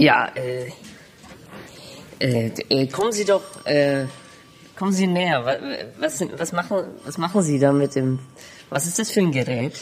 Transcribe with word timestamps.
Ja, 0.00 0.28
äh, 0.34 0.70
äh, 2.20 2.50
äh, 2.70 2.86
kommen 2.86 3.12
Sie 3.12 3.24
doch, 3.24 3.42
äh, 3.66 4.06
kommen 4.78 4.92
Sie 4.92 5.06
näher. 5.06 5.44
Wa- 5.44 5.58
Was, 5.98 6.24
was 6.38 6.52
machen, 6.52 6.84
was 7.04 7.18
machen 7.18 7.42
Sie 7.42 7.58
da 7.58 7.70
mit 7.72 7.94
dem, 7.94 8.18
was 8.70 8.86
ist 8.86 8.98
das 8.98 9.10
für 9.10 9.20
ein 9.20 9.30
Gerät? 9.32 9.78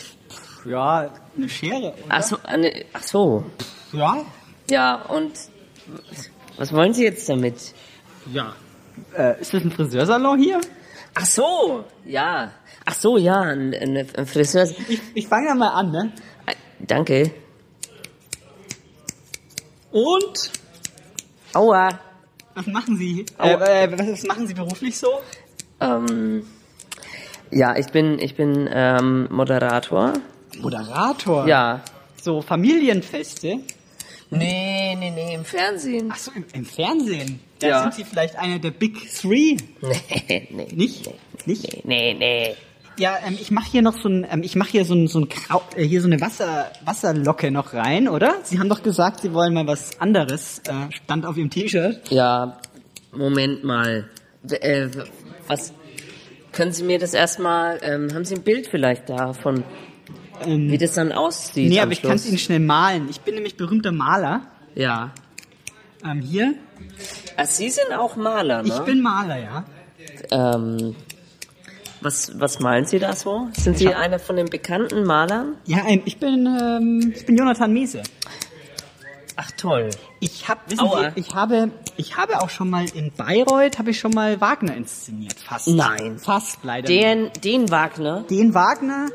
Ja, 0.65 1.11
eine 1.37 1.49
Schere. 1.49 1.95
Ach 2.09 2.23
so, 2.23 2.37
eine, 2.43 2.85
ach 2.93 3.03
so. 3.03 3.45
Ja? 3.93 4.25
Ja, 4.69 4.97
und 5.03 5.33
was 6.57 6.73
wollen 6.73 6.93
Sie 6.95 7.05
jetzt 7.05 7.29
damit? 7.29 7.55
Ja. 8.33 8.55
Äh, 9.17 9.41
ist 9.41 9.55
das 9.55 9.63
ein 9.63 9.71
Friseursalon 9.71 10.41
hier? 10.41 10.61
Ach 11.15 11.27
so, 11.27 11.85
ja. 12.05 12.51
Ach 12.85 12.95
so, 12.95 13.17
ja, 13.19 13.41
ein, 13.41 13.73
ein, 13.75 13.97
ein 14.17 14.27
Friseur. 14.27 14.67
Ich, 14.89 15.01
ich 15.15 15.29
fange 15.29 15.47
ja 15.49 15.55
mal 15.55 15.69
an, 15.71 15.91
ne? 15.93 16.13
Äh, 16.47 16.55
Danke. 16.81 17.31
Und? 19.91 20.51
Aua. 21.55 21.99
Was 22.55 22.67
machen 22.67 22.97
Sie? 22.97 23.25
Äh, 23.39 23.85
äh, 23.85 23.99
was, 23.99 24.25
machen 24.25 24.47
Sie 24.47 24.55
beruflich 24.55 24.99
so? 24.99 25.09
Ähm, 25.81 26.45
ja, 27.51 27.77
ich 27.77 27.87
bin, 27.87 28.19
ich 28.19 28.35
bin 28.35 28.69
ähm, 28.73 29.29
Moderator. 29.31 30.15
Moderator. 30.59 31.47
Ja. 31.47 31.83
So 32.21 32.43
Familienfeste. 32.43 33.61
Nee, 34.31 34.95
nee, 34.99 35.11
nee, 35.11 35.35
im 35.35 35.45
Fernsehen. 35.45 36.11
Ach 36.13 36.19
so, 36.19 36.33
im, 36.33 36.45
im 36.53 36.65
Fernsehen. 36.67 37.41
Da 37.61 37.69
Ja. 37.69 37.83
sind 37.83 37.95
Sie 37.95 38.05
vielleicht 38.05 38.37
einer 38.37 38.59
der 38.59 38.73
Big 38.73 38.97
Three. 39.15 39.57
Nee, 40.29 40.49
nee. 40.51 40.69
Nicht? 40.75 41.11
Nicht? 41.47 41.85
Nee, 41.87 42.15
nee, 42.15 42.15
nee. 42.15 42.57
Ja, 42.99 43.17
ähm, 43.25 43.39
ich 43.41 43.51
mache 43.51 43.71
hier 43.71 43.83
noch 43.83 43.97
so 43.97 44.09
ein, 44.09 44.27
ähm, 44.31 44.43
ich 44.43 44.57
mache 44.57 44.71
hier 44.71 44.85
so 44.85 44.95
ein, 44.95 45.07
so 45.07 45.21
ein 45.21 45.29
Krau 45.29 45.63
äh, 45.77 45.85
hier 45.85 46.01
so 46.01 46.09
eine 46.09 46.21
Wasser, 46.21 46.71
Wasserlocke 46.85 47.51
noch 47.51 47.73
rein, 47.73 48.09
oder? 48.09 48.35
Sie 48.43 48.59
haben 48.59 48.69
doch 48.69 48.83
gesagt, 48.83 49.21
Sie 49.21 49.33
wollen 49.33 49.55
mal 49.55 49.67
was 49.67 50.01
anderes. 50.01 50.61
Äh, 50.67 50.93
stand 50.93 51.25
auf 51.25 51.37
Ihrem 51.37 51.51
T-Shirt. 51.51 52.11
Ja, 52.11 52.59
Moment 53.13 53.63
mal. 53.65 54.09
Äh, 54.49 54.89
was, 55.47 55.73
können 56.53 56.73
Sie 56.73 56.83
mir 56.83 56.99
das 56.99 57.15
erstmal, 57.15 57.79
ähm, 57.83 58.13
haben 58.13 58.25
Sie 58.25 58.35
ein 58.35 58.43
Bild 58.43 58.67
vielleicht 58.67 59.09
davon, 59.09 59.63
Ähm, 60.45 60.71
wie 60.71 60.79
das 60.79 60.95
dann 60.95 61.13
aussieht 61.13 61.69
nee, 61.69 61.81
aber 61.81 61.93
ich 61.93 62.03
kann 62.03 62.13
es 62.13 62.23
Schluss? 62.23 62.31
Ihnen 62.33 62.39
schnell 62.39 62.61
malen. 62.61 63.09
Ich 63.11 63.21
bin 63.21 63.35
nämlich 63.35 63.57
berühmter 63.57 63.93
Maler. 63.93 64.43
Ja. 64.75 65.13
Ähm, 66.05 66.21
hier. 66.21 66.55
Ah, 67.37 67.45
Sie 67.45 67.71
sind 67.71 67.93
auch 67.97 68.17
Maler, 68.17 68.63
ne? 68.63 68.69
Ich 68.69 68.79
bin 68.81 69.01
Maler, 69.03 69.39
ja. 69.39 69.65
Ähm, 70.31 70.95
was, 72.01 72.39
was 72.39 72.61
malen 72.61 72.85
Sie 72.85 72.99
da 72.99 73.15
so? 73.15 73.49
Sind 73.53 73.79
Sie 73.79 73.95
einer 73.95 74.19
von 74.19 74.37
den 74.37 74.47
bekannten 74.47 75.05
Malern? 75.05 75.57
Ja, 75.65 75.85
ich 75.89 76.19
bin, 76.19 76.47
ähm, 76.47 77.13
ich 77.15 77.27
bin 77.27 77.37
Jonathan 77.37 77.73
Mese. 77.73 78.03
Ach 79.41 79.51
toll. 79.53 79.91
Ich 80.19 80.49
hab, 80.49 80.69
wissen 80.69 80.81
Aua. 80.81 81.13
Sie, 81.13 81.21
ich 81.21 81.35
habe, 81.35 81.71
ich 81.97 82.17
habe 82.17 82.41
auch 82.41 82.51
schon 82.51 82.69
mal 82.69 82.87
in 82.93 83.13
Bayreuth, 83.13 83.79
habe 83.79 83.91
ich 83.91 84.01
schon 84.01 84.13
mal 84.13 84.41
Wagner 84.41 84.77
inszeniert. 84.77 85.39
Fast. 85.39 85.69
Nein. 85.69 86.19
Fast, 86.19 86.59
leider. 86.65 86.89
nicht. 86.89 87.05
Den, 87.05 87.31
den 87.45 87.71
Wagner? 87.71 88.25
den 88.29 88.53
Wagner, 88.53 89.07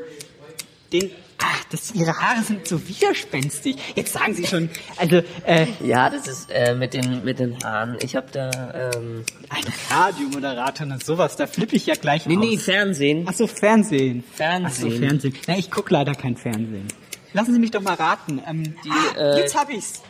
den, 0.92 1.10
ach, 1.46 1.64
das, 1.70 1.94
ihre 1.94 2.12
Haare 2.18 2.42
sind 2.42 2.66
so 2.66 2.88
widerspenstig. 2.88 3.76
Jetzt 3.94 4.12
sagen 4.12 4.34
Sie 4.34 4.46
schon, 4.46 4.70
also, 4.96 5.22
äh, 5.46 5.66
Ja, 5.84 6.08
das 6.10 6.26
ist 6.26 6.50
äh, 6.50 6.74
mit 6.74 6.94
den 6.94 7.24
mit 7.24 7.38
den 7.38 7.62
Haaren. 7.62 7.96
Ich 8.02 8.16
habe 8.16 8.26
da 8.32 8.90
ähm, 8.94 9.24
ein 9.50 9.64
Radiomoderator 9.90 10.86
und 10.86 11.04
sowas, 11.04 11.36
da 11.36 11.46
flippe 11.46 11.76
ich 11.76 11.86
ja 11.86 11.94
gleich 11.94 12.26
nee 12.26 12.36
aus. 12.36 12.44
nee 12.44 12.58
Fernsehen. 12.58 13.26
Ach 13.28 13.34
so, 13.34 13.46
Fernsehen. 13.46 14.24
Fernsehen. 14.32 14.66
Ach 14.66 14.72
so, 14.72 14.98
Fernsehen. 14.98 15.34
Na, 15.46 15.58
ich 15.58 15.70
guck 15.70 15.90
leider 15.90 16.14
kein 16.14 16.36
Fernsehen. 16.36 16.88
Lassen 17.32 17.52
Sie 17.52 17.58
mich 17.58 17.70
doch 17.72 17.82
mal 17.82 17.94
raten. 17.94 18.40
Ähm, 18.48 18.74
ah, 18.88 19.18
äh, 19.18 19.38
jetzt 19.40 19.56
hab 19.58 19.70
ich's. 19.70 20.02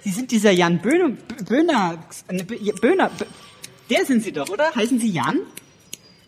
Sie 0.00 0.10
sind 0.10 0.30
dieser 0.30 0.50
Jan 0.52 0.78
Böhner, 0.80 1.10
Böhner, 1.48 1.98
äh, 2.28 2.36
Bö- 2.42 2.80
Böhner, 2.80 3.10
Bö- 3.10 3.26
der 3.90 4.04
sind 4.04 4.22
Sie 4.22 4.32
doch, 4.32 4.48
oder? 4.48 4.74
Heißen 4.74 5.00
Sie 5.00 5.10
Jan? 5.10 5.38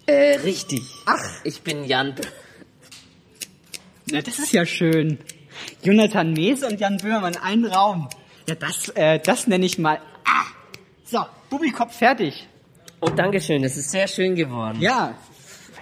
Äh, 0.06 0.36
richtig. 0.38 0.82
Ach. 1.06 1.22
Ich 1.44 1.60
bin 1.62 1.84
Jan. 1.84 2.14
B- 2.14 2.22
Na, 4.10 4.22
das 4.22 4.38
ist 4.38 4.52
ja 4.52 4.64
schön. 4.64 5.18
Jonathan 5.82 6.32
Mese 6.32 6.66
und 6.66 6.80
Jan 6.80 6.96
Böhmermann, 6.98 7.36
ein 7.36 7.64
Raum. 7.64 8.08
Ja, 8.48 8.54
das, 8.54 8.88
äh, 8.90 9.18
das 9.18 9.46
nenne 9.46 9.66
ich 9.66 9.78
mal. 9.78 9.98
Ah! 10.24 10.46
So, 11.04 11.24
Bubikopf 11.50 11.96
fertig. 11.96 12.46
Oh, 13.00 13.08
Dankeschön. 13.10 13.62
Das 13.62 13.76
ist 13.76 13.90
sehr 13.90 14.08
schön 14.08 14.34
geworden. 14.34 14.80
Ja, 14.80 15.14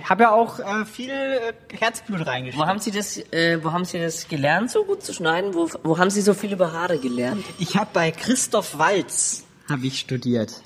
habe 0.04 0.24
ja 0.24 0.32
auch 0.32 0.58
äh, 0.58 0.84
viel 0.84 1.10
äh, 1.10 1.52
Herzblut 1.78 2.26
reingesteckt. 2.26 2.62
Wo 2.62 2.68
haben 2.68 2.78
Sie 2.78 2.90
das? 2.90 3.18
Äh, 3.32 3.62
wo 3.62 3.72
haben 3.72 3.84
Sie 3.84 3.98
das 3.98 4.28
gelernt, 4.28 4.70
so 4.70 4.84
gut 4.84 5.02
zu 5.02 5.12
schneiden? 5.12 5.54
Wo, 5.54 5.68
wo 5.82 5.98
haben 5.98 6.10
Sie 6.10 6.20
so 6.20 6.34
viel 6.34 6.52
über 6.52 6.72
Haare 6.72 6.98
gelernt? 6.98 7.44
Ich 7.58 7.76
habe 7.76 7.90
bei 7.92 8.10
Christoph 8.10 8.78
Walz 8.78 9.44
habe 9.68 9.86
ich 9.86 9.98
studiert. 9.98 10.62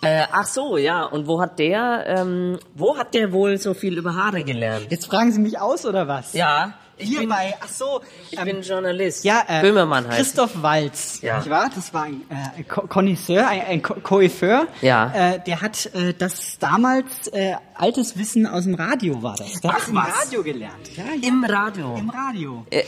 Äh, 0.00 0.26
ach 0.32 0.46
so, 0.46 0.76
ja. 0.76 1.04
Und 1.04 1.26
wo 1.26 1.40
hat 1.40 1.58
der? 1.58 2.04
Ähm, 2.06 2.58
wo 2.74 2.96
hat 2.96 3.14
der 3.14 3.32
wohl 3.32 3.58
so 3.58 3.74
viel 3.74 3.98
über 3.98 4.14
Haare 4.14 4.42
gelernt? 4.42 4.86
Jetzt 4.90 5.06
fragen 5.06 5.32
Sie 5.32 5.40
mich 5.40 5.60
aus 5.60 5.86
oder 5.86 6.08
was? 6.08 6.32
Ja. 6.32 6.74
Ich 6.98 7.08
Hier 7.08 7.20
bin, 7.20 7.28
bei, 7.30 7.54
ach 7.60 7.68
so, 7.68 8.00
ich 8.30 8.38
ähm, 8.38 8.44
bin 8.44 8.62
Journalist. 8.62 9.24
ja, 9.24 9.42
äh, 9.48 9.60
Böhmermann 9.62 10.06
heißt. 10.06 10.16
Christoph 10.18 10.62
Walz, 10.62 11.20
Ja. 11.22 11.38
nicht 11.38 11.50
wahr? 11.50 11.70
Das 11.74 11.92
war 11.94 12.02
ein 12.04 12.22
äh, 12.30 12.62
Connoisseur, 12.64 13.48
ein, 13.48 13.62
ein 13.62 13.82
Coiffeur. 13.82 14.66
Ja. 14.82 15.10
Äh, 15.14 15.40
der 15.44 15.60
hat 15.62 15.86
äh, 15.94 16.12
das 16.14 16.58
damals 16.58 17.28
äh, 17.32 17.54
altes 17.74 18.16
Wissen 18.18 18.46
aus 18.46 18.64
dem 18.64 18.74
Radio 18.74 19.22
war 19.22 19.36
das. 19.36 19.60
Der 19.60 19.70
Ach, 19.70 19.80
hat 19.80 19.88
im 19.88 19.94
was? 19.96 20.26
Radio 20.26 20.42
gelernt. 20.42 20.96
Ja, 20.96 21.04
ja. 21.04 21.28
Im 21.28 21.44
Radio. 21.44 21.96
Im 21.96 22.10
Radio. 22.10 22.66
Äh, 22.70 22.82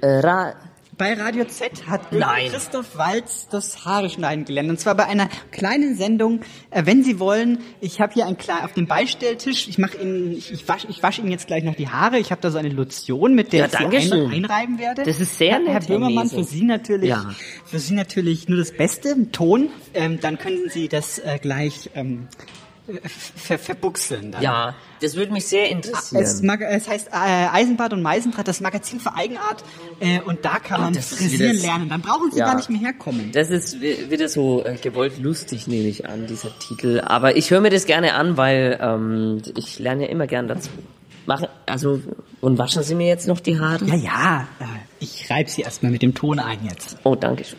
äh, 0.00 0.20
Ra 0.20 0.54
Bei 0.98 1.14
Radio 1.14 1.44
Z 1.44 1.86
hat 1.86 2.12
Nein. 2.12 2.50
Christoph 2.50 2.98
Walz 2.98 3.46
das 3.52 3.84
Haare 3.84 4.10
schneiden 4.10 4.44
gelernt. 4.44 4.68
Und 4.68 4.80
zwar 4.80 4.96
bei 4.96 5.06
einer 5.06 5.28
kleinen 5.52 5.96
Sendung. 5.96 6.40
Äh, 6.70 6.86
wenn 6.86 7.04
Sie 7.04 7.20
wollen, 7.20 7.60
ich 7.80 8.00
habe 8.00 8.14
hier 8.14 8.26
ein 8.26 8.36
klein 8.36 8.64
auf 8.64 8.72
dem 8.72 8.88
Beistelltisch. 8.88 9.68
Ich 9.68 9.78
mache 9.78 9.96
Ihnen, 9.98 10.32
ich, 10.32 10.52
ich 10.52 10.66
wasche 10.66 10.88
ich 10.90 11.00
wasch 11.00 11.20
Ihnen 11.20 11.30
jetzt 11.30 11.46
gleich 11.46 11.62
noch 11.62 11.76
die 11.76 11.88
Haare. 11.88 12.18
Ich 12.18 12.32
habe 12.32 12.40
da 12.40 12.50
so 12.50 12.58
eine 12.58 12.70
Lotion, 12.70 13.36
mit 13.36 13.52
der 13.52 13.68
Ja, 13.68 13.90
ich 13.92 14.08
sie 14.08 14.12
ein, 14.12 14.32
einreiben 14.32 14.80
werde. 14.80 15.04
Das 15.04 15.20
ist 15.20 15.38
sehr 15.38 15.52
Herr, 15.52 15.60
nett, 15.60 15.68
Herr 15.68 15.80
Böhmermann, 15.82 16.28
für 16.28 16.42
Sie 16.42 16.64
natürlich, 16.64 17.10
Ja. 17.10 17.32
für 17.64 17.78
Sie 17.78 17.94
natürlich 17.94 18.48
nur 18.48 18.58
das 18.58 18.72
Beste, 18.72 19.30
Ton. 19.30 19.70
Ähm, 19.94 20.18
dann 20.20 20.36
können 20.36 20.68
Sie 20.68 20.88
das 20.88 21.20
äh, 21.20 21.38
gleich 21.40 21.90
ähm, 21.94 22.26
ver 23.36 23.58
verbuchseln. 23.58 24.32
Dann. 24.32 24.42
ja, 24.42 24.74
das 25.00 25.14
würde 25.16 25.32
mich 25.32 25.46
sehr 25.46 25.70
interessieren. 25.70 26.22
Es, 26.22 26.40
es 26.42 26.88
heißt 26.88 27.08
äh, 27.08 27.10
Eisenbad 27.52 27.92
und 27.92 28.02
Meisendraht, 28.02 28.48
das 28.48 28.60
Magazin 28.60 28.98
für 29.00 29.14
Eigenart. 29.14 29.62
Äh, 30.00 30.20
und 30.20 30.44
da 30.44 30.58
kann 30.58 30.80
Ah, 30.80 30.84
man 30.84 30.94
das 30.94 31.08
frisieren 31.10 31.56
lernen. 31.58 31.88
Dann 31.88 32.00
brauchen 32.00 32.30
Sie 32.32 32.38
Ja. 32.38 32.46
gar 32.46 32.56
nicht 32.56 32.70
mehr 32.70 32.80
herkommen. 32.80 33.30
Das 33.32 33.50
ist 33.50 33.80
wi- 33.80 34.10
wieder 34.10 34.28
so 34.28 34.64
äh, 34.64 34.76
gewollt 34.76 35.18
lustig, 35.18 35.66
nehme 35.66 35.88
ich 35.88 36.08
an, 36.08 36.26
dieser 36.26 36.56
Titel. 36.58 37.00
Aber 37.04 37.36
ich 37.36 37.50
höre 37.50 37.60
mir 37.60 37.70
das 37.70 37.84
gerne 37.86 38.14
an, 38.14 38.36
weil 38.36 38.78
ähm, 38.80 39.42
ich 39.56 39.78
lerne 39.78 40.04
ja 40.04 40.08
immer 40.08 40.26
gern 40.26 40.48
dazu. 40.48 40.70
Machen, 41.26 41.48
also, 41.66 42.00
und 42.40 42.56
waschen 42.58 42.82
Sie 42.82 42.94
mir 42.94 43.06
jetzt 43.06 43.28
noch 43.28 43.40
die 43.40 43.60
Haare? 43.60 43.84
Ja, 43.84 43.94
ja. 43.96 44.48
Äh, 44.60 44.64
ich 45.00 45.28
reibe 45.30 45.50
sie 45.50 45.60
erstmal 45.62 45.92
mit 45.92 46.00
dem 46.02 46.14
Ton 46.14 46.38
ein 46.38 46.58
jetzt. 46.64 46.96
Oh, 47.04 47.14
danke 47.14 47.44
schön. 47.44 47.58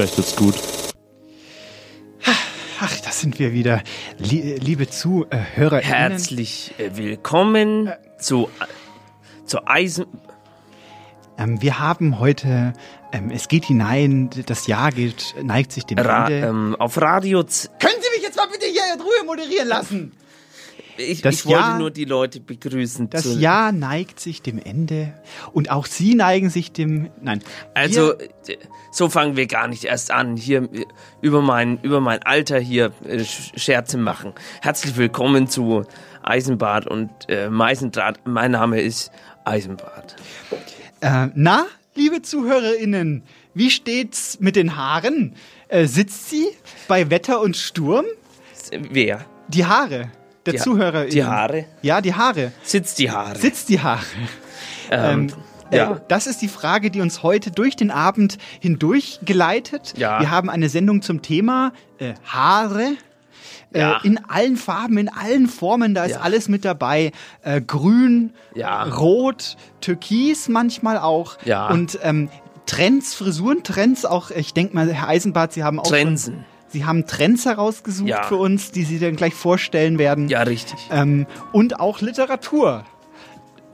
Vielleicht 0.00 0.16
wird's 0.16 0.34
gut. 0.34 0.54
Ach, 2.80 3.00
das 3.00 3.20
sind 3.20 3.38
wir 3.38 3.52
wieder. 3.52 3.82
Lie 4.16 4.56
liebe 4.56 4.88
Zuhörer. 4.88 5.76
Herzlich 5.76 6.72
äh, 6.78 6.96
willkommen 6.96 7.92
zu, 8.18 8.48
zu 9.44 9.66
Eisen. 9.66 10.06
Ähm, 11.36 11.60
wir 11.60 11.80
haben 11.80 12.18
heute, 12.18 12.72
ähm, 13.12 13.30
es 13.30 13.48
geht 13.48 13.66
hinein, 13.66 14.30
das 14.46 14.66
Jahr 14.66 14.90
geht, 14.90 15.34
neigt 15.42 15.70
sich 15.70 15.84
dem 15.84 15.98
Ra 15.98 16.28
Ende. 16.28 16.46
ähm, 16.46 16.76
auf 16.78 16.98
Radio. 16.98 17.42
Z 17.42 17.70
Können 17.78 18.00
Sie 18.00 18.16
mich 18.16 18.22
jetzt 18.22 18.36
mal 18.38 18.48
bitte 18.50 18.64
hier 18.72 18.94
in 18.94 19.02
Ruhe 19.02 19.26
moderieren 19.26 19.68
lassen? 19.68 20.12
Ich, 21.00 21.22
das 21.22 21.34
ich 21.36 21.46
wollte 21.46 21.58
Jahr- 21.60 21.78
nur 21.78 21.90
die 21.90 22.04
Leute 22.04 22.40
begrüßen. 22.40 23.10
Das 23.10 23.22
zu, 23.22 23.38
Jahr 23.38 23.72
neigt 23.72 24.20
sich 24.20 24.42
dem 24.42 24.58
Ende 24.58 25.14
und 25.52 25.70
auch 25.70 25.86
Sie 25.86 26.14
neigen 26.14 26.50
sich 26.50 26.72
dem. 26.72 27.10
Nein. 27.20 27.42
Also, 27.74 28.12
äh, 28.14 28.28
so 28.92 29.08
fangen 29.08 29.36
wir 29.36 29.46
gar 29.46 29.68
nicht 29.68 29.84
erst 29.84 30.10
an, 30.10 30.36
hier 30.36 30.62
äh, 30.72 30.84
über 31.22 31.42
mein, 31.42 31.80
über 31.82 32.00
mein 32.00 32.22
Alter 32.22 32.58
hier 32.58 32.92
äh, 33.04 33.18
Sch- 33.18 33.58
Scherze 33.58 33.98
machen. 33.98 34.32
Herzlich 34.62 34.96
willkommen 34.96 35.48
zu 35.48 35.84
Eisenbad 36.22 36.86
und 36.86 37.10
äh, 37.28 37.48
Meisendraht. 37.48 38.20
Mein 38.26 38.50
Name 38.52 38.80
ist 38.80 39.10
Eisenbad. 39.44 40.16
äh, 41.00 41.28
na, 41.34 41.66
liebe 41.94 42.22
ZuhörerInnen, 42.22 43.22
wie 43.54 43.70
steht's 43.70 44.38
mit 44.40 44.54
den 44.56 44.76
Haaren? 44.76 45.34
Äh, 45.68 45.86
sitzt 45.86 46.30
sie 46.30 46.46
bei 46.88 47.10
Wetter 47.10 47.40
und 47.40 47.56
Sturm? 47.56 48.04
Wer? 48.90 49.24
Die 49.48 49.64
Haare 49.64 50.10
der 50.46 50.54
Die 50.54 50.58
ZuhörerInnen. 50.58 51.10
die 51.10 51.24
Haare? 51.24 51.64
Ja, 51.82 52.00
die 52.00 52.14
Haare. 52.14 52.52
Sitzt 52.62 52.98
die 52.98 53.10
Haare? 53.10 53.36
Sitzt 53.38 53.68
die 53.68 53.80
Haare? 53.80 54.00
ähm, 54.90 55.28
Äh, 55.70 55.76
ja. 55.76 56.00
Das 56.08 56.26
ist 56.26 56.42
die 56.42 56.48
Frage, 56.48 56.90
die 56.90 57.00
uns 57.00 57.22
heute 57.22 57.52
durch 57.52 57.76
den 57.76 57.92
Abend 57.92 58.38
hindurch 58.58 59.20
geleitet. 59.24 59.94
Ja. 59.96 60.18
Wir 60.18 60.28
haben 60.30 60.50
eine 60.50 60.68
Sendung 60.68 61.00
zum 61.02 61.22
Thema 61.22 61.72
äh, 61.98 62.14
Haare. 62.24 62.94
Ja. 63.72 63.98
Äh, 64.02 64.06
in 64.08 64.18
allen 64.28 64.56
Farben, 64.56 64.98
in 64.98 65.08
allen 65.08 65.46
Formen, 65.46 65.94
da 65.94 66.04
ist 66.06 66.12
Ja. 66.16 66.20
alles 66.22 66.48
mit 66.48 66.64
dabei. 66.64 67.12
Äh, 67.42 67.60
grün, 67.60 68.32
Ja. 68.56 68.82
rot, 68.82 69.56
türkis 69.80 70.48
manchmal 70.48 70.98
auch. 70.98 71.38
Ja. 71.44 71.68
Und 71.68 72.00
ähm, 72.02 72.30
Trends, 72.66 73.14
Frisurentrends 73.14 74.04
auch. 74.04 74.32
Ich 74.32 74.52
denke 74.54 74.74
mal, 74.74 74.92
Herr 74.92 75.06
Eisenbart, 75.08 75.52
Sie 75.52 75.62
haben 75.62 75.78
auch 75.78 75.86
Trensen. 75.86 76.44
Sie 76.70 76.84
haben 76.84 77.06
Trends 77.06 77.44
herausgesucht 77.46 78.08
Ja. 78.08 78.22
für 78.22 78.36
uns, 78.36 78.70
die 78.70 78.84
Sie 78.84 78.98
dann 78.98 79.16
gleich 79.16 79.34
vorstellen 79.34 79.98
werden. 79.98 80.28
Ja, 80.28 80.42
richtig. 80.42 80.78
Ähm, 80.90 81.26
und 81.52 81.80
auch 81.80 82.00
Literatur. 82.00 82.84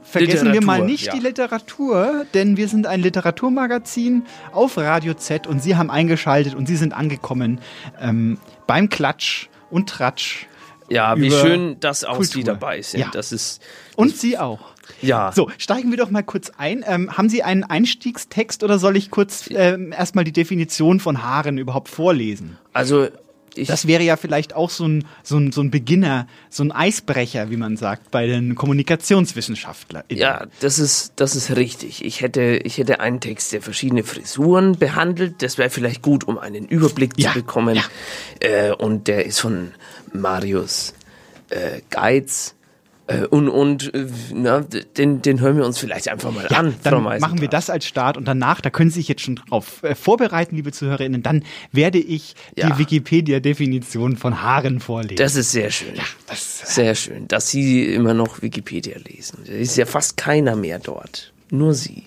Vergessen 0.01 0.53
wir 0.53 0.63
mal 0.63 0.75
Literatur, 0.75 0.85
nicht 0.85 1.05
ja. 1.07 1.13
die 1.13 1.19
Literatur, 1.19 2.25
denn 2.33 2.55
wir 2.55 2.69
sind 2.69 2.87
ein 2.87 3.01
Literaturmagazin 3.01 4.23
auf 4.53 4.77
Radio 4.77 5.13
Z 5.13 5.47
und 5.47 5.61
Sie 5.61 5.75
haben 5.75 5.91
eingeschaltet 5.91 6.55
und 6.55 6.65
Sie 6.65 6.77
sind 6.77 6.93
angekommen 6.93 7.59
ähm, 7.99 8.37
beim 8.67 8.87
Klatsch 8.87 9.49
und 9.69 9.89
Tratsch. 9.89 10.47
Ja, 10.89 11.17
wie 11.19 11.29
schön, 11.29 11.77
dass 11.81 12.05
auch 12.05 12.23
Sie 12.23 12.35
Kultur. 12.35 12.53
dabei 12.53 12.81
sind. 12.81 13.01
Ja. 13.01 13.09
Das 13.11 13.33
ist, 13.33 13.61
Und 13.97 14.15
Sie 14.15 14.37
auch. 14.37 14.59
Ja. 15.01 15.31
So, 15.33 15.49
steigen 15.57 15.91
wir 15.91 15.97
doch 15.97 16.09
mal 16.09 16.23
kurz 16.23 16.51
ein. 16.57 16.83
Ähm, 16.87 17.17
haben 17.17 17.29
Sie 17.29 17.43
einen 17.43 17.63
Einstiegstext 17.63 18.63
oder 18.63 18.79
soll 18.79 18.97
ich 18.97 19.11
kurz 19.11 19.49
ähm, 19.49 19.91
erstmal 19.91 20.23
die 20.23 20.31
Definition 20.33 20.99
von 20.99 21.23
Haaren 21.23 21.57
überhaupt 21.57 21.89
vorlesen? 21.89 22.57
Also, 22.73 23.07
ich, 23.55 23.67
Das 23.67 23.87
wäre 23.87 24.03
ja 24.03 24.17
vielleicht 24.17 24.53
auch 24.55 24.69
so 24.69 24.87
ein, 24.87 25.05
so 25.23 25.37
ein, 25.37 25.51
so 25.51 25.61
ein 25.61 25.71
Beginner, 25.71 26.27
so 26.51 26.63
ein 26.63 26.71
Eisbrecher, 26.71 27.49
wie 27.49 27.57
man 27.57 27.75
sagt, 27.75 28.11
bei 28.11 28.27
den 28.27 28.53
Kommunikationswissenschaftlern. 28.53 30.03
Ja, 30.11 30.45
das 30.59 30.77
ist, 30.77 31.13
das 31.15 31.35
ist 31.35 31.55
richtig. 31.55 32.05
Ich 32.05 32.21
hätte, 32.21 32.41
ich 32.63 32.77
hätte 32.77 32.99
einen 32.99 33.19
Text, 33.19 33.53
der 33.53 33.61
verschiedene 33.63 34.03
Frisuren 34.03 34.77
behandelt. 34.77 35.41
Das 35.41 35.57
wäre 35.57 35.71
vielleicht 35.71 36.03
gut, 36.03 36.23
um 36.27 36.37
einen 36.37 36.65
Überblick 36.65 37.13
Ja, 37.17 37.29
zu 37.33 37.39
bekommen. 37.39 37.75
ja. 37.75 37.83
Äh, 38.41 38.73
und 38.73 39.07
der 39.07 39.25
ist 39.25 39.39
von 39.39 39.71
Marius 40.13 40.93
äh, 41.49 41.81
Geiz. 41.89 42.53
Äh, 43.07 43.25
und 43.25 43.47
und 43.47 43.93
äh, 43.93 44.05
na, 44.33 44.59
den, 44.59 45.21
den 45.21 45.39
hören 45.39 45.55
wir 45.57 45.65
uns 45.65 45.77
vielleicht 45.79 46.09
einfach 46.09 46.31
mal 46.33 46.45
an. 46.47 46.49
Dann 46.49 46.73
Frau 46.81 46.99
machen 46.99 47.39
wir 47.41 47.47
das 47.47 47.69
als 47.69 47.85
Start 47.85 48.17
und 48.17 48.25
danach, 48.25 48.59
da 48.59 48.69
können 48.69 48.89
Sie 48.89 48.99
sich 48.99 49.07
jetzt 49.07 49.21
schon 49.21 49.37
drauf 49.37 49.81
äh, 49.83 49.95
vorbereiten, 49.95 50.55
liebe 50.57 50.71
ZuhörerInnen, 50.73 51.23
dann 51.23 51.43
werde 51.71 51.99
ich 51.99 52.35
Ja. 52.57 52.69
die 52.69 52.77
Wikipedia-Definition 52.79 54.17
von 54.17 54.41
Haaren 54.41 54.79
vorlesen. 54.81 55.15
Das 55.15 55.35
ist 55.35 55.51
sehr 55.51 55.71
schön. 55.71 55.93
sehr 56.33 56.95
schön, 56.95 57.27
dass 57.29 57.49
Sie 57.49 57.85
immer 57.93 58.13
noch 58.13 58.41
Wikipedia 58.41 58.97
lesen. 58.97 59.39
Da 59.45 59.53
ist 59.53 59.77
ja 59.77 59.85
fast 59.85 60.17
keiner 60.17 60.55
mehr 60.57 60.79
dort. 60.79 61.31
Nur 61.49 61.73
Sie. 61.73 62.03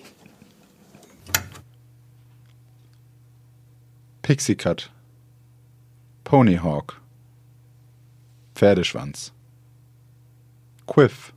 Pixie 4.21 4.55
Cut. 4.55 4.91
Ponyhawk. 6.23 7.01
Pferdeschwanz. 8.55 9.33
Quiff. 10.85 11.33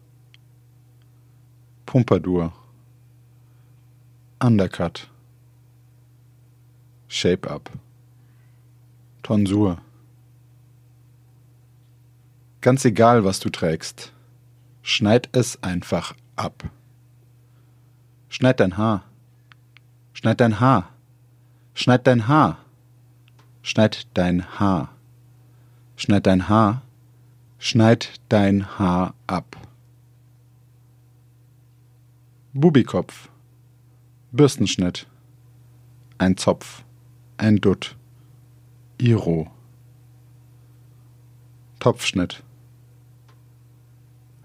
Pompadour. 1.86 2.52
Undercut. 4.40 5.08
Shape 7.08 7.48
Up. 7.48 7.70
Tonsur. 9.22 9.80
Ganz 12.60 12.84
egal, 12.84 13.24
was 13.24 13.40
du 13.40 13.50
trägst. 13.50 14.12
Schneid 14.82 15.28
es 15.32 15.62
einfach 15.62 16.14
ab. 16.36 16.64
Schneid 18.28 18.58
dein 18.58 18.76
Haar. 18.76 19.04
Schneid 20.14 20.40
dein 20.40 20.58
Haar. 20.60 20.90
Schneid 21.74 22.06
dein 22.06 22.26
Haar. 22.26 22.58
Schneid 23.62 24.08
dein 24.14 24.58
Haar. 24.58 24.88
Schneid 25.96 26.26
dein 26.26 26.48
Haar. 26.48 26.48
Schneid 26.48 26.48
dein 26.48 26.48
Haar 26.48 26.83
ab. 29.26 29.56
Bubikopf. 32.52 33.30
Bürstenschnitt. 34.32 35.06
Ein 36.18 36.36
Zopf. 36.36 36.84
Ein 37.38 37.56
Dutt. 37.56 37.96
Iro. 38.98 39.50
Topfschnitt. 41.78 42.42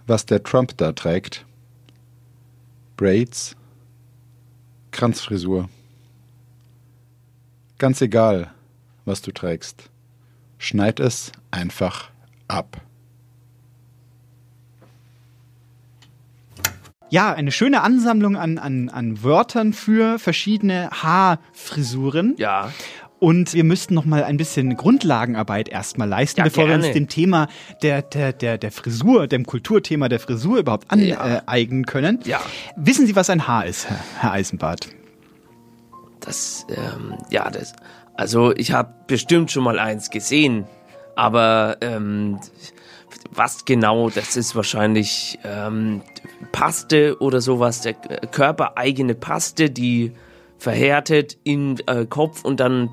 Was 0.08 0.26
der 0.26 0.42
Trump 0.42 0.78
da 0.78 0.94
trägt. 0.94 1.46
Braids. 2.96 3.58
Kranzfrisur. 4.92 5.68
Ganz 7.80 8.00
egal, 8.00 8.54
was 9.04 9.22
du 9.22 9.34
trägst. 9.34 9.90
Schneid 10.58 11.02
es 11.02 11.34
einfach 11.52 12.12
ab. 12.48 12.82
Ja, 17.10 17.34
eine 17.34 17.52
schöne 17.52 17.82
Ansammlung 17.82 18.36
an, 18.38 18.58
an, 18.58 18.90
an 18.90 19.24
Wörtern 19.24 19.74
für 19.74 20.20
verschiedene 20.20 20.90
Haarfrisuren. 20.92 22.36
Ja. 22.38 22.72
Und 23.20 23.54
wir 23.54 23.66
müssten 23.66 23.96
noch 23.96 24.06
mal 24.06 24.24
ein 24.24 24.38
bisschen 24.38 24.78
Grundlagenarbeit 24.78 25.68
erstmal 25.68 26.08
leisten, 26.08 26.40
Ja, 26.40 26.46
bevor 26.46 26.64
wir 26.66 26.70
gerne. 26.70 26.86
uns 26.86 26.94
dem 26.94 27.10
Thema 27.10 27.48
der, 27.82 28.02
der, 28.02 28.32
der, 28.32 28.58
der 28.58 28.72
Frisur, 28.72 29.28
dem 29.28 29.46
Kulturthema 29.46 30.08
der 30.08 30.20
Frisur 30.22 30.60
überhaupt 30.60 30.88
Ja. 30.96 31.18
aneignen 31.20 31.86
können. 31.86 32.20
Ja. 32.24 32.40
Wissen 32.78 33.06
Sie, 33.08 33.16
was 33.18 33.30
ein 33.30 33.46
Haar 33.48 33.66
ist, 33.66 33.90
Herr, 33.90 34.00
Herr 34.20 34.32
Eisenbart? 34.32 34.88
Das, 36.22 36.66
ähm, 36.70 37.16
ja, 37.30 37.50
das, 37.50 37.74
also 38.16 38.54
ich 38.56 38.72
habe 38.72 38.94
bestimmt 39.08 39.52
schon 39.52 39.64
mal 39.64 39.80
eins 39.80 40.10
gesehen, 40.10 40.66
aber 41.16 41.78
ähm, 41.82 42.40
was 43.32 43.66
genau, 43.66 44.10
das 44.10 44.38
ist 44.38 44.56
wahrscheinlich 44.56 45.40
ähm, 45.44 46.02
Paste 46.52 47.18
oder 47.20 47.42
sowas, 47.42 47.82
der 47.82 47.96
äh, 48.10 48.28
körpereigene 48.28 49.16
Paste, 49.16 49.70
die 49.70 50.14
verhärtet 50.58 51.38
in 51.44 51.78
äh, 51.88 52.06
Kopf 52.06 52.44
und 52.44 52.60
dann 52.60 52.90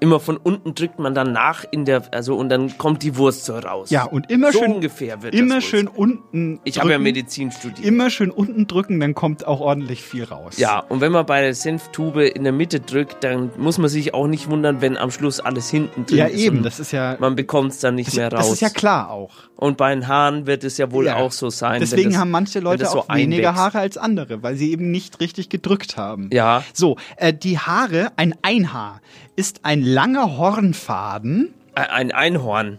immer 0.00 0.18
von 0.18 0.36
unten 0.36 0.74
drückt 0.74 0.98
man 0.98 1.14
dann 1.14 1.32
nach 1.32 1.64
in 1.70 1.84
der, 1.84 2.02
also 2.12 2.34
und 2.36 2.48
dann 2.48 2.76
kommt 2.78 3.02
die 3.02 3.16
Wurst 3.16 3.44
so 3.44 3.56
raus. 3.56 3.90
Ja, 3.90 4.04
und 4.04 4.30
immer 4.30 4.50
so 4.52 4.60
schön, 4.60 4.72
ungefähr 4.72 5.22
wird 5.22 5.34
immer 5.34 5.60
schön 5.60 5.86
unten 5.86 6.58
Ich 6.64 6.80
habe 6.80 6.90
ja. 6.90 6.98
Medizin 6.98 7.52
studiert. 7.52 7.86
Immer 7.86 8.10
schön 8.10 8.30
unten 8.30 8.66
drücken, 8.66 8.98
dann 8.98 9.14
kommt 9.14 9.46
auch 9.46 9.60
ordentlich 9.60 10.02
viel 10.02 10.24
raus. 10.24 10.56
Ja, 10.58 10.80
und 10.80 11.00
wenn 11.00 11.12
man 11.12 11.24
bei 11.26 11.40
der 11.40 11.54
Senftube 11.54 12.26
in 12.26 12.42
der 12.42 12.52
Mitte 12.52 12.80
drückt, 12.80 13.22
dann 13.22 13.50
muss 13.58 13.78
man 13.78 13.88
sich 13.88 14.12
auch 14.12 14.26
nicht 14.26 14.50
wundern, 14.50 14.80
wenn 14.80 14.96
am 14.96 15.10
Schluss 15.10 15.38
alles 15.40 15.70
hinten 15.70 16.04
drin 16.06 16.18
Ja, 16.18 16.26
ist. 16.26 16.40
eben, 16.40 16.58
und 16.58 16.62
das 16.64 16.80
ist 16.80 16.90
ja, 16.92 17.16
Man 17.20 17.36
bekommt 17.36 17.72
es 17.72 17.78
dann 17.78 17.94
nicht 17.94 18.08
das, 18.08 18.16
mehr 18.16 18.32
raus. 18.32 18.40
das 18.46 18.52
ist 18.54 18.60
ja 18.62 18.70
klar 18.70 19.10
auch. 19.10 19.34
Und 19.56 19.76
bei 19.76 19.94
den 19.94 20.08
Haaren 20.08 20.46
wird 20.46 20.64
es 20.64 20.78
ja 20.78 20.90
wohl 20.90 21.06
Ja. 21.06 21.16
auch 21.16 21.32
so 21.32 21.50
sein. 21.50 21.80
Deswegen 21.80 22.10
das, 22.10 22.18
haben 22.18 22.30
manche 22.30 22.60
Leute 22.60 22.86
so 22.86 23.00
auch 23.00 23.14
weniger. 23.14 23.54
Haare 23.54 23.78
als 23.78 23.98
andere, 23.98 24.42
weil 24.42 24.56
sie 24.56 24.72
eben 24.72 24.90
nicht 24.90 25.20
richtig 25.20 25.48
gedrückt 25.50 25.96
haben. 25.96 26.30
Ja. 26.32 26.64
So, 26.72 26.96
äh, 27.16 27.32
die 27.34 27.58
Haare, 27.58 28.10
ein 28.16 28.34
Einhaar, 28.42 29.00
ist 29.40 29.60
ein 29.62 29.80
langer 29.80 30.36
Hornfaden 30.36 31.54
Ein 31.74 32.12
Einhorn. 32.12 32.78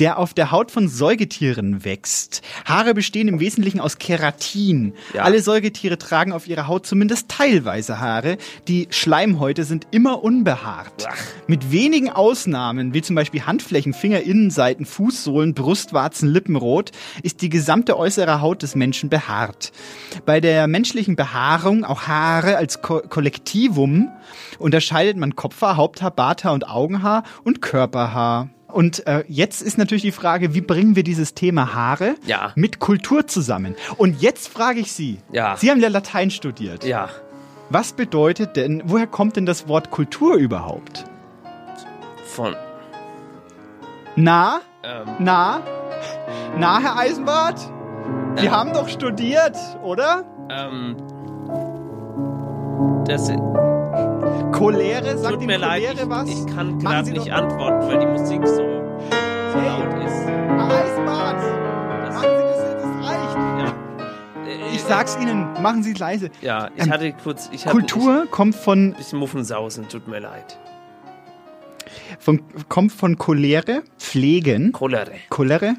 der 0.00 0.18
auf 0.18 0.32
der 0.32 0.52
Haut 0.52 0.70
von 0.70 0.86
Säugetieren 0.88 1.84
wächst. 1.84 2.42
Haare 2.64 2.94
bestehen 2.94 3.26
im 3.26 3.40
Wesentlichen 3.40 3.80
aus 3.80 3.98
Keratin. 3.98 4.94
Ja. 5.12 5.24
Alle 5.24 5.42
Säugetiere 5.42 5.98
tragen 5.98 6.32
auf 6.32 6.46
ihrer 6.46 6.68
Haut 6.68 6.86
zumindest 6.86 7.28
teilweise 7.28 7.98
Haare. 7.98 8.38
Die 8.68 8.86
Schleimhäute 8.90 9.64
sind 9.64 9.88
immer 9.90 10.22
unbehaart. 10.22 11.06
Ach. 11.08 11.16
Mit 11.48 11.72
wenigen 11.72 12.10
Ausnahmen, 12.10 12.94
wie 12.94 13.02
zum 13.02 13.16
Beispiel 13.16 13.44
Handflächen, 13.44 13.92
Fingerinnenseiten, 13.92 14.86
Fußsohlen, 14.86 15.54
Brustwarzen, 15.54 16.28
Lippenrot, 16.28 16.92
ist 17.24 17.42
die 17.42 17.48
gesamte 17.48 17.98
äußere 17.98 18.40
Haut 18.40 18.62
des 18.62 18.76
Menschen 18.76 19.08
behaart. 19.08 19.72
Bei 20.26 20.40
der 20.40 20.68
menschlichen 20.68 21.16
Behaarung, 21.16 21.84
auch 21.84 22.02
Haare 22.02 22.56
als 22.56 22.82
Ko 22.82 23.00
Kollektivum, 23.00 24.08
unterscheidet 24.58 25.16
man 25.16 25.34
Kopfhaar, 25.34 25.76
Haupthaar, 25.76 26.12
Barthaar 26.12 26.52
und 26.52 26.68
Augenhaar 26.68 27.24
und 27.42 27.60
Körperhaar. 27.62 28.37
Und 28.70 29.06
äh, 29.06 29.24
jetzt 29.28 29.62
ist 29.62 29.78
natürlich 29.78 30.02
die 30.02 30.12
Frage, 30.12 30.52
wie 30.54 30.60
bringen 30.60 30.94
wir 30.94 31.02
dieses 31.02 31.34
Thema 31.34 31.74
Haare 31.74 32.14
Ja. 32.26 32.52
mit 32.54 32.78
Kultur 32.78 33.26
zusammen? 33.26 33.74
Und 33.96 34.20
jetzt 34.20 34.48
frage 34.48 34.80
ich 34.80 34.92
Sie, 34.92 35.18
Ja. 35.32 35.56
Sie 35.56 35.70
haben 35.70 35.80
ja 35.80 35.88
Latein 35.88 36.30
studiert. 36.30 36.84
Ja. 36.84 37.08
Was 37.70 37.92
bedeutet 37.92 38.56
denn, 38.56 38.82
woher 38.86 39.06
kommt 39.06 39.36
denn 39.36 39.46
das 39.46 39.68
Wort 39.68 39.90
Kultur 39.90 40.36
überhaupt? 40.36 41.04
Von. 42.24 42.54
Na? 44.16 44.60
Ähm, 44.84 45.08
Na? 45.18 45.60
Na, 46.58 46.80
Herr 46.80 46.98
Eisenbart? 46.98 47.58
Sie 48.36 48.46
Ähm. 48.46 48.52
haben 48.52 48.72
doch 48.72 48.88
studiert, 48.88 49.56
oder? 49.82 50.24
ähm. 50.50 50.96
Das 53.06 53.28
Cholere? 54.58 55.18
Sagt 55.18 55.32
tut 55.34 55.42
Ihnen 55.42 55.46
mir 55.46 55.58
leid, 55.58 55.82
Cholere 55.82 56.02
ich, 56.04 56.08
was? 56.08 56.28
ich 56.28 56.54
kann 56.54 56.66
Machen 56.68 56.78
gerade 56.80 57.10
nicht 57.12 57.32
antworten, 57.32 57.86
weil 57.88 57.98
die 58.00 58.06
Musik 58.06 58.46
so, 58.46 58.56
so 58.56 59.60
Hey. 59.60 59.68
laut 59.68 60.04
ist. 60.04 60.26
Das- 60.26 60.98
Machen 62.14 62.30
Sie 62.36 62.42
das, 62.42 62.82
das 62.82 63.08
reicht. 63.08 63.36
Ja. 63.36 63.74
Äh, 64.46 64.74
Ich 64.74 64.82
sag's 64.82 65.16
Ihnen, 65.20 65.52
machen 65.62 65.82
Sie 65.82 65.92
es 65.92 65.98
leise. 65.98 66.30
Ja, 66.40 66.70
ich 66.76 66.82
Ähm, 66.84 66.90
hatte 66.90 67.12
kurz. 67.12 67.48
Ich 67.52 67.64
hatte 67.66 67.76
Kultur 67.76 68.26
kommt 68.30 68.54
von, 68.56 68.90
Ich, 68.92 68.96
bisschen 68.98 69.18
Muffensausen, 69.20 69.88
tut 69.88 70.08
mir 70.08 70.18
leid. 70.20 70.58
von, 72.18 72.42
kommt 72.68 72.92
von 72.92 73.16
Cholere, 73.18 73.82
Pflegen, 73.98 74.72
Cholere. 74.72 75.12
Cholere 75.30 75.74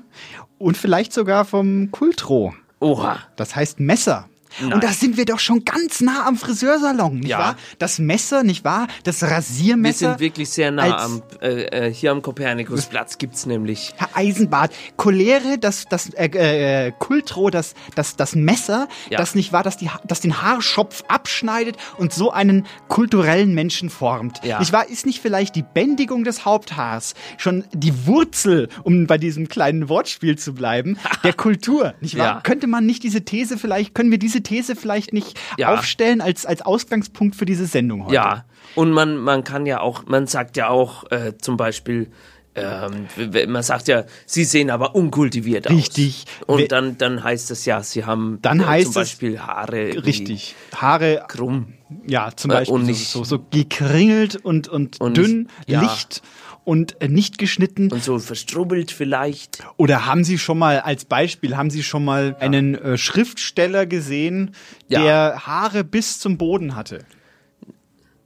und 0.57 0.77
vielleicht 0.77 1.12
sogar 1.13 1.43
vom 1.45 1.91
Kultro. 1.91 2.53
Oha. 2.79 3.17
Das 3.36 3.55
heißt 3.55 3.79
Messer. 3.81 4.28
Nein. 4.61 4.73
Und 4.73 4.83
da 4.83 4.89
sind 4.89 5.17
wir 5.17 5.25
doch 5.25 5.39
schon 5.39 5.63
ganz 5.65 6.01
nah 6.01 6.25
am 6.27 6.35
Friseursalon, 6.37 7.19
nicht 7.19 7.29
Ja. 7.29 7.39
wahr? 7.39 7.57
Das 7.77 7.99
Messer, 7.99 8.43
nicht 8.43 8.63
wahr? 8.63 8.87
Das 9.03 9.21
Wir 9.21 9.29
Rasiermesser. 9.29 10.11
sind 10.11 10.19
wirklich 10.19 10.49
sehr 10.49 10.71
nah 10.71 10.97
am. 11.05 11.21
Äh, 11.41 11.87
äh, 11.87 11.93
hier 11.93 12.11
am 12.11 12.21
Kopernikusplatz 12.21 13.17
gibt's 13.17 13.45
nämlich. 13.45 13.93
Herr 13.97 14.09
Eisenbart, 14.15 14.73
Cholere, 14.97 15.57
das, 15.59 15.85
das 15.89 16.09
äh, 16.13 16.87
äh, 16.87 16.91
Kultro, 16.99 17.49
das, 17.49 17.73
das, 17.95 18.15
das 18.15 18.35
Messer, 18.35 18.87
Ja. 19.09 19.17
das 19.17 19.35
nicht 19.35 19.53
wahr, 19.53 19.63
das, 19.63 19.77
die, 19.77 19.89
das 20.05 20.21
den 20.21 20.41
Haarschopf 20.41 21.03
abschneidet 21.07 21.77
und 21.97 22.13
so 22.13 22.31
einen 22.31 22.65
kulturellen 22.87 23.53
Menschen 23.53 23.89
formt. 23.89 24.39
Ja. 24.43 24.59
Nicht 24.59 24.73
wahr? 24.73 24.89
Ist 24.89 25.05
nicht 25.05 25.21
vielleicht 25.21 25.55
die 25.55 25.63
Bändigung 25.63 26.23
des 26.23 26.45
Haupthaars 26.45 27.13
schon 27.37 27.63
die 27.73 28.05
Wurzel, 28.07 28.69
um 28.83 29.07
bei 29.07 29.17
diesem 29.17 29.47
kleinen 29.47 29.89
Wortspiel 29.89 30.37
zu 30.37 30.53
bleiben, 30.53 30.97
der 31.23 31.33
Kultur? 31.33 31.93
Nicht 32.01 32.17
wahr? 32.17 32.25
Ja. 32.35 32.41
Könnte 32.41 32.67
man 32.67 32.85
nicht 32.85 33.03
diese 33.03 33.23
These 33.23 33.57
vielleicht, 33.57 33.93
können 33.95 34.11
wir 34.11 34.19
diese 34.19 34.41
These 34.49 34.75
vielleicht 34.75 35.13
nicht 35.13 35.39
Ja. 35.57 35.73
aufstellen 35.73 36.21
als, 36.21 36.45
als 36.45 36.61
Ausgangspunkt 36.61 37.35
für 37.35 37.45
diese 37.45 37.65
Sendung 37.67 38.05
heute? 38.05 38.15
Ja, 38.15 38.45
und 38.75 38.91
man, 38.91 39.17
man 39.17 39.43
kann 39.43 39.65
ja 39.65 39.79
auch, 39.81 40.05
man 40.07 40.27
sagt 40.27 40.57
ja 40.57 40.69
auch 40.69 41.09
äh, 41.11 41.37
zum 41.39 41.55
Beispiel, 41.57 42.09
ähm, 42.55 43.05
man 43.47 43.61
sagt 43.63 43.87
ja, 43.87 44.03
sie 44.25 44.43
sehen 44.43 44.69
aber 44.71 44.95
unkultiviert 44.95 45.69
Richtig. 45.69 46.25
aus. 46.41 46.47
Und 46.47 46.61
We- 46.63 46.67
dann, 46.67 46.97
dann 46.97 47.23
heißt 47.23 47.51
es 47.51 47.63
ja, 47.65 47.81
sie 47.83 48.05
haben 48.05 48.39
Dann 48.41 48.59
äh, 48.59 48.63
heißt 48.65 48.93
zum 48.93 49.01
es- 49.03 49.09
Beispiel 49.09 49.39
Haare 49.39 49.79
irgendwie 49.89 49.99
Richtig. 50.09 50.55
Haare 50.75 51.23
krumm. 51.27 51.73
Ja, 52.07 52.31
zum 52.35 52.51
Äh, 52.51 52.55
Beispiel 52.55 52.73
und 52.75 52.81
so, 52.81 52.87
nicht- 52.87 53.07
so, 53.09 53.23
so 53.23 53.39
gekringelt 53.51 54.35
und, 54.37 54.67
und, 54.67 54.99
Und 54.99 55.15
dünn, 55.17 55.43
nicht- 55.43 55.49
ja. 55.69 55.81
licht 55.81 56.21
und 56.69 57.01
äh, 57.01 57.07
nicht 57.07 57.39
geschnitten. 57.39 57.91
Und 57.91 58.03
so 58.03 58.19
verstrubbelt 58.19 58.91
vielleicht. 58.91 59.63
Oder 59.77 60.05
haben 60.05 60.23
Sie 60.23 60.38
schon 60.38 60.59
mal, 60.59 60.81
als 60.81 61.03
Beispiel, 61.03 61.57
haben 61.57 61.71
Sie 61.71 61.81
schon 61.81 62.05
mal 62.05 62.38
einen 62.39 62.75
äh, 62.75 62.95
Schriftsteller 62.95 63.88
gesehen, 63.88 64.51
Ja. 64.88 65.01
der 65.01 65.47
Haare 65.47 65.83
bis 65.83 66.19
zum 66.19 66.38
Boden 66.38 66.75
hatte? 66.75 67.05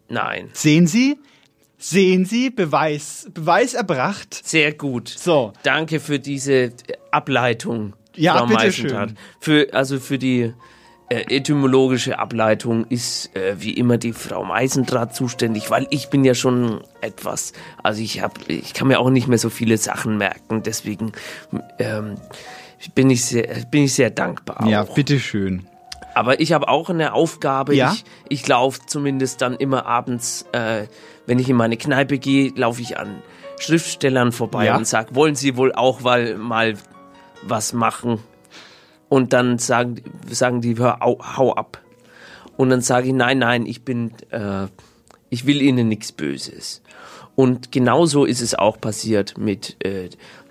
Nein. 0.09 0.49
Sehen 0.51 0.87
Sie? 0.87 1.17
Sehen 1.77 2.25
Sie? 2.25 2.49
Beweis, 2.49 3.29
Beweis 3.33 3.75
erbracht. 3.75 4.41
Sehr 4.43 4.73
gut. 4.73 5.07
So. 5.07 5.53
Danke 5.63 6.01
für 6.01 6.19
diese 6.19 6.73
Ableitung. 7.11 7.93
Ja, 8.13 8.39
Frau 8.39 8.47
bitteschön. 8.47 9.15
Für, 9.39 9.73
also 9.73 10.01
für 10.01 10.17
die 10.17 10.53
äh, 11.09 11.35
etymologische 11.35 12.19
Ableitung 12.19 12.85
ist 12.87 13.35
äh, 13.35 13.55
wie 13.59 13.73
immer 13.73 13.97
die 13.97 14.13
Frau 14.13 14.43
Meisendraht 14.43 15.13
zuständig, 15.15 15.69
weil 15.69 15.87
ich 15.89 16.09
bin 16.09 16.23
ja 16.23 16.33
schon 16.33 16.81
etwas, 17.01 17.53
also 17.83 18.01
ich 18.01 18.21
habe, 18.21 18.33
ich 18.47 18.73
kann 18.73 18.87
mir 18.87 18.99
auch 18.99 19.09
nicht 19.09 19.27
mehr 19.27 19.37
so 19.37 19.49
viele 19.49 19.77
Sachen 19.77 20.17
merken, 20.17 20.63
deswegen 20.63 21.11
ähm, 21.79 22.15
bin 22.95 23.09
ich 23.09 23.25
sehr, 23.25 23.47
bin 23.69 23.83
ich 23.83 23.93
sehr 23.93 24.09
dankbar. 24.09 24.67
Ja, 24.67 24.83
auch. 24.83 24.93
bitteschön. 24.95 25.67
Aber 26.15 26.39
ich 26.39 26.53
habe 26.53 26.67
auch 26.67 26.89
eine 26.91 27.13
Aufgabe. 27.13 27.75
Ja? 27.75 27.91
Ich, 27.93 28.03
ich 28.41 28.47
laufe 28.47 28.81
zumindest 28.85 29.41
dann 29.41 29.55
immer 29.55 29.85
abends, 29.87 30.45
äh, 30.51 30.85
wenn 31.25 31.39
ich 31.39 31.49
in 31.49 31.55
meine 31.55 31.75
Kneipe 31.75 32.19
gehe, 32.19 32.51
laufe 32.55 32.81
ich 32.81 32.99
an 32.99 33.23
Schriftstellern 33.59 34.31
vorbei 34.31 34.65
Ja. 34.65 34.77
und 34.77 34.85
sag, 34.85 35.15
wollen 35.15 35.35
Sie 35.35 35.57
wohl 35.57 35.73
auch 35.73 36.01
mal, 36.01 36.37
mal 36.37 36.75
was 37.41 37.73
machen? 37.73 38.19
Und 39.13 39.31
dann 39.31 39.59
sagen, 39.59 40.01
sagen 40.27 40.61
die, 40.61 40.75
hör, 40.79 41.03
au, 41.03 41.19
hau 41.37 41.53
ab. 41.53 41.79
Und 42.57 42.71
dann 42.71 42.81
sage 42.81 43.09
ich, 43.09 43.13
nein, 43.13 43.37
nein, 43.37 43.67
ich 43.67 43.85
bin, 43.85 44.09
äh, 44.31 44.65
ich 45.29 45.45
will 45.45 45.61
Ihnen 45.61 45.87
nichts 45.87 46.11
Böses. 46.11 46.81
Und 47.35 47.71
genauso 47.71 48.25
ist 48.25 48.41
es 48.41 48.55
auch 48.55 48.81
passiert 48.81 49.37
mit 49.37 49.77
äh, 49.85 50.09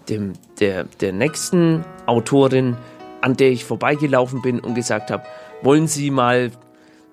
dem, 0.09 0.35
der, 0.61 0.85
der 0.85 1.13
nächsten 1.13 1.85
Autorin, 2.07 2.77
an 3.21 3.37
der 3.37 3.51
ich 3.51 3.65
vorbeigelaufen 3.65 4.43
bin 4.43 4.61
und 4.61 4.75
gesagt 4.77 5.11
habe, 5.11 5.25
wollen 5.63 5.89
Sie 5.89 6.13
mal 6.13 6.53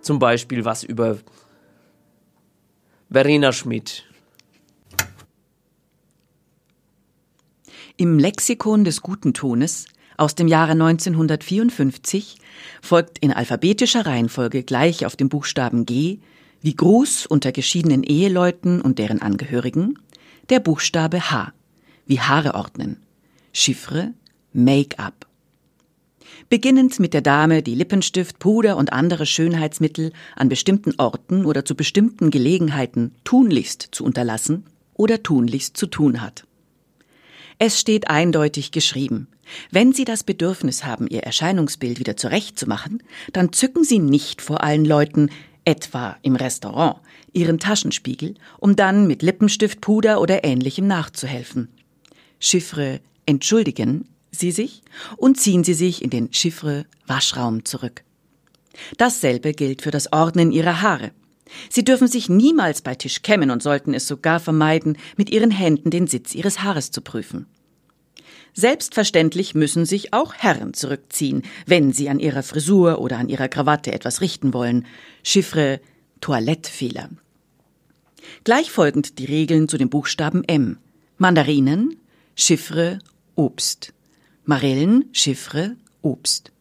zum 0.01 0.19
Beispiel 0.19 0.65
was 0.65 0.83
über 0.83 1.17
Verena 3.09 3.53
Schmidt. 3.53 4.05
Im 7.97 8.19
Lexikon 8.19 8.83
des 8.83 9.01
guten 9.01 9.33
Tones 9.33 9.87
aus 10.19 10.35
dem 10.35 10.47
Jahre 10.47 10.73
1954 10.73 12.37
folgt 12.81 13.19
in 13.19 13.31
alphabetischer 13.31 14.05
Reihenfolge 14.05 14.63
gleich 14.63 15.05
auf 15.05 15.15
dem 15.15 15.29
Buchstaben 15.29 15.85
G 15.85 16.19
wie 16.61 16.75
Gruß 16.75 17.25
unter 17.25 17.51
geschiedenen 17.51 18.03
Eheleuten 18.03 18.81
und 18.81 18.99
deren 18.99 19.21
Angehörigen 19.21 19.97
der 20.49 20.59
Buchstabe 20.59 21.31
H 21.31 21.53
wie 22.05 22.19
Haare 22.19 22.55
ordnen, 22.55 22.97
Chiffre, 23.53 24.13
Make-up. 24.51 25.27
Beginnend 26.49 26.99
mit 26.99 27.13
der 27.13 27.21
Dame, 27.21 27.61
die 27.61 27.75
Lippenstift, 27.75 28.39
Puder 28.39 28.77
und 28.77 28.91
andere 28.91 29.25
Schönheitsmittel 29.25 30.11
an 30.35 30.49
bestimmten 30.49 30.93
Orten 30.97 31.45
oder 31.45 31.63
zu 31.63 31.75
bestimmten 31.75 32.31
Gelegenheiten 32.31 33.13
tunlichst 33.23 33.89
zu 33.91 34.03
unterlassen 34.03 34.65
oder 34.95 35.21
tunlichst 35.21 35.77
zu 35.77 35.85
tun 35.85 36.21
hat. 36.21 36.45
Es 37.61 37.77
steht 37.77 38.09
eindeutig 38.09 38.71
geschrieben. 38.71 39.27
Wenn 39.69 39.91
Sie 39.91 40.05
das 40.05 40.23
Bedürfnis 40.23 40.85
haben, 40.85 41.07
Ihr 41.07 41.23
Erscheinungsbild 41.23 41.99
wieder 41.99 42.15
zurechtzumachen, 42.15 43.03
dann 43.33 43.51
zücken 43.51 43.83
Sie 43.83 43.99
nicht 43.99 44.41
vor 44.41 44.63
allen 44.63 44.85
Leuten, 44.85 45.29
etwa 45.65 46.15
im 46.21 46.37
Restaurant, 46.37 47.01
Ihren 47.33 47.59
Taschenspiegel, 47.59 48.35
um 48.59 48.77
dann 48.77 49.07
mit 49.07 49.21
Lippenstift, 49.21 49.81
Puder 49.81 50.21
oder 50.21 50.45
ähnlichem 50.45 50.87
nachzuhelfen. 50.87 51.67
Chiffre 52.39 53.01
entschuldigen 53.25 54.07
Sie 54.31 54.51
sich 54.51 54.81
und 55.17 55.37
ziehen 55.37 55.65
Sie 55.65 55.73
sich 55.73 56.01
in 56.01 56.09
den 56.09 56.31
Chiffre 56.31 56.85
Waschraum 57.07 57.65
zurück. 57.65 58.03
Dasselbe 58.95 59.51
gilt 59.51 59.81
für 59.81 59.91
das 59.91 60.13
Ordnen 60.13 60.53
Ihrer 60.53 60.81
Haare. 60.81 61.11
Sie 61.69 61.83
dürfen 61.83 62.07
sich 62.07 62.29
niemals 62.29 62.81
bei 62.81 62.95
Tisch 62.95 63.21
kämmen 63.21 63.51
und 63.51 63.63
sollten 63.63 63.93
es 63.93 64.07
sogar 64.07 64.39
vermeiden, 64.39 64.97
mit 65.17 65.29
Ihren 65.29 65.51
Händen 65.51 65.89
den 65.89 66.07
Sitz 66.07 66.35
Ihres 66.35 66.63
Haares 66.63 66.91
zu 66.91 67.01
prüfen. 67.01 67.47
Selbstverständlich 68.53 69.55
müssen 69.55 69.85
sich 69.85 70.13
auch 70.13 70.33
Herren 70.33 70.73
zurückziehen, 70.73 71.43
wenn 71.65 71.93
sie 71.93 72.09
an 72.09 72.19
ihrer 72.19 72.43
Frisur 72.43 72.99
oder 72.99 73.17
an 73.17 73.29
ihrer 73.29 73.47
Krawatte 73.47 73.93
etwas 73.93 74.21
richten 74.21 74.53
wollen. 74.53 74.85
Chiffre 75.23 75.79
Toilettefehler. 76.19 77.09
Gleichfolgend 78.43 79.19
die 79.19 79.25
Regeln 79.25 79.67
zu 79.69 79.77
dem 79.77 79.89
Buchstaben 79.89 80.43
M. 80.43 80.77
Mandarinen, 81.17 81.97
Chiffre 82.35 82.99
Obst. 83.35 83.93
Marillen, 84.45 85.05
Chiffre 85.13 85.75
Obst. 86.01 86.51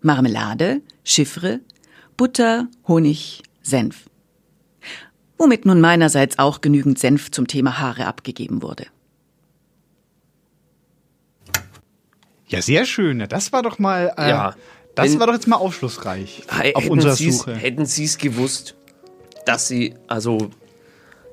Marmelade, 0.00 0.82
Chiffre, 1.04 1.60
Butter, 2.16 2.68
Honig, 2.86 3.42
Senf 3.62 4.08
womit 5.38 5.66
nun 5.66 5.80
meinerseits 5.80 6.38
auch 6.38 6.60
genügend 6.60 6.98
Senf 6.98 7.30
zum 7.30 7.46
Thema 7.46 7.78
Haare 7.78 8.06
abgegeben 8.06 8.62
wurde. 8.62 8.86
Ja, 12.46 12.62
sehr 12.62 12.84
schön. 12.84 13.24
Das 13.28 13.52
war 13.52 13.62
doch 13.62 13.78
mal, 13.78 14.12
äh, 14.16 14.28
ja, 14.28 14.54
das 14.94 15.12
wenn, 15.12 15.20
war 15.20 15.26
doch 15.26 15.34
jetzt 15.34 15.48
mal 15.48 15.56
aufschlussreich 15.56 16.42
hey, 16.48 16.74
auf 16.74 16.88
unserer 16.88 17.16
Sie's, 17.16 17.38
Suche. 17.38 17.54
Hätten 17.54 17.86
Sie 17.86 18.04
es 18.04 18.18
gewusst, 18.18 18.76
dass 19.46 19.66
Sie, 19.66 19.94
also, 20.06 20.50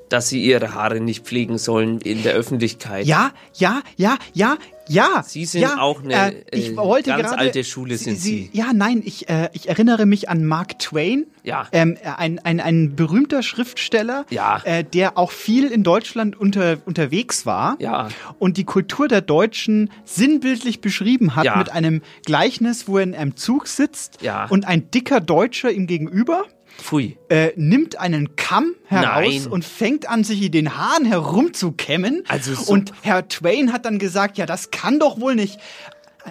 dass 0.09 0.29
Sie 0.29 0.43
Ihre 0.43 0.73
Haare 0.73 0.99
nicht 0.99 1.25
pflegen 1.25 1.57
sollen 1.57 1.99
in 2.01 2.23
der 2.23 2.33
Öffentlichkeit? 2.33 3.05
Ja, 3.05 3.33
ja, 3.53 3.81
ja, 3.97 4.17
ja 4.33 4.57
ja. 4.91 5.23
Sie 5.25 5.45
sind 5.45 5.61
ja, 5.61 5.79
auch 5.79 6.03
eine, 6.03 6.35
äh, 6.35 6.43
ich 6.51 6.71
äh, 6.71 6.77
wollte 6.77 7.09
ganz 7.11 7.23
gerade, 7.29 7.37
alte 7.37 7.63
Schule 7.63 7.97
sind 7.97 8.17
Sie. 8.19 8.49
Ja, 8.53 8.71
nein, 8.73 9.01
ich, 9.05 9.29
äh, 9.29 9.49
ich 9.53 9.69
erinnere 9.69 10.05
mich 10.05 10.29
an 10.29 10.45
Mark 10.45 10.79
Twain. 10.79 11.25
Ja. 11.43 11.67
Ähm, 11.71 11.97
ein, 12.17 12.37
ein, 12.39 12.59
ein 12.59 12.95
berühmter 12.95 13.41
Schriftsteller, 13.41 14.25
Ja. 14.29 14.61
äh, 14.63 14.83
der 14.83 15.17
auch 15.17 15.31
viel 15.31 15.65
in 15.71 15.83
Deutschland 15.83 16.39
unter, 16.39 16.77
unterwegs 16.85 17.45
war 17.47 17.77
Ja. 17.79 18.09
und 18.37 18.57
die 18.57 18.63
Kultur 18.63 19.07
der 19.07 19.21
Deutschen 19.21 19.89
sinnbildlich 20.05 20.81
beschrieben 20.81 21.35
hat 21.35 21.45
Ja. 21.45 21.55
mit 21.57 21.71
einem 21.71 22.01
Gleichnis, 22.25 22.87
wo 22.87 22.97
er 22.97 23.03
in 23.03 23.15
einem 23.15 23.37
Zug 23.37 23.67
sitzt 23.67 24.21
Ja. 24.21 24.45
und 24.45 24.67
ein 24.67 24.91
dicker 24.91 25.19
Deutscher 25.19 25.71
ihm 25.71 25.87
gegenüber 25.87 26.43
Pfui. 26.77 27.17
äh, 27.29 27.51
nimmt 27.55 27.99
einen 27.99 28.35
Kamm 28.35 28.73
heraus 28.85 29.23
Nein. 29.43 29.47
und 29.47 29.65
fängt 29.65 30.09
an, 30.09 30.23
sich 30.23 30.41
in 30.43 30.51
den 30.51 30.77
Haaren 30.77 31.05
herumzukämmen. 31.05 32.23
Also 32.27 32.53
so- 32.55 32.71
und 32.71 32.91
Herr 33.01 33.27
Twain 33.27 33.71
hat 33.73 33.85
dann 33.85 33.99
gesagt, 33.99 34.37
ja, 34.37 34.45
das 34.45 34.71
kann 34.71 34.99
doch 34.99 35.19
wohl 35.19 35.35
nicht. 35.35 35.59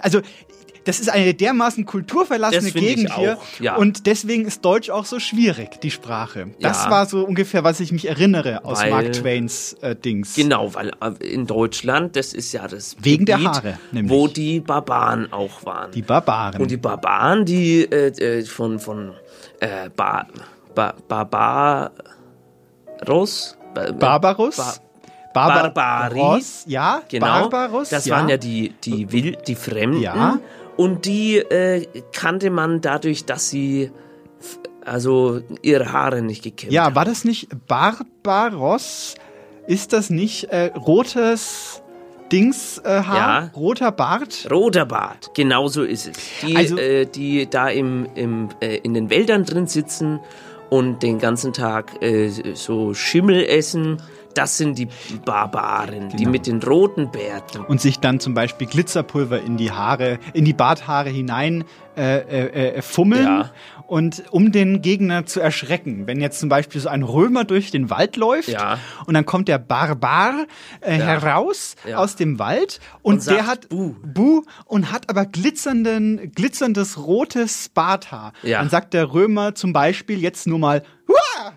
Also, 0.02 0.20
das 0.85 0.99
ist 0.99 1.11
eine 1.11 1.35
dermaßen 1.35 1.85
kulturverlassene 1.85 2.73
Gegend 2.73 3.14
hier. 3.14 3.37
ja. 3.61 3.76
Und 3.76 4.06
deswegen 4.06 4.47
ist 4.47 4.64
Deutsch 4.64 4.88
auch 4.88 5.04
so 5.04 5.20
schwierig, 5.20 5.78
die 5.82 5.90
Sprache. 5.90 6.49
Das 6.59 6.85
Ja. 6.85 6.90
war 6.90 7.06
so 7.06 7.23
ungefähr, 7.25 7.62
was 7.64 7.80
ich 7.80 7.92
mich 7.92 8.09
erinnere 8.09 8.64
aus 8.64 8.80
Weil- 8.80 8.90
Mark 8.90 9.12
Twains 9.12 9.75
äh, 9.82 9.94
Dings. 9.94 10.35
Genau, 10.35 10.73
weil 10.75 10.92
äh, 11.02 11.26
in 11.26 11.47
Deutschland, 11.47 12.16
das 12.16 12.32
ist 12.32 12.52
ja 12.52 12.66
das 12.66 12.97
Wegen 13.02 13.26
der 13.26 13.37
Gebiet, 13.37 13.52
Haare, 13.52 13.78
nämlich. 13.92 14.11
wo 14.11 14.26
die 14.26 14.61
Barbaren 14.61 15.30
auch 15.32 15.64
waren. 15.66 15.90
Die 15.92 16.02
Barbaren. 16.02 16.61
Und 16.62 16.70
die 16.70 16.78
Barbaren, 16.78 17.44
die 17.44 17.82
äh, 17.82 18.06
äh, 18.38 18.44
von, 18.47 18.78
von 18.78 19.12
äh, 19.61 19.88
ba, 19.95 20.26
ba, 20.75 20.95
Barbaros? 22.97 23.57
Ba, 23.75 23.93
Barbarus? 23.93 24.57
Ba, 24.57 24.75
Barbar- 25.33 25.71
Barbaris. 25.73 26.64
ja, 26.67 27.02
Genau. 27.09 27.49
Barbarus, 27.49 27.88
das 27.90 28.05
ja. 28.07 28.17
waren 28.17 28.29
ja 28.29 28.37
die, 28.37 28.75
die 28.83 29.12
Wild, 29.12 29.47
die 29.47 29.55
Fremden. 29.55 30.00
Ja. 30.00 30.38
Und 30.76 31.05
die 31.07 31.37
äh, 31.38 31.87
kannte 32.12 32.50
man 32.50 32.81
dadurch, 32.81 33.25
dass 33.26 33.49
sie 33.49 33.93
also 34.85 35.40
ihre 35.62 35.93
Haare 35.93 36.23
nicht 36.23 36.43
gekämmt 36.43 36.73
Ja, 36.73 36.95
war 36.95 37.05
das 37.05 37.25
nicht 37.25 37.49
Barbaros? 37.69 39.14
Ist 39.67 39.93
das 39.93 40.11
nicht 40.11 40.45
äh, 40.45 40.73
rotes 40.75 41.80
Dings 42.33 42.79
äh? 42.85 42.95
Ja. 43.03 43.51
Roter 43.57 43.93
Bart? 43.93 44.47
Roter 44.51 44.87
Bart, 44.87 45.31
genau 45.35 45.69
so 45.69 45.83
ist 45.83 46.07
es. 46.09 46.17
Die, 46.47 46.57
Also- 46.57 46.77
äh, 46.79 47.07
die 47.07 47.49
da 47.49 47.69
im, 47.69 48.07
im, 48.15 48.49
äh, 48.61 48.77
in 48.79 48.95
den 48.95 49.11
Wäldern 49.11 49.45
drin 49.45 49.67
sitzen 49.67 50.21
und 50.69 51.03
den 51.03 51.19
ganzen 51.19 51.53
Tag 51.53 52.03
äh, 52.03 52.29
so 52.55 52.95
Schimmel 52.95 53.45
essen, 53.45 54.01
das 54.35 54.57
sind 54.59 54.79
die 54.79 54.87
Barbaren, 55.25 56.11
die 56.11 56.19
Genau. 56.19 56.31
mit 56.31 56.47
den 56.47 56.63
roten 56.63 57.11
Bärten. 57.11 57.65
Und 57.65 57.81
sich 57.81 57.99
dann 57.99 58.21
zum 58.21 58.33
Beispiel 58.35 58.69
Glitzerpulver 58.69 59.41
in 59.43 59.57
die 59.57 59.73
Haare, 59.73 60.19
in 60.33 60.45
die 60.45 60.53
Barthaare 60.53 61.09
hinein 61.11 61.65
äh, 61.97 62.77
äh, 62.77 62.83
fummeln. 62.83 63.25
Ja. 63.25 63.51
Und 63.90 64.23
um 64.30 64.52
den 64.52 64.82
Gegner 64.82 65.26
zu 65.26 65.40
erschrecken. 65.40 66.06
Wenn 66.06 66.20
jetzt 66.20 66.38
zum 66.38 66.49
Beispiel 66.49 66.80
so 66.80 66.88
ein 66.88 67.02
Römer 67.02 67.42
durch 67.42 67.73
den 67.73 67.90
Wald 67.90 68.14
läuft 68.16 68.47
Ja. 68.49 68.78
und 69.06 69.14
dann 69.14 69.26
kommt 69.26 69.49
der 69.49 69.59
Barbar 69.59 70.47
äh, 70.80 70.97
Ja. 70.97 71.06
heraus 71.06 71.75
Ja. 71.88 71.97
aus 71.99 72.14
dem 72.14 72.38
Wald 72.38 72.78
und, 73.02 73.14
Und 73.14 73.26
der 73.26 73.47
hat 73.49 73.68
"Buh." 73.68 73.97
Buh 74.04 74.42
und 74.66 74.92
hat 74.92 75.11
aber 75.11 75.26
glitzernden, 75.26 76.30
glitzerndes 76.37 76.99
rotes 77.04 77.68
Barthaar. 77.70 78.32
Dann 78.44 78.68
sagt 78.70 78.94
der 78.94 79.12
Römer 79.12 79.56
zum 79.56 79.73
Beispiel 79.73 80.20
jetzt 80.20 80.47
nur 80.47 80.61
mal 80.61 80.85
Hua! 81.09 81.52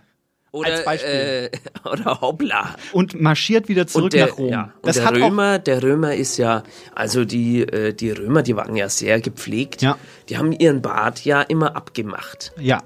Oder. 0.53 0.86
Äh, 1.03 1.50
oder 1.83 2.22
hoppla. 2.22 2.75
und 2.93 3.19
marschiert 3.19 3.67
wieder 3.67 3.88
zurück 3.88 4.12
der, 4.12 4.27
nach 4.27 4.38
Rom. 4.38 4.50
Ja, 4.50 4.63
und 4.63 4.88
das 4.88 4.98
der 4.98 5.05
hat 5.05 5.17
auch 5.17 5.27
Römer, 5.27 5.57
der 5.57 5.81
Römer 5.81 6.13
ist 6.13 6.38
ja, 6.38 6.63
also 6.94 7.25
die, 7.25 7.61
äh, 7.61 7.94
die 7.94 8.11
Römer, 8.11 8.44
die 8.44 8.55
waren 8.55 8.75
ja 8.75 8.87
sehr 8.87 9.20
gepflegt. 9.20 9.81
Ja. 9.81 9.98
Die 10.29 10.37
haben 10.37 10.51
ihren 10.51 10.83
Bart 10.83 11.25
ja 11.25 11.42
immer 11.42 11.75
abgemacht. 11.75 12.53
ja. 12.59 12.83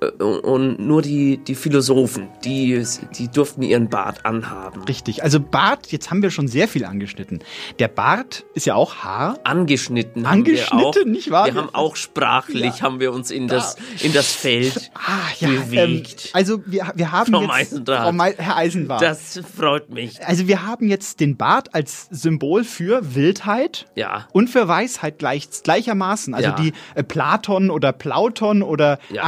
Äh, 0.00 0.22
Und, 0.22 0.78
nur 0.78 1.02
die, 1.02 1.38
die 1.38 1.54
Philosophen, 1.54 2.28
die, 2.44 2.82
die 3.16 3.28
durften 3.28 3.62
ihren 3.62 3.88
Bart 3.88 4.24
anhaben. 4.26 4.82
Richtig. 4.84 5.22
Also 5.22 5.40
Bart, 5.40 5.90
jetzt 5.92 6.10
haben 6.10 6.22
wir 6.22 6.30
schon 6.30 6.48
sehr 6.48 6.68
viel 6.68 6.84
angeschnitten. 6.84 7.40
Der 7.78 7.88
Bart 7.88 8.44
ist 8.54 8.66
ja 8.66 8.74
auch 8.74 8.96
Haar. 8.96 9.38
Angeschnitten. 9.44 10.26
Angeschnitten, 10.26 10.78
haben 10.78 10.94
wir 10.94 11.02
auch. 11.02 11.04
nicht 11.06 11.30
wahr? 11.30 11.46
Wir 11.46 11.54
haben 11.54 11.74
auch 11.74 11.96
sprachlich, 11.96 12.82
haben 12.82 13.00
wir 13.00 13.12
uns 13.12 13.30
in 13.30 13.48
das, 13.48 13.76
in 14.02 14.12
das 14.12 14.32
Feld 14.32 14.90
Ah, 14.94 15.30
ja, 15.40 15.48
bewegt. 15.48 16.26
Ähm, 16.26 16.30
also 16.34 16.60
wir, 16.66 16.92
wir 16.94 17.12
haben 17.12 17.32
Frau 17.32 17.42
jetzt. 17.56 17.82
Frau 17.86 18.12
Herr 18.36 18.56
Eisenbart. 18.56 19.00
das 19.02 19.40
freut 19.56 19.90
mich. 19.90 20.24
also 20.26 20.46
wir 20.48 20.66
haben 20.66 20.88
jetzt 20.88 21.20
den 21.20 21.36
Bart 21.36 21.74
als 21.74 22.08
Symbol 22.10 22.64
für 22.64 23.14
Wildheit 23.14 23.86
Ja. 23.94 24.26
und 24.32 24.48
für 24.50 24.68
Weisheit 24.68 25.18
gleich, 25.18 25.48
gleichermaßen. 25.62 26.34
Also 26.34 26.50
Ja. 26.50 26.54
die 26.56 26.72
äh, 26.94 27.02
Platon 27.02 27.70
oder 27.70 27.92
Plauton 27.92 28.62
oder 28.62 28.98
Ja. 29.10 29.22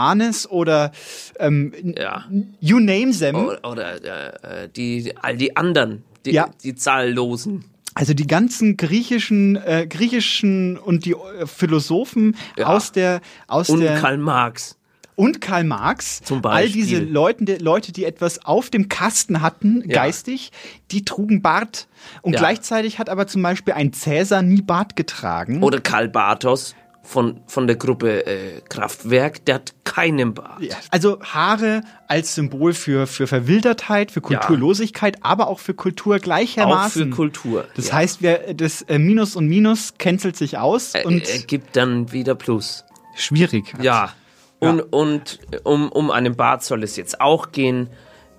Aristophanes 0.00 0.50
oder 0.50 0.92
ähm, 1.38 1.72
Ja. 1.96 2.24
you 2.60 2.78
name 2.78 3.10
them. 3.12 3.36
Oder, 3.36 3.70
oder 3.70 4.32
äh, 4.64 4.68
die, 4.68 5.14
all 5.20 5.36
die 5.36 5.56
anderen, 5.56 6.02
die, 6.24 6.32
Ja. 6.32 6.50
die 6.62 6.74
zahllosen. 6.74 7.64
Also 7.94 8.14
die 8.14 8.26
ganzen 8.26 8.76
griechischen, 8.76 9.56
äh, 9.56 9.86
griechischen 9.88 10.78
und 10.78 11.04
die 11.04 11.12
äh, 11.12 11.46
Philosophen 11.46 12.36
Ja. 12.56 12.66
aus 12.66 12.92
der 12.92 13.20
aus 13.48 13.68
Und 13.68 13.80
der 13.80 13.98
Karl 14.00 14.16
Marx. 14.18 14.76
und 15.16 15.40
Karl 15.40 15.64
Marx, 15.64 16.22
Zum 16.22 16.38
all 16.38 16.62
Beispiel. 16.62 16.82
diese 16.82 16.98
Leute, 17.02 17.44
die, 17.44 17.54
Leute, 17.56 17.92
die 17.92 18.04
etwas 18.04 18.44
auf 18.44 18.70
dem 18.70 18.88
Kasten 18.88 19.42
hatten, 19.42 19.82
Ja. 19.86 19.96
geistig, 20.04 20.52
die 20.92 21.04
trugen 21.04 21.42
Bart. 21.42 21.88
Und 22.22 22.34
Ja. 22.34 22.38
gleichzeitig 22.38 22.98
hat 22.98 23.08
aber 23.10 23.26
zum 23.26 23.42
Beispiel 23.42 23.74
ein 23.74 23.92
Cäsar 23.92 24.40
nie 24.42 24.62
Bart 24.62 24.94
getragen. 24.96 25.62
Oder 25.62 25.80
Karl 25.80 26.08
Bartos 26.08 26.74
von, 27.02 27.40
von 27.46 27.66
der 27.66 27.76
Gruppe 27.76 28.26
äh, 28.26 28.60
Kraftwerk, 28.68 29.44
der 29.46 29.56
hat 29.56 29.74
keinen 29.84 30.34
Bart. 30.34 30.60
Ja. 30.60 30.76
Also 30.90 31.20
Haare 31.22 31.82
als 32.06 32.34
Symbol 32.34 32.72
für, 32.72 33.06
für 33.06 33.26
Verwildertheit, 33.26 34.10
für 34.12 34.20
Kulturlosigkeit, 34.20 35.18
aber 35.22 35.48
auch 35.48 35.58
für 35.58 35.74
Kultur 35.74 36.16
Auch 36.16 36.20
gleichermaßen. 36.20 37.10
für 37.10 37.10
Kultur. 37.10 37.64
das 37.74 37.88
ja. 37.88 37.94
heißt, 37.94 38.22
wir, 38.22 38.54
das 38.54 38.82
äh, 38.82 38.98
Minus 38.98 39.34
und 39.36 39.48
Minus 39.48 39.94
cancelt 39.98 40.36
sich 40.36 40.58
aus 40.58 40.94
Äh, 40.94 41.04
und 41.04 41.28
er 41.28 41.38
gibt 41.40 41.76
dann 41.76 42.12
wieder 42.12 42.34
Plus. 42.34 42.84
schwierig. 43.14 43.74
Ja. 43.80 44.12
Und, 44.58 44.80
und 44.80 45.40
um, 45.64 45.90
um 45.90 46.10
einen 46.10 46.36
Bart 46.36 46.62
soll 46.62 46.82
es 46.82 46.96
jetzt 46.96 47.20
auch 47.20 47.50
gehen. 47.50 47.88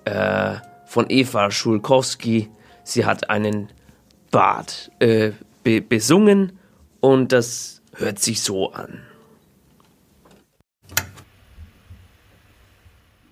Äh, 0.04 0.54
von 0.92 1.06
Eva 1.08 1.50
Schulkowski. 1.50 2.50
Sie 2.84 3.06
hat 3.06 3.30
einen 3.30 3.68
Bart 4.30 4.90
äh, 4.98 5.32
be 5.64 5.80
besungen 5.80 6.58
und 7.00 7.32
das 7.32 7.81
hört 8.02 8.18
sich 8.18 8.42
so 8.42 8.72
an. 8.72 8.98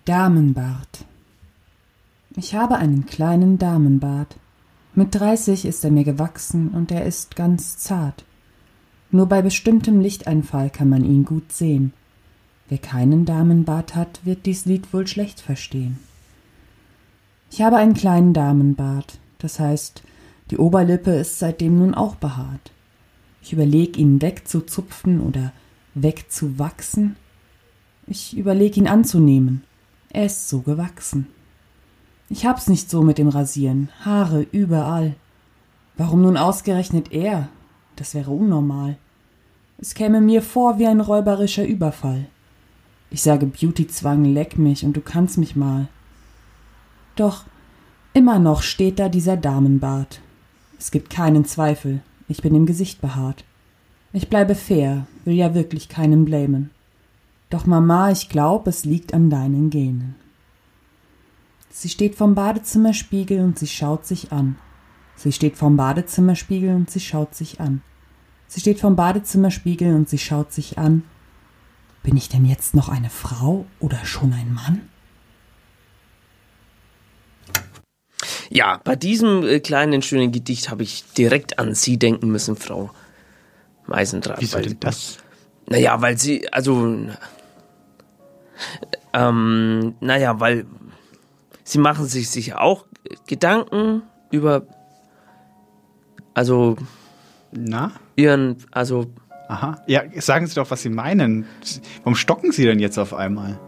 Damenbart. 0.06 1.04
Ich 2.36 2.54
habe 2.54 2.76
einen 2.76 3.04
kleinen 3.04 3.58
Damenbart. 3.58 4.36
Mit 4.94 5.14
30 5.14 5.66
ist 5.66 5.84
er 5.84 5.90
mir 5.90 6.04
gewachsen 6.04 6.68
und 6.68 6.90
er 6.90 7.04
ist 7.04 7.36
ganz 7.36 7.78
zart. 7.78 8.24
Nur 9.10 9.26
bei 9.26 9.42
bestimmtem 9.42 10.00
Lichteinfall 10.00 10.70
kann 10.70 10.88
man 10.88 11.04
ihn 11.04 11.24
gut 11.24 11.52
sehen. 11.52 11.92
Wer 12.68 12.78
keinen 12.78 13.24
Damenbart 13.24 13.96
hat, 13.96 14.20
wird 14.24 14.46
dies 14.46 14.64
Lied 14.64 14.92
wohl 14.92 15.06
schlecht 15.06 15.40
verstehen. 15.40 15.98
Ich 17.50 17.62
habe 17.62 17.76
einen 17.76 17.94
kleinen 17.94 18.32
Damenbart, 18.32 19.18
das 19.38 19.58
heißt, 19.58 20.04
die 20.52 20.58
Oberlippe 20.58 21.10
ist 21.10 21.40
seitdem 21.40 21.78
nun 21.78 21.94
auch 21.94 22.14
behaart. 22.14 22.70
Ich 23.42 23.52
überleg 23.52 23.96
ihn 23.96 24.20
wegzuzupfen 24.20 25.20
oder 25.20 25.52
wegzuwachsen. 25.94 27.16
Ich 28.06 28.36
überleg 28.36 28.76
ihn 28.76 28.88
anzunehmen. 28.88 29.64
Er 30.10 30.26
ist 30.26 30.48
so 30.48 30.60
gewachsen. 30.60 31.26
Ich 32.28 32.46
hab's 32.46 32.68
nicht 32.68 32.90
so 32.90 33.02
mit 33.02 33.18
dem 33.18 33.28
Rasieren, 33.28 33.88
Haare 34.04 34.46
überall. 34.52 35.14
Warum 35.96 36.22
nun 36.22 36.36
ausgerechnet 36.36 37.12
er? 37.12 37.48
Das 37.96 38.14
wäre 38.14 38.30
unnormal. 38.30 38.96
Es 39.78 39.94
käme 39.94 40.20
mir 40.20 40.42
vor 40.42 40.78
wie 40.78 40.86
ein 40.86 41.00
räuberischer 41.00 41.66
Überfall. 41.66 42.26
Ich 43.10 43.22
sage 43.22 43.46
Beautyzwang, 43.46 44.24
leck 44.24 44.58
mich 44.58 44.84
und 44.84 44.96
du 44.96 45.00
kannst 45.00 45.38
mich 45.38 45.56
mal. 45.56 45.88
Doch 47.16 47.44
immer 48.12 48.38
noch 48.38 48.62
steht 48.62 48.98
da 48.98 49.08
dieser 49.08 49.36
Damenbart. 49.36 50.20
Es 50.78 50.90
gibt 50.90 51.10
keinen 51.10 51.44
Zweifel, 51.44 52.00
ich 52.30 52.42
bin 52.42 52.54
im 52.54 52.66
Gesicht 52.66 53.00
behaart. 53.00 53.44
Ich 54.12 54.28
bleibe 54.28 54.54
fair, 54.54 55.06
will 55.24 55.34
ja 55.34 55.54
wirklich 55.54 55.88
keinen 55.88 56.24
blamen. 56.24 56.70
Doch 57.48 57.66
Mama, 57.66 58.10
ich 58.10 58.28
glaub, 58.28 58.66
es 58.66 58.84
liegt 58.84 59.14
an 59.14 59.30
deinen 59.30 59.70
Genen. 59.70 60.14
Sie 61.70 61.88
steht 61.88 62.14
vorm 62.14 62.34
Badezimmerspiegel 62.34 63.40
und 63.40 63.58
sie 63.58 63.66
schaut 63.66 64.06
sich 64.06 64.32
an. 64.32 64.56
Sie 65.16 65.32
steht 65.32 65.56
vorm 65.56 65.76
Badezimmerspiegel 65.76 66.74
und 66.74 66.90
sie 66.90 67.00
schaut 67.00 67.34
sich 67.34 67.60
an. 67.60 67.82
Sie 68.46 68.60
steht 68.60 68.80
vorm 68.80 68.96
Badezimmerspiegel 68.96 69.94
und 69.94 70.08
sie 70.08 70.18
schaut 70.18 70.52
sich 70.52 70.78
an. 70.78 71.04
Bin 72.02 72.16
ich 72.16 72.28
denn 72.28 72.44
jetzt 72.44 72.74
noch 72.74 72.88
eine 72.88 73.10
Frau 73.10 73.66
oder 73.78 74.04
schon 74.04 74.32
ein 74.32 74.52
Mann? 74.52 74.89
Ja, 78.50 78.80
bei 78.84 78.96
diesem 78.96 79.44
äh, 79.44 79.60
kleinen 79.60 80.02
schönen 80.02 80.32
Gedicht 80.32 80.70
habe 80.70 80.82
ich 80.82 81.04
direkt 81.16 81.58
an 81.58 81.74
Sie 81.74 81.98
denken 81.98 82.30
müssen, 82.30 82.56
Frau 82.56 82.90
Meisendraht. 83.86 84.40
Wie 84.40 84.46
soll 84.46 84.62
weil- 84.62 84.68
denn 84.68 84.80
das? 84.80 85.18
Naja, 85.68 86.00
weil 86.02 86.18
Sie, 86.18 86.52
also, 86.52 86.96
ähm, 89.12 89.94
naja, 90.00 90.40
weil 90.40 90.66
Sie 91.64 91.78
machen 91.78 92.06
sich 92.06 92.28
sicher 92.30 92.60
auch 92.60 92.86
Gedanken 93.26 94.02
über, 94.30 94.66
also, 96.34 96.76
Na? 97.52 97.92
Ihren, 98.16 98.56
also, 98.70 99.06
Aha. 99.48 99.82
Ja, 99.88 100.02
sagen 100.20 100.46
Sie 100.46 100.54
doch, 100.54 100.70
was 100.70 100.82
Sie 100.82 100.90
meinen. 100.90 101.44
Warum 102.04 102.14
stocken 102.14 102.52
Sie 102.52 102.64
denn 102.64 102.78
jetzt 102.78 102.98
auf 102.98 103.12
einmal? 103.12 103.58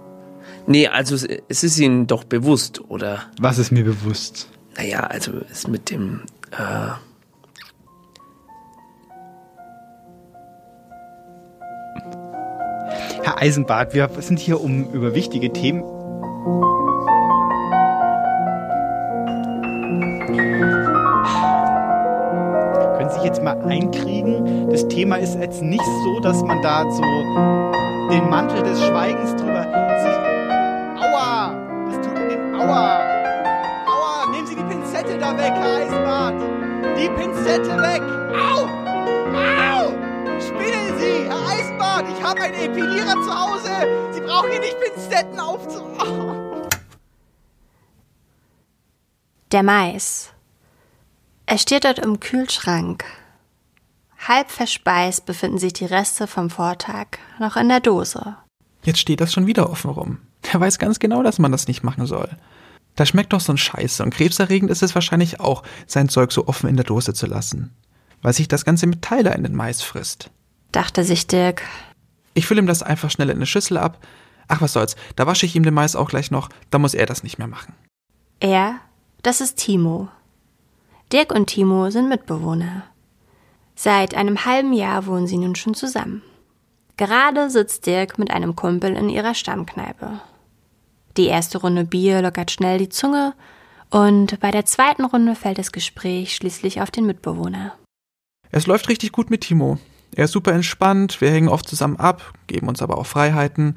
Nee, 0.67 0.87
also 0.89 1.15
es- 1.15 1.27
es 1.49 1.65
ist 1.65 1.79
Ihnen 1.79 2.07
doch 2.07 2.25
bewusst, 2.25 2.81
oder? 2.89 3.21
Was 3.41 3.59
ist 3.59 3.73
mir 3.73 3.85
bewusst? 3.85 4.49
Naja, 4.77 5.01
also 5.01 5.33
es 5.51 5.67
mit 5.69 5.91
dem, 5.91 6.23
äh, 6.53 6.91
Herr 13.23 13.39
Eisenbart, 13.41 13.95
wir 13.95 14.09
sind 14.19 14.39
hier 14.39 14.61
um 14.61 14.91
über 14.93 15.15
wichtige 15.15 15.53
Themen. 15.53 15.83
Können 22.97 23.09
Sie 23.11 23.15
sich 23.17 23.25
jetzt 23.25 23.43
mal 23.43 23.59
einkriegen? 23.67 24.69
Das 24.71 24.87
Thema 24.89 25.17
ist 25.17 25.39
jetzt 25.41 25.63
nicht 25.63 25.85
so, 26.05 26.21
dass 26.21 26.43
man 26.43 26.61
da 26.63 26.85
so 26.91 27.03
den 28.11 28.29
Mantel 28.29 28.63
des 28.63 28.83
Schweigens 28.85 29.35
drüber. 29.37 29.62
Aua! 32.63 33.01
Aua! 33.87 34.27
Nehmen 34.31 34.47
Sie 34.47 34.55
die 34.55 34.63
Pinzette 34.63 35.19
da 35.19 35.37
weg, 35.37 35.53
Herr 35.53 35.77
Eisenbart! 35.79 36.41
Die 36.97 37.09
Pinzette 37.09 37.77
weg! 37.83 38.03
Au! 38.37 38.69
Au! 39.35 39.91
Spinnen 40.41 40.97
Sie, 40.97 41.29
Herr 41.29 41.49
Eisenbart! 41.49 42.07
Ich 42.09 42.23
habe 42.23 42.41
einen 42.41 42.55
Epilierer 42.55 43.21
zu 43.21 43.35
Hause! 43.37 44.13
Sie 44.13 44.21
brauchen 44.21 44.51
hier 44.53 44.61
nicht 44.61 44.77
Pinzetten 44.79 45.41
aufzu... 45.41 45.83
Oh. 45.99 46.69
Der 49.51 49.65
Mais. 49.65 50.33
Er 51.47 51.59
steht 51.59 51.85
dort 51.85 51.99
im 51.99 52.21
Kühlschrank. 52.21 53.05
Halb 54.29 54.53
verspeist 54.53 55.27
befinden 55.27 55.59
sich 55.59 55.73
die 55.73 55.85
Reste 55.85 56.29
vom 56.29 56.49
Vortag 56.49 57.19
noch 57.41 57.57
in 57.57 57.69
der 57.69 57.81
Dose. 57.81 58.37
Jetzt 58.85 59.01
steht 59.01 59.21
das 59.21 59.33
schon 59.33 59.49
wieder 59.49 59.69
offen 59.69 59.91
rum. 59.91 60.19
Der 60.53 60.61
weiß 60.61 60.79
ganz 60.79 61.01
genau, 61.01 61.23
dass 61.23 61.39
man 61.39 61.53
das 61.53 61.67
nicht 61.67 61.83
machen 61.83 62.07
soll. 62.07 62.29
Das 62.95 63.09
schmeckt 63.09 63.33
doch 63.33 63.41
so 63.41 63.53
ein 63.53 63.59
Scheiße 63.59 64.03
und 64.03 64.13
krebserregend 64.13 64.71
ist 64.71 64.83
es 64.83 64.95
wahrscheinlich 64.95 65.41
auch, 65.41 65.63
sein 65.87 66.09
Zeug 66.09 66.33
so 66.33 66.47
offen 66.47 66.69
in 66.69 66.77
der 66.77 66.85
Dose 66.85 67.15
zu 67.15 67.27
lassen. 67.27 67.75
Weil 68.21 68.35
sich 68.35 68.49
das 68.49 68.65
Ganze 68.65 68.87
mit 68.87 69.03
Teiler 69.03 69.35
in 69.35 69.43
den 69.43 69.55
Mais 69.55 69.83
frisst. 69.83 70.31
Dachte 70.71 71.05
sich 71.05 71.27
Dirk. 71.27 71.63
Ich 72.35 72.47
fülle 72.47 72.61
ihm 72.61 72.67
das 72.67 72.83
einfach 72.83 73.11
schnell 73.11 73.31
in 73.31 73.37
eine 73.37 73.47
Schüssel 73.47 73.79
ab. 73.79 73.99
Ach, 74.49 74.61
was 74.61 74.75
soll's, 74.75 74.97
da 75.17 75.27
wasche 75.27 75.47
ich 75.47 75.57
ihm 75.57 75.63
den 75.65 75.75
Mais 75.75 75.97
auch 75.97 76.09
gleich 76.09 76.31
noch, 76.31 76.49
da 76.71 76.79
muss 76.79 76.95
er 76.95 77.07
das 77.07 77.23
nicht 77.23 77.39
mehr 77.39 77.49
machen. 77.49 77.75
Er, 78.41 78.77
das 79.23 79.41
ist 79.41 79.57
Timo. 79.57 80.09
Dirk 81.13 81.33
und 81.33 81.47
Timo 81.47 81.91
sind 81.91 82.09
Mitbewohner. 82.09 82.85
Seit 83.75 84.15
einem 84.15 84.45
halben 84.45 84.73
Jahr 84.73 85.07
wohnen 85.07 85.27
sie 85.27 85.39
nun 85.39 85.55
schon 85.55 85.75
zusammen. 85.75 86.23
Gerade 86.97 87.51
sitzt 87.51 87.87
Dirk 87.87 88.19
mit 88.19 88.31
einem 88.31 88.55
Kumpel 88.55 88.97
in 88.97 89.09
ihrer 89.09 89.35
Stammkneipe. 89.35 90.21
Die 91.17 91.27
erste 91.27 91.59
Runde 91.59 91.85
Bier 91.85 92.23
lockert 92.23 92.51
schnell 92.51 92.79
die 92.79 92.89
Zunge 92.89 93.35
und 93.91 94.41
bei 94.41 94.51
der 94.51 94.65
zweiten 94.65 95.05
Runde 95.05 95.35
fällt 95.35 95.59
das 95.59 95.73
Gespräch 95.73 96.35
schließlich 96.35 96.81
auf 96.81 96.91
den 96.91 97.05
Mitbewohner. 97.05 97.75
Es 98.51 98.67
läuft 98.67 98.89
richtig 98.89 99.13
gut 99.13 99.31
mit 99.31 99.43
Timo. 99.43 99.79
Er 100.15 100.25
ist 100.25 100.33
super 100.33 100.53
entspannt, 100.53 101.21
wir 101.21 101.31
hängen 101.31 101.49
oft 101.49 101.69
zusammen 101.69 101.97
ab, 101.97 102.33
geben 102.47 102.69
uns 102.69 102.83
aber 102.83 102.99
auch 102.99 103.07
Freiheiten. 103.07 103.77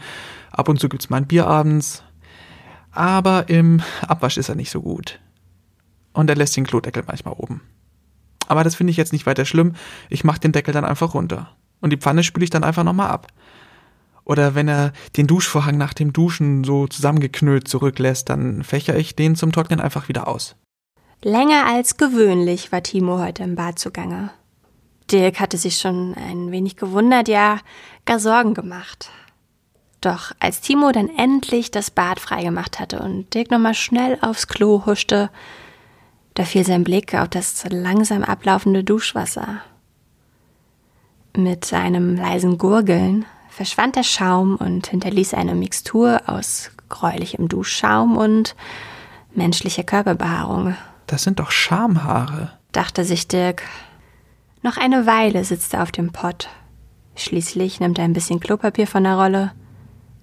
Ab 0.51 0.69
und 0.69 0.79
zu 0.79 0.89
gibt's 0.89 1.09
mal 1.09 1.17
ein 1.17 1.27
Bier 1.27 1.47
abends. 1.47 2.03
Aber 2.91 3.49
im 3.49 3.81
Abwasch 4.07 4.37
ist 4.37 4.49
er 4.49 4.55
nicht 4.55 4.71
so 4.71 4.81
gut. 4.81 5.19
Und 6.13 6.29
er 6.29 6.35
lässt 6.35 6.55
den 6.55 6.65
Klodeckel 6.65 7.03
manchmal 7.05 7.35
oben. 7.37 7.61
Aber 8.47 8.63
das 8.63 8.75
finde 8.75 8.91
ich 8.91 8.97
jetzt 8.97 9.11
nicht 9.11 9.25
weiter 9.25 9.43
schlimm. 9.43 9.73
Ich 10.09 10.23
mache 10.23 10.39
den 10.39 10.53
Deckel 10.53 10.73
dann 10.73 10.85
einfach 10.85 11.13
runter. 11.13 11.55
Und 11.81 11.91
die 11.91 11.97
Pfanne 11.97 12.23
spüle 12.23 12.45
ich 12.45 12.49
dann 12.49 12.63
einfach 12.63 12.83
nochmal 12.83 13.09
ab. 13.09 13.27
Oder 14.25 14.55
wenn 14.55 14.67
er 14.67 14.91
den 15.15 15.27
Duschvorhang 15.27 15.77
nach 15.77 15.93
dem 15.93 16.11
Duschen 16.11 16.63
so 16.63 16.87
zusammengeknüllt 16.87 17.67
zurücklässt, 17.67 18.29
dann 18.29 18.63
fächer 18.63 18.97
ich 18.97 19.15
den 19.15 19.35
zum 19.35 19.51
Trocknen 19.51 19.79
einfach 19.79 20.09
wieder 20.09 20.27
aus. 20.27 20.55
Länger 21.21 21.67
als 21.67 21.97
gewöhnlich 21.97 22.71
war 22.71 22.83
Timo 22.83 23.19
heute 23.19 23.43
im 23.43 23.55
Bad 23.55 23.79
zugange. 23.79 24.31
Dirk 25.11 25.39
hatte 25.39 25.57
sich 25.57 25.77
schon 25.77 26.15
ein 26.15 26.51
wenig 26.51 26.75
gewundert, 26.75 27.27
ja, 27.27 27.59
gar 28.05 28.19
Sorgen 28.19 28.55
gemacht. 28.55 29.11
Doch 30.01 30.31
als 30.39 30.61
Timo 30.61 30.91
dann 30.91 31.09
endlich 31.09 31.69
das 31.69 31.91
Bad 31.91 32.19
freigemacht 32.19 32.79
hatte 32.79 32.99
und 32.99 33.33
Dirk 33.33 33.51
nochmal 33.51 33.75
schnell 33.75 34.17
aufs 34.21 34.47
Klo 34.47 34.85
huschte, 34.85 35.29
da 36.33 36.43
fiel 36.43 36.65
sein 36.65 36.83
Blick 36.83 37.13
auf 37.13 37.29
das 37.29 37.63
langsam 37.69 38.23
ablaufende 38.23 38.83
Duschwasser. 38.83 39.61
Mit 41.37 41.71
einem 41.73 42.15
leisen 42.15 42.57
Gurgeln 42.57 43.25
verschwand 43.55 43.95
der 43.95 44.03
Schaum 44.03 44.57
und 44.57 44.87
hinterließ 44.87 45.33
eine 45.33 45.55
Mixtur 45.55 46.21
aus 46.25 46.71
gräulichem 46.89 47.47
Duschschaum 47.47 48.17
und 48.17 48.55
menschlicher 49.33 49.83
Körperbehaarung. 49.83 50.75
Das 51.07 51.23
sind 51.23 51.39
doch 51.39 51.51
Schamhaare. 51.51 52.51
dachte 52.73 53.05
sich 53.05 53.29
Dirk. 53.29 53.63
Noch 54.61 54.75
eine 54.75 55.05
Weile 55.05 55.45
sitzt 55.45 55.73
er 55.73 55.83
auf 55.83 55.93
dem 55.93 56.11
Pott. 56.11 56.49
Schließlich 57.15 57.79
nimmt 57.79 57.97
er 57.97 58.03
ein 58.03 58.13
bisschen 58.13 58.41
Klopapier 58.41 58.87
von 58.87 59.05
der 59.05 59.15
Rolle, 59.15 59.53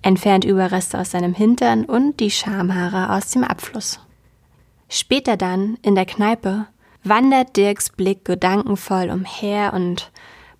entfernt 0.02 0.44
Überreste 0.44 0.98
aus 0.98 1.12
seinem 1.12 1.32
Hintern 1.32 1.86
und 1.86 2.20
die 2.20 2.30
Schamhaare 2.30 3.16
aus 3.16 3.30
dem 3.30 3.44
Abfluss. 3.44 4.00
Später 4.90 5.38
dann, 5.38 5.78
in 5.80 5.94
der 5.94 6.04
Kneipe, 6.04 6.66
wandert 7.02 7.56
Dirks 7.56 7.88
Blick 7.88 8.26
gedankenvoll 8.26 9.08
umher 9.08 9.72
und 9.72 10.12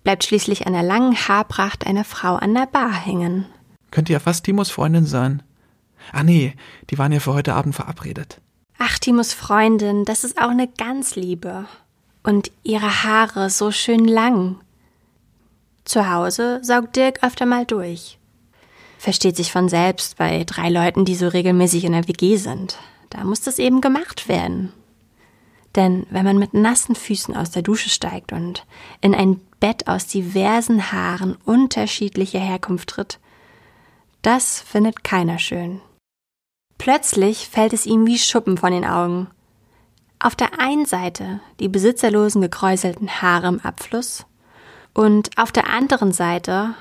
bleibt 0.03 0.23
schließlich 0.23 0.67
an 0.67 0.73
der 0.73 0.83
langen 0.83 1.15
Haarpracht 1.15 1.85
einer 1.85 2.03
Frau 2.03 2.35
an 2.35 2.53
der 2.53 2.67
Bar 2.67 2.93
hängen. 2.93 3.45
Könnte 3.91 4.13
ja 4.13 4.19
fast 4.19 4.45
Timos 4.45 4.69
Freundin 4.69 5.05
sein. 5.05 5.43
Ah 6.11 6.23
nee, 6.23 6.55
die 6.89 6.97
waren 6.97 7.11
ja 7.11 7.19
für 7.19 7.33
heute 7.33 7.53
Abend 7.53 7.75
verabredet. 7.75 8.41
Ach, 8.77 8.99
Timos 8.99 9.33
Freundin, 9.33 10.03
das 10.03 10.23
ist 10.23 10.37
auch 10.37 10.49
eine 10.49 10.67
ganz 10.67 11.15
liebe. 11.15 11.65
Und 12.23 12.51
ihre 12.63 13.03
Haare 13.03 13.49
so 13.49 13.71
schön 13.71 14.05
lang. 14.05 14.57
Zu 15.85 16.09
Hause 16.09 16.59
saugt 16.63 16.95
Dirk 16.95 17.23
öfter 17.23 17.45
mal 17.45 17.65
durch. 17.65 18.17
Versteht 18.97 19.35
sich 19.35 19.51
von 19.51 19.67
selbst 19.67 20.17
bei 20.17 20.43
drei 20.45 20.69
Leuten, 20.69 21.05
die 21.05 21.15
so 21.15 21.27
regelmäßig 21.27 21.83
in 21.83 21.91
der 21.91 22.07
WG 22.07 22.37
sind. 22.37 22.77
Da 23.09 23.23
muss 23.23 23.41
das 23.41 23.59
eben 23.59 23.81
gemacht 23.81 24.27
werden. 24.27 24.71
Denn 25.75 26.05
wenn 26.09 26.25
man 26.25 26.37
mit 26.37 26.53
nassen 26.53 26.95
Füßen 26.95 27.35
aus 27.35 27.51
der 27.51 27.63
Dusche 27.63 27.89
steigt 27.89 28.31
und 28.31 28.65
in 29.01 29.13
ein 29.13 29.41
Bett 29.63 29.87
aus 29.87 30.07
diversen 30.07 30.91
Haaren 30.91 31.37
unterschiedlicher 31.45 32.41
Herkunft 32.41 32.89
tritt, 32.89 33.21
das 34.21 34.59
findet 34.59 35.05
keiner 35.05 35.39
schön. 35.39 35.79
Plötzlich 36.77 37.47
fällt 37.47 37.71
es 37.71 37.85
ihm 37.85 38.05
wie 38.05 38.19
Schuppen 38.19 38.57
von 38.57 38.73
den 38.73 38.83
Augen. 38.83 39.27
Auf 40.19 40.35
der 40.35 40.59
einen 40.59 40.85
Seite 40.85 41.39
die 41.61 41.69
besitzerlosen 41.69 42.41
gekräuselten 42.41 43.21
Haare 43.21 43.47
im 43.47 43.61
Abfluss 43.61 44.25
und 44.93 45.29
auf 45.37 45.53
der 45.53 45.69
anderen 45.69 46.11
Seite 46.11 46.75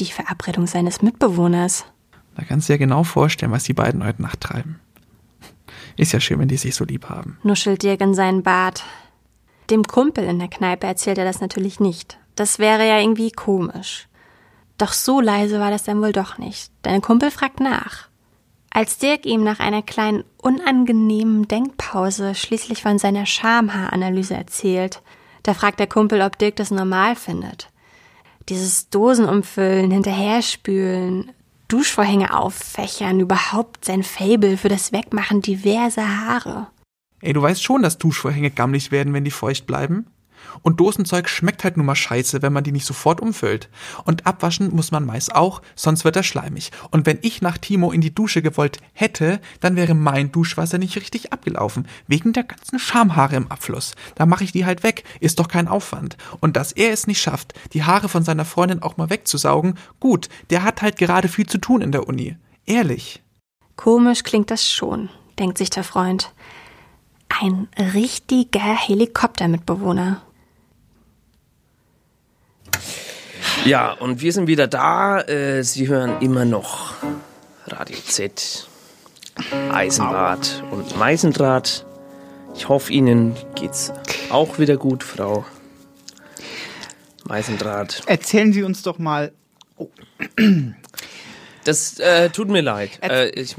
die 0.00 0.06
Verabredung 0.06 0.66
seines 0.66 1.02
Mitbewohners. 1.02 1.84
Da 2.36 2.44
kannst 2.44 2.70
du 2.70 2.72
dir 2.72 2.78
genau 2.78 3.04
vorstellen, 3.04 3.52
was 3.52 3.64
die 3.64 3.74
beiden 3.74 4.02
heute 4.02 4.22
Nacht 4.22 4.40
treiben. 4.40 4.80
Ist 5.98 6.12
ja 6.12 6.20
schön, 6.20 6.38
wenn 6.38 6.48
die 6.48 6.56
sich 6.56 6.74
so 6.74 6.86
lieb 6.86 7.10
haben. 7.10 7.36
nuschelt 7.42 7.82
Dirk 7.82 8.00
in 8.00 8.14
seinen 8.14 8.42
Bart. 8.42 8.82
Dem 9.70 9.84
Kumpel 9.84 10.24
in 10.24 10.38
der 10.38 10.48
Kneipe 10.48 10.86
erzählt 10.86 11.18
er 11.18 11.24
das 11.24 11.40
natürlich 11.40 11.80
nicht. 11.80 12.18
Das 12.34 12.58
wäre 12.58 12.86
ja 12.86 12.98
irgendwie 12.98 13.30
komisch. 13.30 14.08
Doch 14.76 14.92
so 14.92 15.20
leise 15.20 15.60
war 15.60 15.70
das 15.70 15.84
dann 15.84 16.02
wohl 16.02 16.12
doch 16.12 16.38
nicht. 16.38 16.70
Dein 16.82 17.00
Kumpel 17.00 17.30
fragt 17.30 17.60
nach. 17.60 18.08
Als 18.70 18.98
Dirk 18.98 19.24
ihm 19.24 19.44
nach 19.44 19.60
einer 19.60 19.82
kleinen 19.82 20.24
unangenehmen 20.38 21.46
Denkpause 21.46 22.34
schließlich 22.34 22.82
von 22.82 22.98
seiner 22.98 23.24
Schamhaaranalyse 23.24 24.34
erzählt, 24.34 25.00
da 25.44 25.54
fragt 25.54 25.78
der 25.78 25.86
Kumpel, 25.86 26.22
ob 26.22 26.38
Dirk 26.38 26.56
das 26.56 26.72
normal 26.72 27.14
findet. 27.14 27.68
Dieses 28.48 28.90
Dosenumfüllen, 28.90 29.92
hinterherspülen, 29.92 31.30
Duschvorhänge 31.68 32.36
auffächern, 32.36 33.20
überhaupt 33.20 33.84
sein 33.84 34.02
Fable 34.02 34.56
für 34.56 34.68
das 34.68 34.92
Wegmachen 34.92 35.40
diverser 35.40 36.26
Haare. 36.26 36.66
Ey, 37.24 37.32
du 37.32 37.40
weißt 37.40 37.62
schon, 37.62 37.80
dass 37.80 37.96
Duschvorhänge 37.96 38.50
gammelig 38.50 38.92
werden, 38.92 39.14
wenn 39.14 39.24
die 39.24 39.30
feucht 39.30 39.66
bleiben? 39.66 40.04
Und 40.60 40.78
Dosenzeug 40.78 41.26
schmeckt 41.26 41.64
halt 41.64 41.78
nun 41.78 41.86
mal 41.86 41.94
scheiße, 41.94 42.42
wenn 42.42 42.52
man 42.52 42.64
die 42.64 42.70
nicht 42.70 42.84
sofort 42.84 43.22
umfüllt. 43.22 43.70
Und 44.04 44.26
abwaschen 44.26 44.74
muss 44.74 44.92
man 44.92 45.06
meist 45.06 45.34
auch, 45.34 45.62
sonst 45.74 46.04
wird 46.04 46.16
er 46.16 46.22
schleimig. 46.22 46.70
Und 46.90 47.06
wenn 47.06 47.18
ich 47.22 47.40
nach 47.40 47.56
Timo 47.56 47.92
in 47.92 48.02
die 48.02 48.14
Dusche 48.14 48.42
gewollt 48.42 48.76
hätte, 48.92 49.40
dann 49.60 49.74
wäre 49.74 49.94
mein 49.94 50.32
Duschwasser 50.32 50.76
nicht 50.76 50.96
richtig 50.96 51.32
abgelaufen, 51.32 51.88
wegen 52.06 52.34
der 52.34 52.44
ganzen 52.44 52.78
Schamhaare 52.78 53.36
im 53.36 53.50
Abfluss. 53.50 53.94
Da 54.16 54.26
mache 54.26 54.44
ich 54.44 54.52
die 54.52 54.66
halt 54.66 54.82
weg, 54.82 55.04
ist 55.20 55.38
doch 55.38 55.48
kein 55.48 55.66
Aufwand. 55.66 56.18
Und 56.40 56.58
dass 56.58 56.72
er 56.72 56.92
es 56.92 57.06
nicht 57.06 57.22
schafft, 57.22 57.54
die 57.72 57.84
Haare 57.84 58.10
von 58.10 58.22
seiner 58.22 58.44
Freundin 58.44 58.82
auch 58.82 58.98
mal 58.98 59.08
wegzusaugen, 59.08 59.78
gut, 59.98 60.28
der 60.50 60.62
hat 60.62 60.82
halt 60.82 60.98
gerade 60.98 61.28
viel 61.28 61.46
zu 61.46 61.56
tun 61.56 61.80
in 61.80 61.90
der 61.90 62.06
Uni. 62.06 62.36
Ehrlich. 62.66 63.22
Komisch 63.76 64.24
klingt 64.24 64.50
das 64.50 64.70
schon, 64.70 65.08
denkt 65.38 65.56
sich 65.56 65.70
der 65.70 65.84
Freund. 65.84 66.34
Ein 67.40 67.68
richtiger 67.94 68.60
Helikoptermitbewohner. 68.76 70.22
Ja, 73.64 73.92
und 73.92 74.20
wir 74.20 74.32
sind 74.32 74.46
wieder 74.46 74.66
da. 74.66 75.20
Äh, 75.22 75.62
Sie 75.64 75.88
hören 75.88 76.20
immer 76.20 76.44
noch 76.44 76.94
Radio 77.66 77.96
Z, 77.98 78.68
Eisenbad 79.72 80.62
und 80.70 80.96
Meisendraht. 80.98 81.86
Ich 82.54 82.68
hoffe, 82.68 82.92
Ihnen 82.92 83.34
geht's 83.54 83.92
auch 84.30 84.58
wieder 84.58 84.76
gut, 84.76 85.02
Frau 85.02 85.44
Meisendraht. 87.26 88.02
Erzählen 88.06 88.52
Sie 88.52 88.62
uns 88.62 88.82
doch 88.82 88.98
mal. 88.98 89.32
Oh. 89.76 89.88
Das 91.64 91.98
äh, 91.98 92.28
tut 92.30 92.48
mir 92.48 92.60
leid. 92.60 92.98
Äh, 93.02 93.30
ich, 93.30 93.56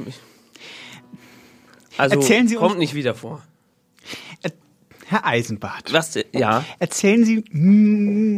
also 1.97 2.15
Erzählen 2.19 2.47
Sie 2.47 2.55
kommt 2.55 2.71
uns- 2.73 2.79
nicht 2.79 2.93
wieder 2.93 3.15
vor. 3.15 3.41
Herr 5.07 5.25
Eisenbart. 5.25 5.93
Was? 5.93 6.17
Ja. 6.33 6.63
Erzählen 6.79 7.23
Sie 7.25 7.43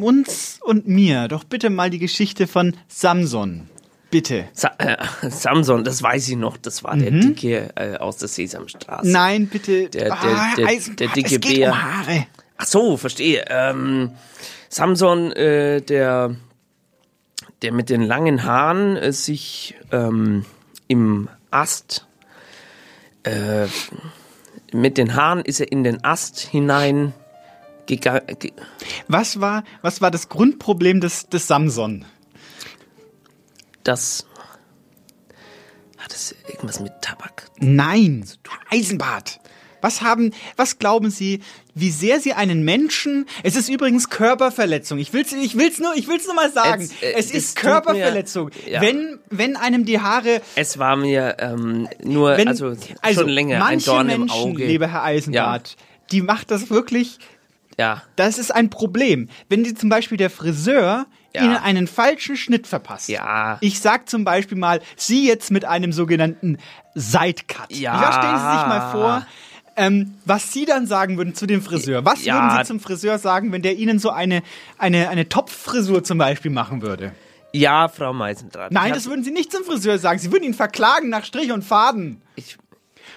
uns 0.02 0.60
und 0.64 0.88
mir 0.88 1.28
doch 1.28 1.44
bitte 1.44 1.70
mal 1.70 1.90
die 1.90 2.00
Geschichte 2.00 2.46
von 2.48 2.76
Samson. 2.88 3.70
Bitte. 4.10 4.48
Sa 4.54 4.72
äh, 4.78 4.98
Samson, 5.30 5.84
das 5.84 6.02
weiß 6.02 6.30
ich 6.30 6.36
noch. 6.38 6.58
Das 6.58 6.84
war 6.84 6.96
der 6.96 7.12
Mhm. 7.12 7.22
Dicke 7.22 7.70
äh, 7.76 7.98
aus 7.98 8.18
der 8.18 8.28
Sesamstraße. 8.30 9.10
Nein, 9.10 9.48
bitte. 9.48 9.90
Der, 9.90 10.06
der, 10.06 10.14
Ah, 10.14 10.56
der, 10.56 10.68
Eisenbart, 10.68 11.00
der 11.00 11.08
dicke 11.10 11.36
es 11.36 11.42
geht 11.42 11.56
Bär. 11.58 11.72
um 11.72 11.84
Haare. 11.84 12.28
Ach 12.58 12.66
so, 12.66 12.98
verstehe. 12.98 13.46
Ähm, 13.50 14.12
Samson, 14.70 15.32
äh, 15.34 15.82
der, 15.82 16.36
der 17.62 17.72
mit 17.74 17.90
den 17.90 18.02
langen 18.02 18.44
Haaren 18.44 18.96
äh, 18.98 19.12
sich 19.14 19.76
ähm, 19.92 20.46
im 20.88 21.28
Ast, 21.52 22.08
äh, 23.24 23.68
mit 24.74 24.98
den 24.98 25.16
Haaren 25.16 25.42
ist 25.42 25.60
er 25.60 25.72
in 25.72 25.84
den 25.84 26.04
Ast 26.04 26.40
hinein 26.40 27.14
Was 29.08 29.40
war, 29.40 29.64
was 29.82 30.02
war 30.02 30.12
das 30.12 30.28
Grundproblem 30.28 31.00
des, 31.00 31.30
des 31.30 31.48
Samson? 31.48 32.06
das 33.88 34.28
hat 35.98 36.14
es 36.14 36.36
irgendwas 36.48 36.80
mit 36.80 36.92
Tabak? 37.02 37.50
Nein, 37.60 38.26
Eisenbart. 38.70 39.40
Was 39.88 40.02
haben, 40.02 40.34
was 40.58 40.80
glauben 40.80 41.10
Sie, 41.10 41.40
wie 41.74 41.92
sehr 41.92 42.20
Sie 42.20 42.34
einen 42.34 42.66
Menschen, 42.66 43.26
es 43.44 43.56
ist 43.56 43.70
übrigens 43.70 44.10
Körperverletzung. 44.10 44.98
Ich 44.98 45.14
will's, 45.14 45.32
ich 45.32 45.58
will's 45.58 45.80
nur, 45.80 45.96
ich 45.96 46.10
will's 46.10 46.26
nur 46.26 46.36
mal 46.36 46.52
sagen. 46.52 46.82
Es, 46.84 46.92
äh, 47.02 47.14
es 47.16 47.32
ist 47.32 47.56
tut 47.56 47.64
mir- 47.64 47.72
Körperverletzung. 47.72 48.52
ja. 48.70 48.82
Wenn, 48.82 49.18
wenn 49.30 49.56
einem 49.56 49.86
die 49.86 50.02
Haare, 50.02 50.42
Es 50.56 50.78
war 50.78 50.98
mir 50.98 51.38
ähm, 51.40 51.88
nur, 52.04 52.36
wenn, 52.36 52.50
also, 52.50 52.76
schon 53.14 53.30
länger 53.30 53.66
ein 53.66 53.80
Dorn 53.80 54.10
im 54.10 54.20
Menschen, 54.22 54.36
Auge. 54.36 54.66
lieber 54.66 54.88
Herr 54.92 55.04
Eisenbart, 55.04 55.78
die 56.12 56.22
macht 56.22 56.52
das 56.52 56.70
wirklich, 56.70 57.18
Ja, 57.80 58.02
das 58.18 58.40
ist 58.40 58.54
ein 58.54 58.70
Problem. 58.70 59.30
Wenn 59.48 59.64
die 59.64 59.74
zum 59.74 59.88
Beispiel 59.88 60.18
der 60.18 60.30
Friseur 60.30 61.06
Ja. 61.34 61.44
Ihnen 61.44 61.56
einen 61.58 61.88
falschen 61.88 62.36
Schnitt 62.36 62.68
verpasst. 62.68 63.08
Ja. 63.08 63.58
Ich 63.62 63.80
sag 63.80 64.10
zum 64.10 64.26
Beispiel 64.26 64.58
mal, 64.58 64.82
Sie 64.98 65.28
jetzt 65.28 65.50
mit 65.52 65.64
einem 65.64 65.94
sogenannten 65.94 66.58
Sidecut. 66.96 67.68
Ja. 67.70 68.02
Ja, 68.02 68.12
stellen 68.12 68.38
Sie 68.38 68.58
sich 68.58 68.68
mal 68.68 68.92
vor, 68.92 69.28
ähm, 69.78 70.16
was 70.26 70.52
Sie 70.52 70.66
dann 70.66 70.86
sagen 70.88 71.18
würden 71.18 71.34
zu 71.36 71.46
dem 71.46 71.62
Friseur. 71.62 72.04
Was 72.04 72.26
Ja. 72.26 72.36
würden 72.36 72.58
Sie 72.58 72.68
zum 72.68 72.80
Friseur 72.80 73.18
sagen, 73.20 73.52
wenn 73.52 73.62
der 73.62 73.78
Ihnen 73.78 74.00
so 74.00 74.10
eine, 74.10 74.44
eine, 74.78 75.10
eine 75.10 75.30
Topfrisur 75.30 76.04
zum 76.04 76.18
Beispiel 76.18 76.52
machen 76.52 76.82
würde? 76.82 77.14
ja, 77.54 77.88
Frau 77.88 78.14
Meisendrath. 78.14 78.72
Nein, 78.72 78.94
das 78.94 79.08
würden 79.08 79.24
Sie 79.24 79.32
nicht 79.32 79.52
zum 79.52 79.64
Friseur 79.64 79.98
sagen. 79.98 80.20
Sie 80.20 80.32
würden 80.32 80.44
ihn 80.44 80.54
verklagen 80.54 81.10
nach 81.10 81.24
Strich 81.26 81.52
und 81.52 81.64
Faden. 81.64 82.22
Ich, 82.36 82.58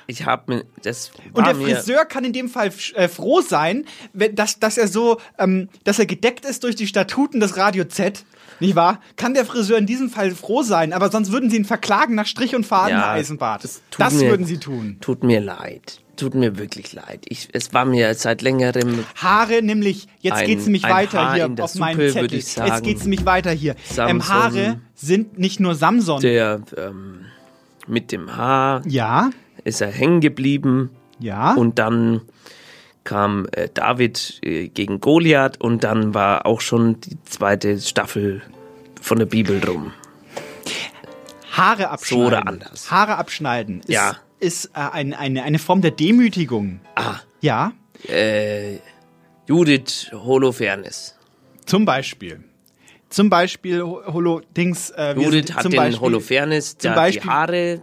ich 0.07 0.25
habe 0.25 0.55
mir, 0.55 0.65
das 0.83 1.11
Und 1.35 1.47
der 1.47 1.55
Friseur 1.57 2.05
kann 2.07 2.25
in 2.25 2.33
dem 2.33 2.49
Fall 2.49 2.71
äh, 2.95 3.09
froh 3.09 3.43
sein, 3.43 3.85
wenn, 4.15 4.35
dass, 4.37 4.59
dass 4.59 4.79
er 4.79 4.89
so, 4.89 5.19
ähm, 5.39 5.69
dass 5.85 5.99
er 5.99 6.07
gedeckt 6.07 6.47
ist 6.47 6.65
durch 6.65 6.75
die 6.77 6.87
Statuten 6.87 7.41
des 7.41 7.57
Radio 7.59 7.85
Z. 7.85 8.25
Nicht 8.61 8.77
wahr? 8.77 9.01
Kann 9.17 9.35
der 9.35 9.45
Friseur 9.45 9.77
in 9.79 9.87
diesem 9.87 10.09
Fall 10.09 10.31
froh 10.31 10.63
sein, 10.63 10.93
aber 10.95 11.11
sonst 11.11 11.33
würden 11.33 11.51
sie 11.51 11.57
ihn 11.57 11.65
verklagen 11.67 12.15
nach 12.15 12.27
Strich 12.27 12.55
und 12.55 12.65
Faden, 12.65 12.91
Ja, 12.97 13.01
Herr 13.07 13.11
Eisenbart. 13.13 13.65
Das, 13.65 13.83
tut 13.91 14.13
mir- 14.13 14.29
würden 14.31 14.47
sie 14.47 14.59
tun. 14.59 14.97
Tut 15.01 15.23
mir 15.25 15.41
leid. 15.41 16.01
Tut 16.21 16.35
mir 16.35 16.59
wirklich 16.59 16.93
leid. 16.93 17.25
Ich, 17.29 17.49
es 17.53 17.73
war 17.73 17.85
mir 17.85 18.15
seit 18.15 18.43
längerem 18.43 19.05
Haare 19.17 19.63
nämlich, 19.63 20.07
jetzt 20.21 20.35
Ein- 20.37 20.47
geht's 20.47 20.65
nämlich 20.67 20.83
weiter 20.83 21.27
Haar 21.27 21.35
hier 21.35 21.51
auf 21.61 21.75
meinem 21.77 21.97
Suppe, 21.97 22.09
Zettel. 22.09 22.23
würde 22.23 22.37
ich 22.37 22.47
sagen. 22.47 22.71
Jetzt 22.71 22.85
geht's 22.85 23.03
nämlich 23.05 23.25
weiter 23.25 23.51
hier. 23.51 23.73
Ähm, 23.73 24.21
Samson. 24.21 24.29
Haare 24.29 24.81
sind 24.95 25.39
nicht 25.39 25.61
nur 25.61 25.75
Samson. 25.75 26.21
der 26.21 26.61
ähm, 26.77 27.25
mit 27.87 28.13
dem 28.13 28.37
Haar 28.37 28.83
ja, 28.87 29.31
ist 29.65 29.81
er 29.81 29.91
hängen 29.91 30.21
geblieben 30.21 30.91
ja. 31.19 31.55
und 31.55 31.79
dann 31.79 32.21
kam 33.05 33.47
äh, 33.53 33.69
David 33.73 34.41
äh, 34.43 34.69
gegen 34.69 35.01
Goliath 35.01 35.59
und 35.61 35.85
dann 35.85 36.13
war 36.13 36.45
auch 36.45 36.61
schon 36.61 37.01
die 37.01 37.17
zweite 37.25 37.81
Staffel 37.81 38.43
von 39.01 39.19
der 39.19 39.27
Bibel 39.27 39.59
drum. 39.59 39.93
Haare 41.53 41.89
abschneiden. 41.91 42.23
So 42.23 42.27
oder 42.29 42.47
anders. 42.47 42.91
Haare 42.91 43.17
abschneiden 43.17 43.81
ist, 43.81 43.89
Ja. 43.89 44.17
Ist 44.41 44.67
äh, 44.75 44.81
ein, 44.81 45.15
eine, 45.15 45.43
eine 45.43 45.59
Form 45.59 45.81
der 45.83 45.91
Demütigung. 45.93 46.81
Ah, 46.97 47.17
Ja, 47.41 47.73
äh, 48.09 48.77
Judith 49.47 50.11
Holofernes. 50.13 51.17
zum 51.67 51.85
Beispiel. 51.85 52.43
Zum 53.09 53.29
Beispiel 53.29 53.83
Ho- 53.83 54.03
Holo 54.13 54.41
Dings. 54.57 54.91
Äh, 54.91 55.15
Judith 55.15 55.53
hat 55.55 55.65
den 55.65 55.73
Beispiel, 55.73 56.01
Holofernes 56.01 56.79
zum 56.79 56.95
Beispiel- 56.95 57.23
die 57.23 57.29
Haare 57.29 57.81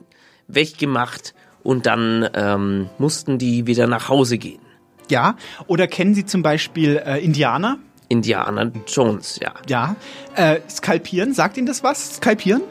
weggemacht 0.47 1.33
und 1.63 1.85
dann 1.85 2.29
ähm, 2.33 2.89
mussten 2.97 3.37
die 3.37 3.67
wieder 3.67 3.87
nach 3.87 4.07
Hause 4.07 4.37
gehen. 4.37 4.61
Ja. 5.09 5.35
Oder 5.67 5.87
kennen 5.87 6.13
Sie 6.15 6.25
zum 6.25 6.41
Beispiel 6.43 7.01
äh, 7.05 7.23
Indianer? 7.23 7.77
Indiana 8.09 8.71
Jones, 8.87 9.37
ja. 9.41 9.53
Ja. 9.67 9.97
Äh, 10.35 10.61
Skalpieren, 10.69 11.33
sagt 11.33 11.57
Ihnen 11.57 11.67
das 11.67 11.83
was? 11.83 12.15
Skalpieren? 12.15 12.61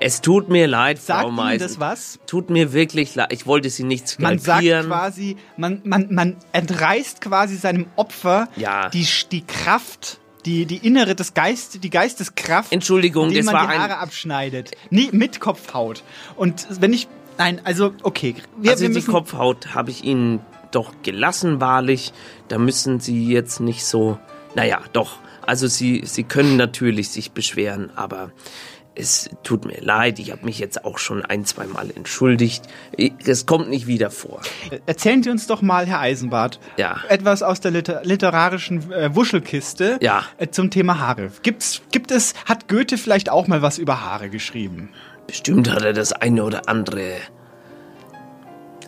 Es 0.00 0.20
tut 0.20 0.48
mir 0.48 0.66
leid, 0.66 1.00
Sagt 1.00 1.22
Frau 1.22 1.30
Meisen. 1.30 1.66
das 1.66 1.80
was? 1.80 2.18
Tut 2.26 2.50
mir 2.50 2.72
wirklich 2.72 3.14
leid. 3.14 3.32
Ich 3.32 3.46
wollte 3.46 3.70
sie 3.70 3.84
nicht 3.84 4.18
Man 4.20 4.38
sagt 4.38 4.44
skalpieren. 4.62 4.86
quasi, 4.86 5.36
man, 5.56 5.80
man, 5.84 6.08
man 6.12 6.36
entreißt 6.52 7.20
quasi 7.20 7.56
seinem 7.56 7.86
Opfer 7.96 8.48
Ja. 8.56 8.88
die, 8.90 9.06
die 9.32 9.42
Kraft, 9.46 10.18
die, 10.44 10.66
die 10.66 10.86
innere, 10.86 11.14
das 11.14 11.34
Geist, 11.34 11.82
die 11.82 11.90
Geisteskraft, 11.90 12.72
Entschuldigung, 12.72 13.28
indem 13.28 13.46
das 13.46 13.52
man 13.52 13.54
war 13.54 13.72
die 13.72 13.78
Haare 13.78 13.98
abschneidet. 13.98 14.72
Nee, 14.90 15.08
mit 15.12 15.40
Kopfhaut. 15.40 16.02
Und 16.36 16.66
wenn 16.80 16.92
ich, 16.92 17.08
nein, 17.38 17.60
also, 17.64 17.92
okay. 18.02 18.34
Wir, 18.58 18.72
also 18.72 18.86
wir 18.86 18.94
die 18.94 19.02
Kopfhaut 19.02 19.74
habe 19.74 19.90
ich 19.90 20.04
Ihnen 20.04 20.40
doch 20.72 20.92
gelassen, 21.02 21.60
wahrlich. 21.60 22.12
Da 22.48 22.58
müssen 22.58 23.00
Sie 23.00 23.28
jetzt 23.32 23.60
nicht 23.60 23.84
so. 23.84 24.18
Naja, 24.54 24.80
doch. 24.92 25.18
Also 25.46 25.68
Sie, 25.68 26.02
Sie 26.04 26.24
können 26.24 26.56
natürlich 26.56 27.08
sich 27.10 27.30
beschweren, 27.32 27.90
aber 27.96 28.32
es 28.96 29.30
tut 29.42 29.64
mir 29.66 29.80
leid. 29.80 30.18
Ich 30.18 30.32
habe 30.32 30.44
mich 30.44 30.58
jetzt 30.58 30.84
auch 30.84 30.98
schon 30.98 31.24
ein, 31.24 31.44
zwei 31.44 31.66
Mal 31.66 31.90
entschuldigt. 31.94 32.64
Es 33.24 33.46
kommt 33.46 33.68
nicht 33.68 33.86
wieder 33.86 34.10
vor. 34.10 34.40
Erzählen 34.86 35.22
Sie 35.22 35.30
uns 35.30 35.46
doch 35.46 35.62
mal, 35.62 35.86
Herr 35.86 36.00
Eisenbart, 36.00 36.58
Ja. 36.76 37.00
etwas 37.08 37.42
aus 37.42 37.60
der 37.60 37.70
liter 37.70 38.00
literarischen 38.04 38.90
äh, 38.92 39.14
Wuschelkiste 39.14 39.98
Ja. 40.00 40.24
äh, 40.38 40.48
zum 40.48 40.70
Thema 40.70 40.98
Haare. 40.98 41.30
Gibt's, 41.42 41.82
gibt 41.92 42.10
es, 42.10 42.34
hat 42.46 42.68
Goethe 42.68 42.96
vielleicht 42.98 43.30
auch 43.30 43.46
mal 43.48 43.62
was 43.62 43.78
über 43.78 44.00
Haare 44.00 44.30
geschrieben? 44.30 44.88
Bestimmt 45.26 45.70
hat 45.70 45.82
er 45.82 45.92
das 45.92 46.12
eine 46.12 46.42
oder 46.44 46.68
andere. 46.68 47.14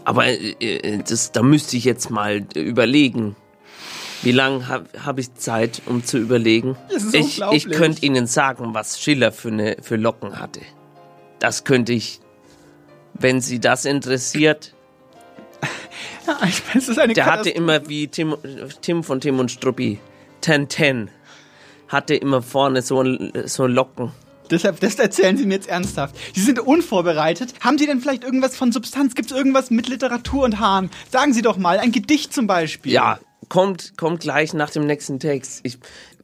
Aber 0.05 0.27
äh, 0.27 0.55
äh, 0.61 1.03
das, 1.07 1.33
da 1.33 1.43
müsste 1.43 1.77
ich 1.77 1.85
jetzt 1.85 2.11
mal 2.11 2.47
äh, 2.55 2.61
überlegen. 2.61 3.37
Wie 4.23 4.33
lange 4.33 4.67
habe 4.67 4.87
hab 5.05 5.19
ich 5.19 5.35
Zeit, 5.35 5.83
um 5.87 6.05
zu 6.05 6.19
überlegen? 6.19 6.77
Das 6.91 7.05
ist 7.05 7.15
ich 7.15 7.41
ich 7.53 7.71
könnte 7.71 8.05
Ihnen 8.05 8.27
sagen, 8.27 8.75
was 8.75 9.01
Schiller 9.01 9.31
für, 9.31 9.49
eine, 9.49 9.77
für 9.81 9.97
Locken 9.97 10.41
hatte. 10.41 10.61
Das 11.39 11.65
könnte 11.65 11.93
ich, 11.93 12.21
wenn 13.15 13.41
Sie 13.41 13.61
das 13.61 13.85
interessiert. 13.85 14.75
Das 16.75 16.89
ist 16.89 16.99
eine 16.99 17.15
Der 17.15 17.25
hatte 17.25 17.49
immer 17.49 17.89
wie 17.89 18.07
Tim, 18.09 18.37
Tim 18.83 19.03
von 19.03 19.19
Tim 19.19 19.39
und 19.39 19.51
Struppi, 19.51 19.99
Ten 20.43 20.69
Ten, 20.69 21.11
hatte 21.89 22.15
immer 22.15 22.43
vorne 22.43 22.83
so, 22.83 23.03
so 23.47 23.67
Locken. 23.67 24.13
Deshalb, 24.51 24.81
das 24.81 24.97
erzählen 24.97 25.39
Sie 25.39 25.47
mir 25.47 25.55
jetzt 25.55 25.69
ernsthaft. 25.69 26.17
Sie 26.35 26.43
sind 26.43 26.59
unvorbereitet. 26.59 27.55
Haben 27.61 27.79
Sie 27.79 27.87
denn 27.87 28.01
vielleicht 28.01 28.25
irgendwas 28.25 28.57
von 28.57 28.73
Substanz? 28.73 29.15
Gibt 29.15 29.31
es 29.31 29.37
irgendwas 29.37 29.71
mit 29.71 29.89
Literatur 29.89 30.45
und 30.45 30.59
Haaren? 30.59 30.91
Sagen 31.11 31.33
Sie 31.33 31.41
doch 31.41 31.57
mal, 31.57 31.79
ein 31.79 31.93
Gedicht 31.93 32.35
zum 32.35 32.47
Beispiel. 32.47 32.93
Ja, 32.93 33.19
kommt, 33.49 33.97
kommt 33.97 34.21
gleich 34.21 34.55
nach 34.55 34.71
dem 34.71 34.87
nächsten 34.87 35.19
Text. 35.19 35.61
Ich, 35.63 35.79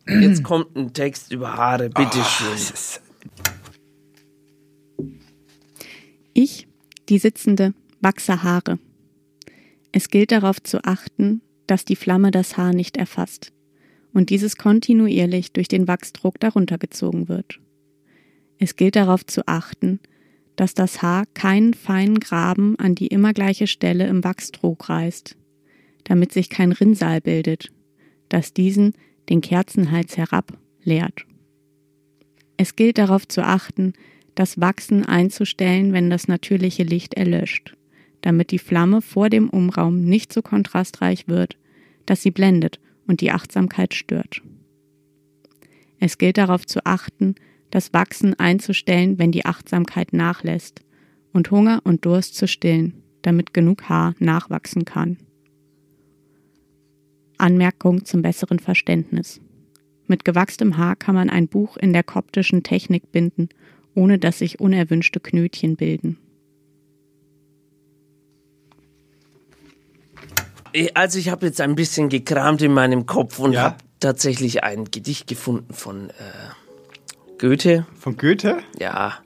jetzt 0.07 0.43
kommt 0.45 0.77
ein 0.77 0.93
Text 0.93 1.33
über 1.33 1.57
Haare, 1.57 1.91
bitteschön. 1.91 2.59
Ich, 6.33 6.67
die 7.09 7.19
Sitzende, 7.19 7.75
wachse 8.01 8.43
Haare. 8.43 8.79
Es 9.93 10.09
gilt 10.09 10.33
darauf 10.33 10.63
zu 10.63 10.83
achten, 10.85 11.41
dass 11.67 11.85
die 11.85 11.97
Flamme 11.97 12.31
das 12.31 12.57
Haar 12.57 12.73
nicht 12.73 12.97
erfasst 12.97 13.53
und 14.13 14.31
dieses 14.31 14.57
kontinuierlich 14.57 15.53
durch 15.53 15.69
den 15.69 15.87
Wachsdruck 15.87 16.41
darunter 16.41 16.79
gezogen 16.79 17.29
wird. 17.29 17.61
Es 18.59 18.77
gilt 18.77 18.97
darauf 18.97 19.27
zu 19.27 19.47
achten, 19.47 20.01
dass 20.57 20.75
das 20.75 21.03
Haar 21.03 21.25
keinen 21.35 21.75
feinen 21.75 22.21
Graben 22.21 22.79
an 22.79 22.95
die 22.95 23.09
immer 23.09 23.33
gleiche 23.33 23.67
Stelle 23.67 24.07
im 24.07 24.25
Wachsdruck 24.25 24.89
reißt, 24.89 25.37
damit 26.05 26.33
sich 26.33 26.49
kein 26.49 26.73
Rinnsal 26.73 27.21
bildet, 27.21 27.73
das 28.29 28.53
diesen 28.53 28.95
den 29.29 29.41
Kerzenhals 29.41 30.17
herab 30.17 30.59
leert. 30.83 31.27
Es 32.57 32.77
gilt 32.77 32.99
darauf 32.99 33.27
zu 33.27 33.43
achten, 33.43 33.95
das 34.35 34.61
Wachsen 34.61 35.05
einzustellen, 35.05 35.93
wenn 35.93 36.11
das 36.11 36.29
natürliche 36.29 36.83
Licht 36.83 37.15
erlöscht, 37.15 37.77
damit 38.21 38.51
die 38.51 38.59
Flamme 38.59 39.01
vor 39.01 39.31
dem 39.31 39.49
Umraum 39.49 40.05
nicht 40.05 40.33
so 40.33 40.43
kontrastreich 40.43 41.29
wird, 41.29 41.57
dass 42.07 42.23
sie 42.23 42.31
blendet 42.31 42.81
und 43.07 43.21
die 43.21 43.31
Achtsamkeit 43.31 43.95
stört. 43.95 44.43
Es 45.99 46.19
gilt 46.19 46.39
darauf 46.39 46.67
zu 46.67 46.85
achten, 46.85 47.35
das 47.71 47.93
Wachsen 47.93 48.39
einzustellen, 48.39 49.19
wenn 49.19 49.33
die 49.33 49.47
Achtsamkeit 49.47 50.13
nachlässt, 50.13 50.81
und 51.33 51.51
Hunger 51.51 51.81
und 51.83 52.05
Durst 52.05 52.37
zu 52.37 52.47
stillen, 52.47 53.03
damit 53.23 53.53
genug 53.53 53.89
Haar 53.89 54.15
nachwachsen 54.21 54.85
kann. 54.85 55.19
Anmerkung 57.45 58.07
zum 58.07 58.23
besseren 58.23 58.59
Verständnis. 58.59 59.41
Mit 60.07 60.25
gewachstem 60.25 60.79
Haar 60.79 60.97
kann 60.97 61.15
man 61.15 61.29
ein 61.29 61.47
Buch 61.47 61.77
in 61.77 61.93
der 61.93 62.03
koptischen 62.03 62.63
Technik 62.63 63.13
binden, 63.13 63.51
ohne 63.95 64.19
dass 64.19 64.39
sich 64.39 64.61
unerwünschte 64.61 65.21
Knötchen 65.21 65.77
bilden. 65.77 66.19
Also 70.95 71.19
ich 71.19 71.29
habe 71.29 71.47
jetzt 71.47 71.61
ein 71.61 71.75
bisschen 71.77 72.09
gekramt 72.09 72.63
in 72.63 72.73
meinem 72.73 73.07
Kopf 73.07 73.39
und 73.39 73.53
Ja? 73.53 73.63
habe 73.63 73.77
tatsächlich 74.01 74.65
ein 74.65 74.87
Gedicht 74.87 75.27
gefunden 75.27 75.73
von 75.73 76.11
äh, 76.11 76.13
Goethe. 77.39 77.87
Von 77.99 78.17
Goethe? 78.17 78.59
Ja. 78.81 79.19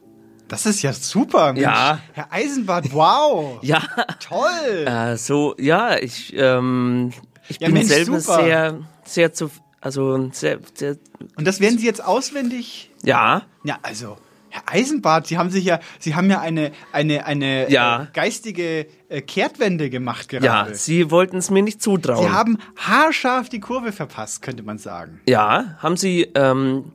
Das 0.49 0.65
ist 0.67 0.83
ja 0.83 0.93
super, 0.93 1.53
Mensch. 1.53 1.63
Ja. 1.63 2.01
Herr 2.13 2.33
Eisenbart, 2.33 2.93
wow. 2.93 3.59
Ja. 3.63 3.83
Toll. 4.21 4.87
Äh, 4.87 5.17
so, 5.17 5.55
ja, 5.59 5.97
ich, 5.99 6.35
ähm, 6.37 7.13
ich 7.49 7.59
Ja, 7.61 7.67
bin 7.69 7.75
Mensch, 7.75 7.89
selber 7.89 8.21
super. 8.21 8.43
sehr, 8.45 8.79
sehr 9.05 9.33
zu, 9.33 9.51
also 9.81 10.31
sehr, 10.33 10.59
sehr, 10.75 10.97
Und 11.37 11.47
das 11.47 11.61
werden 11.61 11.79
Sie 11.79 11.87
jetzt 11.87 12.05
auswendig? 12.05 12.91
ja, 13.03 13.43
Ja, 13.65 13.79
also, 13.83 14.17
Herr 14.51 14.63
Eisenbart, 14.67 15.27
Sie 15.27 15.37
haben 15.37 15.51
sich 15.51 15.65
ja, 15.67 15.79
Sie 15.99 16.15
haben 16.15 16.31
ja 16.31 16.41
eine, 16.41 16.73
eine, 16.93 17.27
eine 17.27 17.71
Ja. 17.71 18.05
äh, 18.05 18.07
geistige 18.15 18.87
äh, 19.11 19.21
Kehrtwende 19.21 19.91
gemacht 19.91 20.33
ja, 20.33 20.39
gerade. 20.39 20.75
Sie 20.75 21.11
wollten 21.11 21.37
es 21.37 21.51
mir 21.51 21.63
nicht 21.63 21.83
zutrauen. 21.83 22.23
Sie 22.23 22.31
haben 22.31 22.59
haarscharf 22.77 23.49
die 23.51 23.61
Kurve 23.61 23.93
verpasst, 23.93 24.41
könnte 24.43 24.63
man 24.63 24.79
sagen. 24.79 25.21
Ja, 25.29 25.77
haben 25.81 25.99
Sie, 25.99 26.23
ähm, 26.35 26.93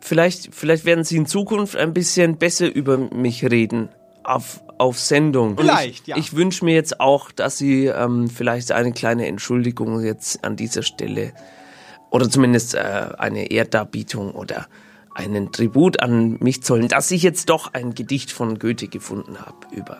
vielleicht, 0.00 0.54
vielleicht 0.54 0.86
werden 0.86 1.04
Sie 1.04 1.16
in 1.18 1.26
Zukunft 1.26 1.76
ein 1.76 1.92
bisschen 1.92 2.38
besser 2.38 2.74
über 2.74 2.96
mich 2.96 3.44
reden. 3.44 3.90
Auf, 4.22 4.62
auf 4.78 4.98
Sendung. 4.98 5.56
Vielleicht, 5.56 6.02
ich, 6.02 6.06
ja. 6.08 6.16
Ich 6.16 6.34
wünsche 6.34 6.64
mir 6.64 6.74
jetzt 6.74 7.00
auch, 7.00 7.30
dass 7.30 7.58
Sie 7.58 7.86
ähm, 7.86 8.28
vielleicht 8.28 8.72
eine 8.72 8.92
kleine 8.92 9.26
Entschuldigung 9.26 10.02
jetzt 10.02 10.44
an 10.44 10.56
dieser 10.56 10.82
Stelle 10.82 11.32
oder 12.10 12.28
zumindest 12.28 12.74
äh, 12.74 13.08
eine 13.18 13.50
Ehrdarbietung 13.50 14.32
oder 14.32 14.66
einen 15.14 15.52
Tribut 15.52 16.00
an 16.00 16.38
mich 16.40 16.62
zollen, 16.62 16.88
dass 16.88 17.10
ich 17.10 17.22
jetzt 17.22 17.48
doch 17.48 17.72
ein 17.72 17.94
Gedicht 17.94 18.32
von 18.32 18.58
Goethe 18.58 18.88
gefunden 18.88 19.38
habe 19.40 19.74
über 19.74 19.98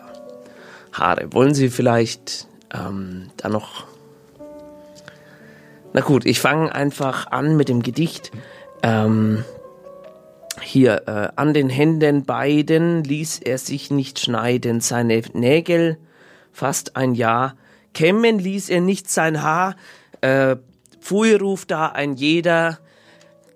Haare. 0.91 1.31
Wollen 1.31 1.53
Sie 1.53 1.69
vielleicht 1.69 2.47
ähm, 2.73 3.29
da 3.37 3.49
noch 3.49 3.85
na 5.95 6.01
gut, 6.01 6.25
ich 6.25 6.41
fange 6.41 6.75
einfach 6.75 7.27
an 7.27 7.55
mit 7.55 7.69
dem 7.69 7.81
Gedicht. 7.81 8.33
Ähm, 8.83 9.45
hier, 10.61 11.03
äh, 11.07 11.29
an 11.35 11.53
den 11.53 11.69
Händen 11.69 12.25
beiden 12.25 13.03
ließ 13.03 13.39
er 13.39 13.57
sich 13.57 13.91
nicht 13.91 14.19
schneiden, 14.19 14.81
seine 14.81 15.21
Nägel 15.33 15.97
fast 16.51 16.95
ein 16.95 17.15
Jahr. 17.15 17.55
Kämmen 17.93 18.39
ließ 18.39 18.69
er 18.69 18.81
nicht 18.81 19.09
sein 19.09 19.41
Haar, 19.41 19.75
äh, 20.21 20.55
Pfui 20.99 21.35
ruft 21.35 21.71
da 21.71 21.87
ein 21.89 22.15
jeder 22.15 22.79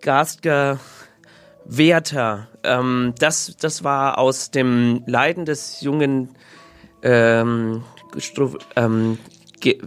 garstiger 0.01 0.79
Werther. 1.65 2.47
Ähm, 2.63 3.13
das, 3.17 3.55
das 3.59 3.83
war 3.83 4.17
aus 4.17 4.51
dem 4.51 5.03
Leiden 5.05 5.45
des 5.45 5.81
jungen 5.81 6.29
ähm, 7.01 7.83
ähm, 8.75 9.17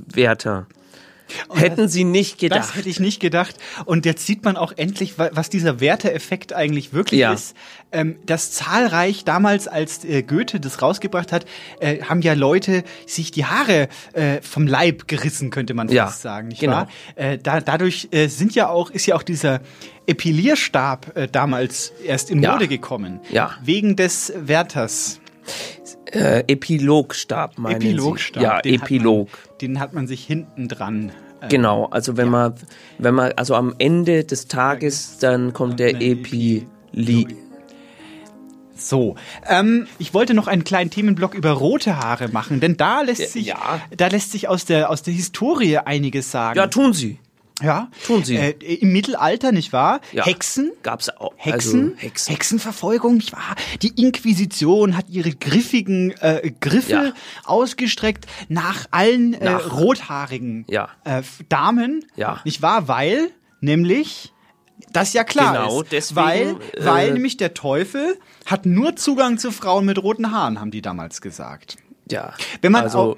Werther. 0.06 0.66
Hätten 1.54 1.88
Sie 1.88 2.04
nicht 2.04 2.38
gedacht. 2.38 2.58
Das 2.60 2.74
hätte 2.74 2.88
ich 2.88 3.00
nicht 3.00 3.20
gedacht. 3.20 3.56
Und 3.84 4.06
jetzt 4.06 4.26
sieht 4.26 4.44
man 4.44 4.56
auch 4.56 4.72
endlich, 4.76 5.18
wa- 5.18 5.30
was 5.32 5.50
dieser 5.50 5.80
Werteeffekt 5.80 6.52
eigentlich 6.52 6.92
wirklich 6.92 7.20
Ja. 7.20 7.32
ist. 7.32 7.54
Ähm, 7.92 8.16
das 8.26 8.52
zahlreich 8.52 9.24
damals, 9.24 9.68
als 9.68 10.04
äh, 10.04 10.22
Goethe 10.22 10.60
das 10.60 10.80
rausgebracht 10.82 11.32
hat, 11.32 11.44
äh, 11.80 12.02
haben 12.02 12.22
ja 12.22 12.32
Leute 12.34 12.84
sich 13.06 13.30
die 13.30 13.44
Haare 13.44 13.88
äh, 14.14 14.40
vom 14.42 14.66
Leib 14.66 15.08
gerissen, 15.08 15.50
könnte 15.50 15.74
man 15.74 15.88
Ja, 15.88 16.06
fast 16.06 16.22
sagen, 16.22 16.48
nicht 16.48 16.60
genau. 16.60 16.72
wahr? 16.76 16.88
Äh, 17.16 17.38
da, 17.38 17.60
dadurch 17.60 18.08
äh, 18.12 18.28
sind 18.28 18.54
ja 18.54 18.68
auch, 18.68 18.90
ist 18.90 19.06
ja 19.06 19.14
auch 19.14 19.22
dieser 19.22 19.60
Epilierstab 20.06 21.16
äh, 21.16 21.28
damals 21.30 21.92
erst 22.04 22.30
in 22.30 22.42
Ja. 22.42 22.52
Mode 22.52 22.68
gekommen. 22.68 23.20
Ja. 23.30 23.56
Wegen 23.62 23.96
des 23.96 24.32
Werthers. 24.36 25.18
Äh, 26.12 26.44
Epilogstab, 26.46 27.58
meinen 27.58 27.76
Epilogstab. 27.82 28.34
Sie? 28.40 28.42
Ja, 28.44 28.60
den 28.60 28.80
hat 28.80 28.82
Epilog. 28.90 29.28
Man, 29.30 29.58
den 29.60 29.80
hat 29.80 29.92
man 29.92 30.06
sich 30.06 30.24
hinten 30.24 30.68
dran. 30.68 31.10
Äh, 31.42 31.48
Genau, 31.48 31.86
also 31.86 32.16
wenn 32.16 32.28
man, 32.28 32.54
wenn 32.98 33.14
man, 33.14 33.32
also 33.36 33.54
am 33.54 33.74
Ende 33.78 34.24
des 34.24 34.48
Tages, 34.48 35.18
dann 35.18 35.52
kommt 35.52 35.80
der 35.80 36.00
Epili. 36.00 36.66
So, 38.74 39.14
ähm, 39.48 39.86
ich 39.98 40.12
wollte 40.12 40.34
noch 40.34 40.48
einen 40.48 40.64
kleinen 40.64 40.90
Themenblock 40.90 41.34
über 41.34 41.52
rote 41.52 41.98
Haare 41.98 42.28
machen, 42.28 42.58
denn 42.58 42.76
da 42.76 43.02
lässt 43.02 43.32
sich, 43.32 43.54
da 43.96 44.06
lässt 44.08 44.32
sich 44.32 44.48
aus 44.48 44.64
der 44.64 44.90
aus 44.90 45.02
der 45.02 45.14
Historie 45.14 45.78
einiges 45.78 46.30
sagen. 46.32 46.58
Ja, 46.58 46.66
tun 46.66 46.92
Sie. 46.92 47.18
Ja, 47.62 47.88
tun 48.06 48.24
Sie. 48.24 48.36
Äh, 48.36 48.50
Im 48.76 48.92
Mittelalter, 48.92 49.52
nicht 49.52 49.72
wahr? 49.72 50.00
Ja. 50.12 50.24
Hexen. 50.26 50.72
Gab's 50.82 51.08
auch. 51.08 51.32
Hexen, 51.36 51.84
Also 51.92 51.96
Hexen. 52.02 52.32
Hexenverfolgung, 52.34 53.14
nicht 53.16 53.32
wahr? 53.32 53.54
Die 53.82 53.88
Inquisition 54.02 54.96
hat 54.96 55.08
ihre 55.08 55.30
griffigen 55.32 56.10
äh, 56.20 56.50
Griffe 56.60 56.90
Ja. 56.92 57.12
ausgestreckt 57.44 58.26
nach 58.48 58.86
allen 58.90 59.34
äh, 59.34 59.44
Nach- 59.44 59.72
rothaarigen 59.72 60.64
Ja. 60.68 60.88
äh, 61.04 61.22
Damen, 61.48 62.04
Ja. 62.16 62.40
nicht 62.44 62.62
wahr? 62.62 62.88
Weil, 62.88 63.30
nämlich, 63.60 64.32
das 64.92 65.12
ja 65.12 65.22
klar 65.24 65.52
Genau, 65.52 65.82
ist. 65.82 65.92
deswegen, 65.92 66.16
weil, 66.16 66.48
äh, 66.72 66.84
weil 66.84 67.12
nämlich 67.12 67.36
der 67.36 67.54
Teufel 67.54 68.18
hat 68.46 68.66
nur 68.66 68.96
Zugang 68.96 69.38
zu 69.38 69.52
Frauen 69.52 69.84
mit 69.86 70.02
roten 70.02 70.32
Haaren, 70.32 70.60
haben 70.60 70.70
die 70.72 70.82
damals 70.82 71.20
gesagt. 71.20 71.76
Ja. 72.10 72.34
Wenn 72.60 72.72
man 72.72 72.82
also, 72.84 72.98
auch- 72.98 73.16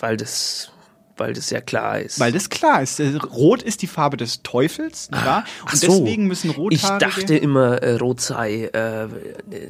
weil 0.00 0.16
das, 0.16 0.70
weil 1.16 1.32
das 1.32 1.50
ja 1.50 1.60
klar 1.60 2.00
ist. 2.00 2.18
Weil 2.20 2.32
das 2.32 2.50
klar 2.50 2.82
ist. 2.82 3.00
Äh, 3.00 3.16
Rot 3.16 3.62
ist 3.62 3.82
die 3.82 3.86
Farbe 3.86 4.16
des 4.16 4.42
Teufels, 4.42 5.10
nicht 5.10 5.24
wahr? 5.24 5.44
Und 5.62 5.68
Ach 5.70 5.74
so. 5.74 5.86
deswegen 5.86 6.26
müssen 6.26 6.50
Ich 6.50 6.56
Rothaarige... 6.56 6.98
dachte 6.98 7.36
immer, 7.36 7.82
äh, 7.82 7.96
Rot 7.96 8.20
sei 8.20 8.64
äh, 8.64 9.08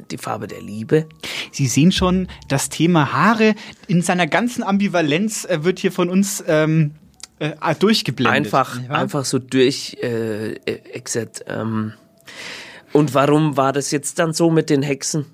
die 0.09 0.17
Farbe 0.17 0.47
der 0.47 0.61
Liebe. 0.61 1.07
Sie 1.51 1.67
sehen 1.67 1.91
schon, 1.91 2.27
das 2.47 2.69
Thema 2.69 3.13
Haare 3.13 3.55
in 3.87 4.01
seiner 4.01 4.27
ganzen 4.27 4.63
Ambivalenz 4.63 5.45
äh, 5.45 5.63
wird 5.63 5.79
hier 5.79 5.91
von 5.91 6.09
uns 6.09 6.43
ähm, 6.47 6.91
äh, 7.39 7.75
durchgeblendet. 7.77 8.45
Einfach, 8.45 8.79
wahr? 8.87 8.97
einfach 8.97 9.25
so 9.25 9.39
durch 9.39 9.97
äh, 10.01 10.53
äh, 10.53 10.79
exit. 10.93 11.45
Ähm. 11.47 11.93
Und 12.93 13.13
warum 13.13 13.57
war 13.57 13.73
das 13.73 13.91
jetzt 13.91 14.19
dann 14.19 14.33
so 14.33 14.49
mit 14.49 14.69
den 14.69 14.81
Hexen? 14.81 15.25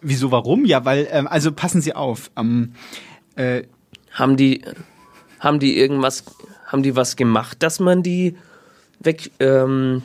Wieso, 0.00 0.30
warum? 0.30 0.64
Ja, 0.64 0.84
weil, 0.84 1.08
ähm, 1.10 1.26
also 1.26 1.52
passen 1.52 1.80
Sie 1.80 1.94
auf. 1.94 2.30
Ähm, 2.36 2.74
äh, 3.36 3.62
Haben 4.10 4.36
die, 4.36 4.62
haben 5.44 5.60
die 5.60 5.78
irgendwas, 5.78 6.24
haben 6.66 6.82
die 6.82 6.96
was 6.96 7.14
gemacht, 7.14 7.62
dass 7.62 7.78
man 7.78 8.02
die 8.02 8.36
weg 8.98 9.30
ähm, 9.38 10.02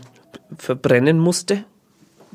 verbrennen 0.57 1.17
musste? 1.17 1.63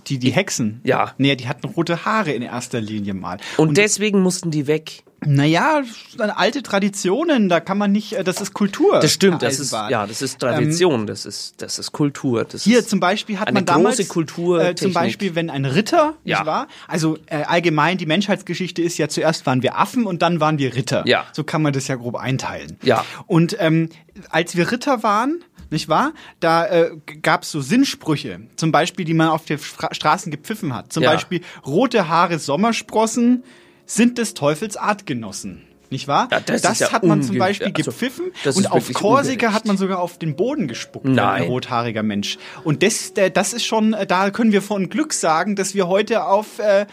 die, 0.08 0.18
die 0.18 0.30
Hexen? 0.30 0.80
Ja. 0.84 1.12
Nee, 1.18 1.36
die 1.36 1.48
hatten 1.48 1.66
rote 1.66 2.04
Haare 2.04 2.32
in 2.32 2.42
erster 2.42 2.80
Linie 2.80 3.14
mal. 3.14 3.38
Und, 3.56 3.76
deswegen 3.76 4.20
mussten 4.20 4.50
die 4.50 4.66
weg. 4.66 5.02
Naja, 5.26 5.82
alte 6.18 6.62
Traditionen, 6.62 7.48
da 7.48 7.60
kann 7.60 7.78
man 7.78 7.92
nicht, 7.92 8.12
äh, 8.14 8.24
das 8.24 8.40
ist 8.40 8.54
Kultur. 8.54 9.00
Das 9.00 9.12
stimmt, 9.12 9.42
das 9.42 9.58
ist, 9.60 9.72
ja, 9.72 10.06
das 10.06 10.22
ist 10.22 10.38
Tradition, 10.38 11.06
das 11.06 11.26
ist, 11.26 11.60
das 11.62 11.78
ist 11.78 11.92
Kultur. 11.92 12.44
Das 12.44 12.64
Hier 12.64 12.78
ist 12.80 12.90
zum 12.90 13.00
Beispiel 13.00 13.38
hat 13.38 13.52
man 13.52 13.64
damals 13.64 13.96
große 13.96 14.08
Kultur. 14.08 14.60
äh, 14.64 14.74
zum 14.74 14.92
Beispiel, 14.92 15.34
wenn 15.34 15.50
ein 15.50 15.64
Ritter, 15.64 16.14
Ja. 16.24 16.38
nicht 16.38 16.46
wahr? 16.46 16.68
Also 16.88 17.18
äh, 17.26 17.42
allgemein 17.44 17.98
die 17.98 18.06
Menschheitsgeschichte 18.06 18.82
ist 18.82 18.98
ja 18.98 19.08
zuerst 19.08 19.46
waren 19.46 19.62
wir 19.62 19.78
Affen 19.78 20.06
und 20.06 20.22
dann 20.22 20.40
waren 20.40 20.58
wir 20.58 20.74
Ritter. 20.74 21.02
Ja. 21.06 21.24
So 21.32 21.44
kann 21.44 21.62
man 21.62 21.72
das 21.72 21.88
ja 21.88 21.96
grob 21.96 22.16
einteilen. 22.16 22.76
Ja. 22.82 23.04
Und 23.26 23.56
ähm, 23.60 23.88
als 24.30 24.56
wir 24.56 24.70
Ritter 24.70 25.02
waren, 25.02 25.42
nicht 25.70 25.88
wahr? 25.88 26.12
Da 26.40 26.66
äh, 26.66 26.90
gab 27.22 27.42
es 27.42 27.50
so 27.50 27.60
Sinnsprüche, 27.60 28.40
zum 28.56 28.70
Beispiel, 28.70 29.04
die 29.04 29.14
man 29.14 29.28
auf 29.28 29.44
den 29.44 29.58
Fra 29.58 29.92
Straßen 29.92 30.30
gepfiffen 30.30 30.72
hat. 30.74 30.92
Zum 30.92 31.02
Ja. 31.02 31.10
Beispiel 31.12 31.40
rote 31.66 32.06
Haare 32.08 32.38
Sommersprossen 32.38 33.42
sind 33.86 34.18
des 34.18 34.34
Teufels 34.34 34.76
Artgenossen. 34.76 35.62
Nicht 35.90 36.08
wahr? 36.08 36.28
Ja, 36.32 36.40
das 36.40 36.64
ist 36.64 36.80
ja 36.80 36.92
hat 36.92 37.04
man 37.04 37.22
zum 37.22 37.38
Beispiel 37.38 37.68
also, 37.68 37.90
gepfiffen 37.90 38.32
das 38.42 38.56
und 38.56 38.72
auf 38.72 38.92
Korsika 38.92 39.52
hat 39.52 39.64
man 39.66 39.76
sogar 39.76 40.00
auf 40.00 40.18
den 40.18 40.34
Boden 40.34 40.66
gespuckt, 40.66 41.04
Nein. 41.04 41.42
ein 41.42 41.48
rothaariger 41.48 42.02
Mensch. 42.02 42.38
Und 42.64 42.82
das, 42.82 43.12
das 43.14 43.52
ist 43.52 43.64
schon, 43.64 43.92
äh, 43.92 44.06
da 44.06 44.30
können 44.30 44.50
wir 44.50 44.62
von 44.62 44.88
Glück 44.88 45.12
sagen, 45.12 45.54
dass 45.56 45.74
wir 45.74 45.86
heute 45.86 46.24
auf 46.24 46.58
äh, 46.58 46.86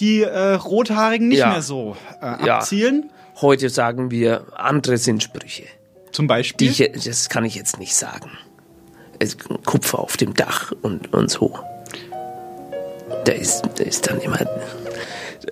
die 0.00 0.22
äh, 0.22 0.54
Rothaarigen 0.54 1.28
nicht 1.28 1.38
Ja. 1.38 1.50
mehr 1.50 1.62
so 1.62 1.96
äh, 2.20 2.26
abzielen. 2.26 3.10
Heute 3.40 3.70
sagen 3.70 4.10
wir 4.10 4.46
andere 4.56 4.98
Sinnsprüche. 4.98 5.64
Zum 6.12 6.24
Die 6.24 6.28
Beispiel. 6.28 6.70
ich, 6.70 7.04
das 7.04 7.28
kann 7.28 7.44
ich 7.44 7.54
jetzt 7.54 7.78
nicht 7.78 7.94
sagen. 7.94 8.30
Es, 9.18 9.36
Kupfer 9.64 10.00
auf 10.00 10.16
dem 10.16 10.34
Dach 10.34 10.72
und, 10.82 11.12
und 11.14 11.30
so. 11.30 11.58
Da 13.24 13.32
ist, 13.32 13.62
da 13.76 13.84
ist 13.84 14.08
dann 14.10 14.20
immer. 14.20 14.40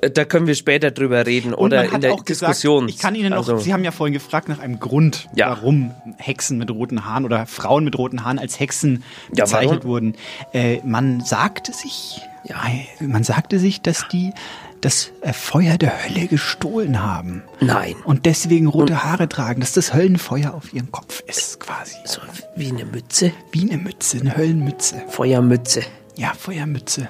Da 0.01 0.25
können 0.25 0.47
wir 0.47 0.55
später 0.55 0.91
drüber 0.91 1.25
reden 1.27 1.55
Und 1.55 1.67
oder 1.67 1.85
man 1.85 1.95
in 1.95 2.01
der 2.01 2.13
auch 2.15 2.25
gesagt, 2.25 2.51
Diskussion. 2.51 2.89
ich 2.89 2.99
kann 2.99 3.15
Ihnen 3.15 3.31
noch, 3.31 3.39
Also, 3.39 3.59
Sie 3.59 3.73
haben 3.73 3.85
ja 3.85 3.91
vorhin 3.93 4.13
gefragt 4.15 4.49
nach 4.49 4.59
einem 4.59 4.81
Grund, 4.81 5.29
Ja. 5.35 5.51
warum 5.51 5.93
Hexen 6.19 6.59
mit 6.59 6.71
roten 6.71 7.05
Haaren 7.05 7.25
oder 7.25 7.47
Frauen 7.47 7.85
mit 7.85 7.97
roten 7.97 8.25
Haaren 8.25 8.39
als 8.39 8.59
Hexen 8.61 9.03
Ja, 9.35 9.45
bezeichnet 9.45 9.81
warum? 9.85 9.91
wurden. 9.91 10.15
Äh, 10.53 10.79
man 10.85 11.21
sagte 11.21 11.73
sich, 11.73 12.21
äh, 12.49 13.05
man 13.05 13.25
sagte 13.25 13.59
sich, 13.59 13.81
dass 13.83 14.09
die 14.09 14.33
das 14.81 15.13
äh, 15.23 15.33
Feuer 15.33 15.79
der 15.79 15.93
Hölle 16.05 16.27
gestohlen 16.27 17.01
haben. 17.03 17.43
Nein. 17.61 17.95
Und 18.05 18.27
deswegen 18.27 18.67
rote 18.67 19.03
Haare 19.05 19.29
tragen, 19.31 19.61
dass 19.61 19.73
das 19.73 19.95
Höllenfeuer 19.95 20.53
auf 20.53 20.75
ihrem 20.75 20.93
Kopf 20.93 21.21
ist, 21.27 21.59
quasi. 21.61 21.95
So 22.05 22.21
wie 22.57 22.69
eine 22.69 22.85
Mütze. 22.85 23.33
Wie 23.53 23.63
eine 23.71 23.81
Mütze, 23.81 24.19
eine 24.21 24.37
Höllenmütze. 24.37 25.03
Feuermütze. 25.09 25.83
Ja, 26.17 26.33
Feuermütze. 26.39 27.09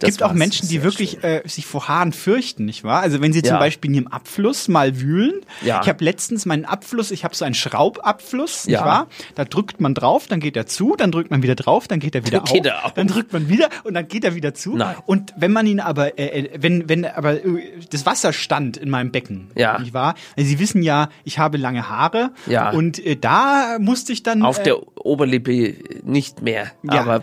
Das 0.00 0.10
gibt 0.10 0.22
auch. 0.22 0.32
Menschen, 0.32 0.68
die 0.68 0.82
wirklich 0.82 1.22
äh, 1.24 1.42
sich 1.46 1.66
vor 1.66 1.88
Haaren 1.88 2.12
fürchten, 2.12 2.64
nicht 2.64 2.84
wahr? 2.84 3.00
Also 3.00 3.20
wenn 3.20 3.32
sie 3.32 3.42
zum 3.42 3.54
Ja. 3.54 3.58
Beispiel 3.58 3.90
in 3.90 3.94
ihrem 3.96 4.06
Abfluss 4.08 4.68
mal 4.68 5.00
wühlen. 5.00 5.40
Ja. 5.62 5.80
Ich 5.82 5.88
habe 5.88 6.04
letztens 6.04 6.46
meinen 6.46 6.64
Abfluss, 6.64 7.10
ich 7.10 7.24
habe 7.24 7.34
so 7.34 7.44
einen 7.44 7.54
Schraubabfluss, 7.54 8.66
nicht 8.66 8.74
Ja. 8.74 8.84
wahr? 8.84 9.06
Da 9.34 9.44
drückt 9.44 9.80
man 9.80 9.94
drauf, 9.94 10.26
dann 10.26 10.40
geht 10.40 10.56
er 10.56 10.66
zu, 10.66 10.96
dann 10.96 11.10
drückt 11.12 11.30
man 11.30 11.42
wieder 11.42 11.54
drauf, 11.54 11.88
dann 11.88 12.00
geht 12.00 12.14
er 12.14 12.26
wieder 12.26 12.42
auf, 12.42 12.52
geht 12.52 12.66
er 12.66 12.84
auf. 12.84 12.94
dann 12.94 13.06
drückt 13.08 13.32
man 13.32 13.48
wieder 13.48 13.68
und 13.84 13.94
dann 13.94 14.06
geht 14.08 14.24
er 14.24 14.34
wieder 14.34 14.54
zu. 14.54 14.76
Nein. 14.76 14.96
Und 15.06 15.32
wenn 15.36 15.52
man 15.52 15.66
ihn 15.66 15.80
aber, 15.80 16.18
äh, 16.18 16.40
äh, 16.40 16.50
wenn 16.58 16.88
wenn 16.88 17.04
aber 17.04 17.44
äh, 17.44 17.70
das 17.90 18.06
Wasser 18.06 18.32
stand 18.32 18.76
in 18.76 18.90
meinem 18.90 19.10
Becken, 19.12 19.50
Ja. 19.56 19.78
nicht 19.78 19.94
wahr? 19.94 20.14
Sie 20.36 20.58
wissen 20.58 20.82
ja, 20.82 21.08
ich 21.24 21.38
habe 21.38 21.58
lange 21.58 21.88
Haare 21.88 22.30
Ja. 22.46 22.70
und 22.70 23.04
äh, 23.04 23.16
da 23.16 23.76
musste 23.80 24.12
ich 24.12 24.22
dann 24.22 24.42
Auf 24.42 24.58
äh, 24.60 24.64
der 24.64 25.04
Oberlippe 25.04 25.74
nicht 26.04 26.42
mehr. 26.42 26.70
Ja. 26.82 27.00
Aber 27.00 27.22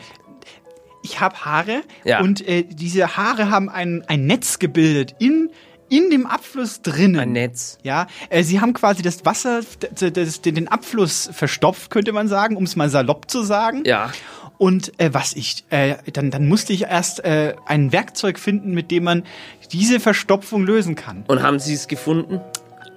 ich 1.07 1.19
habe 1.19 1.35
Haare 1.45 1.81
Ja. 2.03 2.21
und 2.21 2.47
äh, 2.47 2.63
diese 2.63 3.15
Haare 3.17 3.49
haben 3.49 3.69
ein, 3.69 4.03
ein 4.07 4.25
Netz 4.25 4.59
gebildet 4.59 5.15
in 5.19 5.49
in 5.89 6.09
dem 6.09 6.25
Abfluss 6.25 6.81
drinnen. 6.81 7.17
ein 7.17 7.31
Netz. 7.31 7.77
Ja, 7.81 8.07
äh, 8.29 8.43
sie 8.43 8.59
haben 8.59 8.73
quasi 8.73 9.01
das 9.01 9.23
Wasser, 9.25 9.61
das, 9.95 10.41
den 10.41 10.55
den 10.55 10.67
Abfluss 10.67 11.29
verstopft, 11.31 11.91
könnte 11.91 12.11
man 12.11 12.27
sagen, 12.27 12.57
um 12.57 12.63
es 12.65 12.75
mal 12.75 12.89
salopp 12.89 13.31
zu 13.31 13.41
sagen. 13.43 13.83
Ja. 13.85 14.11
Und 14.57 14.99
äh, 14.99 15.13
was 15.13 15.31
ich, 15.33 15.63
äh, 15.69 15.95
dann, 16.11 16.29
dann 16.29 16.45
musste 16.47 16.73
ich 16.73 16.81
erst 16.83 17.23
äh, 17.23 17.55
ein 17.67 17.93
Werkzeug 17.93 18.37
finden, 18.37 18.73
mit 18.73 18.91
dem 18.91 19.03
man 19.05 19.23
diese 19.71 20.01
Verstopfung 20.01 20.65
lösen 20.65 20.95
kann. 20.95 21.23
Und 21.27 21.41
haben 21.41 21.59
Sie 21.59 21.73
es 21.73 21.87
gefunden? 21.87 22.41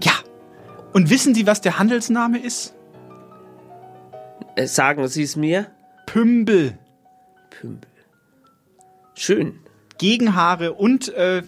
Ja. 0.03 0.15
Und 0.93 1.11
wissen 1.11 1.33
Sie, 1.35 1.47
was 1.47 1.61
der 1.61 1.79
Handelsname 1.79 2.39
ist? 2.41 2.75
Äh, 4.57 4.67
sagen 4.67 5.07
Sie 5.07 5.23
es 5.23 5.37
mir? 5.37 5.67
Pümbel. 6.07 6.77
Pümbel. 7.51 7.89
Schön. 9.21 9.59
Gegenhaare 9.99 10.73
und 10.73 11.09
äh, 11.15 11.43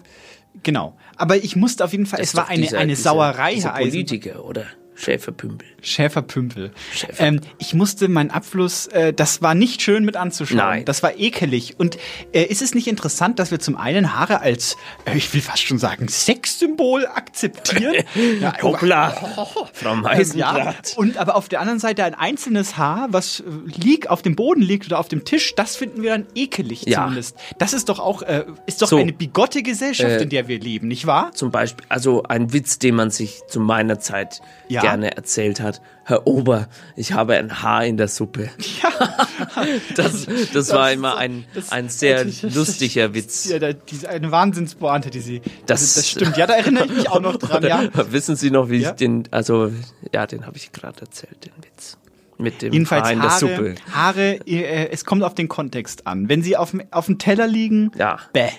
genau. 0.61 0.95
Aber 1.15 1.37
ich 1.37 1.55
musste 1.55 1.83
auf 1.83 1.91
jeden 1.91 2.05
Fall, 2.05 2.19
Das 2.19 2.29
es 2.29 2.35
war 2.35 2.47
eine, 2.49 2.61
dieser- 2.61 2.77
eine 2.77 2.89
dieser- 2.89 3.01
Sauerei, 3.09 3.53
Eisen. 3.55 3.71
Politiker 3.71 4.45
oder 4.45 4.65
Schäferpümbel. 4.95 5.67
Schäferpümpel. 5.81 6.71
Schäfer- 6.93 7.23
Ähm, 7.23 7.41
ich 7.57 7.73
musste 7.73 8.07
meinen 8.07 8.31
Abfluss, 8.31 8.87
äh, 8.87 9.13
das 9.13 9.41
war 9.41 9.55
nicht 9.55 9.81
schön 9.81 10.05
mit 10.05 10.15
anzuschauen. 10.15 10.57
Nein. 10.57 10.85
Das 10.85 11.03
war 11.03 11.17
ekelig. 11.17 11.75
Und 11.79 11.97
äh, 12.31 12.43
ist 12.43 12.61
es 12.61 12.73
nicht 12.75 12.87
interessant, 12.87 13.39
dass 13.39 13.51
wir 13.51 13.59
zum 13.59 13.75
einen 13.75 14.13
Haare 14.17 14.41
als, 14.41 14.77
äh, 15.05 15.17
ich 15.17 15.33
will 15.33 15.41
fast 15.41 15.63
schon 15.63 15.77
sagen, 15.79 16.07
Sexsymbol 16.07 17.07
akzeptieren? 17.07 17.95
ja, 18.41 18.53
Hoppla. 18.61 19.09
Frau 19.73 19.93
Ähm, 20.11 20.31
ja, 20.35 20.75
und 20.95 21.17
aber 21.17 21.35
auf 21.35 21.49
der 21.49 21.59
anderen 21.61 21.79
Seite 21.79 22.03
ein 22.03 22.13
einzelnes 22.13 22.77
Haar, 22.77 23.07
was 23.11 23.39
äh, 23.41 23.43
liegt, 23.65 24.09
auf 24.09 24.21
dem 24.21 24.35
Boden 24.35 24.61
liegt 24.61 24.85
oder 24.87 24.99
auf 24.99 25.07
dem 25.07 25.25
Tisch, 25.25 25.55
das 25.55 25.75
finden 25.75 26.01
wir 26.03 26.11
dann 26.11 26.27
ekelig 26.35 26.83
Ja. 26.85 26.99
zumindest. 27.01 27.35
Das 27.57 27.73
ist 27.73 27.89
doch 27.89 27.99
auch, 27.99 28.21
äh, 28.21 28.45
ist 28.67 28.81
doch 28.81 28.87
So. 28.87 28.97
eine 28.97 29.13
bigotte 29.13 29.63
Gesellschaft, 29.63 30.09
Äh, 30.11 30.23
in 30.23 30.29
der 30.29 30.47
wir 30.47 30.59
leben, 30.59 30.87
nicht 30.87 31.05
wahr? 31.07 31.31
Zum 31.33 31.51
Beispiel, 31.51 31.85
also 31.89 32.23
ein 32.23 32.53
Witz, 32.53 32.79
den 32.79 32.95
man 32.95 33.09
sich 33.09 33.41
zu 33.47 33.59
meiner 33.59 33.99
Zeit 33.99 34.41
Ja. 34.69 34.82
Gerne 34.83 35.15
erzählt 35.17 35.59
hat. 35.61 35.81
Herr 36.05 36.27
Ober, 36.27 36.67
ich 36.95 37.13
habe 37.13 37.35
ein 37.37 37.61
Haar 37.63 37.85
in 37.85 37.97
der 37.97 38.07
Suppe. 38.07 38.49
das, 39.95 40.27
das, 40.53 40.69
war 40.71 40.89
ist 40.91 40.95
immer 40.97 41.17
ein, 41.17 41.45
das- 41.53 41.71
ein 41.71 41.89
sehr 41.89 42.25
das- 42.25 42.41
das- 42.41 42.55
lustiger 42.55 43.13
Witz. 43.13 43.49
Ja, 43.49 43.73
diese, 43.73 44.09
eine 44.09 44.31
Wahnsinnspointe, 44.31 45.09
die 45.09 45.19
sie. 45.19 45.41
Das- 45.65 45.81
also, 45.81 45.99
das 45.99 46.09
stimmt. 46.09 46.37
Ja, 46.37 46.47
da 46.47 46.55
erinnere 46.55 46.85
ich 46.85 46.91
mich 46.91 47.09
auch 47.09 47.21
noch 47.21 47.37
dran, 47.37 47.63
ja. 47.63 47.89
Wissen 48.11 48.35
Sie 48.35 48.51
noch, 48.51 48.69
wie 48.69 48.77
Ja. 48.77 48.89
ich 48.91 48.95
den, 48.95 49.27
also, 49.31 49.71
ja, 50.13 50.25
den 50.27 50.45
habe 50.45 50.57
ich 50.57 50.71
gerade 50.71 51.01
erzählt, 51.01 51.45
den 51.45 51.51
Witz. 51.63 51.97
Mit 52.37 52.61
dem 52.61 52.73
Jedenfalls 52.73 53.03
Haar 53.03 53.11
in 53.13 53.21
der 53.21 53.29
Haare, 53.29 53.39
Suppe. 53.39 53.75
Haare 53.91 54.31
äh, 54.47 54.89
es 54.91 55.05
kommt 55.05 55.23
auf 55.23 55.35
den 55.35 55.47
Kontext 55.47 56.07
an. 56.07 56.29
Wenn 56.29 56.41
sie 56.41 56.57
auf 56.57 56.71
dem, 56.71 56.81
auf 56.91 57.05
dem 57.05 57.19
Teller 57.19 57.47
liegen, 57.47 57.91
Ja, 57.97 58.19
bäh. 58.33 58.49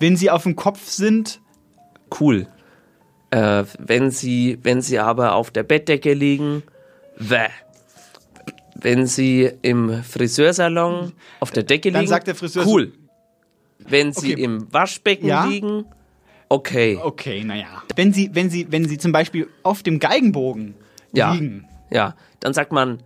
Wenn 0.00 0.16
sie 0.16 0.30
auf 0.30 0.42
dem 0.42 0.56
Kopf 0.56 0.88
sind, 0.90 1.40
cool. 2.20 2.48
Äh, 3.34 3.64
wenn 3.78 4.10
Sie, 4.12 4.58
wenn 4.62 4.80
Sie 4.80 4.98
aber 5.00 5.34
auf 5.34 5.50
der 5.50 5.64
Bettdecke 5.64 6.12
liegen, 6.14 6.62
wäh. 7.16 7.48
Wenn 8.76 9.06
Sie 9.06 9.50
im 9.62 10.02
Friseursalon 10.04 11.12
auf 11.40 11.50
der 11.50 11.64
Decke 11.64 11.90
Dann 11.90 12.02
liegen, 12.02 12.10
sagt 12.10 12.26
der 12.28 12.34
Friseur 12.36 12.64
cool. 12.66 12.92
Wenn 13.78 14.12
Sie 14.12 14.34
Okay. 14.34 14.42
im 14.42 14.72
Waschbecken 14.72 15.26
Ja. 15.26 15.46
liegen, 15.46 15.84
okay. 16.48 16.98
okay, 17.02 17.42
naja. 17.42 17.82
Wenn 17.96 18.12
sie, 18.12 18.30
wenn 18.34 18.50
sie, 18.50 18.70
wenn 18.70 18.88
sie 18.88 18.98
zum 18.98 19.10
Beispiel 19.12 19.48
auf 19.64 19.82
dem 19.82 19.98
Geigenbogen 19.98 20.74
Ja. 21.12 21.32
liegen, 21.32 21.66
Ja, 21.90 22.14
dann 22.40 22.54
sagt 22.54 22.72
man 22.72 23.02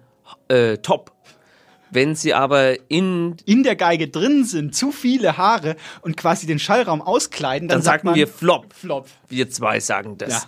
äh, 0.49 0.77
top. 0.79 1.13
Wenn 1.91 2.15
Sie 2.15 2.35
aber 2.35 2.91
in, 2.91 3.37
in 3.45 3.63
der 3.63 3.77
Geige 3.77 4.09
drin 4.09 4.45
sind, 4.45 4.75
zu 4.75 4.93
viele 4.93 5.37
Haare 5.37 5.77
und 6.03 6.17
quasi 6.17 6.47
den 6.47 6.59
Schallraum 6.59 7.03
auskleiden, 7.03 7.69
dann, 7.69 7.79
dann, 7.79 7.83
sagt 7.83 8.01
sagen 8.01 8.07
man 8.09 8.15
wir 8.15 8.29
flop. 8.29 8.73
Flop. 8.73 9.09
Wir 9.29 9.51
zwei 9.51 9.81
sagen 9.81 10.19
das. 10.19 10.31
Ja. 10.31 10.43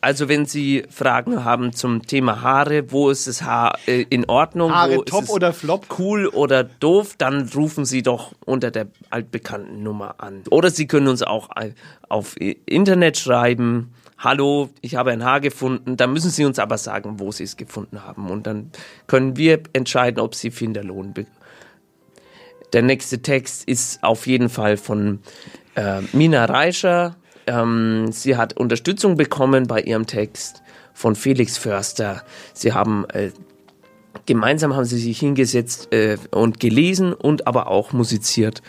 Also 0.00 0.28
wenn 0.28 0.46
Sie 0.46 0.84
Fragen 0.90 1.44
haben 1.44 1.72
zum 1.72 2.06
Thema 2.06 2.42
Haare, 2.42 2.92
wo 2.92 3.10
ist 3.10 3.26
das 3.26 3.42
Haar 3.42 3.78
äh, 3.86 4.04
in 4.08 4.26
Ordnung, 4.26 4.72
Haare 4.72 4.98
wo 4.98 5.02
top 5.02 5.28
oder 5.30 5.52
flop? 5.52 5.86
cool 5.98 6.28
oder 6.28 6.64
doof, 6.64 7.14
dann 7.18 7.48
rufen 7.54 7.84
Sie 7.84 8.02
doch 8.02 8.32
unter 8.44 8.70
der 8.70 8.86
altbekannten 9.10 9.82
Nummer 9.82 10.16
an. 10.18 10.42
Oder 10.50 10.70
Sie 10.70 10.86
können 10.86 11.08
uns 11.08 11.22
auch 11.22 11.48
auf 12.08 12.36
Internet 12.38 13.16
schreiben. 13.16 13.94
Hallo, 14.18 14.70
ich 14.80 14.94
habe 14.96 15.10
ein 15.10 15.24
Haar 15.24 15.40
gefunden. 15.40 15.96
Da 15.96 16.06
müssen 16.06 16.30
Sie 16.30 16.46
uns 16.46 16.58
aber 16.58 16.78
sagen, 16.78 17.20
wo 17.20 17.32
Sie 17.32 17.44
es 17.44 17.56
gefunden 17.56 18.02
haben. 18.02 18.30
Und 18.30 18.46
dann 18.46 18.70
können 19.06 19.36
wir 19.36 19.60
entscheiden, 19.74 20.20
ob 20.20 20.34
Sie 20.34 20.50
Finderlohn 20.50 21.12
be 21.12 21.26
Der 22.72 22.82
nächste 22.82 23.20
Text 23.20 23.64
ist 23.64 24.02
auf 24.02 24.26
jeden 24.26 24.48
Fall 24.48 24.78
von 24.78 25.20
äh, 25.74 26.00
Mina 26.12 26.46
Reischer. 26.46 27.16
Ähm, 27.46 28.10
sie 28.10 28.36
hat 28.36 28.56
Unterstützung 28.56 29.16
bekommen 29.16 29.66
bei 29.66 29.80
ihrem 29.82 30.06
Text 30.06 30.62
von 30.94 31.14
Felix 31.14 31.58
Förster. 31.58 32.22
Sie 32.54 32.72
haben 32.72 33.04
äh, 33.10 33.30
gemeinsam 34.24 34.74
haben 34.74 34.86
sie 34.86 34.98
sich 34.98 35.18
hingesetzt 35.18 35.92
äh, 35.92 36.16
und 36.30 36.58
gelesen 36.58 37.12
und 37.12 37.46
aber 37.46 37.68
auch 37.68 37.92
musiziert. 37.92 38.62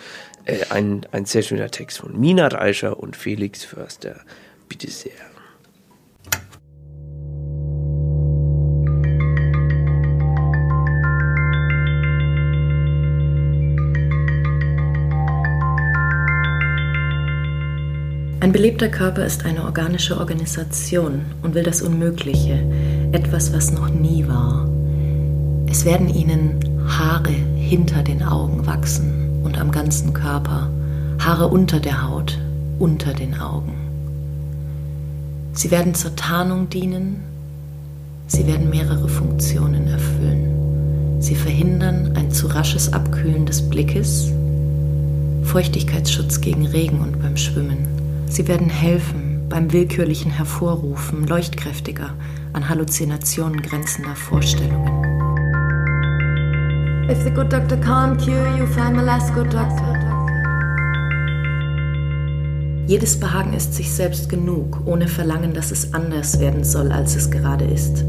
Äh, 0.44 0.66
ein, 0.70 1.06
ein 1.12 1.26
sehr 1.26 1.42
schöner 1.42 1.72
Text 1.72 2.00
von 2.00 2.20
Mina 2.20 2.48
Reischer 2.48 3.00
und 3.00 3.16
Felix 3.16 3.64
Förster. 3.64 4.22
Bitte 4.68 4.92
sehr. 4.92 5.27
Ein 18.48 18.54
belebter 18.54 18.88
Körper 18.88 19.26
ist 19.26 19.44
eine 19.44 19.66
organische 19.66 20.18
Organisation 20.18 21.26
und 21.42 21.54
will 21.54 21.64
das 21.64 21.82
Unmögliche, 21.82 22.58
etwas, 23.12 23.52
was 23.52 23.74
noch 23.74 23.90
nie 23.90 24.26
war. 24.26 24.70
Es 25.70 25.84
werden 25.84 26.08
ihnen 26.08 26.58
Haare 26.88 27.34
hinter 27.58 28.04
den 28.04 28.24
Augen 28.24 28.66
wachsen 28.66 29.42
und 29.44 29.60
am 29.60 29.70
ganzen 29.70 30.14
Körper, 30.14 30.70
Haare 31.20 31.50
unter 31.50 31.82
der 31.82 32.08
Haut, 32.08 32.40
unter 32.80 33.14
den 33.14 33.38
Augen. 33.38 33.74
Sie 35.52 35.70
werden 35.70 35.94
zur 35.94 36.16
Tarnung 36.16 36.70
dienen, 36.70 37.24
sie 38.28 38.48
werden 38.48 38.70
mehrere 38.70 39.10
Funktionen 39.10 39.88
erfüllen. 39.88 41.20
Sie 41.20 41.36
verhindern 41.36 42.14
ein 42.16 42.32
zu 42.32 42.48
rasches 42.48 42.94
Abkühlen 42.94 43.46
des 43.46 43.62
Blickes, 43.70 44.32
Feuchtigkeitsschutz 45.44 46.40
gegen 46.40 46.66
Regen 46.66 47.02
und 47.02 47.22
beim 47.22 47.36
Schwimmen. 47.36 47.97
Sie 48.30 48.48
werden 48.48 48.70
helfen 48.70 49.46
beim 49.50 49.72
willkürlichen 49.72 50.32
Hervorrufen 50.32 51.26
leuchtkräftiger, 51.26 52.14
an 52.54 52.68
Halluzinationen 52.68 53.62
grenzender 53.62 54.16
Vorstellungen. 54.16 55.08
If 57.10 57.24
the 57.24 57.32
good 57.32 57.52
doctor 57.52 57.78
can't 57.78 58.18
cure 58.18 58.58
you, 58.58 58.66
find 58.68 59.00
the 59.00 59.06
last 59.06 59.34
good 59.34 59.54
doctor. 59.54 59.96
Jedes 62.86 63.20
Behagen 63.20 63.54
ist 63.54 63.74
sich 63.74 63.92
selbst 63.92 64.30
genug, 64.30 64.82
ohne 64.86 65.08
Verlangen, 65.08 65.54
dass 65.54 65.72
es 65.72 65.94
anders 65.94 66.40
werden 66.40 66.64
soll, 66.64 66.92
als 66.92 67.16
es 67.16 67.32
gerade 67.32 67.66
ist. 67.66 68.06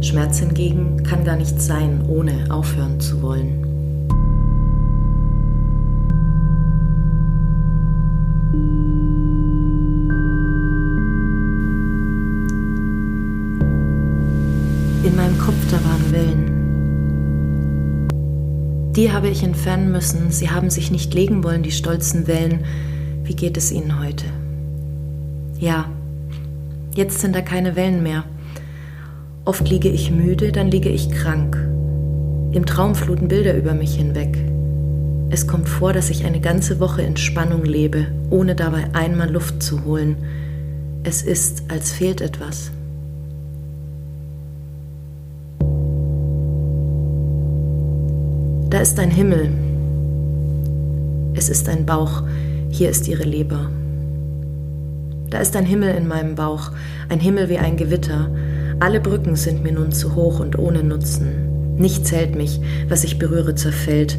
Schmerz 0.00 0.38
hingegen 0.38 1.02
kann 1.02 1.24
gar 1.24 1.36
nicht 1.36 1.60
sein, 1.60 2.04
ohne 2.08 2.50
aufhören 2.50 3.00
zu 3.00 3.22
wollen. 3.22 3.63
Die 18.96 19.10
habe 19.10 19.28
ich 19.28 19.42
entfernen 19.42 19.90
müssen. 19.90 20.30
Sie 20.30 20.50
haben 20.50 20.70
sich 20.70 20.92
nicht 20.92 21.14
legen 21.14 21.42
wollen, 21.42 21.64
die 21.64 21.72
stolzen 21.72 22.28
Wellen. 22.28 22.64
Wie 23.24 23.34
geht 23.34 23.56
es 23.56 23.72
Ihnen 23.72 23.98
heute? 23.98 24.26
Ja, 25.58 25.86
jetzt 26.94 27.20
sind 27.20 27.34
da 27.34 27.40
keine 27.40 27.74
Wellen 27.74 28.04
mehr. 28.04 28.24
Oft 29.44 29.68
liege 29.68 29.88
ich 29.88 30.12
müde, 30.12 30.52
dann 30.52 30.70
liege 30.70 30.90
ich 30.90 31.10
krank. 31.10 31.56
Im 32.52 32.66
Traum 32.66 32.94
fluten 32.94 33.26
Bilder 33.26 33.56
über 33.56 33.74
mich 33.74 33.96
hinweg. 33.96 34.38
Es 35.30 35.48
kommt 35.48 35.68
vor, 35.68 35.92
dass 35.92 36.10
ich 36.10 36.24
eine 36.24 36.40
ganze 36.40 36.78
Woche 36.78 37.02
in 37.02 37.16
Spannung 37.16 37.64
lebe, 37.64 38.06
ohne 38.30 38.54
dabei 38.54 38.84
einmal 38.92 39.28
Luft 39.28 39.60
zu 39.60 39.84
holen. 39.84 40.16
Es 41.02 41.22
ist, 41.22 41.64
als 41.68 41.90
fehlt 41.90 42.20
etwas. 42.20 42.70
Da 48.74 48.80
ist 48.80 48.98
ein 48.98 49.12
Himmel. 49.12 49.52
Es 51.36 51.48
ist 51.48 51.68
ein 51.68 51.86
Bauch. 51.86 52.24
Hier 52.70 52.90
ist 52.90 53.06
ihre 53.06 53.22
Leber. 53.22 53.70
Da 55.30 55.38
ist 55.38 55.54
ein 55.54 55.64
Himmel 55.64 55.94
in 55.94 56.08
meinem 56.08 56.34
Bauch, 56.34 56.72
ein 57.08 57.20
Himmel 57.20 57.48
wie 57.48 57.58
ein 57.58 57.76
Gewitter. 57.76 58.28
Alle 58.80 59.00
Brücken 59.00 59.36
sind 59.36 59.62
mir 59.62 59.70
nun 59.70 59.92
zu 59.92 60.16
hoch 60.16 60.40
und 60.40 60.58
ohne 60.58 60.82
Nutzen. 60.82 61.76
Nichts 61.76 62.10
hält 62.10 62.34
mich, 62.34 62.60
was 62.88 63.04
ich 63.04 63.20
berühre, 63.20 63.54
zerfällt. 63.54 64.18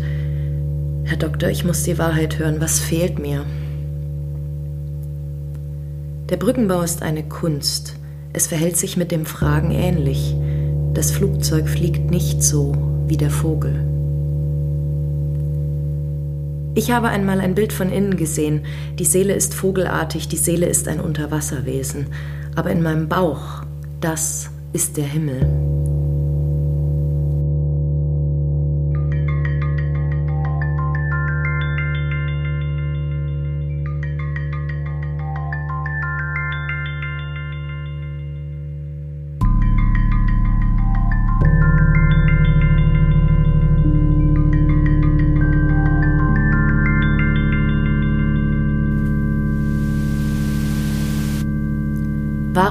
Herr 1.04 1.18
Doktor, 1.18 1.50
ich 1.50 1.66
muss 1.66 1.84
die 1.84 1.98
Wahrheit 1.98 2.40
hören. 2.40 2.62
Was 2.62 2.80
fehlt 2.80 3.20
mir? 3.20 3.44
Der 6.30 6.38
Brückenbau 6.38 6.82
ist 6.82 7.02
eine 7.02 7.24
Kunst. 7.24 7.96
Es 8.32 8.48
verhält 8.48 8.78
sich 8.78 8.96
mit 8.96 9.12
dem 9.12 9.26
Fragen 9.26 9.72
ähnlich. 9.72 10.34
Das 10.94 11.12
Flugzeug 11.12 11.68
fliegt 11.68 12.10
nicht 12.10 12.42
so 12.42 12.72
wie 13.06 13.18
der 13.18 13.32
Vogel. 13.32 13.95
Ich 16.78 16.92
habe 16.92 17.08
einmal 17.08 17.40
ein 17.40 17.56
Bild 17.56 17.72
von 17.72 17.90
innen 17.90 18.18
gesehen. 18.18 18.66
Die 19.00 19.06
Seele 19.06 19.34
ist 19.34 19.54
vogelartig, 19.54 20.28
die 20.28 20.36
Seele 20.36 20.66
ist 20.66 20.90
ein 20.90 21.00
Unterwasserwesen. 21.00 22.08
Aber 22.54 22.70
in 22.70 22.84
meinem 22.84 23.08
Bauch, 23.08 23.64
das 24.02 24.50
ist 24.74 24.98
der 24.98 25.06
Himmel. 25.06 25.65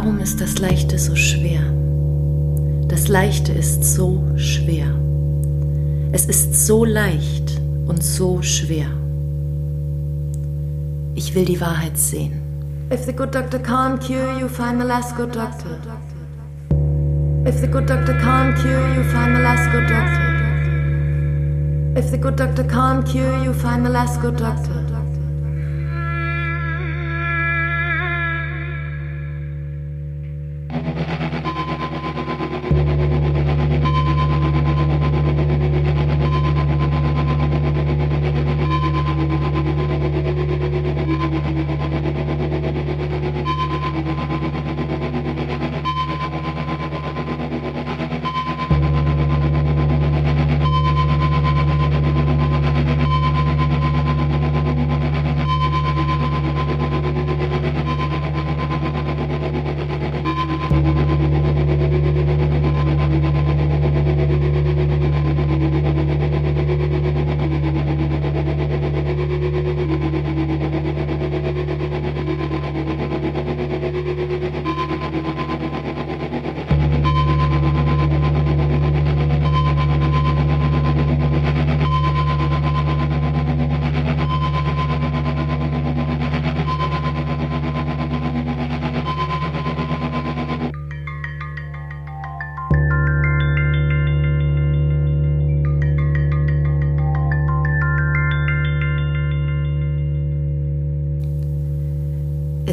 Warum 0.05 0.21
ist 0.21 0.39
das 0.39 0.59
Leichte 0.59 0.99
so 0.99 1.17
schwer? 1.17 1.63
Das 2.89 3.09
Leichte 3.09 3.53
ist 3.53 3.83
so 3.83 4.23
schwer. 4.37 4.85
Es 6.13 6.27
ist 6.27 6.67
so 6.67 6.85
leicht 6.85 7.59
und 7.87 8.03
so 8.05 8.43
schwer. 8.43 8.85
Ich 11.15 11.35
will 11.35 11.47
die 11.47 11.59
Wahrheit 11.59 11.97
sehen. 11.97 12.33
If 12.93 13.07
the 13.07 13.15
good 13.15 13.35
doctor 13.35 13.59
can't 13.59 13.99
cure 13.99 14.39
you, 14.39 14.47
find 14.47 14.79
the 14.79 14.87
last 14.87 15.17
good 15.17 15.35
doctor. 15.35 15.81
If 17.47 17.63
the 17.63 17.67
good 17.67 17.89
doctor 17.89 18.13
can't 18.21 18.55
cure 18.61 18.87
you, 18.95 19.05
find 19.05 19.35
the 19.35 19.41
last 19.41 19.73
good 19.73 19.89
doctor. 19.89 20.21
If 21.99 22.11
the 22.11 22.19
good 22.19 22.37
doctor 22.37 22.65
can't 22.65 23.07
cure 23.07 23.43
you, 23.43 23.55
find 23.55 23.87
the 23.87 23.91
last 23.91 24.21
good 24.21 24.37
doctor. 24.37 24.84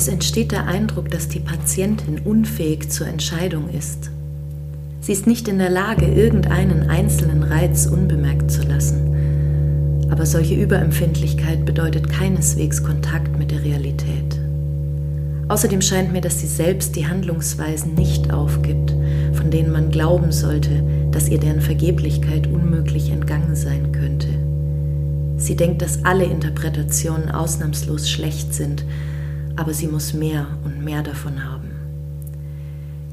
Es 0.01 0.07
entsteht 0.07 0.51
der 0.51 0.65
Eindruck, 0.65 1.11
dass 1.11 1.27
die 1.27 1.41
Patientin 1.41 2.21
unfähig 2.25 2.89
zur 2.89 3.05
Entscheidung 3.05 3.69
ist. 3.69 4.09
Sie 4.99 5.11
ist 5.11 5.27
nicht 5.27 5.47
in 5.47 5.59
der 5.59 5.69
Lage, 5.69 6.07
irgendeinen 6.07 6.89
einzelnen 6.89 7.43
Reiz 7.43 7.85
unbemerkt 7.85 8.49
zu 8.49 8.63
lassen. 8.63 10.07
Aber 10.09 10.25
solche 10.25 10.55
Überempfindlichkeit 10.55 11.65
bedeutet 11.65 12.09
keineswegs 12.09 12.81
Kontakt 12.81 13.37
mit 13.37 13.51
der 13.51 13.63
Realität. 13.63 14.39
Außerdem 15.49 15.83
scheint 15.83 16.11
mir, 16.11 16.21
dass 16.21 16.41
sie 16.41 16.47
selbst 16.47 16.95
die 16.95 17.05
Handlungsweisen 17.05 17.93
nicht 17.93 18.33
aufgibt, 18.33 18.95
von 19.33 19.51
denen 19.51 19.71
man 19.71 19.91
glauben 19.91 20.31
sollte, 20.31 20.81
dass 21.11 21.29
ihr 21.29 21.39
deren 21.39 21.61
Vergeblichkeit 21.61 22.47
unmöglich 22.47 23.11
entgangen 23.11 23.55
sein 23.55 23.91
könnte. 23.91 24.29
Sie 25.37 25.55
denkt, 25.55 25.83
dass 25.83 26.03
alle 26.05 26.23
Interpretationen 26.23 27.29
ausnahmslos 27.29 28.09
schlecht 28.09 28.55
sind 28.55 28.83
aber 29.55 29.73
sie 29.73 29.87
muss 29.87 30.13
mehr 30.13 30.47
und 30.63 30.83
mehr 30.83 31.03
davon 31.03 31.43
haben. 31.43 31.71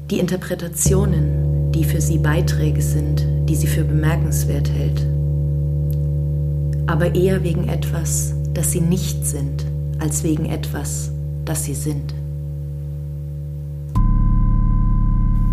Die 0.09 0.19
Interpretationen, 0.19 1.71
die 1.71 1.83
für 1.83 2.01
sie 2.01 2.17
Beiträge 2.17 2.81
sind, 2.81 3.25
die 3.47 3.55
sie 3.55 3.67
für 3.67 3.83
bemerkenswert 3.83 4.69
hält, 4.69 5.05
aber 6.87 7.13
eher 7.13 7.43
wegen 7.43 7.69
etwas, 7.69 8.33
das 8.53 8.71
sie 8.71 8.81
nicht 8.81 9.25
sind, 9.25 9.65
als 9.99 10.23
wegen 10.23 10.45
etwas, 10.45 11.11
das 11.45 11.65
sie 11.65 11.75
sind. 11.75 12.15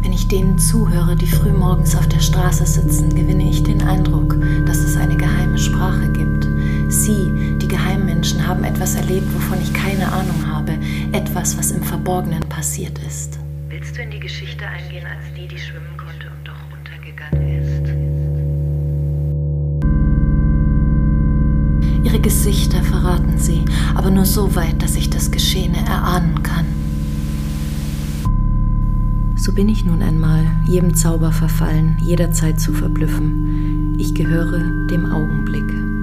Wenn 0.03 0.13
ich 0.13 0.29
denen 0.29 0.59
zuhöre, 0.59 1.17
die 1.17 1.27
frühmorgens 1.27 1.95
auf 1.95 2.07
der 2.09 2.21
Straße 2.21 2.65
sitzen, 2.65 3.15
gewinne 3.15 3.51
ich 3.51 3.63
den 3.63 3.83
Eindruck, 3.83 4.37
dass 4.65 4.79
es 4.79 4.97
eine 4.97 5.17
geheime 5.17 5.59
Sprache 5.59 6.11
gibt. 6.13 6.49
Sie, 6.89 7.31
die 7.61 7.69
Geheimmenschen, 7.69 8.47
haben 8.47 8.65
etwas 8.65 8.95
erlebt, 8.95 9.27
wovon 9.35 9.61
ich 9.61 9.73
keine 9.73 10.11
Ahnung 10.13 10.47
habe, 10.47 10.79
etwas, 11.13 11.59
was 11.59 11.73
im 11.73 11.83
Verborgenen 11.83 12.41
passiert 12.49 12.99
ist. 13.07 13.39
Willst 13.69 13.97
du 13.97 14.03
in 14.03 14.11
die 14.11 14.21
Geschichte 14.21 14.65
eingehen 14.67 15.05
als 15.07 15.25
die, 15.37 15.49
die 15.49 15.59
schwimmen 15.59 15.97
konnte 15.97 16.29
und 16.29 16.47
doch 16.47 16.55
untergegangen 16.77 17.63
ist? 17.63 17.87
Ihre 22.07 22.21
Gesichter 22.21 22.83
verraten 22.83 23.37
sie, 23.37 23.65
aber 23.95 24.11
nur 24.11 24.25
so 24.25 24.55
weit, 24.55 24.81
dass 24.81 24.95
ich 24.95 25.11
das 25.11 25.31
Geschehene 25.31 25.79
erahnen 25.79 26.43
kann. 26.43 26.67
So 29.37 29.53
bin 29.53 29.69
ich 29.69 29.85
nun 29.85 30.03
einmal, 30.03 30.45
jedem 30.67 30.95
Zauber 30.95 31.33
verfallen, 31.33 31.97
jederzeit 32.01 32.61
zu 32.61 32.73
verblüffen. 32.73 33.97
Ich 33.99 34.15
gehöre 34.15 34.87
dem 34.89 35.13
Augenblick. 35.13 35.96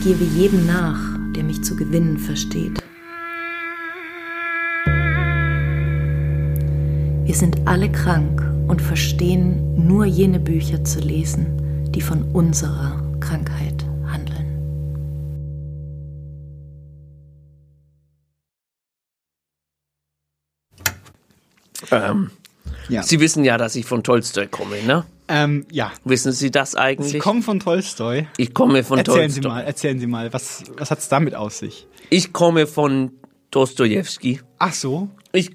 Ich 0.00 0.06
gebe 0.06 0.24
jedem 0.24 0.64
nach, 0.64 0.98
der 1.36 1.44
mich 1.44 1.62
zu 1.62 1.76
gewinnen 1.76 2.16
versteht. 2.16 2.82
Wir 7.26 7.34
sind 7.34 7.68
alle 7.68 7.92
krank 7.92 8.42
und 8.66 8.80
verstehen 8.80 9.86
nur 9.86 10.06
jene 10.06 10.40
Bücher 10.40 10.82
zu 10.84 11.00
lesen, 11.00 11.92
die 11.92 12.00
von 12.00 12.22
unserer 12.32 12.98
Krankheit 13.20 13.84
handeln. 14.06 14.46
Ähm, 21.90 22.30
Ja. 22.88 23.02
Sie 23.02 23.20
wissen 23.20 23.44
ja, 23.44 23.56
dass 23.56 23.76
ich 23.76 23.86
von 23.86 24.02
Tolstoi 24.02 24.46
komme, 24.46 24.82
ne? 24.82 25.04
Ähm, 25.30 25.64
ja. 25.70 25.92
Wissen 26.04 26.32
Sie 26.32 26.50
das 26.50 26.74
eigentlich? 26.74 27.12
Sie 27.12 27.18
kommen 27.18 27.42
von 27.42 27.60
Tolstoi. 27.60 28.26
Ich 28.36 28.52
komme 28.52 28.82
von 28.82 28.98
erzählen 28.98 29.30
Tolstoi. 29.30 29.42
Sie 29.42 29.48
mal, 29.48 29.60
erzählen 29.60 30.00
Sie 30.00 30.06
mal, 30.08 30.32
was, 30.32 30.64
was 30.76 30.90
hat's 30.90 31.08
damit 31.08 31.36
aus 31.36 31.60
sich? 31.60 31.86
Ich 32.10 32.32
komme 32.32 32.66
von 32.66 33.12
Dostojewski. 33.52 34.40
Ach 34.58 34.72
so. 34.72 35.08
Ich, 35.32 35.52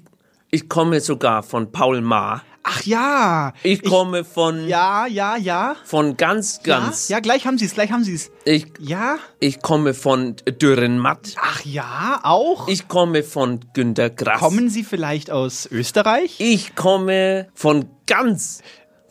ich 0.50 0.70
komme 0.70 1.00
sogar 1.00 1.42
von 1.42 1.72
Paul 1.72 2.00
Maar. 2.00 2.42
Ach 2.68 2.82
ja. 2.82 3.52
Ich 3.62 3.84
komme 3.84 4.24
von. 4.24 4.66
Ja, 4.66 5.06
ja, 5.06 5.36
ja. 5.36 5.76
Von 5.84 6.16
ganz, 6.16 6.62
ganz. 6.64 7.08
Ja, 7.08 7.18
ja 7.18 7.20
gleich 7.20 7.46
haben 7.46 7.58
Sie 7.58 7.66
es, 7.66 7.74
gleich 7.74 7.92
haben 7.92 8.02
Sie 8.02 8.14
es. 8.14 8.32
Ich, 8.44 8.66
ja. 8.80 9.18
Ich 9.38 9.62
komme 9.62 9.94
von 9.94 10.34
Dürrenmatt. 10.60 11.34
Ach 11.40 11.64
ja, 11.64 12.20
auch? 12.24 12.66
Ich 12.66 12.88
komme 12.88 13.22
von 13.22 13.60
Günter 13.74 14.10
Grass. 14.10 14.40
Kommen 14.40 14.68
Sie 14.68 14.82
vielleicht 14.82 15.30
aus 15.30 15.68
Österreich? 15.70 16.36
Ich 16.40 16.74
komme 16.74 17.48
von 17.54 17.90
ganz. 18.06 18.62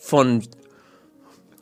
Von. 0.05 0.41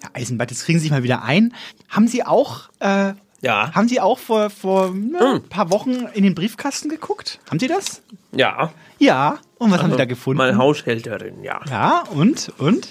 Ja, 0.01 0.09
Eisenbart, 0.13 0.51
jetzt 0.51 0.65
kriegen 0.65 0.79
Sie 0.79 0.83
sich 0.83 0.91
mal 0.91 1.03
wieder 1.03 1.23
ein. 1.23 1.53
Haben 1.87 2.07
Sie 2.07 2.23
auch. 2.25 2.69
Äh, 2.79 3.13
ja. 3.41 3.73
Haben 3.73 3.87
Sie 3.87 3.99
auch 4.01 4.19
vor, 4.19 4.49
vor 4.49 4.91
ne, 4.91 5.35
ein 5.35 5.49
paar 5.49 5.69
Wochen 5.69 6.07
in 6.13 6.23
den 6.23 6.35
Briefkasten 6.35 6.89
geguckt? 6.89 7.39
Haben 7.49 7.59
Sie 7.59 7.67
das? 7.67 8.01
Ja. 8.33 8.71
Ja. 8.99 9.39
Und 9.57 9.71
was 9.71 9.79
haben 9.79 9.85
Also, 9.85 9.95
Sie 9.95 9.97
da 9.97 10.05
gefunden? 10.05 10.37
Meine 10.37 10.57
Haushälterin, 10.57 11.43
ja. 11.43 11.61
Ja, 11.69 12.03
und? 12.11 12.51
Und? 12.57 12.87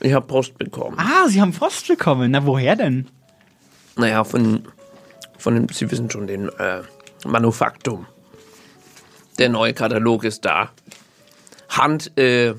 Ich 0.00 0.12
habe 0.12 0.26
Post 0.26 0.58
bekommen. 0.58 0.96
Ah, 0.98 1.28
Sie 1.28 1.40
haben 1.40 1.52
Post 1.52 1.88
bekommen. 1.88 2.30
Na, 2.32 2.44
woher 2.46 2.76
denn? 2.76 3.08
Naja, 3.96 4.24
von, 4.24 4.66
von 5.38 5.54
dem, 5.54 5.68
Sie 5.68 5.90
wissen 5.90 6.10
schon, 6.10 6.26
den 6.26 6.48
äh, 6.48 6.82
Manufaktum. 7.24 8.06
Der 9.38 9.48
neue 9.48 9.74
Katalog 9.74 10.24
ist 10.24 10.44
da. 10.44 10.70
Hand, 11.68 12.16
äh, 12.18 12.54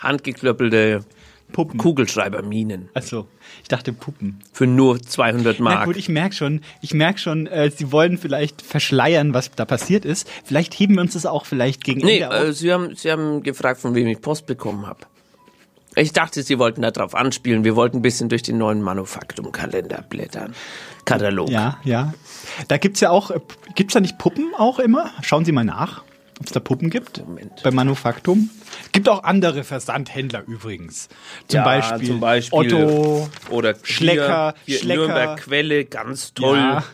handgeklöppelte 0.00 1.04
Puppen. 1.52 1.78
Kugelschreiberminen. 1.78 2.88
Achso, 2.94 3.26
ich 3.62 3.68
dachte 3.68 3.92
Puppen. 3.92 4.40
Für 4.52 4.66
nur 4.66 5.00
200 5.00 5.60
Mark. 5.60 5.80
Na 5.80 5.84
gut, 5.84 5.96
ich 5.96 6.08
merke 6.08 6.34
schon, 6.34 6.60
ich 6.80 6.94
merke 6.94 7.18
schon, 7.18 7.46
äh, 7.46 7.70
Sie 7.70 7.92
wollen 7.92 8.18
vielleicht 8.18 8.62
verschleiern, 8.62 9.34
was 9.34 9.50
da 9.52 9.64
passiert 9.64 10.04
ist. 10.04 10.28
Vielleicht 10.44 10.74
heben 10.74 10.94
wir 10.94 11.02
uns 11.02 11.12
das 11.12 11.26
auch 11.26 11.46
vielleicht 11.46 11.84
gegen 11.84 12.00
nee, 12.00 12.20
äh, 12.20 12.52
Sie, 12.52 12.72
haben, 12.72 12.94
Sie 12.96 13.10
haben 13.10 13.42
gefragt, 13.42 13.80
von 13.80 13.94
wem 13.94 14.06
ich 14.06 14.20
Post 14.20 14.46
bekommen 14.46 14.86
habe. 14.86 15.00
Ich 15.94 16.12
dachte, 16.12 16.42
Sie 16.42 16.58
wollten 16.58 16.80
darauf 16.80 17.14
anspielen. 17.14 17.64
Wir 17.64 17.76
wollten 17.76 17.98
ein 17.98 18.02
bisschen 18.02 18.30
durch 18.30 18.42
den 18.42 18.56
neuen 18.56 18.80
Manufaktum-Kalender 18.80 20.04
blättern. 20.08 20.54
Katalog. 21.04 21.50
Ja, 21.50 21.78
ja. 21.84 22.14
Da 22.68 22.78
gibt's 22.78 23.00
ja 23.00 23.10
auch, 23.10 23.30
äh, 23.30 23.40
gibt's 23.74 23.94
da 23.94 24.00
nicht 24.00 24.18
Puppen 24.18 24.52
auch 24.56 24.78
immer? 24.78 25.10
Schauen 25.22 25.44
Sie 25.44 25.52
mal 25.52 25.64
nach, 25.64 26.02
ob 26.42 26.46
es 26.46 26.52
da 26.52 26.60
Puppen 26.60 26.90
gibt. 26.90 27.24
Moment. 27.24 27.62
Bei 27.62 27.70
Manufaktum. 27.70 28.50
Gibt 28.90 29.08
auch 29.08 29.22
andere 29.22 29.62
Versandhändler 29.62 30.42
übrigens. 30.46 31.08
Zum, 31.46 31.58
ja, 31.58 31.64
Beispiel, 31.64 32.08
zum 32.08 32.20
Beispiel 32.20 32.58
Otto, 32.58 33.30
oder 33.50 33.74
Schlecker, 33.82 34.54
hier, 34.66 34.78
Schlecker. 34.78 35.06
Nürnberg 35.06 35.40
Quelle, 35.40 35.84
ganz 35.84 36.34
toll. 36.34 36.58
Ja. 36.58 36.84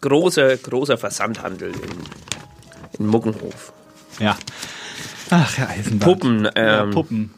Großer, 0.00 0.56
großer 0.56 0.98
Versandhandel 0.98 1.70
in, 1.70 2.98
in 2.98 3.06
Muckenhof. 3.06 3.72
Ja. 4.18 4.36
Ach, 5.30 5.56
Herr 5.56 5.70
Eisenbart. 5.70 6.18
Puppen, 6.18 6.44
ja, 6.44 6.82
ähm, 6.82 6.90
Puppen. 6.90 7.34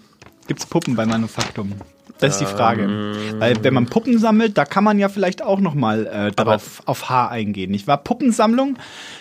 Gibt's 0.46 0.64
Puppen 0.64 0.96
bei 0.96 1.04
Manufaktum? 1.04 1.74
Das 2.20 2.34
ist 2.34 2.40
die 2.40 2.46
Frage. 2.46 2.82
Ähm. 2.84 3.40
Weil 3.40 3.62
wenn 3.64 3.74
man 3.74 3.86
Puppen 3.86 4.18
sammelt, 4.18 4.56
da 4.58 4.64
kann 4.64 4.84
man 4.84 4.98
ja 4.98 5.08
vielleicht 5.08 5.42
auch 5.42 5.60
noch 5.60 5.74
mal 5.74 6.06
äh, 6.06 6.32
darauf 6.32 6.82
auf 6.86 7.08
Haar 7.08 7.30
eingehen, 7.30 7.70
nicht 7.70 7.86
wahr? 7.86 7.98
Puppensammlung 7.98 8.76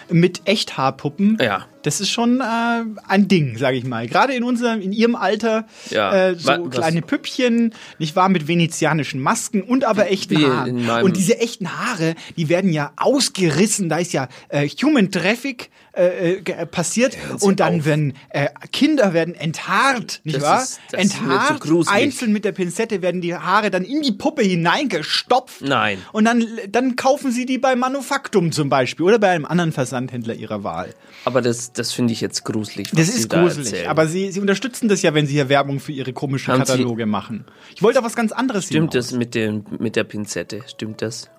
mit 0.09 0.41
Echthaarpuppen. 0.45 1.37
Ja. 1.41 1.65
Das 1.83 2.01
ist 2.01 2.09
schon 2.09 2.41
äh, 2.41 2.83
ein 3.07 3.27
Ding, 3.29 3.57
sage 3.57 3.77
ich 3.77 3.85
mal. 3.85 4.05
Gerade 4.07 4.33
in 4.33 4.43
unserem, 4.43 4.81
in 4.81 4.91
Ihrem 4.91 5.15
Alter, 5.15 5.65
Ja. 5.89 6.13
äh, 6.31 6.35
so 6.35 6.47
Wa- 6.49 6.59
was- 6.61 6.71
kleine 6.75 7.01
Püppchen, 7.01 7.73
nicht 7.99 8.17
wahr, 8.17 8.27
mit 8.27 8.49
venezianischen 8.49 9.21
Masken 9.21 9.61
und 9.61 9.85
aber 9.85 10.11
echten 10.11 10.37
Wie 10.37 10.45
Haaren. 10.45 10.89
Und 11.03 11.15
diese 11.15 11.39
echten 11.39 11.69
Haare, 11.79 12.15
die 12.35 12.49
werden 12.49 12.73
ja 12.73 12.91
ausgerissen. 12.97 13.87
Da 13.87 13.97
ist 13.99 14.11
ja 14.11 14.27
äh, 14.49 14.67
Human 14.67 15.09
Traffic 15.09 15.69
äh, 15.93 16.33
äh, 16.33 16.41
ge- 16.41 16.65
passiert 16.65 17.17
und 17.39 17.61
dann 17.61 17.85
werden 17.85 18.13
äh, 18.29 18.47
Kinder 18.73 19.13
werden 19.13 19.33
enthaart, 19.33 20.19
nicht 20.25 20.35
Das 20.37 20.43
wahr? 20.43 20.61
ist- 20.63 20.79
enthaart, 20.91 21.61
gruselig. 21.61 21.89
einzeln 21.89 22.33
mit 22.33 22.43
der 22.43 22.51
Pinzette 22.51 23.01
werden 23.01 23.21
die 23.21 23.33
Haare 23.35 23.71
dann 23.71 23.85
in 23.85 24.01
die 24.01 24.11
Puppe 24.11 24.41
hineingestopft. 24.43 25.61
Nein. 25.61 25.99
Und 26.11 26.25
dann, 26.25 26.45
dann 26.69 26.95
kaufen 26.97 27.31
sie 27.31 27.45
die 27.45 27.57
bei 27.57 27.75
Manufaktum 27.77 28.51
zum 28.51 28.67
Beispiel 28.69 29.05
oder 29.05 29.19
bei 29.19 29.29
einem 29.29 29.45
anderen 29.45 29.71
Versandhändler 30.07 30.33
ihrer 30.35 30.63
Wahl. 30.63 30.93
Aber 31.25 31.41
das, 31.41 31.73
das 31.73 31.91
finde 31.91 32.13
ich 32.13 32.21
jetzt 32.21 32.43
gruselig. 32.45 32.91
Das 32.93 33.07
Sie 33.07 33.19
ist 33.19 33.33
da 33.33 33.41
gruselig. 33.41 33.67
erzählen. 33.73 33.89
Aber 33.89 34.07
sie, 34.07 34.31
sie 34.31 34.39
unterstützen 34.39 34.87
das 34.87 35.01
ja, 35.01 35.13
wenn 35.13 35.27
sie 35.27 35.33
hier 35.33 35.49
Werbung 35.49 35.79
für 35.79 35.91
ihre 35.91 36.13
komischen 36.13 36.53
Haben 36.53 36.65
Sie- 36.65 36.71
Kataloge 36.73 37.05
machen. 37.05 37.45
Ich 37.75 37.81
wollte 37.83 37.99
auf 37.99 38.05
was 38.05 38.15
ganz 38.15 38.31
anderes 38.31 38.65
Stimmt 38.65 38.93
hinaus. 38.93 39.09
das 39.09 39.17
mit, 39.17 39.35
dem, 39.35 39.65
mit 39.79 39.95
der 39.95 40.03
Pinzette? 40.05 40.61
Stimmt 40.67 41.01
das? 41.01 41.29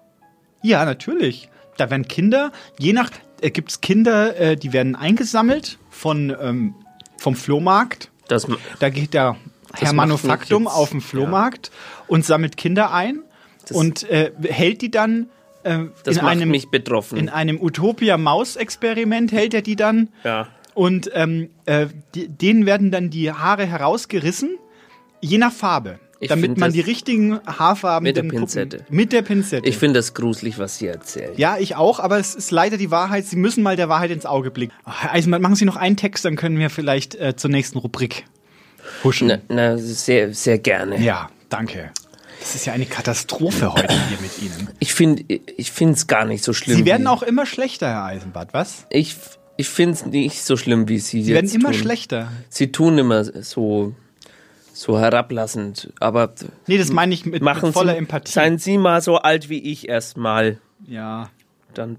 Ja, 0.63 0.85
natürlich. 0.85 1.49
Da 1.79 1.89
werden 1.91 2.07
Kinder, 2.07 2.53
je 2.79 2.93
nach, 2.93 3.11
äh, 3.41 3.51
gibt's 3.51 3.81
Kinder, 3.81 4.37
äh, 4.39 4.57
die 4.57 4.73
werden 4.75 4.95
eingesammelt 4.97 5.79
von, 5.89 6.37
ähm, 6.41 6.75
vom 7.17 7.35
Flohmarkt. 7.35 8.11
Das, 8.29 8.47
Da 8.79 8.91
geht 8.91 9.15
der 9.15 9.37
Das 9.73 9.81
Herr 9.83 9.93
Manufaktum 9.95 10.67
auf 10.69 10.91
den 10.91 11.01
Flohmarkt 11.01 11.71
und 12.07 12.25
sammelt 12.27 12.57
Kinder 12.59 12.93
ein 12.93 13.21
und 13.73 14.03
äh, 14.11 14.33
hält 14.43 14.83
die 14.83 14.91
dann 14.91 15.31
äh, 15.65 15.79
Das 16.05 16.17
in 16.17 16.23
macht 16.23 16.33
einem 16.33 16.51
mich 16.51 16.71
betroffen. 16.71 17.19
in 17.19 17.29
einem 17.29 17.61
Utopia-Maus-Experiment 17.61 19.33
hält 19.33 19.55
er 19.55 19.63
die 19.63 19.77
dann 19.77 20.09
ja. 20.25 20.49
und 20.75 21.11
ähm, 21.15 21.51
äh, 21.67 21.87
die, 22.15 22.29
denen 22.29 22.67
werden 22.67 22.91
dann 22.91 23.11
die 23.11 23.33
Haare 23.33 23.67
herausgerissen, 23.67 24.57
je 25.21 25.39
nach 25.39 25.53
Farbe. 25.53 25.99
Ich 26.23 26.29
damit 26.29 26.59
man 26.59 26.71
die 26.71 26.83
richtigen 26.83 27.41
Haarfarben 27.47 28.03
Mit 28.05 28.15
der 28.19 28.25
Pinzette. 28.25 28.77
Puppen, 28.79 28.95
mit 28.95 29.11
der 29.13 29.23
Pinzette. 29.23 29.67
Ich 29.67 29.79
finde 29.79 30.01
das 30.01 30.13
gruselig, 30.13 30.59
was 30.59 30.77
Sie 30.77 30.87
erzählen. 30.87 31.33
ja, 31.37 31.57
ich 31.57 31.77
auch, 31.77 31.99
aber 31.99 32.19
es 32.19 32.35
ist 32.35 32.51
leider 32.51 32.77
die 32.77 32.91
Wahrheit. 32.91 33.25
Sie 33.25 33.37
müssen 33.37 33.63
mal 33.63 33.75
der 33.75 33.89
Wahrheit 33.89 34.11
ins 34.11 34.27
Auge 34.27 34.51
blicken. 34.51 34.75
Ach, 34.85 35.11
Eisenmann, 35.11 35.41
machen 35.41 35.55
Sie 35.55 35.65
noch 35.65 35.77
einen 35.77 35.97
Text, 35.97 36.27
dann 36.27 36.37
können 36.37 36.59
wir 36.59 36.69
vielleicht 36.69 37.15
äh, 37.15 37.37
zur 37.37 37.49
nächsten 37.49 37.79
Rubrik 37.79 38.27
huschen. 39.03 39.29
Na, 39.29 39.39
na, 39.49 39.79
sehr, 39.79 40.35
sehr 40.35 40.59
gerne. 40.59 41.01
Ja, 41.01 41.31
danke. 41.49 41.91
Das 42.41 42.55
ist 42.55 42.65
ja 42.65 42.73
eine 42.73 42.87
Katastrophe 42.87 43.73
heute 43.75 43.95
hier 44.09 44.19
mit 44.21 44.43
Ihnen. 44.43 44.69
Ich 44.79 44.95
finde 44.95 45.25
ich 45.29 45.73
es 45.79 46.07
gar 46.07 46.25
nicht 46.25 46.43
so 46.43 46.53
schlimm. 46.53 46.79
Sie 46.79 46.85
werden 46.87 47.07
auch 47.07 47.23
immer 47.23 47.45
schlechter, 47.47 47.89
Herr 47.89 48.05
Eisenbart, 48.05 48.55
was? 48.55 48.87
Ich, 48.91 49.17
ich 49.57 49.69
finde 49.69 49.93
es 49.93 50.07
nicht 50.07 50.43
so 50.43 50.57
schlimm, 50.57 50.89
wie 50.89 50.99
Sie, 50.99 51.23
Sie 51.23 51.33
jetzt 51.33 51.53
werden 51.53 51.61
immer 51.61 51.71
tun. 51.73 51.81
schlechter. 51.81 52.33
Sie 52.49 52.73
tun 52.73 52.97
immer 52.99 53.25
so, 53.25 53.95
so 54.73 54.99
herablassend. 54.99 55.93
Aber 56.01 56.35
Nee, 56.67 56.79
das 56.79 56.91
meine 56.91 57.13
ich 57.13 57.27
mit, 57.27 57.43
machen 57.43 57.67
mit 57.67 57.75
voller 57.75 57.93
Sie, 57.93 57.99
Empathie. 57.99 58.33
Seien 58.33 58.59
Sie 58.59 58.79
mal 58.79 59.03
so 59.03 59.19
alt 59.19 59.49
wie 59.51 59.59
ich 59.71 59.89
erstmal. 59.89 60.59
Ja. 60.87 61.29
Dann 61.75 61.99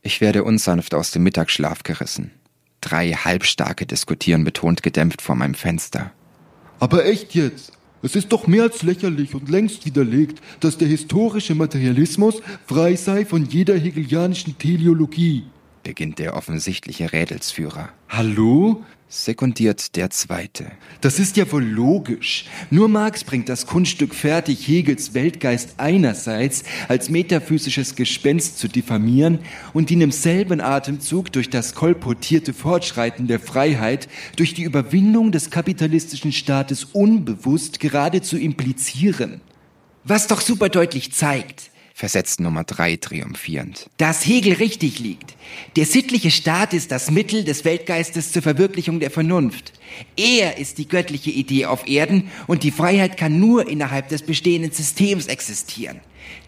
Ich 0.00 0.20
werde 0.22 0.42
unsanft 0.42 0.94
aus 0.94 1.10
dem 1.10 1.22
Mittagsschlaf 1.22 1.82
gerissen. 1.82 2.32
Drei 2.80 3.12
Halbstarke 3.12 3.86
diskutieren 3.86 4.42
betont 4.42 4.82
gedämpft 4.82 5.20
vor 5.22 5.36
meinem 5.36 5.54
Fenster. 5.54 6.12
Aber 6.82 7.06
echt 7.06 7.36
jetzt? 7.36 7.70
Es 8.02 8.16
ist 8.16 8.32
doch 8.32 8.48
mehr 8.48 8.64
als 8.64 8.82
lächerlich 8.82 9.36
und 9.36 9.48
längst 9.48 9.86
widerlegt, 9.86 10.42
dass 10.58 10.78
der 10.78 10.88
historische 10.88 11.54
Materialismus 11.54 12.42
frei 12.66 12.96
sei 12.96 13.24
von 13.24 13.44
jeder 13.46 13.78
hegelianischen 13.78 14.58
Teleologie. 14.58 15.44
Beginnt 15.84 16.18
der 16.18 16.34
offensichtliche 16.34 17.12
Rädelsführer. 17.12 17.90
Hallo? 18.08 18.82
Sekundiert 19.14 19.94
der 19.96 20.08
Zweite. 20.08 20.72
Das 21.02 21.18
ist 21.18 21.36
ja 21.36 21.52
wohl 21.52 21.62
logisch. 21.62 22.46
Nur 22.70 22.88
Marx 22.88 23.24
bringt 23.24 23.50
das 23.50 23.66
Kunststück 23.66 24.14
fertig, 24.14 24.66
Hegels 24.66 25.12
Weltgeist 25.12 25.74
einerseits 25.76 26.62
als 26.88 27.10
metaphysisches 27.10 27.94
Gespenst 27.94 28.58
zu 28.58 28.68
diffamieren 28.68 29.40
und 29.74 29.90
ihn 29.90 30.00
im 30.00 30.12
selben 30.12 30.62
Atemzug 30.62 31.30
durch 31.30 31.50
das 31.50 31.74
kolportierte 31.74 32.54
Fortschreiten 32.54 33.26
der 33.26 33.38
Freiheit, 33.38 34.08
durch 34.36 34.54
die 34.54 34.62
Überwindung 34.62 35.30
des 35.30 35.50
kapitalistischen 35.50 36.32
Staates 36.32 36.84
unbewusst 36.84 37.80
gerade 37.80 38.22
zu 38.22 38.38
implizieren. 38.38 39.42
Was 40.04 40.26
doch 40.26 40.40
super 40.40 40.70
deutlich 40.70 41.12
zeigt, 41.12 41.70
versetzt 42.02 42.40
Nummer 42.40 42.64
drei 42.64 42.96
triumphierend. 42.96 43.88
dass 43.96 44.26
Hegel 44.26 44.54
richtig 44.54 44.98
liegt. 44.98 45.36
Der 45.76 45.86
sittliche 45.86 46.32
Staat 46.32 46.74
ist 46.74 46.90
das 46.90 47.12
Mittel 47.12 47.44
des 47.44 47.64
Weltgeistes 47.64 48.32
zur 48.32 48.42
Verwirklichung 48.42 48.98
der 48.98 49.12
Vernunft. 49.12 49.72
Er 50.16 50.58
ist 50.58 50.78
die 50.78 50.88
göttliche 50.88 51.30
Idee 51.30 51.66
auf 51.66 51.86
Erden 51.86 52.32
und 52.48 52.64
die 52.64 52.72
Freiheit 52.72 53.16
kann 53.16 53.38
nur 53.38 53.68
innerhalb 53.68 54.08
des 54.08 54.22
bestehenden 54.22 54.72
Systems 54.72 55.28
existieren. 55.28 56.00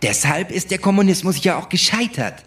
Deshalb 0.03 0.51
ist 0.51 0.73
der 0.73 0.79
Kommunismus 0.79 1.45
ja 1.45 1.57
auch 1.57 1.69
gescheitert. 1.69 2.43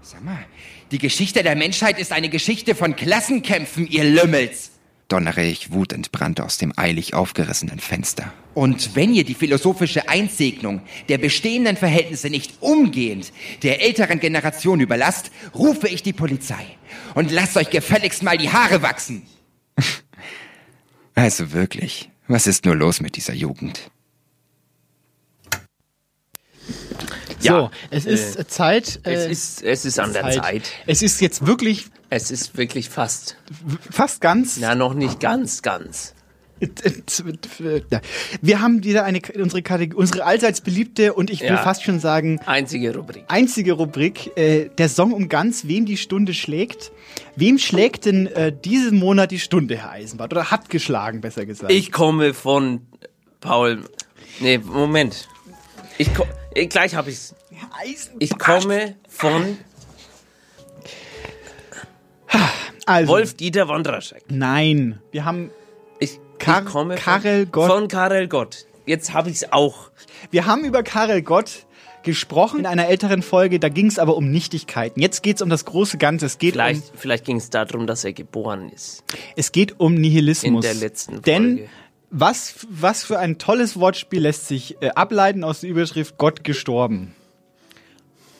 Sag 0.00 0.24
mal, 0.24 0.46
die 0.90 0.98
Geschichte 0.98 1.42
der 1.42 1.54
Menschheit 1.54 1.98
ist 1.98 2.12
eine 2.12 2.30
Geschichte 2.30 2.74
von 2.74 2.96
Klassenkämpfen, 2.96 3.86
ihr 3.86 4.04
Lümmels. 4.04 4.71
Donnere 5.08 5.44
ich 5.44 5.72
wutentbrannt 5.72 6.40
aus 6.40 6.58
dem 6.58 6.72
eilig 6.76 7.14
aufgerissenen 7.14 7.80
Fenster. 7.80 8.32
Und 8.54 8.94
wenn 8.96 9.12
ihr 9.14 9.24
die 9.24 9.34
philosophische 9.34 10.08
Einsegnung 10.08 10.80
der 11.08 11.18
bestehenden 11.18 11.76
Verhältnisse 11.76 12.30
nicht 12.30 12.54
umgehend 12.60 13.32
der 13.62 13.82
älteren 13.82 14.20
Generation 14.20 14.80
überlasst, 14.80 15.30
rufe 15.54 15.88
ich 15.88 16.02
die 16.02 16.12
Polizei 16.12 16.64
und 17.14 17.30
lasst 17.30 17.56
euch 17.56 17.70
gefälligst 17.70 18.22
mal 18.22 18.38
die 18.38 18.50
Haare 18.50 18.82
wachsen. 18.82 19.22
Also 21.14 21.52
wirklich, 21.52 22.08
was 22.26 22.46
ist 22.46 22.64
nur 22.64 22.74
los 22.74 23.02
mit 23.02 23.16
dieser 23.16 23.34
Jugend? 23.34 23.90
So, 27.40 27.70
es 27.90 28.06
ist 28.06 28.38
äh, 28.38 28.46
Zeit. 28.46 29.00
Es 29.02 29.20
äh, 29.26 29.30
ist, 29.30 29.62
es 29.62 29.84
ist 29.84 29.98
an 29.98 30.12
der 30.12 30.30
Zeit. 30.30 30.70
Es 30.86 31.02
ist 31.02 31.20
jetzt 31.20 31.46
wirklich 31.46 31.86
Es 32.10 32.30
ist 32.30 32.56
wirklich 32.56 32.88
fast. 32.88 33.36
fast 33.90 34.20
ganz. 34.20 34.58
Na, 34.60 34.74
noch 34.74 34.94
nicht 34.94 35.18
ganz, 35.20 35.62
ganz. 35.62 36.14
Wir 38.40 38.60
haben 38.60 38.84
wieder 38.84 39.02
eine 39.04 39.20
unsere 39.36 39.62
Kategorie, 39.62 39.98
unsere 40.00 40.24
allseits 40.24 40.60
beliebte 40.60 41.12
und 41.14 41.30
ich 41.30 41.40
will 41.40 41.48
Ja. 41.48 41.56
fast 41.56 41.82
schon 41.82 41.98
sagen 41.98 42.40
Einzige 42.46 42.94
Rubrik. 42.94 43.24
einzige 43.26 43.72
Rubrik, 43.72 44.36
äh, 44.36 44.68
der 44.78 44.88
Song 44.88 45.12
um 45.12 45.28
ganz, 45.28 45.66
wem 45.66 45.86
die 45.86 45.96
Stunde 45.96 46.34
schlägt. 46.34 46.92
Wem 47.34 47.58
schlägt 47.58 48.04
denn 48.04 48.28
äh, 48.28 48.52
diesen 48.52 48.98
Monat 49.00 49.32
die 49.32 49.40
Stunde, 49.40 49.76
Herr 49.76 49.90
Eisenbart? 49.90 50.32
Oder 50.32 50.52
hat 50.52 50.70
geschlagen, 50.70 51.20
besser 51.20 51.46
gesagt? 51.46 51.72
Ich 51.72 51.90
komme 51.90 52.32
von 52.32 52.82
Paul. 53.40 53.82
Nee, 54.38 54.58
Moment. 54.58 55.26
Ich 55.98 56.14
ko 56.14 56.22
eh, 56.22 56.26
gleich 56.54 56.94
habe 56.94 57.10
ich's. 57.10 57.34
Ich 58.18 58.38
komme 58.38 58.96
von 59.08 59.58
Also, 62.84 63.12
Wolf 63.12 63.34
Dieter 63.34 63.68
Wondraschek. 63.68 64.24
Nein, 64.28 65.00
wir 65.12 65.24
haben 65.24 65.50
Ich, 66.00 66.18
Kar 66.38 66.62
ich 66.62 66.68
komme 66.68 66.96
Karel 66.96 67.44
von, 67.44 67.52
Gott. 67.52 67.70
von 67.70 67.88
Karel 67.88 68.28
Gott. 68.28 68.66
Jetzt 68.86 69.12
habe 69.12 69.30
ich's 69.30 69.52
auch. 69.52 69.90
Wir 70.30 70.46
haben 70.46 70.64
über 70.64 70.82
Karel 70.82 71.22
Gott 71.22 71.66
gesprochen 72.02 72.58
in 72.60 72.66
einer 72.66 72.88
älteren 72.88 73.22
Folge, 73.22 73.60
da 73.60 73.68
ging 73.68 73.86
es 73.86 74.00
aber 74.00 74.16
um 74.16 74.28
Nichtigkeiten. 74.32 75.00
Jetzt 75.00 75.22
geht 75.22 75.36
es 75.36 75.42
um 75.42 75.48
das 75.48 75.64
große 75.64 75.98
Ganze. 75.98 76.26
Es 76.26 76.38
geht, 76.38 76.54
um, 76.54 76.60
Vielleicht, 76.60 76.82
vielleicht 76.96 77.24
ging 77.24 77.36
es 77.36 77.48
darum, 77.50 77.86
dass 77.86 78.02
er 78.02 78.12
geboren 78.12 78.70
ist. 78.70 79.04
es 79.36 79.52
geht 79.52 79.78
um 79.78 79.94
Nihilismus. 79.94 80.64
In 80.64 80.72
der 80.72 80.74
letzten 80.74 81.22
Denn 81.22 81.44
Folge. 81.58 81.70
Was, 82.12 82.54
was 82.70 83.02
für 83.04 83.18
ein 83.18 83.38
tolles 83.38 83.78
Wortspiel 83.80 84.20
lässt 84.20 84.46
sich 84.46 84.76
äh, 84.82 84.90
ableiten 84.90 85.42
aus 85.42 85.62
der 85.62 85.70
Überschrift 85.70 86.18
Gott 86.18 86.44
gestorben. 86.44 87.14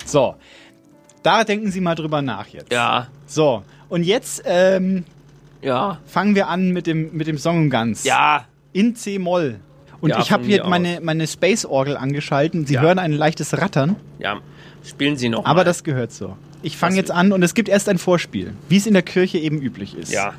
So, 0.04 0.36
da 1.22 1.42
denken 1.44 1.70
Sie 1.70 1.80
mal 1.80 1.94
drüber 1.94 2.22
nach 2.22 2.46
jetzt. 2.48 2.72
Ja, 2.72 3.08
So, 3.26 3.62
und 3.88 4.04
jetzt 4.04 4.42
ähm, 4.44 5.04
ja, 5.62 5.98
fangen 6.06 6.34
wir 6.34 6.48
an 6.48 6.70
mit 6.70 6.86
dem, 6.86 7.16
mit 7.16 7.26
dem 7.26 7.38
Song 7.38 7.56
um 7.58 7.70
ganz. 7.70 8.04
ja. 8.04 8.46
In 8.74 8.96
C-Moll. 8.96 9.60
Und 10.00 10.10
Ja, 10.10 10.18
ich 10.20 10.32
habe 10.32 10.44
hier 10.44 10.64
meine, 10.66 11.00
meine 11.02 11.26
Space-Orgel 11.26 11.96
angeschalten. 11.96 12.64
Sie 12.66 12.74
Ja. 12.74 12.80
hören 12.80 12.98
ein 12.98 13.12
leichtes 13.12 13.56
Rattern. 13.58 13.96
Ja, 14.18 14.40
spielen 14.82 15.16
Sie 15.16 15.28
noch 15.28 15.44
Aber 15.44 15.56
mal. 15.60 15.64
das 15.64 15.84
gehört 15.84 16.10
so. 16.10 16.36
Ich 16.62 16.76
fange 16.78 16.96
jetzt 16.96 17.10
an 17.10 17.32
und 17.32 17.42
es 17.42 17.52
gibt 17.54 17.68
erst 17.68 17.88
ein 17.90 17.98
Vorspiel, 17.98 18.54
wie 18.68 18.76
es 18.78 18.86
in 18.86 18.94
der 18.94 19.02
Kirche 19.02 19.38
eben 19.38 19.60
üblich 19.60 19.94
ist. 19.96 20.10
Ja. 20.10 20.32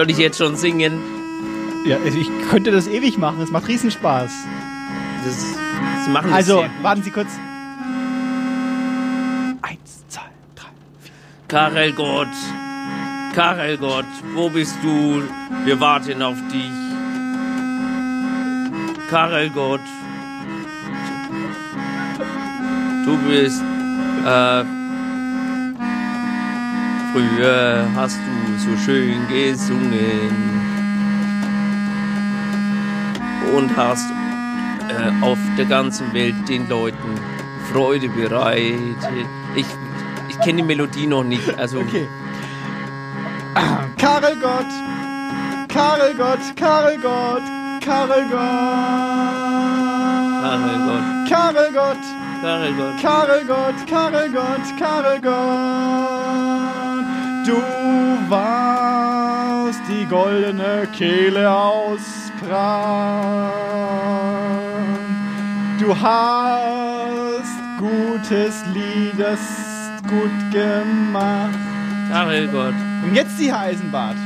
Soll 0.00 0.08
ich 0.08 0.16
jetzt 0.16 0.38
schon 0.38 0.56
singen? 0.56 0.98
Ja, 1.84 1.98
also 2.02 2.16
ich 2.16 2.30
könnte 2.48 2.70
das 2.70 2.88
ewig 2.88 3.18
machen. 3.18 3.42
Es 3.42 3.50
macht 3.50 3.68
riesen 3.68 3.90
Spaß. 3.90 4.32
Das, 5.26 5.44
Sie 6.06 6.10
machen 6.10 6.28
das 6.30 6.36
Also, 6.36 6.62
gut. 6.62 6.70
warten 6.80 7.02
Sie 7.02 7.10
kurz. 7.10 7.28
Eins, 9.60 10.02
zwei, 10.08 10.22
drei. 10.56 10.68
Karel 11.48 11.92
Gott, 11.92 12.28
Karel 13.34 13.76
Gott, 13.76 14.06
wo 14.34 14.48
bist 14.48 14.74
du? 14.82 15.22
Wir 15.66 15.78
warten 15.78 16.22
auf 16.22 16.38
dich. 16.50 16.72
Karel 19.10 19.50
Gott, 19.50 19.82
du 23.04 23.18
bist. 23.28 23.62
Äh, 24.24 24.79
früher 27.12 27.86
hast 27.94 28.18
du 28.18 28.58
so 28.58 28.76
schön 28.84 29.26
gesungen 29.28 30.60
und 33.54 33.76
hast 33.76 34.10
äh, 34.88 35.24
auf 35.24 35.38
der 35.56 35.66
ganzen 35.66 36.12
Welt 36.12 36.48
den 36.48 36.68
Leuten 36.68 37.20
Freude 37.72 38.08
bereitet. 38.08 39.26
Ich, 39.54 39.66
ich 40.28 40.38
kenne 40.40 40.58
die 40.58 40.62
Melodie 40.62 41.06
noch 41.06 41.24
nicht, 41.24 41.58
also 41.58 41.80
Okay. 41.80 42.08
Karel 43.96 44.36
Gott, 44.36 44.66
Karel 45.68 46.14
Gott, 46.14 46.56
Karel 46.56 46.98
Gott, 46.98 47.42
Karel 47.84 48.28
Gott, 48.30 48.40
Karel 51.28 51.72
Gott, 51.72 52.04
Karel 52.42 52.74
Gott, 52.74 53.00
Karel 53.02 53.44
Gott. 53.44 53.86
Karel 53.86 54.30
Gott, 54.30 54.78
Karel 54.78 55.20
Gott. 55.20 56.49
Du 57.46 57.56
warst 58.28 59.80
die 59.88 60.04
goldene 60.06 60.86
Kehle 60.92 61.50
aus 61.50 62.30
Bran. 62.40 63.50
Du 65.78 65.98
hast 65.98 67.48
gutes 67.78 68.62
Lied, 68.74 69.18
das 69.18 69.40
gut 70.08 70.52
gemacht. 70.52 71.58
Karel 72.10 72.48
Gott, 72.48 72.74
Und 73.04 73.14
jetzt 73.14 73.38
die 73.38 73.52
Eisenbart. 73.52 74.16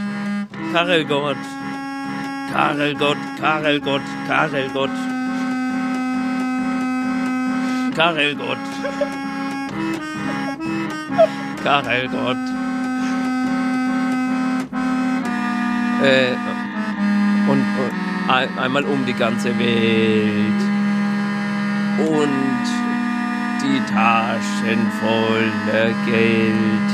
Karel 0.72 1.04
Gott, 1.04 1.36
Karel 2.52 2.94
Gott, 2.94 3.16
Karel 11.62 12.08
Gott, 12.08 12.63
Äh, 16.04 16.36
und, 17.48 17.60
und 17.60 17.92
ein, 18.28 18.58
einmal 18.58 18.84
um 18.84 19.06
die 19.06 19.14
ganze 19.14 19.58
Welt. 19.58 20.62
Und 21.98 22.64
die 23.62 23.80
Taschen 23.90 24.90
voller 25.00 25.92
Geld. 26.04 26.90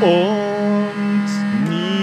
Und 0.00 1.28
nie 1.70 2.02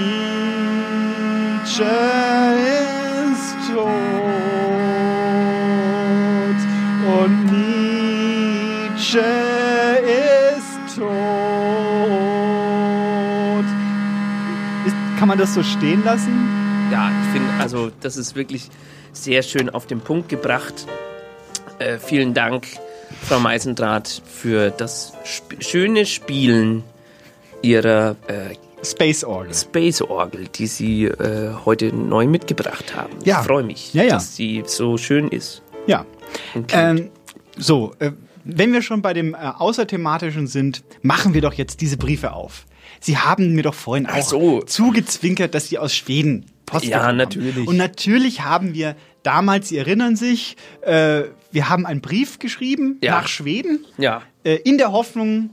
ist 3.35 3.55
tot 3.71 4.19
und 7.21 7.35
Nietzsche 8.95 9.38
kann 15.19 15.27
man 15.27 15.37
das 15.37 15.53
so 15.53 15.63
stehen 15.63 16.01
lassen? 16.05 16.31
Ja, 16.93 17.11
ich 17.11 17.33
finde, 17.33 17.49
also 17.59 17.91
das 17.99 18.15
ist 18.15 18.35
wirklich 18.35 18.69
sehr 19.11 19.43
schön 19.43 19.69
auf 19.69 19.85
den 19.85 19.99
Punkt 19.99 20.29
gebracht. 20.29 20.87
Äh, 21.77 21.97
vielen 21.97 22.33
Dank, 22.33 22.65
Frau 23.27 23.41
Meisendrath, 23.41 24.21
für 24.25 24.69
das 24.69 25.11
sp 25.27 25.59
schöne 25.59 26.05
Spielen 26.05 26.85
Ihrer 27.61 28.15
äh, 28.27 28.55
Space 28.81 29.25
Orgel. 29.25 29.53
Space 29.53 30.01
Orgel, 30.01 30.47
die 30.47 30.67
Sie 30.67 31.03
äh, 31.03 31.53
heute 31.65 31.93
neu 31.93 32.25
mitgebracht 32.25 32.95
haben. 32.95 33.11
Ja. 33.25 33.41
Ich 33.41 33.45
freue 33.45 33.63
mich, 33.63 33.93
Ja, 33.93 34.03
ja. 34.03 34.09
dass 34.11 34.37
sie 34.37 34.63
so 34.65 34.95
schön 34.97 35.27
ist. 35.27 35.61
Ja. 35.85 36.05
Ähm, 36.71 37.09
so, 37.57 37.93
äh, 37.99 38.11
wenn 38.45 38.71
wir 38.71 38.81
schon 38.81 39.01
bei 39.01 39.11
dem 39.11 39.33
äh, 39.33 39.37
Außerthematischen 39.37 40.47
sind, 40.47 40.81
machen 41.01 41.33
wir 41.33 41.41
doch 41.41 41.53
jetzt 41.55 41.81
diese 41.81 41.97
Briefe 41.97 42.31
auf. 42.31 42.65
Sie 42.99 43.17
haben 43.17 43.53
mir 43.55 43.63
doch 43.63 43.73
vorhin 43.73 44.05
auch 44.07 44.63
zugezwinkert, 44.65 45.53
dass 45.55 45.67
Sie 45.69 45.77
aus 45.77 45.93
Schweden 45.95 46.45
Post 46.65 46.85
Ja, 46.85 47.03
haben. 47.03 47.17
natürlich. 47.17 47.67
Und 47.67 47.77
natürlich 47.77 48.41
haben 48.41 48.73
wir 48.73 48.95
damals, 49.23 49.69
Sie 49.69 49.77
erinnern 49.77 50.15
sich, 50.15 50.55
äh, 50.81 51.23
wir 51.51 51.69
haben 51.69 51.85
einen 51.85 52.01
Brief 52.01 52.39
geschrieben 52.39 52.97
Ja. 53.01 53.11
nach 53.21 53.27
Schweden, 53.27 53.85
ja. 53.97 54.21
äh, 54.43 54.55
in 54.55 54.77
der 54.77 54.91
Hoffnung, 54.91 55.49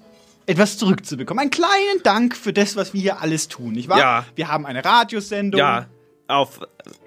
etwas 0.47 0.77
zurückzubekommen. 0.79 1.41
Einen 1.41 1.51
kleinen 1.51 2.03
Dank 2.05 2.37
für 2.37 2.53
das, 2.53 2.77
was 2.77 2.93
wir 2.95 3.01
hier 3.01 3.21
alles 3.21 3.49
tun, 3.49 3.73
nicht 3.73 3.89
wahr? 3.89 3.99
Ja. 3.99 4.25
Wir 4.37 4.49
haben 4.49 4.65
eine 4.67 4.85
Radiosendung. 4.85 5.59
Ja, 5.59 5.87
auf 6.29 6.61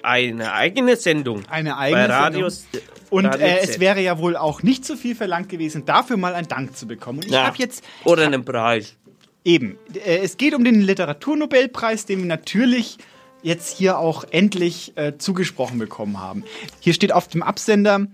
eine 0.04 0.54
eigene 0.54 0.96
Sendung. 0.96 1.44
Eine 1.50 1.78
eigene 1.78 2.08
Bei 2.08 2.14
Radios, 2.14 2.66
Sendung. 2.72 2.90
Und 3.12 3.26
Radio 3.26 3.46
äh, 3.48 3.60
es 3.62 3.80
wäre 3.80 4.02
ja 4.02 4.20
wohl 4.20 4.36
auch 4.38 4.62
nicht 4.62 4.86
so 4.86 4.96
viel 4.96 5.16
verlangt 5.16 5.50
gewesen, 5.50 5.86
dafür 5.86 6.16
mal 6.18 6.36
einen 6.36 6.48
Dank 6.48 6.76
zu 6.78 6.86
bekommen. 6.88 7.20
Und 7.20 7.26
ich 7.26 7.32
Ja. 7.32 7.46
habe 7.48 7.58
jetzt 7.58 7.84
Oder 8.04 8.26
einen 8.26 8.44
Preis. 8.46 8.96
Eben, 9.44 9.78
äh, 9.94 10.20
es 10.20 10.38
geht 10.38 10.54
um 10.54 10.64
den 10.64 10.82
Literaturnobelpreis, 10.82 12.06
den 12.06 12.20
wir 12.20 12.26
natürlich 12.26 12.98
jetzt 13.42 13.78
hier 13.78 13.98
auch 13.98 14.26
endlich 14.32 14.94
äh, 14.98 15.18
zugesprochen 15.18 15.80
bekommen 15.80 16.20
haben. 16.20 16.44
Hier 16.80 16.94
steht 16.94 17.14
auf 17.14 17.28
dem 17.28 17.42
Absender 17.42 18.08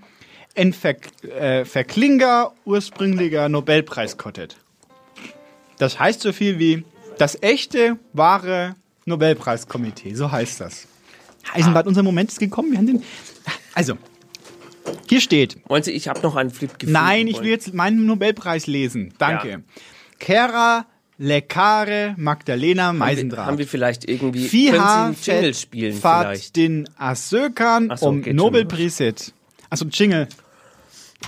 ein 0.55 0.73
Ver 0.73 0.95
äh, 1.23 1.65
Verklinger 1.65 2.53
ursprünglicher 2.65 3.49
Nobelpreiskottet. 3.49 4.57
Das 5.78 5.99
heißt 5.99 6.21
so 6.21 6.32
viel 6.32 6.59
wie 6.59 6.86
das 7.17 7.41
echte, 7.41 7.97
wahre 8.13 8.76
Nobelpreiskomitee. 9.05 10.13
So 10.13 10.32
heißt 10.32 10.61
das. 10.61 10.88
Eisenbad, 11.53 11.88
unser 11.88 12.03
Moment 12.03 12.32
ist 12.32 12.39
gekommen. 12.39 12.71
Wir 12.71 12.78
haben 12.78 12.88
den. 12.88 13.03
Also, 13.73 13.97
hier 15.07 15.21
steht. 15.21 15.57
Wollen 15.67 15.84
Sie, 15.84 15.91
ich 15.91 16.07
habe 16.07 16.21
noch 16.21 16.36
einen 16.36 16.49
Flip 16.49 16.71
gefunden. 16.80 16.93
Nein, 16.93 17.28
ich 17.28 17.41
will 17.41 17.49
jetzt 17.49 17.73
meinen 17.73 18.05
Nobelpreis 18.05 18.67
lesen. 18.67 19.13
Danke. 19.17 19.49
Ja. 19.49 19.59
Kera 20.19 20.86
Lekare 21.18 22.13
Magdalena 22.18 22.88
Haben 22.88 23.32
wir, 23.32 23.38
haben 23.38 23.57
wir 23.57 23.68
vielleicht 23.68 24.07
irgendwie. 24.09 24.47
Fiha 24.47 25.13
Jingle 25.22 25.53
spielen 25.53 25.93
vielleicht? 25.93 26.55
den 26.57 26.89
Asökan 26.97 27.89
Ach 27.89 27.97
so, 27.97 28.07
um. 28.07 28.22
Nobelpriset. 28.22 29.34
Also 29.70 29.86
Jingle. 29.86 30.28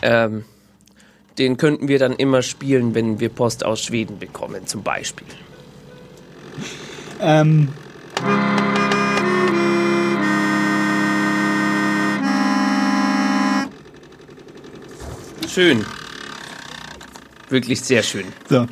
Ähm, 0.01 0.43
den 1.37 1.55
könnten 1.55 1.87
wir 1.87 1.99
dann 1.99 2.13
immer 2.13 2.41
spielen, 2.41 2.95
wenn 2.95 3.19
wir 3.19 3.29
Post 3.29 3.63
aus 3.63 3.81
Schweden 3.81 4.19
bekommen, 4.19 4.67
zum 4.67 4.83
Beispiel. 4.83 5.27
Ähm. 7.21 7.69
Schön. 15.47 15.85
Wirklich 17.49 17.81
sehr 17.81 18.03
schön. 18.03 18.25
So. 18.49 18.67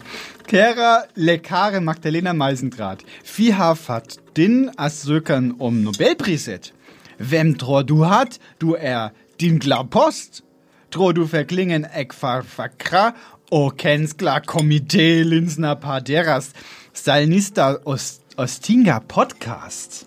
Kera 0.48 1.06
Lekare 1.16 1.82
Magdalena 1.82 2.32
Meisendrath. 2.34 3.00
Fiha 3.24 3.74
Fat 3.74 4.20
din 4.38 4.70
Asökan 4.78 5.56
um 5.58 5.82
Nobelpriset. 5.82 6.72
Vem 7.18 7.58
tror 7.58 7.82
du 7.82 8.06
hat, 8.06 8.40
du 8.60 8.76
er 8.76 9.12
din 9.40 9.58
glapost. 9.60 10.44
Tror 10.92 11.14
du 11.14 11.26
verklingen 11.26 11.88
ek 11.94 12.14
far 12.14 12.44
fakra 12.44 13.16
o 13.52 13.70
kenskla 13.70 14.40
komite 14.40 15.24
linsna 15.24 15.74
paderas. 15.76 16.52
Salnista 16.94 17.80
Ost 17.86 18.22
Ostinga 18.38 19.00
Podcast. 19.00 20.06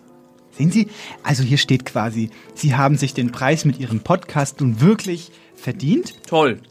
Sehen 0.51 0.71
Sie, 0.71 0.87
also 1.23 1.43
hier 1.43 1.57
steht 1.57 1.85
quasi, 1.85 2.29
Sie 2.53 2.75
haben 2.75 2.97
sich 2.97 3.13
den 3.13 3.31
Preis 3.31 3.65
mit 3.65 3.79
Ihrem 3.79 3.99
Podcast 3.99 4.61
nun 4.61 4.79
wirklich 4.79 5.31
verdient. 5.55 6.13
Toll. 6.27 6.61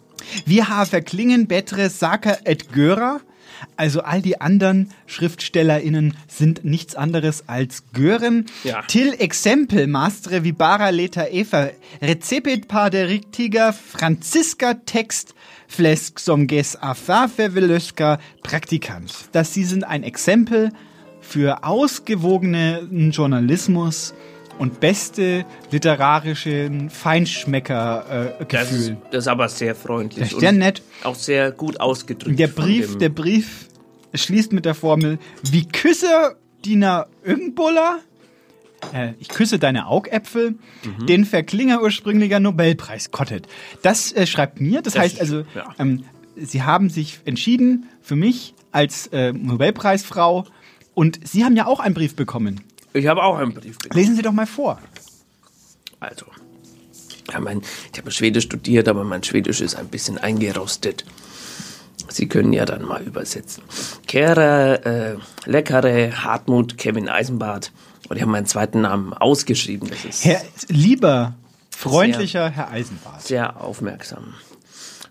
Wir 0.47 0.69
haben 0.69 0.89
verklingen 0.89 1.47
Betre 1.47 1.91
Saka 1.91 2.39
et 2.45 2.73
Görer. 2.73 3.21
Also 3.77 4.03
all 4.03 4.23
die 4.23 4.41
anderen 4.41 4.91
SchriftstellerInnen 5.07 6.17
sind 6.27 6.65
nichts 6.65 6.95
anderes 6.95 7.49
als 7.49 7.85
Gören. 7.93 8.47
Ja. 8.65 8.83
Till 8.83 9.15
Exempel 9.19 9.87
Mastre 9.87 10.45
Vibara 10.45 10.91
Leta 10.91 11.27
Eva 11.27 11.71
Recepit 12.01 12.69
Paderictiga 12.69 13.73
Franziska 13.73 14.75
Text 14.75 15.35
Flesk 15.69 16.19
Somges 16.19 16.81
Afafe 16.81 17.55
Velöska 17.55 18.19
Praktikant. 18.43 19.13
Das 19.33 19.55
sie 19.55 19.65
sind 19.65 19.85
ein 19.85 20.03
Exempel 20.03 20.71
für 21.21 21.65
ausgewogenen 21.65 23.11
Journalismus 23.11 24.15
und 24.59 24.81
beste 24.81 25.45
literarischen 25.71 26.91
Feinschmecker-Gefühl. 26.91 28.47
Das, 28.49 28.73
ist- 28.73 28.93
das 29.11 29.25
ist 29.25 29.29
aber 29.29 29.49
sehr 29.49 29.75
freundlich. 29.75 30.25
Das 30.25 30.33
ist 30.33 30.41
sehr 30.41 30.53
nett. 30.53 30.83
Auch 31.05 31.15
sehr 31.15 31.53
gut 31.53 31.81
ausgedrückt. 31.81 32.39
Der 32.39 32.49
Brief, 32.49 32.99
der 32.99 33.09
Brief 33.11 33.69
schließt 34.15 34.53
mit 34.53 34.65
der 34.65 34.75
Formel, 34.75 35.19
wie 35.51 35.67
küsse 35.67 36.37
Dina 36.65 37.07
Irgendbuller, 37.25 37.99
äh, 38.93 39.13
ich 39.19 39.29
küsse 39.29 39.59
deine 39.59 39.87
Augäpfel, 39.87 40.57
Mhm. 40.85 41.07
den 41.07 41.25
Verklinger 41.25 41.83
ursprünglicher 41.83 42.41
Nobelpreis 42.41 43.11
kottet. 43.11 43.47
Das 43.83 44.13
äh, 44.13 44.27
schreibt 44.27 44.61
mir, 44.61 44.83
das, 44.83 44.95
Das 44.95 45.03
heißt 45.03 45.15
ist- 45.15 45.21
also, 45.21 45.43
ja. 45.55 45.75
ähm, 45.79 46.05
sie 46.37 46.63
haben 46.63 46.91
sich 46.91 47.21
entschieden 47.25 47.87
für 48.01 48.17
mich 48.17 48.55
als 48.73 49.09
äh, 49.09 49.33
Nobelpreisfrau 49.33 50.45
und 50.95 51.21
Sie 51.29 51.45
haben 51.45 51.55
ja 51.57 51.67
auch 51.67 51.79
einen 51.81 51.95
Brief 51.95 52.17
bekommen. 52.17 52.61
Ich 52.93 53.07
habe 53.07 53.23
auch 53.23 53.37
einen 53.37 53.55
Brief 53.55 53.79
bekommen. 53.79 54.01
Lesen 54.01 54.17
Sie 54.17 54.23
doch 54.23 54.33
mal 54.33 54.47
vor. 54.47 54.79
Also, 56.01 56.27
ja, 57.33 57.41
mein, 57.41 57.63
ich 57.93 57.99
habe 57.99 58.11
Schwedisch 58.11 58.45
studiert, 58.45 58.89
aber 58.89 59.05
mein 59.05 59.23
Schwedisch 59.23 59.61
ist 59.61 59.75
ein 59.75 59.89
bisschen 59.89 60.19
eingerostet. 60.19 61.05
Sie 62.09 62.27
können 62.27 62.53
ja 62.53 62.65
dann 62.65 62.83
mal 62.83 63.03
übersetzen. 63.03 63.63
Kehre, 64.07 65.19
äh, 65.47 65.51
leckere 65.51 66.25
Hartmut 66.25 66.79
Kevin 66.79 67.09
Eisenbart. 67.09 67.73
Und 68.09 68.17
ich 68.17 68.23
habe 68.23 68.33
meinen 68.33 68.47
zweiten 68.47 68.81
Namen 68.81 69.13
ausgeschrieben. 69.13 69.89
Das 69.91 70.05
ist 70.05 70.25
Herr, 70.25 70.41
lieber, 70.69 71.35
freundlicher 71.71 72.49
Herr 72.49 72.71
Eisenbart. 72.71 73.23
sehr 73.23 73.61
aufmerksam. 73.63 74.35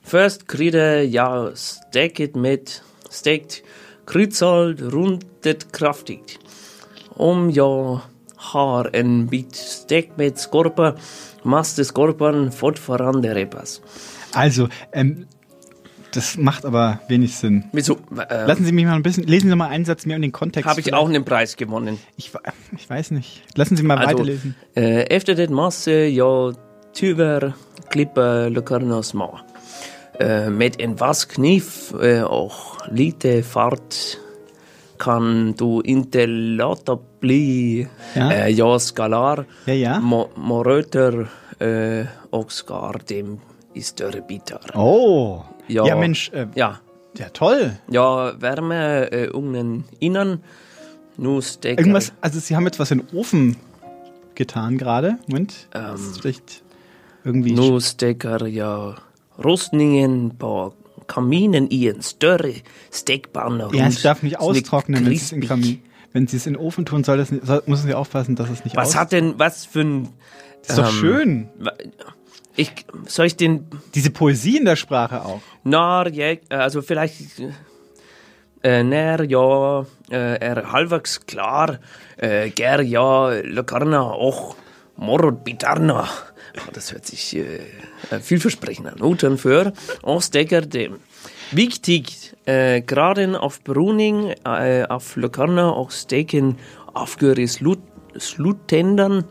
First 0.03 0.47
krydde 0.47 1.03
jag 1.03 1.57
steket 1.57 2.35
med 2.35 2.71
stekt 3.11 3.61
kryddsold 4.05 4.81
rundet 4.81 5.71
kraftigt. 5.71 6.39
Om 7.17 7.51
jag 7.51 7.99
har 8.35 8.89
en 8.93 9.27
bit 9.27 9.55
stek 9.55 10.11
med 10.17 10.37
skorpa 10.37 10.93
måste 11.43 11.85
skorpan 11.85 12.51
fortfarande 12.51 13.33
repas. 13.35 13.81
Also, 14.33 14.67
ähm, 14.93 15.25
das 16.13 16.37
macht 16.37 16.65
aber 16.65 16.99
wenig 17.09 17.35
Sinn. 17.35 17.63
Wieso? 17.73 17.97
Äh, 18.29 18.45
Lassen 18.47 18.65
Sie 18.65 18.71
mich 18.71 18.85
mal 18.85 18.95
ein 18.95 19.03
bisschen, 19.03 19.23
lesen 19.27 19.49
Sie 19.49 19.55
mal 19.55 19.69
einen 19.69 19.85
Satz 19.85 20.05
mehr 20.05 20.15
um 20.15 20.21
den 20.21 20.31
Kontext. 20.31 20.69
Habe 20.69 20.79
ich 20.79 20.85
vielleicht. 20.85 21.01
auch 21.03 21.09
einen 21.09 21.25
Preis 21.25 21.55
gewonnen. 21.55 21.97
Ich, 22.17 22.31
ich 22.77 22.89
weiß 22.89 23.11
nicht. 23.11 23.43
Lassen 23.55 23.75
Sie 23.77 23.83
mal 23.83 23.97
Also, 23.97 24.09
weiterlesen. 24.19 24.55
äh, 24.75 25.09
efter 25.09 25.35
det 25.35 25.49
måste 25.49 25.91
jag 25.91 26.55
tyvärr 26.93 27.53
klippa 27.89 28.47
luckorna 28.49 29.03
små. 29.03 29.39
Äh, 30.19 30.49
med 30.49 30.75
en 30.81 30.95
vass 30.99 31.25
kniv 31.25 31.65
äh, 32.03 32.23
och 32.23 32.53
lite 32.91 33.43
fart 33.43 34.17
kan 34.99 35.51
du 35.57 35.81
inte 35.85 36.25
låta 36.27 36.97
bli. 37.19 37.87
Ja. 38.15 38.31
Äh, 38.33 38.47
jag 38.49 38.81
skalar 38.81 39.45
Ja, 39.65 39.73
ja. 39.73 39.93
mo- 40.01 40.29
morötter 40.35 41.27
äh, 41.59 42.05
och 42.29 42.51
skar 42.51 43.01
dem 43.07 43.39
i 43.73 43.81
större 43.81 44.21
bitar. 44.27 44.71
Oh. 44.75 45.41
Ja, 45.67 45.87
Ja, 45.87 45.99
Mensch. 45.99 46.31
Äh, 46.33 46.47
Ja. 46.55 46.75
Ja, 47.19 47.25
toll. 47.33 47.69
Jag 47.87 48.33
värmer 48.41 49.09
äh, 49.15 49.27
ugnen 49.35 49.83
innan. 49.99 50.39
Nu 51.15 51.41
steker 51.41 51.81
Irgendwas, 51.81 52.13
also 52.21 52.39
Sie 52.39 52.55
haben 52.55 52.65
jetzt 52.67 52.79
was 52.79 52.91
in 52.91 52.97
den 52.99 53.19
Ofen 53.19 53.55
getan 54.35 54.77
gerade. 54.77 55.17
Moment. 55.27 55.67
Ähm, 55.73 55.81
das 55.91 56.01
ist 56.01 56.21
vielleicht 56.21 56.61
irgendwie. 57.23 57.55
Nu 57.55 57.81
steker 57.81 58.47
jag 58.47 58.95
rostningen 59.37 60.29
på 60.29 60.73
kaminen 61.07 61.67
i 61.71 61.87
en 61.87 62.01
större 62.01 62.53
stekpanna. 62.91 63.69
ja, 63.73 63.87
es 63.87 64.01
darf 64.01 64.23
nicht 64.23 64.39
austrocknen, 64.39 65.05
wenn 65.05 65.13
es, 65.13 65.31
in. 65.31 65.41
Kamin, 65.47 65.81
Wenn 66.13 66.27
sie 66.27 66.37
es 66.37 66.47
in 66.47 66.53
den 66.53 66.61
Ofen 66.61 66.85
tun, 66.85 67.03
soll 67.03 67.17
das, 67.17 67.31
nicht- 67.31 67.45
soll, 67.45 67.63
müssen 67.65 67.87
sie 67.87 67.93
aufpassen, 67.93 68.35
dass 68.35 68.49
es 68.49 68.63
nicht 68.63 68.75
Was 68.75 68.95
hat 68.95 69.11
denn, 69.11 69.33
was 69.37 69.65
für 69.65 69.81
ein. 69.81 70.09
Ist 70.67 70.77
doch 70.77 70.85
ähm, 70.89 70.91
schön. 70.99 71.49
wa- 71.59 71.73
Ich, 72.55 72.71
soll 73.05 73.27
ich 73.27 73.35
den. 73.37 73.67
Diese 73.93 74.09
Poesie 74.09 74.57
in 74.57 74.65
der 74.65 74.75
Sprache 74.75 75.23
auch. 75.23 75.41
Na, 75.63 76.07
ja, 76.07 76.35
also 76.49 76.81
vielleicht. 76.81 77.15
Äh, 78.63 78.83
ner, 78.83 79.23
ja, 79.23 79.81
äh, 80.09 80.39
er 80.39 80.71
halbwegs 80.71 81.25
klar, 81.27 81.79
äh, 82.17 82.49
ger, 82.49 82.81
ja, 82.81 83.29
Locarna, 83.43 84.01
auch, 84.01 84.55
Morot, 84.95 85.43
Bitarna. 85.43 86.09
Oh, 86.57 86.71
das 86.73 86.91
hört 86.91 87.05
sich 87.05 87.35
äh, 87.37 87.59
äh, 88.11 88.19
vielversprechend 88.19 88.87
an. 88.87 88.95
Noten 88.99 89.37
für 89.37 89.73
Ostdecker, 90.03 90.61
dem. 90.61 90.97
Wichtig, 91.51 92.33
äh, 92.45 92.81
gerade 92.81 93.39
auf 93.41 93.63
Bruning, 93.63 94.33
äh, 94.45 94.85
auf 94.87 95.15
Locarna, 95.15 95.69
auch 95.71 95.91
Steken, 95.91 96.57
aufgehöriges 96.93 97.59
Slutendern, 98.19 99.23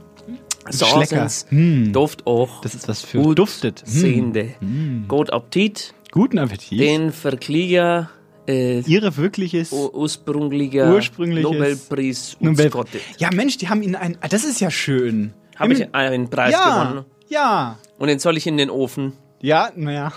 Schleckers. 0.71 1.41
Sausens, 1.41 1.47
Hm. 1.51 1.93
Duft 1.93 2.27
auch. 2.27 2.61
Das 2.63 2.75
ist 2.75 2.89
was 2.89 3.03
für 3.03 3.23
gut 3.23 3.39
duftet. 3.39 3.81
Hm. 3.81 3.87
Sehende. 3.89 4.49
Hm. 4.61 5.05
Gut 5.09 5.33
Appetit. 5.33 5.95
Guten 6.11 6.39
Appetit. 6.39 6.81
Den 6.81 7.13
Verklieger. 7.13 8.11
Äh, 8.49 8.81
Ihre 8.81 9.17
wirkliches 9.17 9.73
ursprünglicher 9.73 10.93
ursprüngliches 10.93 11.51
Nobelpreis 11.51 12.37
Nobel 12.39 12.69
Nobel 12.71 12.85
Ja, 13.19 13.31
Mensch, 13.35 13.59
die 13.59 13.69
haben 13.69 13.83
ihnen 13.83 13.97
ein. 13.97 14.17
ah, 14.21 14.29
Das 14.29 14.45
ist 14.45 14.61
ja 14.61 14.71
schön. 14.71 15.33
Habe 15.57 15.75
Haben- 15.75 15.83
ich 15.83 15.95
einen 15.95 16.31
Preis 16.31 16.53
ja, 16.53 16.85
gewonnen. 16.85 17.05
Ja. 17.29 17.79
Und 17.99 18.09
den 18.09 18.19
soll 18.19 18.37
ich 18.37 18.47
in 18.47 18.57
den 18.57 18.71
Ofen. 18.71 19.13
Ja, 19.41 19.71
naja. 19.75 20.13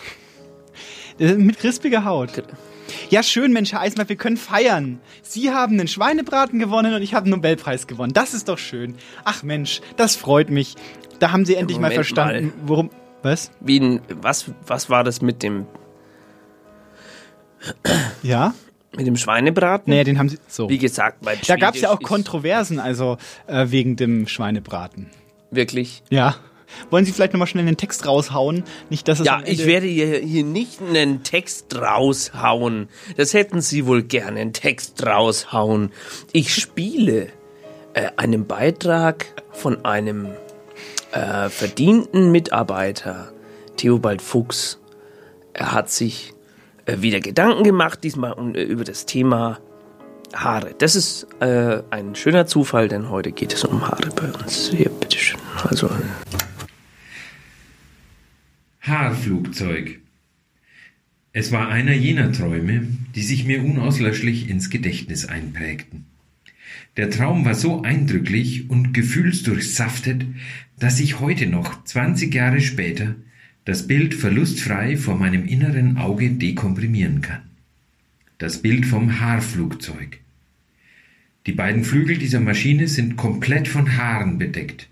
Mit 1.18 1.60
crispiger 1.60 2.06
Haut. 2.06 2.44
Ja, 3.10 3.24
schön, 3.24 3.52
Mensch, 3.54 3.72
Herr 3.72 3.82
Eisenberg, 3.82 4.10
wir 4.10 4.16
können 4.16 4.38
feiern. 4.38 5.00
Sie 5.22 5.52
haben 5.52 5.78
den 5.78 5.88
Schweinebraten 5.88 6.60
gewonnen 6.60 6.94
und 6.94 7.02
ich 7.02 7.14
habe 7.14 7.26
den 7.26 7.32
Nobelpreis 7.32 7.88
gewonnen. 7.88 8.14
Das 8.14 8.34
ist 8.34 8.48
doch 8.50 8.58
schön. 8.58 8.96
Ach 9.26 9.44
Mensch, 9.44 9.82
das 9.98 10.16
freut 10.16 10.50
mich. 10.50 10.76
Da 11.20 11.32
haben 11.32 11.46
Sie 11.46 11.56
endlich 11.56 11.78
mal 11.78 11.88
Moment 11.90 11.96
verstanden, 11.96 12.46
mal. 12.48 12.54
worum. 12.68 12.90
Was? 13.22 13.52
Wie 13.60 13.80
ein, 13.80 14.02
was, 14.22 14.46
was 14.66 14.90
war 14.90 15.04
das 15.04 15.22
mit 15.22 15.44
dem, 15.44 15.66
Ja? 18.24 18.54
mit 18.96 19.06
dem 19.06 19.18
Schweinebraten? 19.18 19.92
Naja, 19.92 20.04
den 20.04 20.18
haben 20.18 20.30
Sie. 20.30 20.40
So. 20.48 20.70
Wie 20.70 20.78
gesagt, 20.78 21.24
mein 21.24 21.38
Da 21.46 21.58
gab 21.58 21.76
es 21.76 21.82
ja 21.82 21.92
auch 21.92 22.00
Kontroversen, 22.02 22.80
also 22.80 23.18
äh, 23.48 23.68
wegen 23.70 23.96
dem 23.98 24.28
Schweinebraten. 24.28 25.08
Wirklich. 25.52 26.02
Ja. 26.10 26.38
Wollen 26.90 27.06
Sie 27.06 27.12
vielleicht 27.12 27.34
nochmal 27.34 27.48
schnell 27.48 27.66
den 27.66 27.78
Text 27.78 28.06
raushauen? 28.06 28.64
Nicht, 28.90 29.08
dass 29.08 29.20
es 29.20 29.26
Ja, 29.26 29.42
ich 29.46 29.66
werde 29.66 29.88
hier, 29.88 30.20
hier 30.20 30.44
nicht 30.44 30.82
einen 30.82 31.24
Text 31.24 31.76
raushauen. 31.76 32.90
Das 33.18 33.34
hätten 33.34 33.62
Sie 33.62 33.86
wohl 33.86 34.04
gerne, 34.04 34.40
einen 34.40 34.54
Text 34.54 35.06
raushauen. 35.06 35.92
Ich 36.32 36.54
spiele 36.54 37.28
äh, 37.94 38.10
einen 38.18 38.46
Beitrag 38.46 39.26
von 39.52 39.84
einem 39.86 40.28
äh, 41.12 41.50
verdienten 41.50 42.32
Mitarbeiter, 42.32 43.32
Theobald 43.78 44.22
Fuchs. 44.22 44.80
Er 45.54 45.72
hat 45.72 45.90
sich 45.90 46.34
äh, 46.86 47.02
wieder 47.02 47.20
Gedanken 47.20 47.64
gemacht, 47.64 48.04
diesmal 48.04 48.34
um, 48.34 48.56
äh, 48.56 48.64
über 48.64 48.84
das 48.84 49.06
Thema 49.06 49.60
Haare. 50.34 50.76
Das 50.78 50.96
ist 50.96 51.28
äh, 51.40 51.82
ein 51.90 52.16
schöner 52.16 52.46
Zufall, 52.46 52.88
denn 52.88 53.10
heute 53.10 53.32
geht 53.32 53.54
es 53.54 53.64
um 53.64 53.88
Haare 53.88 54.10
bei 54.16 54.32
uns. 54.40 54.70
Hier, 54.70 54.90
bitteschön. 54.90 55.40
Also, 55.68 55.90
Haarflugzeug. 58.82 60.00
Es 61.34 61.52
war 61.52 61.68
einer 61.68 61.94
jener 61.94 62.32
Träume, 62.32 62.88
die 63.14 63.22
sich 63.22 63.46
mir 63.46 63.64
unauslöschlich 63.64 64.50
ins 64.50 64.70
Gedächtnis 64.70 65.26
einprägten. 65.26 66.06
Der 66.96 67.10
Traum 67.10 67.44
war 67.44 67.56
so 67.56 67.82
eindrücklich 67.84 68.70
und 68.70 68.94
gefühlsdurchsaftet, 68.94 70.26
dass 70.80 71.00
ich 71.02 71.20
heute 71.20 71.48
noch, 71.48 71.84
20 71.84 72.34
Jahre 72.34 72.62
später, 72.62 73.16
das 73.66 73.86
Bild 73.86 74.14
verlustfrei 74.14 74.96
vor 74.96 75.18
meinem 75.18 75.46
inneren 75.46 75.98
Auge 75.98 76.30
dekomprimieren 76.32 77.22
kann. 77.22 77.42
Das 78.38 78.62
Bild 78.62 78.86
vom 78.86 79.20
Haarflugzeug. 79.20 80.20
Die 81.46 81.52
beiden 81.52 81.84
Flügel 81.84 82.18
dieser 82.18 82.40
Maschine 82.40 82.88
sind 82.88 83.18
komplett 83.18 83.68
von 83.68 83.98
Haaren 83.98 84.38
bedeckt. 84.38 84.88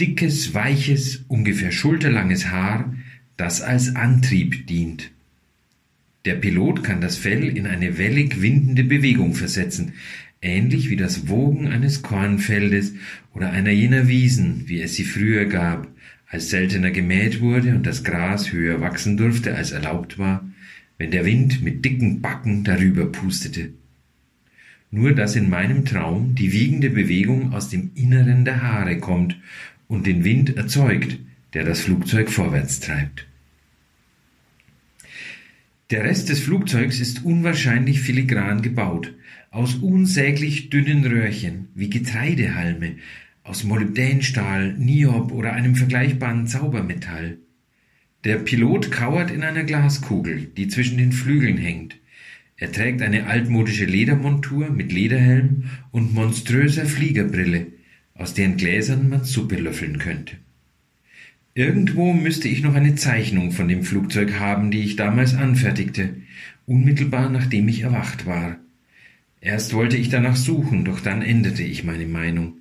Dickes, 0.00 0.54
weiches, 0.54 1.24
ungefähr 1.28 1.70
schulterlanges 1.70 2.48
Haar, 2.48 2.92
das 3.42 3.60
als 3.60 3.96
Antrieb 3.96 4.68
dient. 4.68 5.10
Der 6.26 6.36
Pilot 6.36 6.84
kann 6.84 7.00
das 7.00 7.16
Fell 7.16 7.42
in 7.42 7.66
eine 7.66 7.98
wellig 7.98 8.40
windende 8.40 8.84
Bewegung 8.84 9.34
versetzen, 9.34 9.94
ähnlich 10.40 10.90
wie 10.90 10.96
das 10.96 11.26
Wogen 11.26 11.66
eines 11.66 12.02
Kornfeldes 12.02 12.94
oder 13.34 13.50
einer 13.50 13.72
jener 13.72 14.06
Wiesen, 14.06 14.68
wie 14.68 14.80
es 14.80 14.94
sie 14.94 15.02
früher 15.02 15.46
gab, 15.46 15.88
als 16.28 16.50
seltener 16.50 16.92
gemäht 16.92 17.40
wurde 17.40 17.74
und 17.74 17.84
das 17.84 18.04
Gras 18.04 18.52
höher 18.52 18.80
wachsen 18.80 19.16
durfte, 19.16 19.56
als 19.56 19.72
erlaubt 19.72 20.20
war, 20.20 20.48
wenn 20.98 21.10
der 21.10 21.24
Wind 21.24 21.64
mit 21.64 21.84
dicken 21.84 22.20
Backen 22.20 22.62
darüber 22.62 23.06
pustete. 23.06 23.70
Nur 24.92 25.16
dass 25.16 25.34
in 25.34 25.50
meinem 25.50 25.84
Traum 25.84 26.36
die 26.36 26.52
wiegende 26.52 26.90
Bewegung 26.90 27.52
aus 27.52 27.70
dem 27.70 27.90
Inneren 27.96 28.44
der 28.44 28.62
Haare 28.62 28.98
kommt 28.98 29.36
und 29.88 30.06
den 30.06 30.22
Wind 30.22 30.56
erzeugt, 30.56 31.18
der 31.54 31.64
das 31.64 31.80
Flugzeug 31.80 32.30
vorwärts 32.30 32.78
treibt. 32.78 33.26
Der 35.92 36.04
Rest 36.04 36.30
des 36.30 36.40
Flugzeugs 36.40 37.00
ist 37.00 37.22
unwahrscheinlich 37.22 38.00
filigran 38.00 38.62
gebaut, 38.62 39.12
aus 39.50 39.74
unsäglich 39.74 40.70
dünnen 40.70 41.04
Röhrchen 41.04 41.68
wie 41.74 41.90
Getreidehalme, 41.90 42.96
aus 43.44 43.64
Molybdänstahl, 43.64 44.72
Niob 44.72 45.32
oder 45.32 45.52
einem 45.52 45.74
vergleichbaren 45.74 46.46
Zaubermetall. 46.46 47.36
Der 48.24 48.36
Pilot 48.36 48.90
kauert 48.90 49.30
in 49.30 49.42
einer 49.42 49.64
Glaskugel, 49.64 50.50
die 50.56 50.68
zwischen 50.68 50.96
den 50.96 51.12
Flügeln 51.12 51.58
hängt. 51.58 51.98
Er 52.56 52.72
trägt 52.72 53.02
eine 53.02 53.26
altmodische 53.26 53.84
Ledermontur 53.84 54.70
mit 54.70 54.92
Lederhelm 54.92 55.64
und 55.90 56.14
monströser 56.14 56.86
Fliegerbrille, 56.86 57.66
aus 58.14 58.32
deren 58.32 58.56
Gläsern 58.56 59.10
man 59.10 59.24
Suppe 59.24 59.56
löffeln 59.56 59.98
könnte. 59.98 60.38
Irgendwo 61.54 62.14
müsste 62.14 62.48
ich 62.48 62.62
noch 62.62 62.74
eine 62.74 62.94
Zeichnung 62.94 63.52
von 63.52 63.68
dem 63.68 63.82
Flugzeug 63.82 64.40
haben, 64.40 64.70
die 64.70 64.80
ich 64.80 64.96
damals 64.96 65.34
anfertigte, 65.34 66.14
unmittelbar 66.64 67.28
nachdem 67.28 67.68
ich 67.68 67.82
erwacht 67.82 68.24
war. 68.24 68.58
Erst 69.42 69.74
wollte 69.74 69.98
ich 69.98 70.08
danach 70.08 70.36
suchen, 70.36 70.84
doch 70.86 71.00
dann 71.00 71.20
änderte 71.20 71.62
ich 71.62 71.84
meine 71.84 72.06
Meinung. 72.06 72.54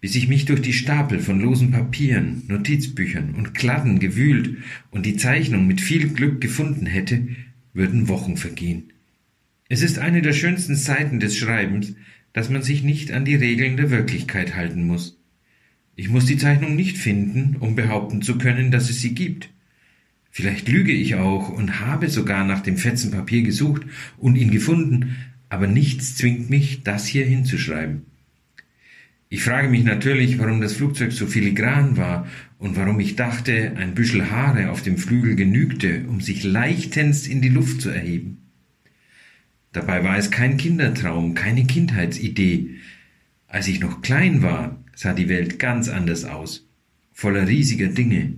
Bis 0.00 0.16
ich 0.16 0.28
mich 0.28 0.44
durch 0.44 0.60
die 0.60 0.72
Stapel 0.72 1.20
von 1.20 1.40
losen 1.40 1.70
Papieren, 1.70 2.42
Notizbüchern 2.48 3.34
und 3.34 3.54
Kladden 3.54 4.00
gewühlt 4.00 4.56
und 4.90 5.06
die 5.06 5.16
Zeichnung 5.16 5.66
mit 5.66 5.80
viel 5.80 6.08
Glück 6.08 6.40
gefunden 6.40 6.86
hätte, 6.86 7.28
würden 7.74 8.08
Wochen 8.08 8.36
vergehen. 8.36 8.92
Es 9.68 9.82
ist 9.82 9.98
eine 9.98 10.22
der 10.22 10.32
schönsten 10.32 10.74
Seiten 10.74 11.20
des 11.20 11.36
Schreibens, 11.36 11.94
dass 12.32 12.50
man 12.50 12.62
sich 12.62 12.82
nicht 12.82 13.12
an 13.12 13.24
die 13.24 13.34
Regeln 13.36 13.76
der 13.76 13.90
Wirklichkeit 13.90 14.56
halten 14.56 14.86
muss. 14.86 15.15
Ich 15.98 16.10
muss 16.10 16.26
die 16.26 16.36
Zeichnung 16.36 16.76
nicht 16.76 16.98
finden, 16.98 17.56
um 17.58 17.74
behaupten 17.74 18.20
zu 18.20 18.36
können, 18.36 18.70
dass 18.70 18.90
es 18.90 19.00
sie 19.00 19.14
gibt. 19.14 19.48
Vielleicht 20.30 20.68
lüge 20.68 20.92
ich 20.92 21.14
auch 21.14 21.48
und 21.48 21.80
habe 21.80 22.10
sogar 22.10 22.44
nach 22.44 22.60
dem 22.60 22.76
Fetzen 22.76 23.10
Papier 23.10 23.42
gesucht 23.42 23.82
und 24.18 24.36
ihn 24.36 24.50
gefunden, 24.50 25.16
aber 25.48 25.66
nichts 25.66 26.14
zwingt 26.14 26.50
mich, 26.50 26.82
das 26.82 27.06
hier 27.06 27.24
hinzuschreiben. 27.24 28.02
Ich 29.30 29.42
frage 29.42 29.70
mich 29.70 29.84
natürlich, 29.84 30.38
warum 30.38 30.60
das 30.60 30.74
Flugzeug 30.74 31.12
so 31.12 31.26
filigran 31.26 31.96
war 31.96 32.28
und 32.58 32.76
warum 32.76 33.00
ich 33.00 33.16
dachte, 33.16 33.72
ein 33.76 33.94
Büschel 33.94 34.30
Haare 34.30 34.70
auf 34.70 34.82
dem 34.82 34.98
Flügel 34.98 35.34
genügte, 35.34 36.04
um 36.08 36.20
sich 36.20 36.44
leichtens 36.44 37.26
in 37.26 37.40
die 37.40 37.48
Luft 37.48 37.80
zu 37.80 37.88
erheben. 37.88 38.42
Dabei 39.72 40.04
war 40.04 40.18
es 40.18 40.30
kein 40.30 40.58
Kindertraum, 40.58 41.34
keine 41.34 41.64
Kindheitsidee. 41.64 42.76
Als 43.48 43.66
ich 43.66 43.80
noch 43.80 44.02
klein 44.02 44.42
war, 44.42 44.78
sah 44.96 45.12
die 45.12 45.28
Welt 45.28 45.60
ganz 45.60 45.88
anders 45.88 46.24
aus, 46.24 46.66
voller 47.12 47.46
riesiger 47.46 47.88
Dinge, 47.88 48.32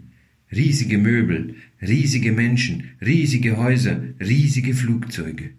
riesige 0.53 0.99
Möbel, 0.99 1.55
riesige 1.81 2.33
Menschen, 2.33 2.91
riesige 3.01 3.57
Häuser, 3.57 4.03
riesige 4.21 4.75
Flugzeuge. 4.75 5.51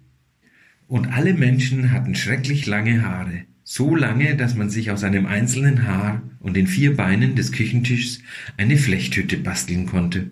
Und 0.88 1.08
alle 1.08 1.34
Menschen 1.34 1.92
hatten 1.92 2.16
schrecklich 2.16 2.66
lange 2.66 3.04
Haare, 3.04 3.46
so 3.64 3.96
lange, 3.96 4.36
dass 4.36 4.56
man 4.56 4.70
sich 4.70 4.92
aus 4.92 5.04
einem 5.04 5.26
einzelnen 5.26 5.88
Haar 5.88 6.22
und 6.40 6.58
den 6.58 6.68
vier 6.68 6.98
Beinen 6.98 7.36
des 7.36 7.52
Küchentischs 7.52 8.22
eine 8.58 8.78
Flechthütte 8.78 9.38
basteln 9.38 9.86
konnte. 9.86 10.32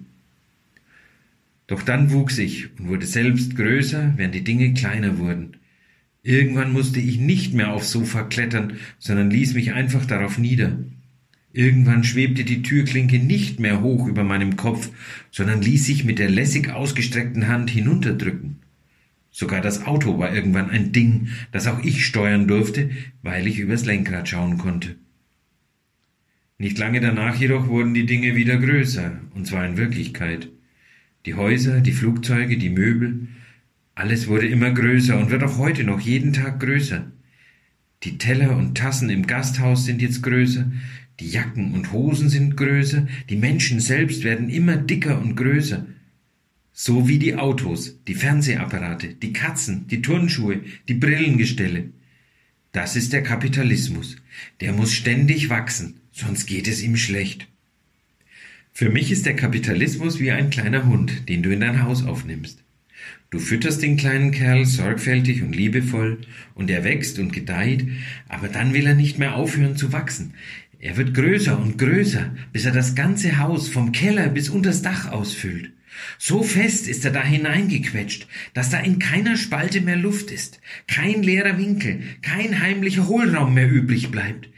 Doch 1.67 1.83
dann 1.83 2.11
wuchs 2.11 2.37
ich 2.39 2.69
und 2.77 2.87
wurde 2.87 3.05
selbst 3.05 3.55
größer, 3.55 4.13
während 4.17 4.35
die 4.35 4.43
Dinge 4.43 4.73
kleiner 4.73 5.17
wurden. 5.17 5.57
Irgendwann 6.27 6.73
musste 6.73 6.99
ich 6.99 7.19
nicht 7.19 7.53
mehr 7.53 7.71
aufs 7.71 7.89
Sofa 7.89 8.23
klettern, 8.23 8.73
sondern 8.99 9.31
ließ 9.31 9.53
mich 9.53 9.71
einfach 9.71 10.05
darauf 10.05 10.37
nieder. 10.37 10.77
Irgendwann 11.53 12.03
schwebte 12.03 12.43
die 12.43 12.63
Türklinke 12.63 13.17
nicht 13.17 13.61
mehr 13.61 13.81
hoch 13.81 14.05
über 14.07 14.25
meinem 14.25 14.57
Kopf, 14.57 14.91
sondern 15.31 15.61
ließ 15.61 15.85
sich 15.85 16.03
mit 16.03 16.19
der 16.19 16.29
lässig 16.29 16.69
ausgestreckten 16.69 17.47
Hand 17.47 17.69
hinunterdrücken. 17.69 18.57
Sogar 19.31 19.61
das 19.61 19.85
Auto 19.85 20.19
war 20.19 20.35
irgendwann 20.35 20.69
ein 20.69 20.91
Ding, 20.91 21.29
das 21.53 21.65
auch 21.65 21.81
ich 21.81 22.05
steuern 22.05 22.45
durfte, 22.45 22.89
weil 23.21 23.47
ich 23.47 23.59
übers 23.59 23.85
Lenkrad 23.85 24.27
schauen 24.27 24.57
konnte. 24.57 24.97
Nicht 26.57 26.77
lange 26.77 26.99
danach 26.99 27.39
jedoch 27.39 27.67
wurden 27.69 27.93
die 27.93 28.05
Dinge 28.05 28.35
wieder 28.35 28.57
größer, 28.57 29.17
und 29.33 29.47
zwar 29.47 29.65
in 29.65 29.77
Wirklichkeit. 29.77 30.49
Die 31.25 31.35
Häuser, 31.35 31.79
die 31.79 31.93
Flugzeuge, 31.93 32.57
die 32.57 32.69
Möbel, 32.69 33.29
alles 33.97 34.27
wurde 34.27 34.47
immer 34.47 34.69
größer 34.69 35.17
und 35.17 35.31
wird 35.31 35.41
auch 35.41 35.57
heute 35.57 35.83
noch 35.83 35.99
jeden 35.99 36.31
Tag 36.31 36.59
größer. 36.59 37.11
Die 38.03 38.19
Teller 38.19 38.55
und 38.55 38.77
Tassen 38.77 39.09
im 39.09 39.25
Gasthaus 39.25 39.85
sind 39.85 40.03
jetzt 40.03 40.21
größer, 40.21 40.71
die 41.19 41.29
Jacken 41.29 41.73
und 41.73 41.91
Hosen 41.91 42.29
sind 42.29 42.55
größer, 42.55 43.07
die 43.27 43.37
Menschen 43.37 43.79
selbst 43.79 44.23
werden 44.23 44.49
immer 44.49 44.77
dicker 44.77 45.19
und 45.19 45.35
größer. 45.35 45.87
So 46.73 47.07
wie 47.07 47.17
die 47.17 47.37
Autos, 47.37 47.97
die 48.05 48.13
Fernsehapparate, 48.13 49.15
die 49.15 49.33
Katzen, 49.33 49.87
die 49.87 50.03
Turnschuhe, 50.03 50.61
die 50.87 50.93
Brillengestelle. 50.93 51.89
Das 52.73 52.95
ist 52.95 53.13
der 53.13 53.23
Kapitalismus. 53.23 54.17
Der 54.61 54.73
muss 54.73 54.93
ständig 54.93 55.49
wachsen, 55.49 56.01
sonst 56.11 56.45
geht 56.45 56.67
es 56.67 56.83
ihm 56.83 56.97
schlecht. 56.97 57.47
Für 58.73 58.91
mich 58.91 59.09
ist 59.09 59.25
der 59.25 59.35
Kapitalismus 59.35 60.19
wie 60.19 60.29
ein 60.29 60.51
kleiner 60.51 60.85
Hund, 60.85 61.27
den 61.29 61.41
du 61.41 61.49
in 61.49 61.61
dein 61.61 61.81
Haus 61.81 62.05
aufnimmst. 62.05 62.63
Du 63.29 63.39
fütterst 63.39 63.81
den 63.81 63.97
kleinen 63.97 64.31
Kerl 64.31 64.65
sorgfältig 64.65 65.43
und 65.43 65.53
liebevoll, 65.53 66.19
und 66.55 66.69
er 66.69 66.83
wächst 66.83 67.19
und 67.19 67.33
gedeiht, 67.33 67.85
aber 68.29 68.47
dann 68.47 68.73
will 68.73 68.87
er 68.87 68.95
nicht 68.95 69.19
mehr 69.19 69.35
aufhören 69.35 69.75
zu 69.75 69.91
wachsen. 69.91 70.33
Er 70.79 70.95
wird 70.95 71.13
größer 71.13 71.59
und 71.59 71.77
größer, 71.77 72.31
bis 72.53 72.65
er 72.65 72.71
das 72.71 72.95
ganze 72.95 73.39
Haus 73.39 73.67
vom 73.67 73.91
Keller 73.91 74.29
bis 74.29 74.49
unters 74.49 74.81
Dach 74.81 75.11
ausfüllt. 75.11 75.71
So 76.17 76.43
fest 76.43 76.87
ist 76.87 77.05
er 77.05 77.11
da 77.11 77.23
hineingequetscht, 77.23 78.27
dass 78.53 78.69
da 78.69 78.79
in 78.79 78.99
keiner 78.99 79.37
Spalte 79.37 79.81
mehr 79.81 79.95
Luft 79.95 80.31
ist, 80.31 80.59
kein 80.87 81.23
leerer 81.23 81.57
Winkel, 81.57 82.01
kein 82.21 82.61
heimlicher 82.61 83.07
Hohlraum 83.07 83.53
mehr 83.53 83.69
übrig 83.69 84.11
bleibt. 84.11 84.49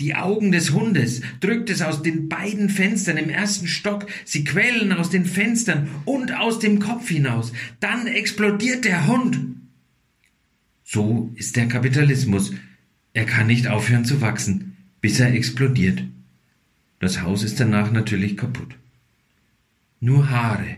Die 0.00 0.14
Augen 0.14 0.52
des 0.52 0.72
Hundes 0.72 1.22
drückt 1.40 1.70
es 1.70 1.82
aus 1.82 2.02
den 2.02 2.28
beiden 2.28 2.68
Fenstern 2.68 3.16
im 3.16 3.30
ersten 3.30 3.66
Stock, 3.66 4.06
sie 4.24 4.44
quellen 4.44 4.92
aus 4.92 5.10
den 5.10 5.24
Fenstern 5.24 5.88
und 6.04 6.32
aus 6.34 6.58
dem 6.58 6.78
Kopf 6.78 7.08
hinaus. 7.08 7.52
Dann 7.80 8.06
explodiert 8.06 8.84
der 8.84 9.06
Hund. 9.06 9.38
So 10.84 11.32
ist 11.34 11.56
der 11.56 11.66
Kapitalismus. 11.66 12.52
Er 13.12 13.24
kann 13.24 13.46
nicht 13.46 13.66
aufhören 13.66 14.04
zu 14.04 14.20
wachsen 14.20 14.68
bis 15.00 15.20
er 15.20 15.32
explodiert. 15.34 16.02
Das 17.00 17.22
Haus 17.22 17.42
ist 17.44 17.60
danach 17.60 17.92
natürlich 17.92 18.36
kaputt. 18.36 18.74
Nur 20.00 20.30
Haare, 20.30 20.76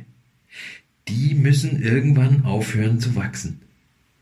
die 1.09 1.35
müssen 1.35 1.83
irgendwann 1.83 2.45
aufhören 2.45 3.01
zu 3.01 3.17
wachsen, 3.17 3.61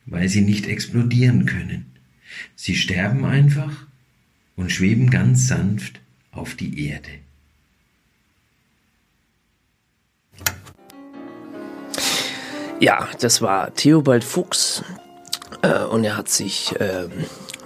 weil 0.07 0.29
sie 0.29 0.41
nicht 0.41 0.67
explodieren 0.67 1.47
können. 1.47 1.87
Sie 2.57 2.77
sterben 2.77 3.25
einfach 3.25 3.87
und 4.57 4.73
schweben 4.73 5.11
ganz 5.11 5.49
sanft 5.49 6.01
auf 6.31 6.55
die 6.55 6.87
Erde. 6.87 7.11
Ja, 12.81 13.09
das 13.21 13.43
war 13.43 13.75
Theobald 13.75 14.23
Fuchs 14.23 14.85
äh, 15.63 15.83
und 15.85 16.05
er 16.05 16.17
hat 16.17 16.29
sich 16.29 16.79
äh, 16.81 17.09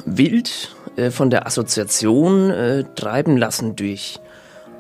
wild 0.07 0.75
äh, 0.97 1.11
von 1.11 1.29
der 1.29 1.47
Assoziation 1.47 2.51
äh, 2.51 2.85
treiben 2.95 3.37
lassen 3.37 3.77
durch 3.77 4.21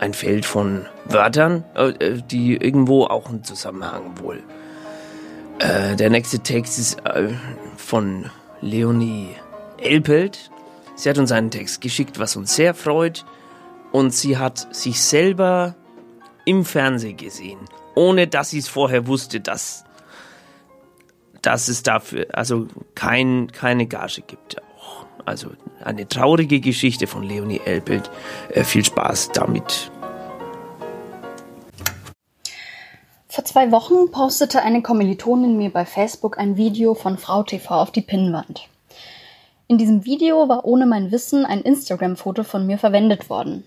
ein 0.02 0.14
Feld 0.14 0.44
von 0.44 0.86
Wörtern, 1.04 1.64
äh, 1.76 1.90
äh 1.90 2.22
die 2.22 2.56
irgendwo 2.56 3.04
auch 3.04 3.28
einen 3.28 3.44
Zusammenhang 3.44 4.18
wohl. 4.20 4.42
Äh, 5.60 5.94
der 5.94 6.10
nächste 6.10 6.40
Text 6.40 6.78
ist 6.80 7.06
äh, 7.06 7.28
von 7.76 8.28
Leonie 8.60 9.28
Elpelt. 9.78 10.50
Sie 10.96 11.08
hat 11.08 11.18
uns 11.18 11.30
einen 11.30 11.52
Text 11.52 11.80
geschickt, 11.80 12.18
was 12.18 12.34
uns 12.34 12.56
sehr 12.56 12.74
freut. 12.74 13.24
Und 13.92 14.12
sie 14.12 14.38
hat 14.38 14.74
sich 14.74 15.00
selber 15.00 15.76
im 16.44 16.64
Fernsehen 16.64 17.16
gesehen, 17.16 17.60
ohne 17.94 18.26
dass 18.26 18.50
sie 18.50 18.58
es 18.58 18.66
vorher 18.66 19.06
wusste, 19.06 19.40
dass, 19.40 19.84
dass 21.42 21.68
es 21.68 21.84
dafür 21.84 22.26
also 22.32 22.66
kein, 22.96 23.52
keine 23.52 23.86
Gage 23.86 24.22
gibt. 24.26 24.56
Also 25.24 25.50
eine 25.82 26.08
traurige 26.08 26.60
Geschichte 26.60 27.06
von 27.06 27.22
Leonie 27.22 27.60
Elbelt. 27.64 28.10
Äh, 28.50 28.64
viel 28.64 28.84
Spaß 28.84 29.30
damit. 29.32 29.90
Vor 33.28 33.44
zwei 33.44 33.72
Wochen 33.72 34.10
postete 34.10 34.62
eine 34.62 34.82
Kommilitonin 34.82 35.56
mir 35.56 35.70
bei 35.70 35.86
Facebook 35.86 36.38
ein 36.38 36.56
Video 36.56 36.94
von 36.94 37.16
Frau 37.16 37.42
TV 37.42 37.74
auf 37.74 37.90
die 37.90 38.02
Pinnwand. 38.02 38.68
In 39.68 39.78
diesem 39.78 40.04
Video 40.04 40.50
war 40.50 40.66
ohne 40.66 40.84
mein 40.84 41.10
Wissen 41.12 41.46
ein 41.46 41.62
Instagram-Foto 41.62 42.44
von 42.44 42.66
mir 42.66 42.76
verwendet 42.76 43.30
worden. 43.30 43.64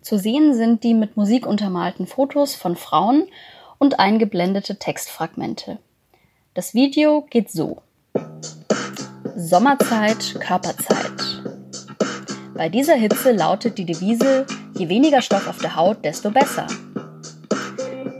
Zu 0.00 0.18
sehen 0.18 0.54
sind 0.54 0.84
die 0.84 0.94
mit 0.94 1.16
Musik 1.16 1.48
untermalten 1.48 2.06
Fotos 2.06 2.54
von 2.54 2.76
Frauen 2.76 3.26
und 3.78 3.98
eingeblendete 3.98 4.78
Textfragmente. 4.78 5.78
Das 6.54 6.74
Video 6.74 7.22
geht 7.28 7.50
so. 7.50 7.82
Sommerzeit, 9.38 10.40
Körperzeit. 10.40 11.42
Bei 12.54 12.70
dieser 12.70 12.94
Hitze 12.94 13.32
lautet 13.32 13.76
die 13.76 13.84
Devise, 13.84 14.46
je 14.78 14.88
weniger 14.88 15.20
Stoff 15.20 15.46
auf 15.46 15.58
der 15.58 15.76
Haut, 15.76 16.02
desto 16.02 16.30
besser. 16.30 16.66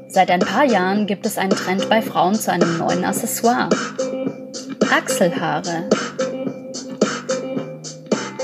Seit 0.09 0.31
ein 0.31 0.41
paar 0.41 0.65
Jahren 0.65 1.07
gibt 1.07 1.25
es 1.25 1.39
einen 1.39 1.53
Trend 1.57 1.89
bei 1.89 2.03
Frauen 2.03 2.35
zu 2.35 2.53
einem 2.53 2.77
neuen 2.77 3.03
Accessoire. 3.03 3.71
Achselhaare. 4.91 5.89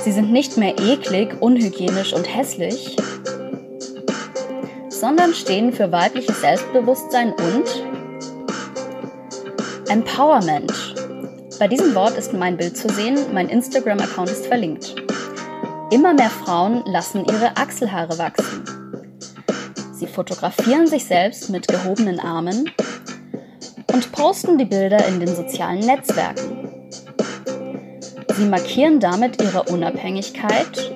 Sie 0.02 0.12
sind 0.12 0.32
nicht 0.32 0.56
mehr 0.56 0.78
eklig, 0.78 1.28
unhygienisch 1.40 2.14
und 2.14 2.24
hässlich, 2.24 2.96
sondern 4.88 5.34
stehen 5.34 5.74
für 5.74 5.92
weibliches 5.92 6.40
Selbstbewusstsein 6.40 7.34
und 7.34 7.68
Empowerment. 9.90 10.91
Bei 11.62 11.68
diesem 11.68 11.94
Wort 11.94 12.18
ist 12.18 12.32
mein 12.32 12.56
Bild 12.56 12.76
zu 12.76 12.88
sehen, 12.88 13.16
mein 13.32 13.48
Instagram-Account 13.48 14.28
ist 14.28 14.46
verlinkt. 14.46 14.96
Immer 15.92 16.12
mehr 16.12 16.28
Frauen 16.28 16.82
lassen 16.86 17.24
ihre 17.24 17.56
Achselhaare 17.56 18.18
wachsen. 18.18 18.64
Sie 19.92 20.08
fotografieren 20.08 20.88
sich 20.88 21.04
selbst 21.04 21.50
mit 21.50 21.68
gehobenen 21.68 22.18
Armen 22.18 22.68
und 23.92 24.10
posten 24.10 24.58
die 24.58 24.64
Bilder 24.64 25.06
in 25.06 25.20
den 25.20 25.32
sozialen 25.32 25.86
Netzwerken. 25.86 26.90
Sie 28.36 28.46
markieren 28.46 28.98
damit 28.98 29.40
ihre 29.40 29.62
Unabhängigkeit 29.62 30.92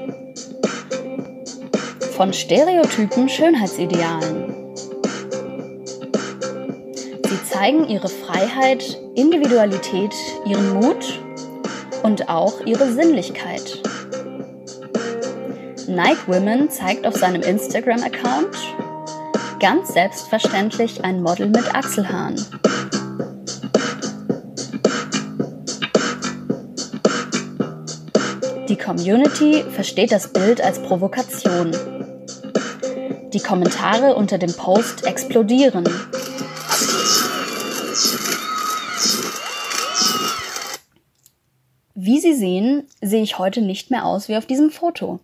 von 2.16 2.32
stereotypen 2.32 3.28
Schönheitsidealen. 3.28 4.55
Zeigen 7.56 7.88
ihre 7.88 8.10
Freiheit, 8.10 9.00
Individualität, 9.14 10.14
ihren 10.44 10.74
Mut 10.74 11.18
und 12.02 12.28
auch 12.28 12.60
ihre 12.66 12.92
Sinnlichkeit. 12.92 13.80
Nike 15.88 16.28
Women 16.28 16.68
zeigt 16.68 17.06
auf 17.06 17.16
seinem 17.16 17.40
Instagram-Account 17.40 18.58
ganz 19.58 19.88
selbstverständlich 19.94 21.02
ein 21.02 21.22
Model 21.22 21.48
mit 21.48 21.74
Achselhaaren. 21.74 22.36
Die 28.68 28.76
Community 28.76 29.64
versteht 29.74 30.12
das 30.12 30.30
Bild 30.30 30.60
als 30.60 30.82
Provokation. 30.82 31.74
Die 33.32 33.40
Kommentare 33.40 34.14
unter 34.14 34.36
dem 34.36 34.52
Post 34.52 35.06
explodieren. 35.06 35.84
Wie 42.06 42.20
Sie 42.20 42.34
sehen, 42.34 42.86
sehe 43.00 43.24
ich 43.24 43.36
heute 43.36 43.60
nicht 43.62 43.90
mehr 43.90 44.04
aus 44.04 44.28
wie 44.28 44.36
auf 44.36 44.46
diesem 44.46 44.70
Foto. 44.70 45.18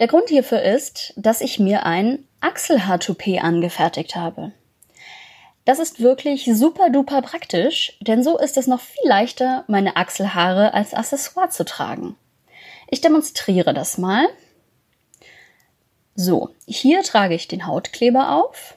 Der 0.00 0.08
Grund 0.08 0.28
hierfür 0.28 0.60
ist, 0.60 1.12
dass 1.14 1.40
ich 1.40 1.60
mir 1.60 1.86
ein 1.86 2.26
Achselhaar-Toupet 2.40 3.44
angefertigt 3.44 4.16
habe. 4.16 4.50
Das 5.64 5.78
ist 5.78 6.00
wirklich 6.00 6.50
super 6.52 6.90
duper 6.90 7.22
praktisch, 7.22 7.96
denn 8.00 8.24
so 8.24 8.38
ist 8.38 8.56
es 8.56 8.66
noch 8.66 8.80
viel 8.80 9.08
leichter, 9.08 9.62
meine 9.68 9.94
Achselhaare 9.94 10.74
als 10.74 10.94
Accessoire 10.94 11.50
zu 11.50 11.64
tragen. 11.64 12.16
Ich 12.90 13.00
demonstriere 13.00 13.72
das 13.72 13.96
mal. 13.96 14.26
So, 16.16 16.50
hier 16.66 17.04
trage 17.04 17.36
ich 17.36 17.46
den 17.46 17.68
Hautkleber 17.68 18.32
auf, 18.32 18.76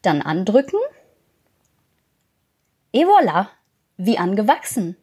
dann 0.00 0.22
andrücken. 0.22 0.80
Et 2.94 3.04
voilà, 3.04 3.48
wie 3.98 4.16
angewachsen. 4.16 4.96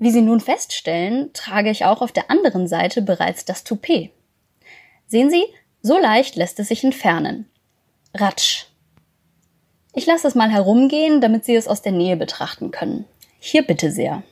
Wie 0.00 0.10
Sie 0.10 0.22
nun 0.22 0.40
feststellen, 0.40 1.30
trage 1.34 1.70
ich 1.70 1.84
auch 1.84 2.00
auf 2.00 2.10
der 2.10 2.30
anderen 2.30 2.66
Seite 2.66 3.02
bereits 3.02 3.44
das 3.44 3.64
Toupet. 3.64 4.10
Sehen 5.06 5.28
Sie, 5.28 5.44
so 5.82 5.98
leicht 5.98 6.36
lässt 6.36 6.58
es 6.58 6.68
sich 6.68 6.82
entfernen. 6.82 7.44
Ratsch. 8.14 8.64
Ich 9.94 10.06
lasse 10.06 10.26
es 10.26 10.34
mal 10.34 10.50
herumgehen, 10.50 11.20
damit 11.20 11.44
Sie 11.44 11.54
es 11.54 11.68
aus 11.68 11.82
der 11.82 11.92
Nähe 11.92 12.16
betrachten 12.16 12.70
können. 12.70 13.04
Hier 13.40 13.62
bitte 13.62 13.90
sehr. 13.92 14.22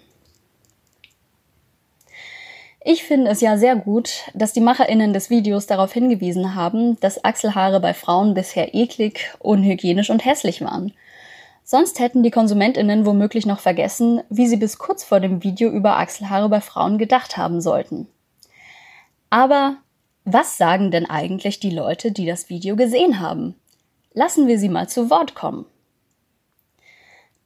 Ich 2.83 3.05
finde 3.05 3.31
es 3.31 3.43
ja 3.43 3.59
sehr 3.59 3.77
gut, 3.77 4.23
dass 4.33 4.55
die 4.55 4.63
MacherInnen 4.63 5.13
des 5.13 5.29
Videos 5.29 5.67
darauf 5.67 5.93
hingewiesen 5.93 6.55
haben, 6.55 6.99
dass 7.01 7.23
Achselhaare 7.25 7.81
bei 7.81 7.93
Frauen 7.93 8.33
bisher 8.33 8.75
eklig, 8.75 9.35
unhygienisch 9.39 10.09
und 10.09 10.25
hässlich 10.25 10.63
waren. 10.63 10.95
Sonst 11.71 12.01
hätten 12.01 12.23
die 12.23 12.31
KonsumentInnen 12.31 13.05
womöglich 13.05 13.45
noch 13.45 13.61
vergessen, 13.61 14.23
wie 14.31 14.47
sie 14.47 14.57
bis 14.57 14.79
kurz 14.79 15.05
vor 15.05 15.21
dem 15.21 15.43
Video 15.45 15.69
über 15.69 15.99
Achselhaare 15.99 16.49
bei 16.49 16.63
Frauen 16.63 16.97
gedacht 16.97 17.37
haben 17.37 17.61
sollten. 17.61 18.09
Aber 19.29 19.77
was 20.25 20.57
sagen 20.57 20.91
denn 20.91 21.05
eigentlich 21.05 21.61
die 21.61 21.69
Leute, 21.69 22.11
die 22.11 22.25
das 22.25 22.49
Video 22.49 22.75
gesehen 22.75 23.21
haben? 23.21 23.55
Lassen 24.15 24.47
wir 24.47 24.59
sie 24.59 24.71
mal 24.71 24.89
zu 24.89 25.11
Wort 25.11 25.35
kommen. 25.35 25.67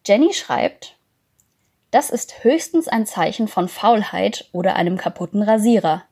Jenny 0.07 0.33
schreibt, 0.33 0.95
das 1.91 2.09
ist 2.09 2.45
höchstens 2.45 2.87
ein 2.87 3.07
Zeichen 3.07 3.49
von 3.49 3.67
Faulheit 3.67 4.49
oder 4.53 4.77
einem 4.77 4.99
kaputten 4.99 5.43
Rasierer. 5.43 6.05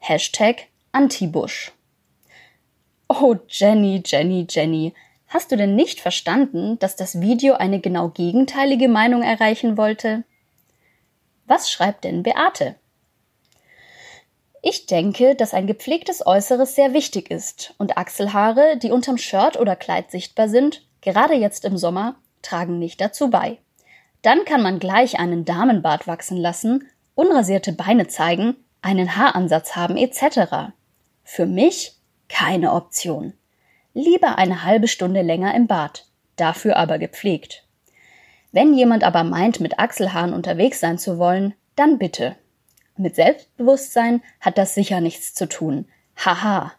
Hashtag 0.00 0.66
Antibusch. 0.90 1.70
Oh, 3.06 3.36
Jenny, 3.46 4.02
Jenny, 4.04 4.48
Jenny, 4.50 4.94
hast 5.32 5.50
du 5.50 5.56
denn 5.56 5.74
nicht 5.74 6.00
verstanden, 6.00 6.78
dass 6.78 6.96
das 6.96 7.20
Video 7.20 7.54
eine 7.54 7.80
genau 7.80 8.08
gegenteilige 8.08 8.88
Meinung 8.88 9.22
erreichen 9.22 9.76
wollte? 9.76 10.24
Was 11.46 11.70
schreibt 11.70 12.04
denn 12.04 12.22
Beate? 12.22 12.76
Ich 14.62 14.86
denke, 14.86 15.34
dass 15.34 15.54
ein 15.54 15.66
gepflegtes 15.66 16.24
Äußeres 16.24 16.76
sehr 16.76 16.92
wichtig 16.92 17.30
ist 17.30 17.74
und 17.78 17.96
Achselhaare, 17.96 18.76
die 18.76 18.92
unterm 18.92 19.18
Shirt 19.18 19.58
oder 19.58 19.74
Kleid 19.74 20.10
sichtbar 20.10 20.48
sind, 20.48 20.86
gerade 21.00 21.34
jetzt 21.34 21.64
im 21.64 21.76
Sommer, 21.76 22.14
tragen 22.42 22.78
nicht 22.78 23.00
dazu 23.00 23.28
bei. 23.28 23.58
Dann 24.22 24.44
kann 24.44 24.62
man 24.62 24.78
gleich 24.78 25.18
einen 25.18 25.44
Damenbart 25.44 26.06
wachsen 26.06 26.36
lassen, 26.36 26.86
unrasierte 27.16 27.72
Beine 27.72 28.06
zeigen, 28.06 28.56
einen 28.82 29.16
Haaransatz 29.16 29.74
haben 29.74 29.96
etc. 29.96 30.72
Für 31.24 31.46
mich 31.46 31.96
keine 32.28 32.72
Option. 32.72 33.34
Lieber 33.94 34.38
eine 34.38 34.64
halbe 34.64 34.88
Stunde 34.88 35.22
länger 35.22 35.54
im 35.54 35.66
Bad, 35.66 36.06
dafür 36.36 36.76
aber 36.76 36.98
gepflegt. 36.98 37.66
Wenn 38.52 38.74
jemand 38.74 39.04
aber 39.04 39.24
meint, 39.24 39.60
mit 39.60 39.78
Achselhaaren 39.78 40.34
unterwegs 40.34 40.80
sein 40.80 40.98
zu 40.98 41.18
wollen, 41.18 41.54
dann 41.76 41.98
bitte. 41.98 42.36
Mit 42.96 43.16
Selbstbewusstsein 43.16 44.22
hat 44.40 44.58
das 44.58 44.74
sicher 44.74 45.00
nichts 45.00 45.34
zu 45.34 45.48
tun. 45.48 45.88
Haha. 46.16 46.72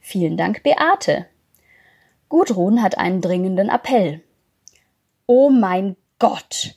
Vielen 0.00 0.36
Dank, 0.36 0.62
Beate. 0.62 1.26
Gudrun 2.28 2.82
hat 2.82 2.98
einen 2.98 3.20
dringenden 3.20 3.68
Appell. 3.68 4.22
Oh 5.26 5.50
mein 5.50 5.96
Gott! 6.18 6.76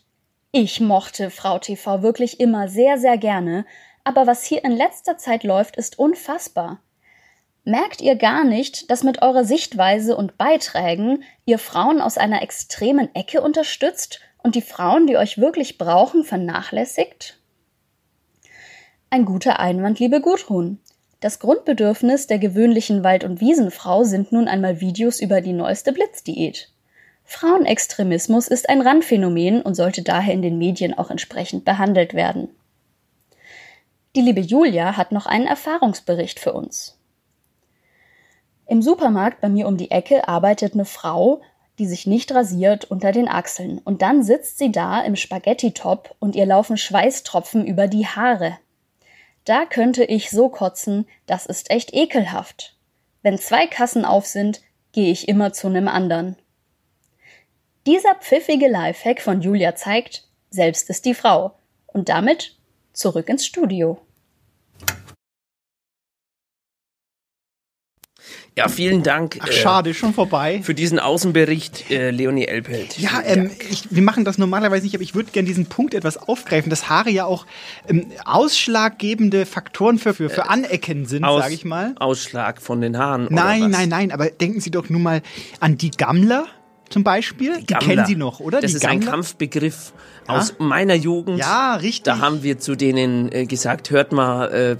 Ich 0.52 0.80
mochte 0.80 1.30
Frau 1.30 1.60
TV 1.60 2.02
wirklich 2.02 2.40
immer 2.40 2.68
sehr, 2.68 2.98
sehr 2.98 3.18
gerne, 3.18 3.66
aber 4.04 4.28
was 4.28 4.44
hier 4.44 4.64
in 4.64 4.72
letzter 4.72 5.18
Zeit 5.18 5.44
läuft, 5.44 5.76
ist 5.76 6.00
unfassbar. 6.00 6.80
Merkt 7.64 8.02
ihr 8.02 8.16
gar 8.16 8.44
nicht, 8.44 8.90
dass 8.90 9.04
mit 9.04 9.22
eurer 9.22 9.44
Sichtweise 9.44 10.16
und 10.16 10.38
Beiträgen 10.38 11.24
ihr 11.46 11.60
Frauen 11.60 12.02
aus 12.02 12.18
einer 12.18 12.42
extremen 12.42 13.14
Ecke 13.14 13.42
unterstützt 13.42 14.22
und 14.42 14.56
die 14.56 14.62
Frauen, 14.62 15.08
die 15.08 15.18
euch 15.18 15.38
wirklich 15.38 15.78
brauchen, 15.78 16.24
vernachlässigt? 16.24 17.38
Ein 19.10 19.26
guter 19.26 19.60
Einwand, 19.60 20.00
liebe 20.00 20.22
Gudrun. 20.22 20.80
Das 21.20 21.40
Grundbedürfnis 21.40 22.28
der 22.28 22.40
gewöhnlichen 22.40 23.04
Wald- 23.04 23.26
und 23.26 23.42
Wiesenfrau 23.42 24.04
sind 24.04 24.32
nun 24.32 24.48
einmal 24.48 24.80
Videos 24.80 25.20
über 25.20 25.42
die 25.42 25.52
neueste 25.52 25.92
Blitzdiät. 25.92 26.70
Frauenextremismus 27.26 28.48
ist 28.48 28.70
ein 28.70 28.82
Randphänomen 28.82 29.62
und 29.62 29.76
sollte 29.76 30.02
daher 30.02 30.34
in 30.34 30.42
den 30.42 30.58
Medien 30.58 30.98
auch 30.98 31.12
entsprechend 31.12 31.66
behandelt 31.66 32.14
werden. 32.14 32.50
Die 34.16 34.22
liebe 34.22 34.42
Julia 34.42 34.96
hat 34.96 35.12
noch 35.12 35.26
einen 35.26 35.46
Erfahrungsbericht 35.46 36.40
für 36.40 36.54
uns. 36.54 36.99
Im 38.70 38.84
Supermarkt 38.84 39.42
bei 39.42 39.50
mir 39.50 39.68
um 39.68 39.78
die 39.78 39.90
Ecke 39.90 40.28
arbeitet 40.28 40.76
eine 40.76 40.86
Frau, 40.86 41.42
die 41.80 41.88
sich 41.88 42.06
nicht 42.06 42.32
rasiert 42.32 42.86
unter 42.86 43.12
den 43.12 43.28
Achseln, 43.28 43.80
und 43.80 44.04
dann 44.04 44.22
sitzt 44.22 44.60
sie 44.60 44.72
da 44.72 45.02
im 45.02 45.16
Spaghetti-Top 45.16 46.16
und 46.20 46.36
ihr 46.36 46.46
laufen 46.46 46.78
Schweißtropfen 46.78 47.66
über 47.66 47.88
die 47.88 48.06
Haare. 48.06 48.60
Da 49.44 49.66
könnte 49.66 50.04
ich 50.04 50.30
so 50.30 50.50
kotzen, 50.50 51.08
das 51.26 51.48
ist 51.48 51.72
echt 51.72 51.96
ekelhaft. 51.96 52.76
Wenn 53.24 53.40
zwei 53.40 53.66
Kassen 53.66 54.06
auf 54.06 54.28
sind, 54.28 54.62
gehe 54.92 55.12
ich 55.12 55.28
immer 55.28 55.52
zu 55.52 55.70
nem 55.70 55.88
anderen. 55.88 56.36
Dieser 57.88 58.14
pfiffige 58.22 58.68
Lifehack 58.68 59.20
von 59.20 59.42
Julia 59.42 59.74
zeigt, 59.74 60.28
selbst 60.52 60.92
ist 60.92 61.06
die 61.06 61.16
Frau. 61.16 61.56
Und 61.88 62.08
damit 62.08 62.56
zurück 62.94 63.30
ins 63.30 63.48
Studio. 63.48 63.98
Ja, 68.58 68.68
vielen 68.68 69.04
Dank. 69.04 69.38
Ach, 69.42 69.52
schade, 69.52 69.94
schon 69.94 70.14
vorbei. 70.14 70.60
Für 70.64 70.74
diesen 70.74 71.00
Außenbericht, 71.00 71.90
äh, 71.92 72.12
Leonie 72.12 72.46
Elpelt. 72.46 72.98
Ja, 73.00 73.22
ähm, 73.24 73.52
ich, 73.70 73.84
wir 73.90 74.02
machen 74.02 74.26
das 74.26 74.38
normalerweise 74.38 74.84
nicht, 74.84 74.96
aber 74.96 75.04
ich 75.04 75.16
würde 75.16 75.32
gerne 75.32 75.48
diesen 75.48 75.68
Punkt 75.68 75.94
etwas 75.94 76.18
aufgreifen, 76.18 76.70
dass 76.70 76.90
Haare 76.90 77.10
ja 77.10 77.24
auch 77.26 77.46
ähm, 77.88 78.08
ausschlaggebende 78.26 79.46
Faktoren 79.46 79.98
für, 79.98 80.14
für, 80.14 80.30
für 80.30 80.50
Anecken 80.50 81.06
sind, 81.06 81.24
Aus- 81.24 81.42
sage 81.44 81.54
ich 81.54 81.64
mal. 81.64 81.96
Ausschlag 82.00 82.62
von 82.62 82.82
den 82.82 82.98
Haaren. 82.98 83.28
Nein, 83.30 83.62
oder 83.62 83.72
was? 83.72 83.78
nein, 83.78 83.90
nein, 83.90 84.12
aber 84.12 84.30
denken 84.30 84.60
Sie 84.60 84.72
doch 84.72 84.90
nun 84.90 85.04
mal 85.04 85.22
an 85.62 85.78
die 85.78 85.92
Gammler 85.92 86.46
zum 86.90 87.04
Beispiel. 87.04 87.60
Die, 87.62 87.66
Gammler. 87.68 87.88
kennen 87.88 88.06
Sie 88.08 88.16
noch, 88.16 88.40
oder? 88.42 88.60
Das 88.60 88.72
die 88.72 88.78
ist 88.78 88.86
ein 88.86 89.00
Gammler? 89.00 89.12
Kampfbegriff 89.12 89.94
Ja? 90.28 90.38
aus 90.38 90.56
meiner 90.60 90.96
Jugend. 90.96 91.40
Ja, 91.40 91.76
richtig. 91.76 92.04
Da 92.04 92.20
haben 92.20 92.44
wir 92.44 92.60
zu 92.60 92.76
denen 92.76 93.32
äh, 93.32 93.46
gesagt, 93.46 93.92
hört 93.92 94.12
mal, 94.12 94.48
äh, 94.52 94.72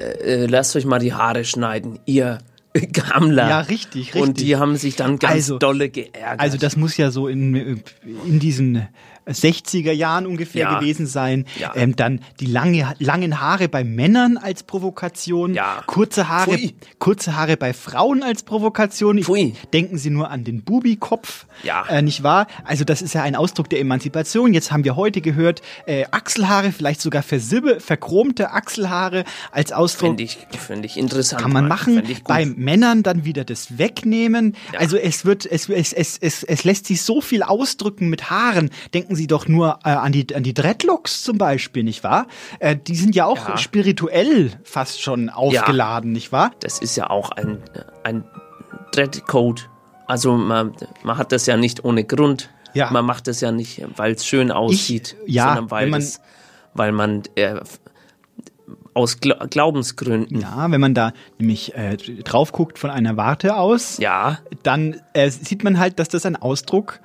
äh, 0.00 0.34
äh, 0.42 0.46
lasst 0.46 0.74
euch 0.74 0.84
mal 0.86 0.98
die 0.98 1.12
Haare 1.14 1.44
schneiden, 1.44 1.98
ihr 2.06 2.38
Gammler. 2.92 3.48
Ja, 3.48 3.60
richtig, 3.60 4.14
Und 4.14 4.20
richtig. 4.30 4.44
die 4.46 4.56
haben 4.56 4.76
sich 4.76 4.96
dann 4.96 5.18
ganz 5.18 5.34
Also- 5.34 5.58
dolle 5.58 5.88
geärgert. 5.90 6.40
Also 6.40 6.58
das 6.58 6.76
muss 6.76 6.96
ja 6.96 7.10
so 7.10 7.28
in, 7.28 7.82
in 8.26 8.38
diesen 8.38 8.88
60er 9.26 9.92
Jahren 9.92 10.26
ungefähr 10.26 10.62
Ja. 10.62 10.78
gewesen 10.78 11.06
sein. 11.06 11.46
Ja. 11.58 11.72
Ähm, 11.74 11.96
dann 11.96 12.20
die 12.40 12.46
lange, 12.46 12.94
langen 12.98 13.40
Haare 13.40 13.68
bei 13.68 13.84
Männern 13.84 14.36
als 14.36 14.62
Provokation. 14.62 15.54
Kurze 15.86 16.28
Haare, 16.28 16.52
Pfui. 16.52 16.74
kurze 16.98 17.36
Haare 17.36 17.56
bei 17.56 17.72
Frauen 17.72 18.22
als 18.22 18.42
Provokation. 18.42 19.18
Ich, 19.18 19.26
denken 19.72 19.98
Sie 19.98 20.10
nur 20.10 20.30
an 20.30 20.44
den 20.44 20.62
Bubikopf. 20.62 21.46
Ja. 21.62 21.84
Äh, 21.88 22.02
nicht 22.02 22.22
wahr? 22.22 22.46
Also 22.64 22.84
das 22.84 23.02
ist 23.02 23.14
ja 23.14 23.22
ein 23.22 23.36
Ausdruck 23.36 23.68
der 23.70 23.80
Emanzipation. 23.80 24.54
Jetzt 24.54 24.72
haben 24.72 24.84
wir 24.84 24.96
heute 24.96 25.20
gehört, 25.20 25.62
äh, 25.86 26.04
Achselhaare, 26.10 26.72
vielleicht 26.72 27.00
sogar 27.00 27.22
versibbe, 27.22 27.80
verchromte 27.80 28.50
Achselhaare 28.52 29.24
als 29.50 29.72
Ausdruck. 29.72 30.10
Finde 30.10 30.22
ich, 30.24 30.38
finde 30.58 30.86
ich 30.86 30.96
interessant. 30.96 31.42
Kann 31.42 31.52
man 31.52 31.68
machen. 31.68 32.02
Bei 32.24 32.44
Männern 32.46 33.02
dann 33.02 33.24
wieder 33.24 33.44
das 33.44 33.78
Wegnehmen. 33.78 34.56
Also 34.78 34.96
es 34.96 35.24
wird, 35.24 35.46
es, 35.46 35.68
es, 35.68 35.92
es, 35.92 36.18
es, 36.18 36.42
es 36.42 36.64
lässt 36.64 36.86
sich 36.86 37.02
so 37.02 37.20
viel 37.20 37.42
ausdrücken 37.42 38.08
mit 38.08 38.30
Haaren. 38.30 38.70
Denken 38.94 39.11
Sie 39.16 39.26
doch 39.26 39.48
nur 39.48 39.78
äh, 39.84 39.90
an 39.90 40.12
die 40.12 40.34
an 40.34 40.42
die 40.42 40.54
Dreadlocks 40.54 41.22
zum 41.22 41.38
Beispiel, 41.38 41.82
nicht 41.84 42.02
wahr? 42.04 42.26
Äh, 42.58 42.76
die 42.76 42.96
sind 42.96 43.14
ja 43.14 43.26
auch 43.26 43.48
Ja. 43.50 43.56
spirituell 43.56 44.50
fast 44.64 45.00
schon 45.02 45.28
aufgeladen, 45.30 46.12
nicht 46.12 46.32
wahr? 46.32 46.52
Das 46.60 46.78
ist 46.78 46.96
ja 46.96 47.10
auch 47.10 47.30
ein, 47.30 47.58
ein 48.04 48.24
Dreadcode. 48.92 49.68
Also 50.06 50.36
man, 50.36 50.74
man 51.02 51.16
hat 51.18 51.32
das 51.32 51.46
ja 51.46 51.56
nicht 51.56 51.84
ohne 51.84 52.04
Grund. 52.04 52.50
Ja. 52.74 52.90
Man 52.90 53.04
macht 53.04 53.26
das 53.28 53.40
ja 53.40 53.52
nicht, 53.52 53.82
weil 53.96 54.12
es 54.12 54.24
schön 54.26 54.50
aussieht, 54.50 55.16
ja, 55.26 55.46
sondern 55.48 55.70
weil, 55.70 55.86
man- 55.88 56.00
das, 56.00 56.20
weil 56.74 56.92
man 56.92 57.22
äh, 57.34 57.56
aus 58.94 59.20
Gla 59.20 59.46
Glaubensgründen. 59.46 60.40
Ja, 60.40 60.70
wenn 60.70 60.80
man 60.80 60.94
da 60.94 61.12
nämlich 61.38 61.74
äh, 61.74 61.96
drauf 61.96 62.52
guckt 62.52 62.78
von 62.78 62.90
einer 62.90 63.16
Warte 63.16 63.56
aus, 63.56 63.98
ja. 63.98 64.38
dann 64.62 65.00
äh, 65.14 65.30
sieht 65.30 65.64
man 65.64 65.78
halt, 65.78 65.98
dass 65.98 66.08
das 66.08 66.26
ein 66.26 66.36
Ausdruck 66.36 67.00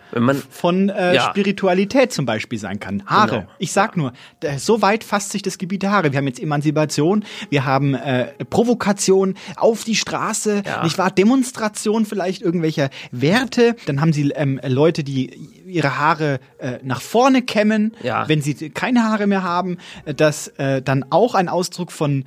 von 0.49 0.89
äh, 0.89 1.15
Ja. 1.15 1.21
Spiritualität 1.29 2.11
zum 2.11 2.25
Beispiel 2.25 2.59
sein 2.59 2.79
kann. 2.79 3.03
Haare. 3.05 3.29
Genau. 3.41 3.47
Ich 3.59 3.71
sag 3.71 3.95
nur, 3.97 4.13
da- 4.41 4.57
so 4.59 4.81
weit 4.81 5.03
fasst 5.03 5.31
sich 5.31 5.41
das 5.41 5.57
Gebiet 5.57 5.83
der 5.83 5.91
Haare. 5.91 6.11
Wir 6.11 6.17
haben 6.17 6.27
jetzt 6.27 6.41
Emanzipation, 6.41 7.23
wir 7.49 7.65
haben 7.65 7.93
äh, 7.93 8.25
Provokation 8.49 9.35
auf 9.55 9.83
die 9.83 9.95
Straße, 9.95 10.63
Ja. 10.65 10.83
nicht 10.83 10.97
wahr? 10.97 11.11
Demonstration 11.11 12.05
vielleicht 12.05 12.41
irgendwelcher 12.41 12.89
Werte. 13.11 13.75
Dann 13.85 14.01
haben 14.01 14.13
sie 14.13 14.29
ähm, 14.31 14.59
Leute, 14.67 15.03
die 15.03 15.56
ihre 15.67 15.97
Haare 15.97 16.39
äh, 16.59 16.79
nach 16.83 17.01
vorne 17.01 17.41
kämmen, 17.41 17.95
Ja. 18.03 18.27
wenn 18.27 18.41
sie 18.41 18.69
keine 18.69 19.03
Haare 19.03 19.27
mehr 19.27 19.43
haben. 19.43 19.77
Äh, 20.05 20.13
Das 20.13 20.47
äh, 20.57 20.81
dann 20.81 21.05
auch 21.09 21.35
ein 21.35 21.49
Ausdruck 21.49 21.91
von 21.91 22.25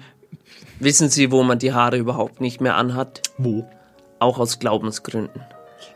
Wissen 0.79 1.11
Sie, 1.11 1.31
wo 1.31 1.43
man 1.43 1.59
die 1.59 1.73
Haare 1.75 1.99
überhaupt 1.99 2.41
nicht 2.41 2.61
mehr 2.61 2.77
anhat? 2.77 3.23
Wo? 3.37 3.69
Auch 4.19 4.39
aus 4.39 4.59
Glaubensgründen. 4.59 5.43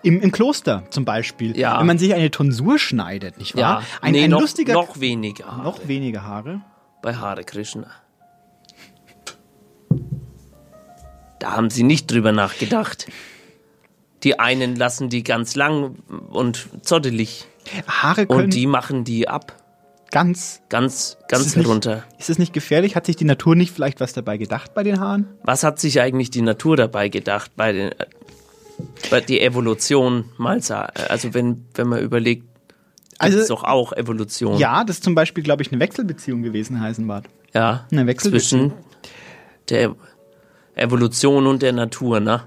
Im, 0.02 0.20
Im 0.20 0.30
Kloster 0.32 0.84
zum 0.90 1.04
Beispiel. 1.06 1.56
Ja. 1.58 1.78
Wenn 1.80 1.86
man 1.86 1.96
sich 1.98 2.12
eine 2.14 2.30
Tonsur 2.30 2.78
schneidet, 2.78 3.38
nicht 3.38 3.54
wahr? 3.56 3.80
Ja, 3.80 3.82
Ein, 4.02 4.12
nee, 4.12 4.24
ein 4.24 4.30
noch, 4.30 4.40
lustiger. 4.40 4.74
noch 4.74 5.00
weniger 5.00 5.46
Haare. 5.46 5.62
noch 5.62 5.88
weniger 5.88 6.24
Haare. 6.24 6.60
bei 7.02 7.14
Hare 7.16 7.44
Krishna. 7.44 7.86
Da 11.40 11.52
haben 11.52 11.70
sie 11.70 11.82
nicht 11.82 12.10
drüber 12.10 12.32
nachgedacht. 12.32 13.06
Die 14.24 14.38
einen 14.38 14.74
lassen 14.76 15.08
die 15.10 15.22
ganz 15.22 15.54
lang 15.54 15.96
und 16.30 16.66
zottelig. 16.82 17.46
Haare 17.86 18.26
können 18.26 18.44
Und 18.44 18.54
die 18.54 18.66
machen 18.66 19.04
die 19.04 19.28
ab. 19.28 19.54
ganz. 20.10 20.60
Ganz, 20.68 21.16
Ist 21.20 21.28
ganz 21.28 21.46
es 21.46 21.56
nicht- 21.56 21.68
runter. 21.68 22.04
Ist 22.18 22.30
es 22.30 22.38
nicht 22.38 22.52
gefährlich? 22.52 22.96
Hat 22.96 23.06
sich 23.06 23.16
die 23.16 23.24
Natur 23.24 23.54
nicht 23.56 23.72
vielleicht 23.72 24.00
was 24.00 24.12
dabei 24.12 24.36
gedacht 24.38 24.72
bei 24.74 24.82
den 24.82 25.00
Haaren? 25.00 25.28
Was 25.42 25.62
hat 25.64 25.78
sich 25.80 26.00
eigentlich 26.00 26.30
die 26.30 26.42
Natur 26.42 26.76
dabei 26.76 27.08
gedacht 27.08 27.50
bei 27.56 27.72
den, 27.72 27.92
äh, 27.92 28.06
bei 29.10 29.20
die 29.20 29.40
Evolution 29.40 30.26
mal 30.38 30.62
sa- 30.62 30.90
also 31.08 31.34
wenn, 31.34 31.64
wenn 31.74 31.88
man 31.88 32.00
überlegt, 32.00 32.44
also 33.18 33.38
ist 33.38 33.50
doch 33.50 33.64
auch 33.64 33.92
Evolution. 33.92 34.58
Ja, 34.58 34.84
das 34.84 34.96
ist 34.96 35.04
zum 35.04 35.14
Beispiel, 35.14 35.44
glaube 35.44 35.62
ich, 35.62 35.70
eine 35.70 35.80
Wechselbeziehung 35.80 36.42
gewesen, 36.42 36.80
Heisenbart. 36.80 37.26
Ja. 37.54 37.86
Eine 37.92 38.06
Wechselbeziehung. 38.06 38.72
Zwischen 38.72 38.84
der 39.68 39.94
Evolution 40.74 41.46
und 41.46 41.62
der 41.62 41.72
Natur, 41.72 42.20
ne? 42.20 42.42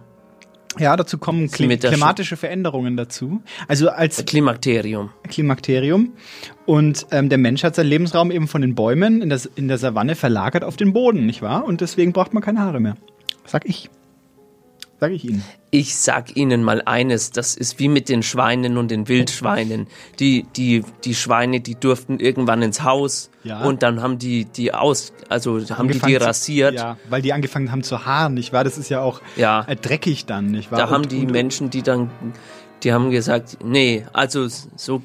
Ja, 0.79 0.95
dazu 0.95 1.17
kommen 1.17 1.49
Klim 1.49 1.77
klimatische 1.79 2.37
Veränderungen 2.37 2.97
dazu. 2.97 3.41
Also 3.67 3.89
als 3.89 4.25
Klimakterium. 4.25 5.09
Klimakterium. 5.27 6.13
Und 6.65 7.07
ähm, 7.11 7.29
der 7.29 7.37
Mensch 7.37 7.63
hat 7.63 7.75
seinen 7.75 7.87
Lebensraum 7.87 8.31
eben 8.31 8.47
von 8.47 8.61
den 8.61 8.75
Bäumen 8.75 9.21
in 9.21 9.29
der, 9.29 9.39
in 9.55 9.67
der 9.67 9.77
Savanne 9.77 10.15
verlagert 10.15 10.63
auf 10.63 10.77
den 10.77 10.93
Boden, 10.93 11.25
nicht 11.25 11.41
wahr? 11.41 11.65
Und 11.65 11.81
deswegen 11.81 12.13
braucht 12.13 12.33
man 12.33 12.43
keine 12.43 12.59
Haare 12.59 12.79
mehr. 12.79 12.97
Sag 13.45 13.65
ich. 13.65 13.89
Sag 14.99 15.11
ich 15.11 15.25
Ihnen. 15.25 15.43
Ich 15.69 15.95
sag 15.95 16.35
Ihnen 16.35 16.63
mal 16.63 16.81
eines, 16.85 17.29
das 17.31 17.55
ist 17.55 17.77
wie 17.77 17.87
mit 17.87 18.09
den 18.09 18.23
Schweinen 18.23 18.77
und 18.77 18.89
den 18.89 19.07
Wildschweinen. 19.07 19.85
Die, 20.19 20.47
die, 20.55 20.83
die 21.03 21.13
Schweine, 21.13 21.59
die 21.59 21.75
durften 21.75 22.19
irgendwann 22.19 22.63
ins 22.63 22.81
Haus 22.83 23.29
Ja. 23.43 23.61
und 23.63 23.83
dann 23.83 24.01
haben 24.01 24.17
die 24.17 24.45
die 24.45 24.73
aus, 24.73 25.13
also 25.29 25.59
haben 25.69 25.87
die 25.87 25.93
die 25.93 26.01
Angefangen 26.01 26.19
zu- 26.19 26.25
rasiert. 26.25 26.73
Ja, 26.73 26.97
weil 27.09 27.21
die 27.21 27.31
angefangen 27.33 27.71
haben 27.71 27.83
zu 27.83 28.05
haaren, 28.07 28.33
nicht 28.33 28.53
wahr? 28.53 28.63
Das 28.63 28.77
ist 28.79 28.89
ja 28.89 29.01
auch 29.01 29.21
Ja. 29.35 29.65
äh, 29.67 29.75
dreckig 29.75 30.25
dann, 30.25 30.47
nicht 30.51 30.71
wahr? 30.71 30.79
Da 30.79 30.89
haben 30.89 31.03
Und- 31.03 31.11
die 31.11 31.19
und- 31.25 31.31
Menschen, 31.31 31.69
die 31.69 31.83
dann, 31.83 32.09
die 32.83 32.91
haben 32.91 33.11
gesagt, 33.11 33.57
nee, 33.63 34.03
also 34.13 34.47
so, 34.47 35.03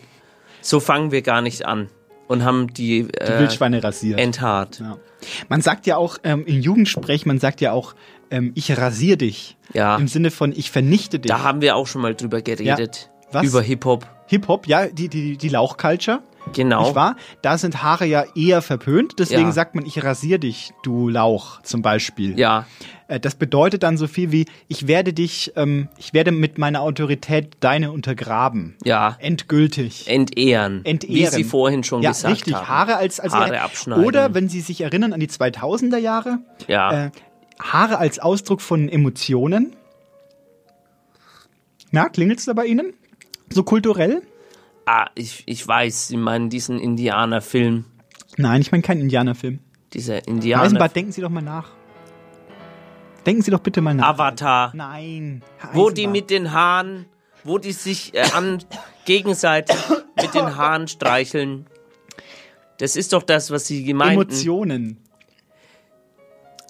so 0.63 0.81
fangen 0.81 1.11
wir 1.11 1.21
gar 1.21 1.43
nicht 1.43 1.67
an. 1.67 1.89
Und 2.29 2.45
haben 2.45 2.73
die, 2.73 3.03
die 3.03 3.19
äh, 3.19 3.41
Wildschweine 3.41 3.85
rasiert. 3.85 4.19
enthaart. 4.19 4.79
Ja. 4.81 4.97
Man 5.51 5.61
sagt 5.61 5.87
ja 5.87 5.99
auch 5.99 6.17
ähm, 6.25 6.47
im 6.47 6.63
Jugendsprech, 6.63 7.27
man 7.27 7.39
sagt 7.41 7.61
ja 7.61 7.73
auch, 7.73 7.95
ähm, 8.33 8.51
ich 8.57 8.77
rasier 8.77 9.17
dich. 9.17 9.57
Ja. 9.73 9.97
Im 9.97 10.09
Sinne 10.09 10.31
von, 10.33 10.53
ich 10.53 10.71
vernichte 10.73 11.19
dich. 11.21 11.31
Da 11.31 11.43
haben 11.43 11.61
wir 11.61 11.77
auch 11.77 11.87
schon 11.87 12.03
mal 12.03 12.15
drüber 12.15 12.43
geredet. 12.43 13.11
Ja. 13.33 13.41
Was? 13.41 13.47
Über 13.47 13.63
Hip-Hop. 13.63 14.07
Hip-Hop, 14.27 14.67
ja, 14.67 14.87
die, 14.89 15.09
die, 15.09 15.37
die 15.37 15.49
Lauchculture. 15.49 16.21
Genau. 16.53 16.83
Nicht 16.83 16.97
wahr? 16.97 17.15
Da 17.41 17.57
sind 17.57 17.85
Haare 17.85 18.05
ja 18.05 18.25
eher 18.35 18.63
verpönt, 18.63 19.15
deswegen 19.21 19.43
Ja. 19.43 19.53
sagt 19.53 19.77
man, 19.77 19.87
ich 19.87 20.03
rasier 20.03 20.39
dich, 20.39 20.73
du 20.83 21.09
Lauch, 21.09 21.63
zum 21.63 21.83
Beispiel. 21.83 22.37
Ja. 22.39 22.67
Äh, 23.07 23.21
Das 23.21 23.37
bedeutet 23.37 23.85
dann 23.85 23.97
so 23.97 24.09
viel 24.09 24.33
wie, 24.33 24.47
ich 24.67 24.89
werde 24.89 25.13
dich, 25.13 25.53
ähm, 25.55 25.89
ich 25.99 26.15
werde 26.15 26.33
mit 26.33 26.59
meiner 26.59 26.81
Autorität 26.83 27.57
deine 27.61 27.93
untergraben. 27.93 28.77
Ja. 28.85 29.17
Endgültig. 29.21 30.09
Entehren. 30.09 30.85
Entehren. 30.85 31.15
Wie 31.15 31.27
Sie 31.27 31.45
vorhin 31.45 31.85
schon 31.85 32.03
ja, 32.03 32.11
gesagt 32.11 32.33
richtig. 32.35 32.55
haben. 32.57 32.69
Haare 32.69 32.97
als, 32.97 33.21
als 33.21 33.33
Haare 33.35 33.61
abschneiden. 33.61 34.05
Oder 34.05 34.35
wenn 34.35 34.49
Sie 34.49 34.61
sich 34.63 34.81
erinnern 34.81 35.13
an 35.13 35.21
die 35.21 35.29
2000er 35.29 35.99
Jahre, 35.99 36.39
Ja. 36.67 37.07
äh, 37.07 37.11
Haare 37.61 37.99
als 37.99 38.19
Ausdruck 38.19 38.61
von 38.61 38.89
Emotionen. 38.89 39.77
Na, 41.91 42.09
klingelt's 42.09 42.47
da 42.47 42.53
bei 42.53 42.67
Ihnen? 42.67 42.95
So 43.51 43.63
kulturell? 43.63 44.23
Ah, 44.87 45.11
ich, 45.15 45.43
ich 45.47 45.67
weiß, 45.67 46.09
Sie 46.09 46.17
meinen 46.17 46.51
diesen 46.51 46.79
Indianerfilm. 46.79 47.85
Nein, 48.37 48.63
ich 48.63 48.73
meine 48.73 48.83
keinen 48.83 49.03
Indianerfilm. 49.03 49.61
Dieser 49.93 50.27
Indianer. 50.27 50.65
Eisenbart, 50.65 50.97
denken 50.97 51.13
Sie 51.13 51.21
doch 51.21 51.29
mal 51.29 51.43
nach. 51.43 51.71
Denken 53.27 53.43
Sie 53.43 53.51
doch 53.51 53.61
bitte 53.61 53.81
mal 53.81 53.95
nach. 53.95 54.09
Avatar. 54.09 54.73
Nein. 54.75 55.43
Wo 55.73 55.91
die 55.91 56.07
mit 56.07 56.31
den 56.31 56.53
Haaren, 56.53 57.07
wo 57.45 57.59
die 57.59 57.73
sich 57.73 58.15
äh, 58.15 58.23
an 58.35 58.65
gegenseitig 59.05 59.77
mit 60.17 60.35
den 60.35 60.57
Haaren 60.57 60.89
streicheln. 60.89 61.67
Das 62.79 62.97
ist 62.97 63.13
doch 63.13 63.23
das, 63.23 63.51
was 63.51 63.67
Sie 63.67 63.85
gemeint 63.85 64.15
Emotionen. 64.15 64.99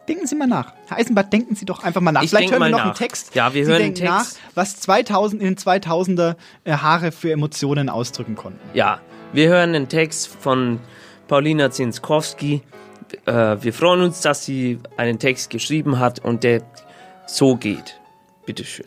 Denken 0.08 0.26
Sie 0.26 0.34
mal 0.34 0.48
nach. 0.48 0.72
Herr 0.88 0.96
Eisenbart, 0.96 1.32
denken 1.32 1.54
Sie 1.54 1.64
doch 1.64 1.84
einfach 1.84 2.00
mal 2.00 2.10
nach. 2.12 2.22
Ich 2.22 2.30
Vielleicht 2.30 2.50
hören 2.50 2.60
wir 2.60 2.68
noch 2.70 2.80
einen 2.80 2.88
nach. 2.88 2.98
Text. 2.98 3.34
Ja, 3.34 3.54
wir 3.54 3.64
Sie 3.64 3.70
hören 3.70 3.82
einen 3.82 3.94
denken 3.94 4.12
Text. 4.12 4.38
nach, 4.46 4.56
was 4.56 4.80
2000 4.80 5.40
in 5.40 5.54
den 5.54 5.56
2000er 5.56 6.36
äh, 6.64 6.72
Haare 6.72 7.12
für 7.12 7.30
Emotionen 7.30 7.88
ausdrücken 7.88 8.34
konnten. 8.34 8.58
Ja, 8.74 9.00
wir 9.32 9.48
hören 9.48 9.74
einen 9.74 9.88
Text 9.88 10.26
von 10.28 10.80
Paulina 11.28 11.70
Zinskowski. 11.70 12.62
Äh, 13.26 13.32
wir 13.60 13.72
freuen 13.72 14.02
uns, 14.02 14.20
dass 14.22 14.44
sie 14.44 14.80
einen 14.96 15.18
Text 15.20 15.50
geschrieben 15.50 15.98
hat 16.00 16.18
und 16.18 16.42
der 16.42 16.62
so 17.26 17.54
geht. 17.56 18.00
Bitteschön. 18.44 18.86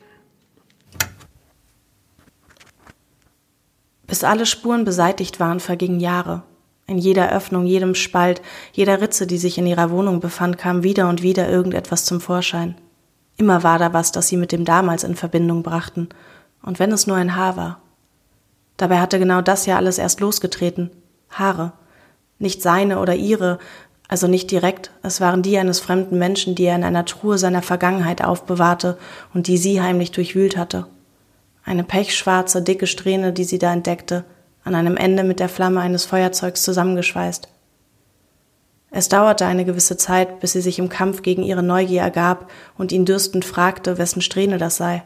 Bis 4.07 4.23
alle 4.23 4.45
Spuren 4.45 4.83
beseitigt 4.85 5.39
waren, 5.39 5.59
vergingen 5.59 5.99
Jahre. 5.99 6.43
In 6.87 6.97
jeder 6.99 7.31
Öffnung, 7.31 7.65
jedem 7.65 7.95
Spalt, 7.95 8.41
jeder 8.71 9.01
Ritze, 9.01 9.25
die 9.25 9.39
sich 9.39 9.57
in 9.57 9.65
ihrer 9.65 9.89
Wohnung 9.89 10.19
befand, 10.19 10.57
kam 10.57 10.83
wieder 10.83 11.09
und 11.09 11.23
wieder 11.23 11.49
irgendetwas 11.49 12.05
zum 12.05 12.21
Vorschein. 12.21 12.75
Immer 13.37 13.63
war 13.63 13.79
da 13.79 13.91
was, 13.91 14.11
das 14.11 14.27
sie 14.27 14.37
mit 14.37 14.51
dem 14.51 14.65
damals 14.65 15.03
in 15.03 15.15
Verbindung 15.15 15.63
brachten, 15.63 16.09
und 16.61 16.79
wenn 16.79 16.91
es 16.91 17.07
nur 17.07 17.17
ein 17.17 17.35
Haar 17.35 17.57
war. 17.57 17.81
Dabei 18.77 18.99
hatte 18.99 19.19
genau 19.19 19.41
das 19.41 19.65
ja 19.65 19.77
alles 19.77 19.97
erst 19.97 20.19
losgetreten. 20.19 20.91
Haare. 21.29 21.73
Nicht 22.39 22.61
seine 22.61 22.99
oder 22.99 23.15
ihre, 23.15 23.59
also 24.07 24.27
nicht 24.27 24.51
direkt, 24.51 24.91
es 25.01 25.21
waren 25.21 25.41
die 25.41 25.57
eines 25.57 25.79
fremden 25.79 26.19
Menschen, 26.19 26.55
die 26.55 26.65
er 26.65 26.75
in 26.75 26.83
einer 26.83 27.05
Truhe 27.05 27.37
seiner 27.37 27.61
Vergangenheit 27.61 28.23
aufbewahrte 28.23 28.97
und 29.33 29.47
die 29.47 29.57
sie 29.57 29.81
heimlich 29.81 30.11
durchwühlt 30.11 30.57
hatte. 30.57 30.87
Eine 31.63 31.83
pechschwarze, 31.83 32.61
dicke 32.61 32.87
Strähne, 32.87 33.33
die 33.33 33.45
sie 33.45 33.57
da 33.57 33.73
entdeckte, 33.73 34.25
an 34.65 34.75
einem 34.75 34.97
Ende 34.97 35.23
mit 35.23 35.39
der 35.39 35.47
Flamme 35.47 35.79
eines 35.79 36.03
Feuerzeugs 36.03 36.63
zusammengeschweißt. 36.63 37.47
Es 38.91 39.09
dauerte 39.09 39.45
eine 39.45 39.65
gewisse 39.65 39.97
Zeit, 39.97 40.39
bis 40.39 40.53
sie 40.53 40.61
sich 40.61 40.79
im 40.79 40.89
Kampf 40.89 41.21
gegen 41.21 41.43
ihre 41.43 41.63
Neugier 41.63 42.01
ergab 42.01 42.49
und 42.77 42.91
ihn 42.91 43.05
dürstend 43.05 43.45
fragte, 43.45 43.97
wessen 43.97 44.21
Strähne 44.21 44.57
das 44.57 44.77
sei. 44.77 45.03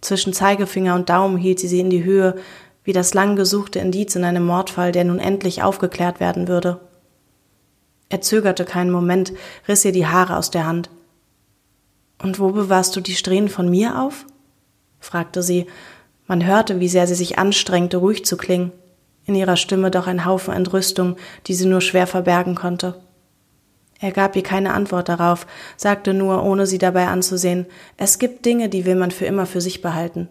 Zwischen 0.00 0.32
Zeigefinger 0.32 0.94
und 0.94 1.08
Daumen 1.08 1.36
hielt 1.36 1.60
sie 1.60 1.68
sie 1.68 1.80
in 1.80 1.90
die 1.90 2.04
Höhe, 2.04 2.36
wie 2.84 2.92
das 2.92 3.14
lang 3.14 3.36
gesuchte 3.36 3.78
Indiz 3.78 4.14
in 4.14 4.24
einem 4.24 4.46
Mordfall, 4.46 4.92
der 4.92 5.04
nun 5.04 5.18
endlich 5.18 5.62
aufgeklärt 5.62 6.20
werden 6.20 6.48
würde. 6.48 6.80
Er 8.08 8.20
zögerte 8.20 8.64
keinen 8.64 8.90
Moment, 8.90 9.32
riss 9.66 9.84
ihr 9.84 9.92
die 9.92 10.06
Haare 10.06 10.36
aus 10.36 10.50
der 10.50 10.66
Hand. 10.66 10.90
Und 12.22 12.38
wo 12.38 12.50
bewahrst 12.50 12.94
du 12.96 13.00
die 13.00 13.14
Strähnen 13.14 13.48
von 13.48 13.68
mir 13.68 14.00
auf? 14.00 14.24
fragte 15.00 15.42
sie. 15.42 15.66
Man 16.26 16.44
hörte, 16.44 16.80
wie 16.80 16.88
sehr 16.88 17.06
sie 17.06 17.14
sich 17.14 17.38
anstrengte, 17.38 17.98
ruhig 17.98 18.24
zu 18.24 18.36
klingen. 18.36 18.72
In 19.26 19.34
ihrer 19.34 19.56
Stimme 19.56 19.90
doch 19.90 20.06
ein 20.06 20.24
Haufen 20.24 20.54
Entrüstung, 20.54 21.16
die 21.46 21.54
sie 21.54 21.66
nur 21.66 21.80
schwer 21.80 22.06
verbergen 22.06 22.54
konnte. 22.54 22.94
Er 23.98 24.12
gab 24.12 24.36
ihr 24.36 24.42
keine 24.42 24.74
Antwort 24.74 25.08
darauf, 25.08 25.46
sagte 25.76 26.12
nur, 26.12 26.44
ohne 26.44 26.66
sie 26.66 26.78
dabei 26.78 27.06
anzusehen, 27.06 27.66
es 27.96 28.18
gibt 28.18 28.44
Dinge, 28.44 28.68
die 28.68 28.84
will 28.84 28.94
man 28.94 29.10
für 29.10 29.24
immer 29.24 29.46
für 29.46 29.60
sich 29.60 29.80
behalten. 29.80 30.28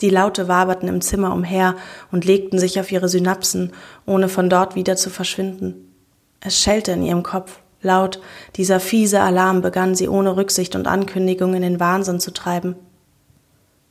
Die 0.00 0.08
Laute 0.08 0.48
waberten 0.48 0.88
im 0.88 1.02
Zimmer 1.02 1.34
umher 1.34 1.76
und 2.10 2.24
legten 2.24 2.58
sich 2.58 2.80
auf 2.80 2.90
ihre 2.90 3.08
Synapsen, 3.08 3.72
ohne 4.06 4.28
von 4.28 4.48
dort 4.48 4.74
wieder 4.74 4.96
zu 4.96 5.10
verschwinden. 5.10 5.94
Es 6.40 6.58
schellte 6.58 6.92
in 6.92 7.02
ihrem 7.02 7.22
Kopf, 7.22 7.60
laut, 7.82 8.20
dieser 8.56 8.80
fiese 8.80 9.20
Alarm 9.20 9.60
begann 9.60 9.94
sie 9.94 10.08
ohne 10.08 10.36
Rücksicht 10.36 10.74
und 10.74 10.86
Ankündigung 10.86 11.52
in 11.52 11.62
den 11.62 11.80
Wahnsinn 11.80 12.18
zu 12.18 12.32
treiben. 12.32 12.76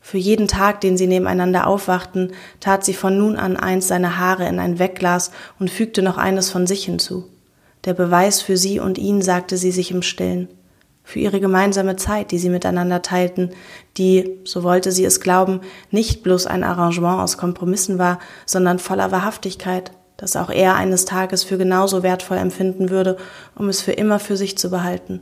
Für 0.02 0.18
jeden 0.18 0.48
Tag, 0.48 0.82
den 0.82 0.98
sie 0.98 1.08
nebeneinander 1.08 1.68
aufwachten, 1.68 2.34
tat 2.60 2.86
sie 2.86 2.94
von 2.94 3.18
nun 3.18 3.36
an 3.36 3.58
eins 3.58 3.88
seiner 3.88 4.18
Haare 4.18 4.48
in 4.48 4.60
ein 4.60 4.80
Wegglas 4.80 5.32
und 5.60 5.70
fügte 5.70 6.02
noch 6.02 6.18
eines 6.18 6.50
von 6.50 6.68
sich 6.68 6.86
hinzu. 6.86 7.26
Der 7.86 7.94
Beweis 7.94 8.42
für 8.42 8.58
sie 8.58 8.80
und 8.80 8.98
ihn, 8.98 9.22
sagte 9.22 9.58
sie 9.58 9.72
sich 9.72 9.92
im 9.92 10.02
Stillen. 10.02 10.50
Für 11.04 11.20
ihre 11.20 11.40
gemeinsame 11.40 11.96
Zeit, 11.96 12.32
die 12.32 12.38
sie 12.38 12.50
miteinander 12.50 13.02
teilten, 13.02 13.52
die, 13.98 14.38
so 14.44 14.64
wollte 14.64 14.92
sie 14.92 15.06
es 15.06 15.20
glauben, 15.20 15.62
nicht 15.90 16.22
bloß 16.22 16.46
ein 16.46 16.64
Arrangement 16.64 17.22
aus 17.22 17.38
Kompromissen 17.38 17.98
war, 17.98 18.20
sondern 18.46 18.78
voller 18.78 19.12
Wahrhaftigkeit, 19.12 19.92
das 20.18 20.36
auch 20.36 20.50
er 20.50 20.76
eines 20.76 21.06
Tages 21.06 21.44
für 21.44 21.58
genauso 21.58 22.04
wertvoll 22.04 22.38
empfinden 22.38 22.90
würde, 22.90 23.18
um 23.56 23.70
es 23.70 23.82
für 23.82 23.94
immer 23.94 24.20
für 24.20 24.38
sich 24.38 24.58
zu 24.58 24.70
behalten. 24.70 25.22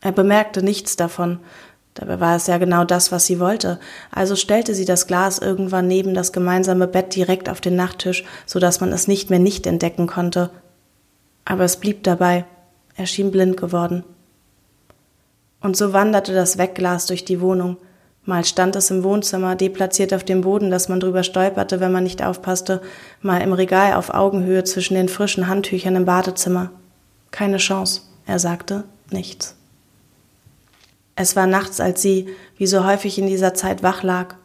Er 0.00 0.12
bemerkte 0.12 0.62
nichts 0.62 0.96
davon, 0.96 1.38
Dabei 1.94 2.18
war 2.18 2.34
es 2.34 2.48
ja 2.48 2.58
genau 2.58 2.84
das, 2.84 3.12
was 3.12 3.26
sie 3.26 3.38
wollte. 3.38 3.78
Also 4.10 4.34
stellte 4.34 4.74
sie 4.74 4.84
das 4.84 5.06
Glas 5.06 5.38
irgendwann 5.38 5.86
neben 5.86 6.12
das 6.12 6.32
gemeinsame 6.32 6.88
Bett 6.88 7.14
direkt 7.14 7.48
auf 7.48 7.60
den 7.60 7.76
Nachttisch, 7.76 8.24
so 8.46 8.58
dass 8.58 8.80
man 8.80 8.92
es 8.92 9.06
nicht 9.06 9.30
mehr 9.30 9.38
nicht 9.38 9.66
entdecken 9.66 10.08
konnte. 10.08 10.50
Aber 11.44 11.64
es 11.64 11.76
blieb 11.76 12.02
dabei. 12.02 12.44
Er 12.96 13.06
schien 13.06 13.30
blind 13.30 13.56
geworden. 13.56 14.04
Und 15.60 15.76
so 15.76 15.92
wanderte 15.92 16.34
das 16.34 16.58
Wegglas 16.58 17.06
durch 17.06 17.24
die 17.24 17.40
Wohnung. 17.40 17.76
Mal 18.24 18.44
stand 18.44 18.74
es 18.74 18.90
im 18.90 19.04
Wohnzimmer, 19.04 19.54
deplatziert 19.54 20.14
auf 20.14 20.24
dem 20.24 20.40
Boden, 20.40 20.70
dass 20.70 20.88
man 20.88 20.98
drüber 20.98 21.22
stolperte, 21.22 21.78
wenn 21.80 21.92
man 21.92 22.04
nicht 22.04 22.22
aufpasste, 22.22 22.80
mal 23.20 23.40
im 23.40 23.52
Regal 23.52 23.94
auf 23.94 24.12
Augenhöhe 24.12 24.64
zwischen 24.64 24.94
den 24.94 25.08
frischen 25.08 25.46
Handtüchern 25.46 25.96
im 25.96 26.06
Badezimmer. 26.06 26.70
Keine 27.30 27.58
Chance, 27.58 28.02
er 28.26 28.38
sagte 28.38 28.84
nichts. 29.10 29.56
Es 31.16 31.36
war 31.36 31.46
nachts, 31.46 31.80
als 31.80 32.02
sie, 32.02 32.28
wie 32.56 32.66
so 32.66 32.84
häufig 32.84 33.18
in 33.18 33.26
dieser 33.26 33.54
Zeit, 33.54 33.82
wach 33.82 34.02
lag. 34.02 34.36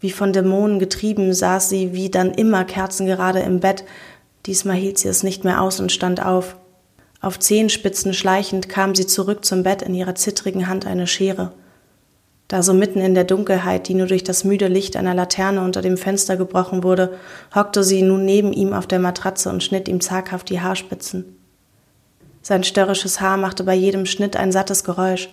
Wie 0.00 0.10
von 0.10 0.32
Dämonen 0.32 0.78
getrieben 0.78 1.32
saß 1.32 1.68
sie 1.68 1.94
wie 1.94 2.10
dann 2.10 2.32
immer 2.32 2.64
kerzengerade 2.64 3.40
im 3.40 3.60
Bett. 3.60 3.84
Diesmal 4.46 4.76
hielt 4.76 4.98
sie 4.98 5.08
es 5.08 5.22
nicht 5.22 5.44
mehr 5.44 5.60
aus 5.62 5.80
und 5.80 5.92
stand 5.92 6.24
auf. 6.24 6.56
Auf 7.20 7.38
Zehenspitzen 7.38 8.12
schleichend 8.12 8.68
kam 8.68 8.94
sie 8.94 9.06
zurück 9.06 9.44
zum 9.44 9.62
Bett, 9.62 9.80
in 9.82 9.94
ihrer 9.94 10.14
zittrigen 10.14 10.68
Hand 10.68 10.86
eine 10.86 11.06
Schere. 11.06 11.52
Da 12.48 12.62
so 12.62 12.74
mitten 12.74 13.00
in 13.00 13.14
der 13.14 13.24
Dunkelheit, 13.24 13.88
die 13.88 13.94
nur 13.94 14.06
durch 14.06 14.22
das 14.22 14.44
müde 14.44 14.68
Licht 14.68 14.96
einer 14.96 15.14
Laterne 15.14 15.62
unter 15.62 15.80
dem 15.80 15.96
Fenster 15.96 16.36
gebrochen 16.36 16.82
wurde, 16.82 17.18
hockte 17.54 17.82
sie 17.82 18.02
nun 18.02 18.26
neben 18.26 18.52
ihm 18.52 18.74
auf 18.74 18.86
der 18.86 18.98
Matratze 18.98 19.48
und 19.48 19.62
schnitt 19.62 19.88
ihm 19.88 20.02
zaghaft 20.02 20.50
die 20.50 20.60
Haarspitzen. 20.60 21.36
Sein 22.42 22.62
störrisches 22.62 23.22
Haar 23.22 23.38
machte 23.38 23.64
bei 23.64 23.74
jedem 23.74 24.04
Schnitt 24.04 24.36
ein 24.36 24.52
sattes 24.52 24.84
Geräusch. 24.84 25.30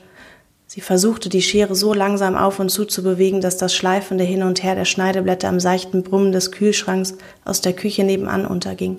Sie 0.73 0.79
versuchte, 0.79 1.27
die 1.27 1.41
Schere 1.41 1.75
so 1.75 1.93
langsam 1.93 2.37
auf 2.37 2.57
und 2.61 2.69
zu 2.69 2.85
zu 2.85 3.03
bewegen, 3.03 3.41
dass 3.41 3.57
das 3.57 3.75
schleifende 3.75 4.23
Hin 4.23 4.41
und 4.41 4.63
Her 4.63 4.73
der 4.73 4.85
Schneideblätter 4.85 5.49
im 5.49 5.59
seichten 5.59 6.01
Brummen 6.01 6.31
des 6.31 6.53
Kühlschranks 6.53 7.15
aus 7.43 7.59
der 7.59 7.73
Küche 7.73 8.05
nebenan 8.05 8.45
unterging. 8.45 8.95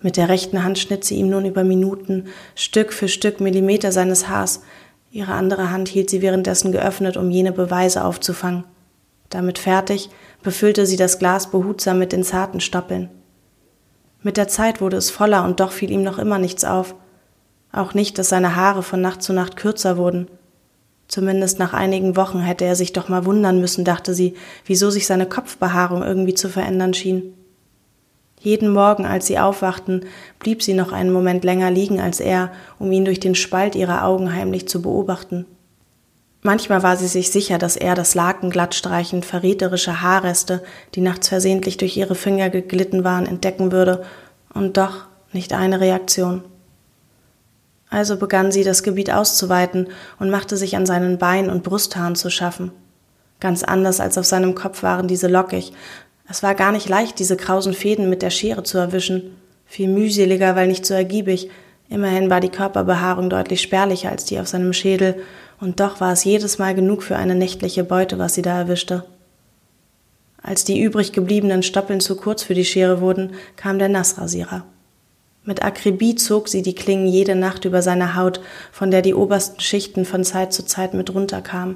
Mit 0.00 0.16
der 0.16 0.30
rechten 0.30 0.64
Hand 0.64 0.78
schnitt 0.78 1.04
sie 1.04 1.16
ihm 1.16 1.28
nun 1.28 1.44
über 1.44 1.62
Minuten, 1.62 2.28
Stück 2.54 2.94
für 2.94 3.06
Stück 3.06 3.42
Millimeter 3.42 3.92
seines 3.92 4.30
Haars, 4.30 4.62
ihre 5.10 5.34
andere 5.34 5.70
Hand 5.70 5.88
hielt 5.88 6.08
sie 6.08 6.22
währenddessen 6.22 6.72
geöffnet, 6.72 7.18
um 7.18 7.30
jene 7.30 7.52
Beweise 7.52 8.02
aufzufangen. 8.02 8.64
Damit 9.28 9.58
fertig, 9.58 10.08
befüllte 10.42 10.86
sie 10.86 10.96
das 10.96 11.18
Glas 11.18 11.50
behutsam 11.50 11.98
mit 11.98 12.12
den 12.12 12.24
zarten 12.24 12.60
Stoppeln. 12.60 13.10
Mit 14.22 14.38
der 14.38 14.48
Zeit 14.48 14.80
wurde 14.80 14.96
es 14.96 15.10
voller 15.10 15.44
und 15.44 15.60
doch 15.60 15.72
fiel 15.72 15.90
ihm 15.90 16.02
noch 16.02 16.18
immer 16.18 16.38
nichts 16.38 16.64
auf– 16.64 16.94
auch 17.72 17.94
nicht, 17.94 18.18
dass 18.18 18.28
seine 18.28 18.56
Haare 18.56 18.82
von 18.82 19.00
Nacht 19.00 19.22
zu 19.22 19.32
Nacht 19.32 19.56
kürzer 19.56 19.96
wurden. 19.96 20.28
Zumindest 21.08 21.58
nach 21.58 21.72
einigen 21.72 22.16
Wochen 22.16 22.40
hätte 22.40 22.64
er 22.64 22.76
sich 22.76 22.92
doch 22.92 23.08
mal 23.08 23.24
wundern 23.24 23.60
müssen, 23.60 23.84
dachte 23.84 24.14
sie, 24.14 24.34
wieso 24.66 24.90
sich 24.90 25.06
seine 25.06 25.26
Kopfbehaarung 25.26 26.02
irgendwie 26.02 26.34
zu 26.34 26.48
verändern 26.48 26.92
schien. 26.92 27.34
Jeden 28.40 28.68
Morgen, 28.68 29.04
als 29.04 29.26
sie 29.26 29.38
aufwachten, 29.38 30.04
blieb 30.38 30.62
sie 30.62 30.74
noch 30.74 30.92
einen 30.92 31.12
Moment 31.12 31.44
länger 31.44 31.70
liegen 31.70 32.00
als 32.00 32.20
er, 32.20 32.52
um 32.78 32.92
ihn 32.92 33.04
durch 33.04 33.20
den 33.20 33.34
Spalt 33.34 33.74
ihrer 33.74 34.04
Augen 34.04 34.32
heimlich 34.32 34.68
zu 34.68 34.82
beobachten. 34.82 35.46
Manchmal 36.42 36.84
war 36.84 36.96
sie 36.96 37.08
sich 37.08 37.32
sicher, 37.32 37.58
dass 37.58 37.76
er 37.76 37.94
das 37.94 38.14
Laken 38.14 38.50
glattstreichend 38.50 39.24
verräterische 39.24 40.02
Haarreste, 40.02 40.62
die 40.94 41.00
nachts 41.00 41.28
versehentlich 41.28 41.78
durch 41.78 41.96
ihre 41.96 42.14
Finger 42.14 42.48
geglitten 42.48 43.02
waren, 43.02 43.26
entdecken 43.26 43.72
würde, 43.72 44.04
und 44.54 44.76
doch 44.76 45.06
nicht 45.32 45.52
eine 45.52 45.80
Reaktion. 45.80 46.42
Also 47.90 48.16
begann 48.16 48.52
sie, 48.52 48.64
das 48.64 48.82
Gebiet 48.82 49.10
auszuweiten 49.12 49.88
und 50.18 50.30
machte 50.30 50.56
sich 50.56 50.76
an 50.76 50.86
seinen 50.86 51.18
Beinen 51.18 51.50
und 51.50 51.62
Brusthaaren 51.62 52.16
zu 52.16 52.30
schaffen. 52.30 52.70
Ganz 53.40 53.62
anders 53.62 54.00
als 54.00 54.18
auf 54.18 54.26
seinem 54.26 54.54
Kopf 54.54 54.82
waren 54.82 55.08
diese 55.08 55.28
lockig. 55.28 55.72
Es 56.28 56.42
war 56.42 56.54
gar 56.54 56.72
nicht 56.72 56.88
leicht, 56.88 57.18
diese 57.18 57.36
krausen 57.36 57.72
Fäden 57.72 58.10
mit 58.10 58.20
der 58.20 58.30
Schere 58.30 58.62
zu 58.62 58.76
erwischen. 58.78 59.36
Viel 59.64 59.88
mühseliger, 59.88 60.56
weil 60.56 60.68
nicht 60.68 60.84
so 60.84 60.92
ergiebig. 60.94 61.50
Immerhin 61.88 62.28
war 62.28 62.40
die 62.40 62.50
Körperbehaarung 62.50 63.30
deutlich 63.30 63.62
spärlicher 63.62 64.10
als 64.10 64.26
die 64.26 64.38
auf 64.38 64.48
seinem 64.48 64.72
Schädel, 64.72 65.22
und 65.60 65.80
doch 65.80 66.00
war 66.00 66.12
es 66.12 66.24
jedes 66.24 66.58
Mal 66.58 66.74
genug 66.74 67.02
für 67.02 67.16
eine 67.16 67.34
nächtliche 67.34 67.82
Beute, 67.82 68.18
was 68.18 68.34
sie 68.34 68.42
da 68.42 68.58
erwischte. 68.58 69.04
Als 70.40 70.64
die 70.64 70.80
übrig 70.80 71.12
gebliebenen 71.12 71.62
Stoppeln 71.62 72.00
zu 72.00 72.16
kurz 72.16 72.42
für 72.42 72.54
die 72.54 72.64
Schere 72.64 73.00
wurden, 73.00 73.32
kam 73.56 73.78
der 73.78 73.88
Nassrasierer. 73.88 74.64
Mit 75.48 75.62
Akribie 75.62 76.14
zog 76.14 76.46
sie 76.46 76.60
die 76.60 76.74
Klingen 76.74 77.06
jede 77.06 77.34
Nacht 77.34 77.64
über 77.64 77.80
seine 77.80 78.16
Haut, 78.16 78.42
von 78.70 78.90
der 78.90 79.00
die 79.00 79.14
obersten 79.14 79.60
Schichten 79.60 80.04
von 80.04 80.22
Zeit 80.22 80.52
zu 80.52 80.62
Zeit 80.62 80.92
mit 80.92 81.14
runterkamen. 81.14 81.74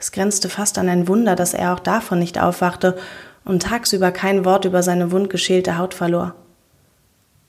Es 0.00 0.10
grenzte 0.10 0.48
fast 0.48 0.78
an 0.78 0.88
ein 0.88 1.06
Wunder, 1.06 1.36
dass 1.36 1.54
er 1.54 1.72
auch 1.72 1.78
davon 1.78 2.18
nicht 2.18 2.40
aufwachte 2.40 2.98
und 3.44 3.62
tagsüber 3.62 4.10
kein 4.10 4.44
Wort 4.44 4.64
über 4.64 4.82
seine 4.82 5.12
wundgeschälte 5.12 5.78
Haut 5.78 5.94
verlor. 5.94 6.34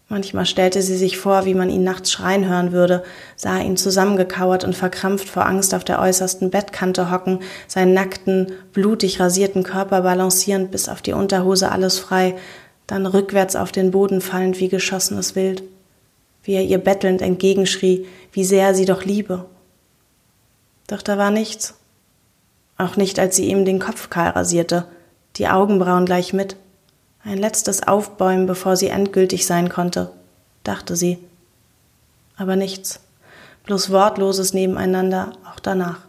Manchmal 0.07 0.45
stellte 0.45 0.83
sie 0.83 0.97
sich 0.97 1.17
vor, 1.17 1.45
wie 1.45 1.55
man 1.55 1.71
ihn 1.71 1.83
nachts 1.83 2.11
schreien 2.11 2.47
hören 2.47 2.71
würde, 2.71 3.01
sah 3.35 3.57
ihn 3.57 3.75
zusammengekauert 3.75 4.63
und 4.63 4.75
verkrampft 4.75 5.29
vor 5.29 5.47
Angst 5.47 5.73
auf 5.73 5.83
der 5.83 5.99
äußersten 5.99 6.51
Bettkante 6.51 7.09
hocken, 7.09 7.39
seinen 7.67 7.95
nackten, 7.95 8.51
blutig 8.71 9.19
rasierten 9.19 9.63
Körper 9.63 10.01
balancierend 10.03 10.69
bis 10.69 10.87
auf 10.87 11.01
die 11.01 11.13
Unterhose 11.13 11.71
alles 11.71 11.97
frei, 11.97 12.35
dann 12.89 13.05
rückwärts 13.05 13.55
auf 13.55 13.71
den 13.71 13.91
Boden 13.91 14.19
fallend 14.19 14.59
wie 14.59 14.67
geschossenes 14.67 15.35
Wild, 15.35 15.61
wie 16.41 16.53
er 16.53 16.63
ihr 16.63 16.79
bettelnd 16.79 17.21
entgegenschrie, 17.21 18.07
wie 18.31 18.43
sehr 18.43 18.65
er 18.65 18.73
sie 18.73 18.85
doch 18.85 19.05
liebe. 19.05 19.45
Doch 20.87 21.03
da 21.03 21.19
war 21.19 21.29
nichts. 21.29 21.75
Auch 22.77 22.95
nicht, 22.95 23.19
als 23.19 23.35
sie 23.35 23.47
ihm 23.47 23.63
den 23.63 23.77
Kopf 23.77 24.09
kahl 24.09 24.29
rasierte, 24.29 24.85
die 25.35 25.47
Augenbrauen 25.47 26.07
gleich 26.07 26.33
mit. 26.33 26.55
Ein 27.23 27.37
letztes 27.37 27.87
Aufbäumen, 27.87 28.47
bevor 28.47 28.75
sie 28.75 28.87
endgültig 28.87 29.45
sein 29.45 29.69
konnte, 29.69 30.11
dachte 30.63 30.95
sie. 30.95 31.19
Aber 32.37 32.55
nichts, 32.55 33.01
bloß 33.65 33.91
wortloses 33.91 34.55
Nebeneinander 34.55 35.33
auch 35.45 35.59
danach. 35.59 36.08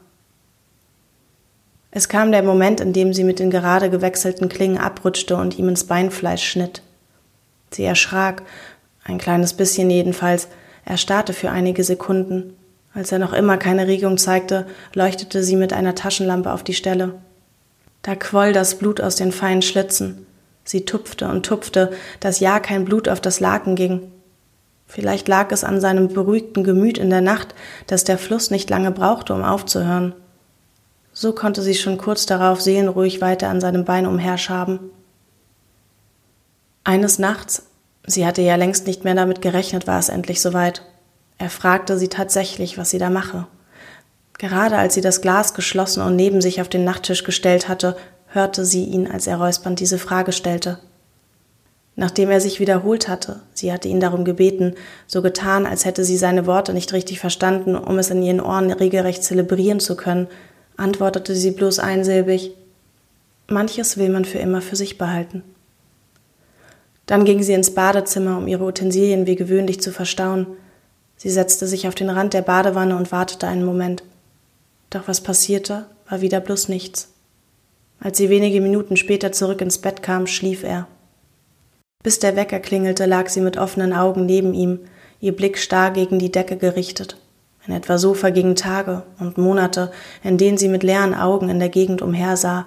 Es 1.91 2.09
kam 2.09 2.31
der 2.31 2.43
Moment, 2.43 2.81
in 2.81 2.93
dem 2.93 3.13
sie 3.13 3.25
mit 3.25 3.39
den 3.39 3.51
gerade 3.51 3.91
gewechselten 3.91 4.49
Klingen 4.49 4.79
abrutschte 4.79 5.37
und 5.37 5.59
ihm 5.59 5.69
ins 5.69 5.85
Beinfleisch 5.85 6.49
schnitt. 6.49 6.83
Sie 7.71 7.85
erschrak, 7.85 8.43
ein 9.05 9.19
kleines 9.19 9.55
bisschen 9.55 9.91
jedenfalls, 9.91 10.49
er 10.85 10.97
starrte 10.97 11.33
für 11.33 11.51
einige 11.51 11.85
Sekunden. 11.85 12.55
Als 12.95 13.13
er 13.13 13.19
noch 13.19 13.33
immer 13.33 13.57
keine 13.57 13.87
Regung 13.87 14.19
zeigte, 14.19 14.67
leuchtete 14.95 15.43
sie 15.43 15.57
mit 15.57 15.73
einer 15.73 15.95
Taschenlampe 15.95 16.53
auf 16.53 16.65
die 16.65 16.75
Stelle. 16.75 17.15
Da 18.03 18.15
quoll 18.15 18.53
das 18.53 18.77
Blut 18.77 19.01
aus 19.01 19.17
den 19.17 19.33
feinen 19.33 19.63
Schlitzen. 19.63 20.27
Sie 20.65 20.85
tupfte 20.85 21.29
und 21.29 21.45
tupfte, 21.45 21.93
dass 22.21 22.41
ja 22.41 22.61
kein 22.61 22.85
Blut 22.85 23.09
auf 23.09 23.21
das 23.21 23.41
Laken 23.41 23.77
ging. 23.77 24.11
Vielleicht 24.87 25.29
lag 25.29 25.53
es 25.53 25.63
an 25.63 25.81
seinem 25.81 26.09
beruhigten 26.09 26.65
Gemüt 26.65 26.99
in 26.99 27.11
der 27.11 27.21
Nacht, 27.21 27.55
dass 27.87 28.05
der 28.05 28.19
Fluss 28.19 28.51
nicht 28.51 28.71
lange 28.71 28.91
brauchte, 28.91 29.35
um 29.35 29.45
aufzuhören. 29.45 30.15
So 31.21 31.35
konnte 31.35 31.61
sie 31.61 31.75
schon 31.75 31.99
kurz 31.99 32.25
darauf 32.25 32.63
seelenruhig 32.63 33.21
weiter 33.21 33.51
an 33.51 33.61
seinem 33.61 33.85
Bein 33.85 34.07
umherschaben. 34.07 34.81
Eines 36.83 37.19
Nachts, 37.19 37.65
sie 38.07 38.25
hatte 38.25 38.41
ja 38.41 38.57
längst 38.57 38.87
nicht 38.87 39.05
mehr 39.05 39.15
damit 39.15 39.43
gerechnet, 39.43 39.87
war 39.87 39.99
es 39.99 40.09
endlich 40.09 40.41
soweit. 40.41 40.81
Er 41.37 41.51
fragte 41.51 41.99
sie 41.99 42.09
tatsächlich, 42.09 42.79
was 42.79 42.89
sie 42.89 42.97
da 42.97 43.11
mache. 43.11 43.47
Gerade 44.39 44.79
als 44.79 44.95
sie 44.95 45.03
das 45.03 45.21
Glas 45.21 45.53
geschlossen 45.53 46.03
und 46.03 46.17
neben 46.17 46.41
sich 46.41 46.63
auf 46.63 46.71
den 46.71 46.85
Nachttisch 46.85 47.23
gestellt 47.23 47.69
hatte, 47.69 47.99
hörte 48.29 48.65
sie 48.65 48.85
ihn, 48.85 49.07
als 49.07 49.27
er 49.27 49.37
räuspernd 49.37 49.79
diese 49.79 49.99
Frage 49.99 50.33
stellte. 50.33 50.79
Nachdem 51.97 52.31
er 52.31 52.41
sich 52.41 52.61
wiederholt 52.61 53.09
hatte, 53.09 53.41
sie 53.53 53.75
hatte 53.75 53.89
ihn 53.89 54.01
darum 54.01 54.25
gebeten, 54.25 54.75
so 55.07 55.21
getan, 55.21 55.67
als 55.67 55.85
hätte 55.85 56.03
sie 56.03 56.17
seine 56.17 56.47
Worte 56.47 56.73
nicht 56.73 56.95
richtig 56.95 57.21
verstanden, 57.21 57.77
um 57.77 57.99
es 57.99 58.09
in 58.09 58.23
ihren 58.23 58.41
Ohren 58.41 58.73
regelrecht 58.73 59.23
zelebrieren 59.23 59.81
zu 59.81 59.97
können, 59.97 60.27
antwortete 60.81 61.35
sie 61.35 61.53
bloß 61.53 61.79
einsilbig 61.79 62.53
Manches 63.49 63.97
will 63.97 64.11
man 64.11 64.25
für 64.25 64.39
immer 64.39 64.63
für 64.63 64.77
sich 64.77 64.97
behalten. 64.97 65.43
Dann 67.07 67.25
ging 67.25 67.43
sie 67.43 67.53
ins 67.53 67.75
Badezimmer, 67.75 68.39
um 68.39 68.47
ihre 68.47 68.65
Utensilien 68.65 69.27
wie 69.27 69.35
gewöhnlich 69.35 69.81
zu 69.81 69.91
verstauen. 69.91 70.47
Sie 71.17 71.31
setzte 71.31 71.67
sich 71.67 71.89
auf 71.89 71.97
den 71.97 72.11
Rand 72.11 72.33
der 72.33 72.43
Badewanne 72.43 72.97
und 72.97 73.11
wartete 73.11 73.49
einen 73.49 73.65
Moment. 73.65 74.05
Doch 74.91 75.09
was 75.09 75.21
passierte, 75.21 75.87
war 76.09 76.21
wieder 76.21 76.39
bloß 76.39 76.69
nichts. 76.69 77.09
Als 77.99 78.19
sie 78.19 78.31
wenige 78.31 78.61
Minuten 78.61 78.97
später 78.97 79.33
zurück 79.33 79.61
ins 79.61 79.79
Bett 79.79 80.05
kam, 80.05 80.29
schlief 80.29 80.63
er. 80.63 80.87
Bis 82.05 82.21
der 82.21 82.37
Wecker 82.37 82.61
klingelte, 82.61 83.07
lag 83.07 83.29
sie 83.29 83.41
mit 83.41 83.59
offenen 83.59 83.93
Augen 83.93 84.27
neben 84.27 84.55
ihm, 84.55 84.79
ihr 85.21 85.35
Blick 85.35 85.59
starr 85.59 85.91
gegen 85.91 86.21
die 86.21 86.33
Decke 86.33 86.57
gerichtet. 86.57 87.17
In 87.67 87.75
etwa 87.75 87.99
so 87.99 88.15
vergingen 88.15 88.57
Tage 88.57 89.03
und 89.19 89.39
Monate, 89.39 89.93
in 90.23 90.39
denen 90.39 90.59
sie 90.59 90.69
mit 90.69 90.83
leeren 90.83 91.15
Augen 91.15 91.49
in 91.49 91.59
der 91.59 91.69
Gegend 91.69 92.03
umhersah, 92.03 92.67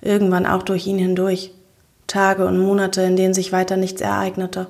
irgendwann 0.00 0.46
auch 0.46 0.62
durch 0.62 0.86
ihn 0.86 0.98
hindurch. 0.98 1.52
Tage 2.06 2.46
und 2.46 2.58
Monate, 2.58 3.02
in 3.02 3.16
denen 3.16 3.34
sich 3.34 3.52
weiter 3.52 3.76
nichts 3.76 4.00
ereignete. 4.00 4.66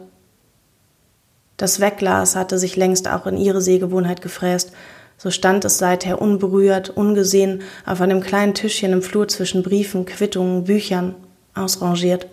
Das 1.56 1.80
Wegglas 1.80 2.36
hatte 2.36 2.59
sich 2.59 2.76
längst 2.76 3.09
auch 3.09 3.26
in 3.26 3.36
ihre 3.36 3.60
Sehgewohnheit 3.60 4.22
gefräst, 4.22 4.72
so 5.16 5.30
stand 5.30 5.64
es 5.64 5.78
seither 5.78 6.20
unberührt, 6.20 6.90
ungesehen 6.90 7.62
auf 7.86 8.01
einem 8.01 8.20
kleinen 8.20 8.55
Tischchen 8.55 8.92
im 8.92 9.02
Flur 9.02 9.28
zwischen 9.28 9.62
Briefen, 9.62 10.06
Quittungen, 10.06 10.64
Büchern, 10.64 11.14
ausrangiert. 11.55 12.26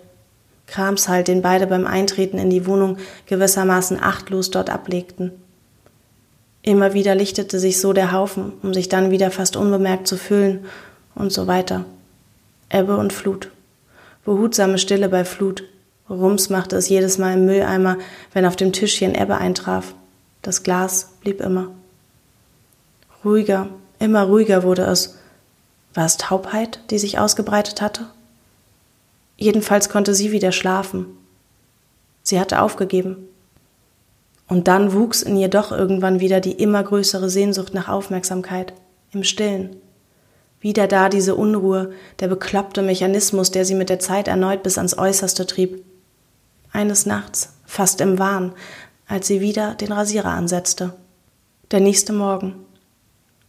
Kramshalt, 0.66 1.28
den 1.28 1.42
beide 1.42 1.66
beim 1.66 1.86
Eintreten 1.86 2.38
in 2.38 2.50
die 2.50 2.66
Wohnung 2.66 2.96
gewissermaßen 3.26 4.02
achtlos 4.02 4.50
dort 4.50 4.70
ablegten. 4.70 5.32
Immer 6.62 6.94
wieder 6.94 7.14
lichtete 7.14 7.58
sich 7.58 7.80
so 7.80 7.92
der 7.92 8.12
Haufen, 8.12 8.52
um 8.62 8.72
sich 8.72 8.88
dann 8.88 9.10
wieder 9.10 9.30
fast 9.30 9.56
unbemerkt 9.56 10.06
zu 10.06 10.16
füllen 10.16 10.64
und 11.14 11.32
so 11.32 11.46
weiter. 11.46 11.84
Ebbe 12.70 12.96
und 12.96 13.12
Flut. 13.12 13.50
Behutsame 14.24 14.78
Stille 14.78 15.08
bei 15.08 15.24
Flut. 15.24 15.64
Rums 16.08 16.50
machte 16.50 16.76
es 16.76 16.88
jedes 16.88 17.18
Mal 17.18 17.34
im 17.34 17.46
Mülleimer, 17.46 17.98
wenn 18.32 18.46
auf 18.46 18.56
dem 18.56 18.72
Tischchen 18.72 19.14
Ebbe 19.14 19.38
eintraf. 19.38 19.94
Das 20.40 20.62
Glas 20.62 21.10
blieb 21.20 21.40
immer. 21.40 21.68
Ruhiger, 23.24 23.68
Immer 24.02 24.24
ruhiger 24.24 24.64
wurde 24.64 24.82
es. 24.82 25.16
War 25.94 26.06
es 26.06 26.16
Taubheit, 26.16 26.80
die 26.90 26.98
sich 26.98 27.20
ausgebreitet 27.20 27.80
hatte? 27.80 28.08
Jedenfalls 29.36 29.90
konnte 29.90 30.12
sie 30.12 30.32
wieder 30.32 30.50
schlafen. 30.50 31.06
Sie 32.24 32.40
hatte 32.40 32.60
aufgegeben. 32.62 33.28
Und 34.52 34.68
dann 34.68 34.92
wuchs 34.92 35.22
in 35.22 35.34
ihr 35.38 35.48
doch 35.48 35.72
irgendwann 35.72 36.20
wieder 36.20 36.38
die 36.38 36.52
immer 36.52 36.82
größere 36.82 37.30
Sehnsucht 37.30 37.72
nach 37.72 37.88
Aufmerksamkeit, 37.88 38.74
im 39.10 39.24
Stillen. 39.24 39.76
Wieder 40.60 40.86
da 40.86 41.08
diese 41.08 41.36
Unruhe, 41.36 41.92
der 42.20 42.28
bekloppte 42.28 42.82
Mechanismus, 42.82 43.50
der 43.50 43.64
sie 43.64 43.74
mit 43.74 43.88
der 43.88 43.98
Zeit 43.98 44.28
erneut 44.28 44.62
bis 44.62 44.76
ans 44.76 44.98
Äußerste 44.98 45.46
trieb. 45.46 45.82
Eines 46.70 47.06
Nachts, 47.06 47.54
fast 47.64 48.02
im 48.02 48.18
Wahn, 48.18 48.52
als 49.06 49.26
sie 49.26 49.40
wieder 49.40 49.74
den 49.74 49.90
Rasierer 49.90 50.32
ansetzte. 50.32 50.92
Der 51.70 51.80
nächste 51.80 52.12
Morgen. 52.12 52.56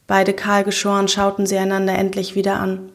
Beide 0.08 0.32
kahl 0.32 0.64
geschoren 0.64 1.10
schauten 1.10 1.46
sie 1.46 1.58
einander 1.58 1.96
endlich 1.96 2.36
wieder 2.36 2.62
an. 2.62 2.94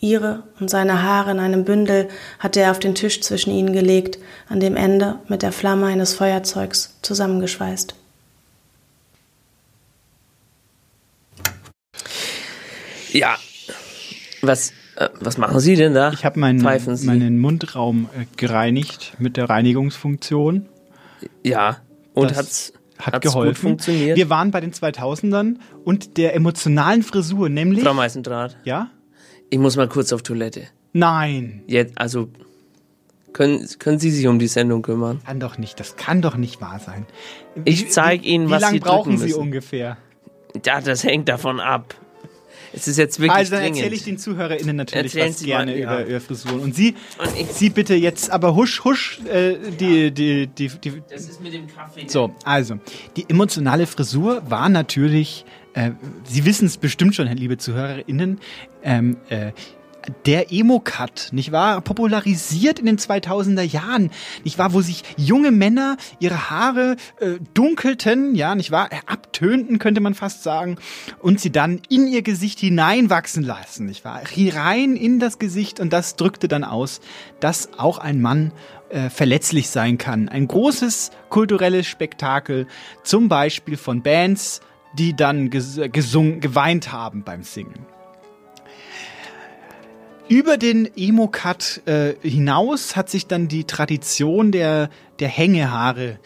Ihre 0.00 0.44
und 0.60 0.70
seine 0.70 1.02
Haare 1.02 1.32
in 1.32 1.40
einem 1.40 1.64
Bündel 1.64 2.08
hatte 2.38 2.60
er 2.60 2.70
auf 2.70 2.78
den 2.78 2.94
Tisch 2.94 3.20
zwischen 3.20 3.50
ihnen 3.50 3.72
gelegt, 3.72 4.18
an 4.48 4.60
dem 4.60 4.76
Ende 4.76 5.18
mit 5.28 5.42
der 5.42 5.50
Flamme 5.52 5.86
eines 5.86 6.14
Feuerzeugs 6.14 6.96
zusammengeschweißt. 7.02 7.94
Ja. 13.12 13.36
Was, 14.42 14.72
äh, 14.96 15.08
was 15.20 15.38
machen 15.38 15.58
Sie 15.60 15.74
denn 15.74 15.94
da? 15.94 16.12
Ich 16.12 16.24
habe 16.24 16.38
meinen, 16.38 16.62
meinen 16.62 17.38
Mundraum 17.38 18.08
äh, 18.16 18.24
gereinigt 18.36 19.14
mit 19.18 19.36
der 19.36 19.48
Reinigungsfunktion. 19.50 20.66
Ja. 21.42 21.78
Und 22.14 22.30
Das 22.30 22.38
hat's, 22.38 22.72
hat 22.98 23.14
hat's 23.14 23.24
geholfen. 23.26 23.48
gut 23.54 23.58
funktioniert? 23.58 24.16
Wir 24.16 24.30
waren 24.30 24.50
bei 24.52 24.60
den 24.60 24.72
2000ern 24.72 25.56
und 25.84 26.16
der 26.18 26.34
emotionalen 26.36 27.02
Frisur, 27.02 27.48
nämlich. 27.48 27.82
Frau 27.82 27.94
Meißendraht. 27.94 28.56
Ja? 28.64 28.90
Ich 29.50 29.58
muss 29.58 29.76
mal 29.76 29.88
kurz 29.88 30.12
auf 30.12 30.22
Toilette. 30.22 30.68
Nein. 30.92 31.62
Jetzt, 31.66 31.98
also, 31.98 32.28
können, 33.32 33.66
können 33.78 33.98
Sie 33.98 34.10
sich 34.10 34.26
um 34.26 34.38
die 34.38 34.46
Sendung 34.48 34.82
kümmern? 34.82 35.20
Kann 35.24 35.40
doch 35.40 35.58
nicht, 35.58 35.78
das 35.80 35.96
kann 35.96 36.22
doch 36.22 36.36
nicht 36.36 36.60
wahr 36.60 36.80
sein. 36.84 37.06
Ich 37.64 37.90
zeige 37.90 38.26
Ihnen, 38.26 38.48
Wie 38.48 38.52
was 38.52 38.62
lange 38.62 38.74
Sie 38.74 38.80
brauchen 38.80 39.10
drücken 39.12 39.18
Sie 39.18 39.26
müssen. 39.26 39.40
ungefähr? 39.40 39.96
Ja, 40.64 40.80
das 40.80 41.04
hängt 41.04 41.28
davon 41.28 41.60
ab. 41.60 41.94
Es 42.72 42.86
ist 42.86 42.98
jetzt 42.98 43.18
wirklich 43.18 43.32
also 43.32 43.52
dann 43.52 43.60
dringend. 43.62 43.78
erzähle 43.78 43.94
ich 43.94 44.04
den 44.04 44.18
ZuhörerInnen 44.18 44.76
natürlich 44.76 45.14
Erzählen 45.14 45.30
was 45.30 45.38
Sie 45.38 45.46
gerne 45.46 45.72
mal, 45.72 45.78
ja. 45.78 46.00
über 46.00 46.10
ihre 46.10 46.20
Frisuren. 46.20 46.60
Und 46.60 46.74
Sie, 46.74 46.94
Sie 47.50 47.70
bitte 47.70 47.94
jetzt 47.94 48.30
aber 48.30 48.54
husch, 48.54 48.84
husch, 48.84 49.20
äh, 49.30 49.54
die, 49.80 50.10
die, 50.12 50.46
die, 50.48 50.68
die. 50.68 51.02
Das 51.08 51.22
ist 51.22 51.40
mit 51.40 51.54
dem 51.54 51.66
Kaffee. 51.66 52.06
So, 52.08 52.34
also, 52.44 52.78
die 53.16 53.28
emotionale 53.28 53.86
Frisur 53.86 54.42
war 54.50 54.68
natürlich, 54.68 55.46
äh, 55.78 55.92
Sie 56.24 56.44
wissen 56.44 56.66
es 56.66 56.76
bestimmt 56.76 57.14
schon, 57.14 57.28
liebe 57.28 57.56
ZuhörerInnen, 57.56 58.40
ähm, 58.82 59.16
äh, 59.28 59.52
der 60.26 60.52
Emo-Cut, 60.52 61.28
nicht 61.32 61.52
wahr? 61.52 61.80
Popularisiert 61.80 62.78
in 62.78 62.86
den 62.86 62.98
2000er 62.98 63.62
Jahren, 63.62 64.10
nicht 64.44 64.58
wahr? 64.58 64.72
Wo 64.72 64.80
sich 64.80 65.02
junge 65.16 65.50
Männer 65.50 65.96
ihre 66.18 66.50
Haare 66.50 66.96
äh, 67.20 67.38
dunkelten, 67.54 68.34
ja, 68.34 68.54
nicht 68.54 68.70
wahr? 68.70 68.90
Äh, 68.92 69.00
Abtönten, 69.06 69.78
könnte 69.78 70.00
man 70.00 70.14
fast 70.14 70.42
sagen. 70.42 70.78
Und 71.20 71.40
sie 71.40 71.52
dann 71.52 71.80
in 71.88 72.08
ihr 72.08 72.22
Gesicht 72.22 72.58
hineinwachsen 72.60 73.44
lassen, 73.44 73.86
nicht 73.86 74.04
wahr? 74.04 74.22
Rein 74.36 74.96
in 74.96 75.20
das 75.20 75.38
Gesicht 75.38 75.78
und 75.78 75.92
das 75.92 76.16
drückte 76.16 76.48
dann 76.48 76.64
aus, 76.64 77.00
dass 77.40 77.70
auch 77.78 77.98
ein 77.98 78.20
Mann 78.20 78.52
äh, 78.88 79.10
verletzlich 79.10 79.68
sein 79.68 79.98
kann. 79.98 80.28
Ein 80.28 80.48
großes 80.48 81.10
kulturelles 81.28 81.86
Spektakel, 81.86 82.66
zum 83.04 83.28
Beispiel 83.28 83.76
von 83.76 84.02
Bands, 84.02 84.60
die 84.94 85.14
dann 85.14 85.50
ges 85.50 85.80
gesungen, 85.92 86.40
geweint 86.40 86.92
haben 86.92 87.22
beim 87.22 87.42
Singen. 87.42 87.86
Über 90.28 90.58
den 90.58 90.90
Emo-Cut 90.94 91.82
äh, 91.86 92.14
hinaus 92.20 92.96
hat 92.96 93.08
sich 93.08 93.26
dann 93.26 93.48
die 93.48 93.64
Tradition 93.64 94.52
der, 94.52 94.90
der 95.20 95.28
Hängehaare 95.28 96.18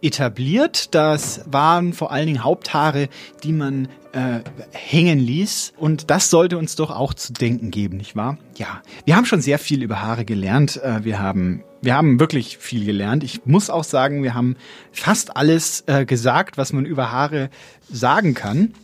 etabliert. 0.00 0.94
Das 0.94 1.42
waren 1.46 1.92
vor 1.92 2.12
allen 2.12 2.26
Dingen 2.26 2.44
Haupthaare, 2.44 3.08
die 3.42 3.52
man 3.52 3.88
äh, 4.12 4.40
hängen 4.70 5.18
ließ. 5.18 5.72
Und 5.76 6.10
das 6.10 6.30
sollte 6.30 6.56
uns 6.56 6.76
doch 6.76 6.90
auch 6.90 7.14
zu 7.14 7.32
denken 7.32 7.72
geben, 7.72 7.96
nicht 7.96 8.14
wahr? 8.14 8.38
Ja, 8.56 8.80
wir 9.04 9.16
haben 9.16 9.24
schon 9.24 9.40
sehr 9.40 9.58
viel 9.58 9.82
über 9.82 10.02
Haare 10.02 10.24
gelernt. 10.24 10.80
Äh, 10.82 11.04
wir 11.04 11.18
haben 11.18 11.64
wir 11.80 11.94
haben 11.94 12.20
wirklich 12.20 12.58
viel 12.58 12.84
gelernt. 12.84 13.24
Ich 13.24 13.46
muss 13.46 13.70
auch 13.70 13.84
sagen, 13.84 14.22
wir 14.22 14.34
haben 14.34 14.56
fast 14.92 15.36
alles 15.36 15.84
äh, 15.86 16.04
gesagt, 16.04 16.58
was 16.58 16.72
man 16.72 16.84
über 16.84 17.12
Haare 17.12 17.50
sagen 17.90 18.34
kann. 18.34 18.74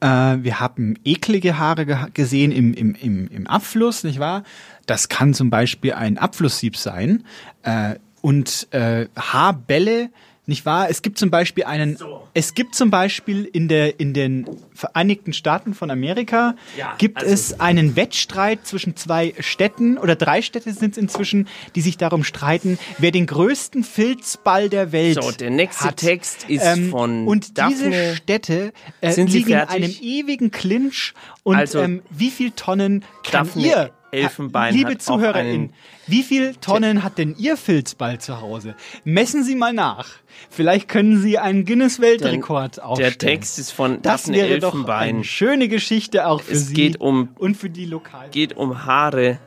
Äh, 0.00 0.06
wir 0.42 0.60
haben 0.60 0.96
eklige 1.04 1.58
Haare 1.58 1.86
ge 1.86 1.96
gesehen 2.12 2.52
im, 2.52 2.74
im, 2.74 2.94
im, 2.94 3.28
im 3.28 3.46
Abfluss, 3.46 4.04
nicht 4.04 4.18
wahr? 4.18 4.44
Das 4.86 5.08
kann 5.08 5.34
zum 5.34 5.50
Beispiel 5.50 5.94
ein 5.94 6.18
Abflusssieb 6.18 6.76
sein. 6.76 7.24
Äh, 7.62 7.96
und 8.20 8.68
äh, 8.72 9.06
Haarbälle, 9.16 10.10
nicht 10.46 10.66
wahr? 10.66 10.88
Es 10.90 11.02
gibt 11.02 11.18
zum 11.18 11.30
Beispiel 11.30 11.64
einen, 11.64 11.96
es 12.34 12.54
gibt 12.54 12.74
zum 12.74 12.90
Beispiel 12.90 13.44
in 13.44 13.68
der 13.68 13.98
in 14.00 14.12
den 14.12 14.46
Vereinigten 14.74 15.32
Staaten 15.32 15.72
von 15.74 15.90
Amerika 15.90 16.54
Ja, 16.76 16.94
gibt 16.98 17.18
also- 17.18 17.32
es 17.32 17.60
einen 17.60 17.96
Wettstreit 17.96 18.66
zwischen 18.66 18.96
zwei 18.96 19.34
Städten 19.40 19.96
oder 19.98 20.16
drei 20.16 20.42
Städte 20.42 20.72
sind 20.72 20.92
es 20.92 20.98
inzwischen, 20.98 21.48
die 21.74 21.80
sich 21.80 21.96
darum 21.96 22.24
streiten, 22.24 22.78
wer 22.98 23.10
den 23.10 23.26
größten 23.26 23.84
Filzball 23.84 24.68
der 24.68 24.92
Welt 24.92 25.22
So, 25.22 25.30
der 25.30 25.50
nächste 25.50 25.84
hat. 25.84 25.96
Text 25.98 26.44
ist 26.48 26.62
Ähm, 26.64 26.90
von 26.90 27.26
und 27.26 27.56
Daphne. 27.58 27.76
diese 27.76 28.16
Städte 28.16 28.72
äh, 29.00 29.14
liegen 29.22 29.50
in 29.50 29.56
einem 29.58 29.94
ewigen 30.02 30.50
Clinch 30.50 31.14
und 31.42 31.56
Also, 31.56 31.80
ähm, 31.80 32.02
wie 32.10 32.30
viel 32.30 32.50
Tonnen 32.50 33.04
kann 33.22 33.46
Daphne 33.46 33.66
ihr 33.66 33.90
Elfenbein 34.14 34.74
liebe 34.74 34.98
ZuhörerInnen, 34.98 35.72
wie 36.06 36.22
viel 36.22 36.54
Tonnen 36.56 37.02
hat 37.02 37.18
denn 37.18 37.34
Ihr 37.36 37.56
Filzball 37.56 38.20
zu 38.20 38.40
Hause? 38.40 38.74
Messen 39.04 39.44
Sie 39.44 39.54
mal 39.54 39.72
nach. 39.72 40.08
Vielleicht 40.50 40.88
können 40.88 41.20
Sie 41.20 41.38
einen 41.38 41.64
Guinness-Weltrekord 41.64 42.80
aufstellen. 42.82 43.14
Der 43.18 43.18
Text 43.18 43.58
ist 43.58 43.70
von 43.70 44.02
Das 44.02 44.22
Daphne 44.24 44.36
wäre 44.38 44.58
doch 44.58 44.72
Elfenbein. 44.74 45.08
eine 45.16 45.24
schöne 45.24 45.68
Geschichte 45.68 46.26
auch 46.26 46.42
für 46.42 46.52
Es 46.52 46.68
Sie 46.68 46.74
geht 46.74 47.00
um 47.00 47.30
und 47.38 47.56
für 47.56 47.70
die 47.70 47.86
Lokal. 47.86 48.28
geht 48.30 48.56
um 48.56 48.84
Haare 48.84 49.38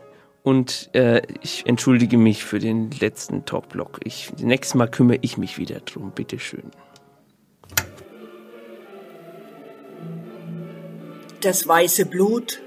und 0.43 0.89
äh, 0.93 1.21
ich 1.41 1.65
entschuldige 1.65 2.17
mich 2.17 2.43
für 2.43 2.59
den 2.59 2.89
letzten 2.91 3.45
Talkblock. 3.45 3.99
Ich 4.03 4.31
nächstes 4.39 4.75
Mal 4.75 4.87
kümmere 4.87 5.19
ich 5.21 5.37
mich 5.37 5.57
wieder 5.57 5.79
drum. 5.81 6.11
Bitteschön. 6.11 6.71
Das 11.41 11.67
weiße 11.67 12.05
Blut. 12.05 12.61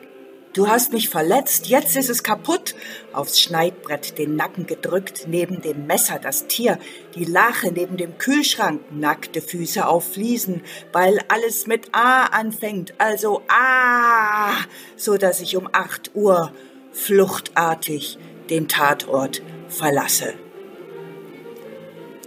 Du 0.52 0.66
hast 0.66 0.92
mich 0.92 1.08
verletzt, 1.08 1.68
jetzt 1.68 1.96
ist 1.96 2.10
es 2.10 2.24
kaputt. 2.24 2.74
Aufs 3.12 3.40
Schneidbrett 3.40 4.18
den 4.18 4.34
Nacken 4.34 4.66
gedrückt, 4.66 5.26
neben 5.28 5.62
dem 5.62 5.86
Messer 5.86 6.18
das 6.18 6.48
Tier, 6.48 6.80
die 7.14 7.24
Lache 7.24 7.70
neben 7.70 7.96
dem 7.96 8.18
Kühlschrank, 8.18 8.80
nackte 8.90 9.42
Füße 9.42 9.86
auf 9.86 10.12
Fliesen, 10.12 10.62
weil 10.92 11.20
alles 11.28 11.68
mit 11.68 11.94
A 11.94 12.24
anfängt, 12.24 12.94
also 12.98 13.42
A, 13.46 14.54
so 14.96 15.16
dass 15.16 15.40
ich 15.40 15.56
um 15.56 15.68
acht 15.70 16.10
Uhr 16.16 16.52
fluchtartig 16.90 18.18
den 18.50 18.66
Tatort 18.66 19.42
verlasse. 19.68 20.34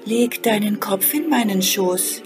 Leg 0.06 0.42
deinen 0.44 0.80
Kopf 0.80 1.14
in 1.14 1.30
meinen 1.30 1.62
Schoß, 1.62 2.22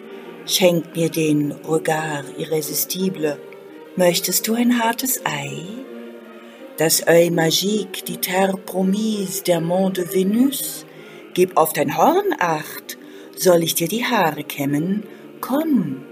schenk 0.46 0.96
mir 0.96 1.10
den 1.10 1.54
Regard 1.54 2.38
irrésistible. 2.38 3.38
Möchtest 3.96 4.48
du 4.48 4.54
ein 4.54 4.80
hartes 4.80 5.26
Ei? 5.26 5.87
Das 6.78 7.08
Œil 7.08 7.32
magique, 7.32 8.06
die 8.06 8.18
Terre 8.18 8.56
promise, 8.56 9.42
der 9.44 9.62
Mond 9.62 9.98
de 9.98 10.14
Venus? 10.14 10.86
Gib 11.34 11.58
auf 11.58 11.74
dein 11.74 11.98
Horn 11.98 12.36
acht. 12.38 13.00
Soll 13.36 13.64
ich 13.64 13.74
dir 13.74 13.88
die 13.88 14.06
Haare 14.06 14.44
kämmen? 14.44 15.02
Komm. 15.42 16.06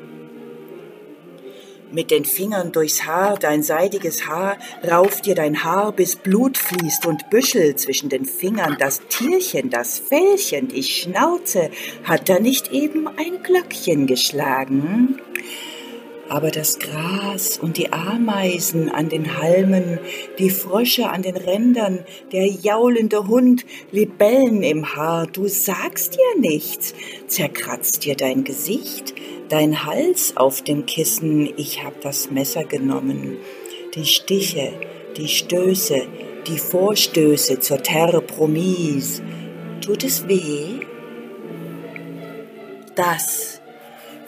Mit 1.92 2.10
den 2.10 2.26
Fingern 2.26 2.72
durchs 2.72 3.06
Haar, 3.06 3.38
dein 3.38 3.62
seidiges 3.62 4.26
Haar, 4.26 4.58
rauf 4.84 5.22
dir 5.22 5.36
dein 5.36 5.64
Haar, 5.64 5.92
bis 5.92 6.16
Blut 6.16 6.58
fließt 6.58 7.06
und 7.06 7.30
Büschel 7.30 7.76
zwischen 7.76 8.10
den 8.10 8.26
Fingern. 8.26 8.76
Das 8.80 9.02
Tierchen, 9.08 9.70
das 9.70 10.00
Fellchen, 10.00 10.70
die 10.70 10.82
Schnauze, 10.82 11.70
hat 12.06 12.28
da 12.28 12.40
nicht 12.40 12.72
eben 12.72 13.08
ein 13.08 13.44
Glöckchen 13.44 14.08
geschlagen? 14.08 15.22
Aber 16.28 16.50
das 16.50 16.80
Gras 16.80 17.60
und 17.60 17.78
die 17.78 17.94
Ameisen 17.94 18.90
an 18.90 19.10
den 19.10 19.38
Halmen, 19.38 20.00
die 20.40 20.50
Frösche 20.50 21.10
an 21.10 21.22
den 21.22 21.38
Rändern, 21.38 22.04
der 22.32 22.48
jaulende 22.48 23.28
Hund, 23.28 23.66
Libellen 23.92 24.64
im 24.64 24.96
Haar, 24.96 25.28
du 25.28 25.48
sagst 25.48 26.16
dir 26.16 26.40
nichts, 26.40 26.96
zerkratzt 27.28 28.06
dir 28.06 28.16
dein 28.16 28.44
Gesicht, 28.44 29.14
dein 29.50 29.86
Hals 29.86 30.36
auf 30.36 30.64
dem 30.64 30.88
Kissen, 30.88 31.54
ich 31.58 31.84
hab 31.84 32.02
das 32.02 32.32
Messer 32.32 32.64
genommen, 32.64 33.38
die 33.94 34.06
Stiche, 34.06 34.74
die 35.18 35.28
Stöße, 35.28 36.08
die 36.48 36.58
Vorstöße 36.58 37.60
zur 37.60 37.82
Terre 37.84 38.22
promise. 38.22 39.22
Tut 39.82 40.04
es 40.04 40.28
weh? 40.28 40.80
Das 42.96 43.55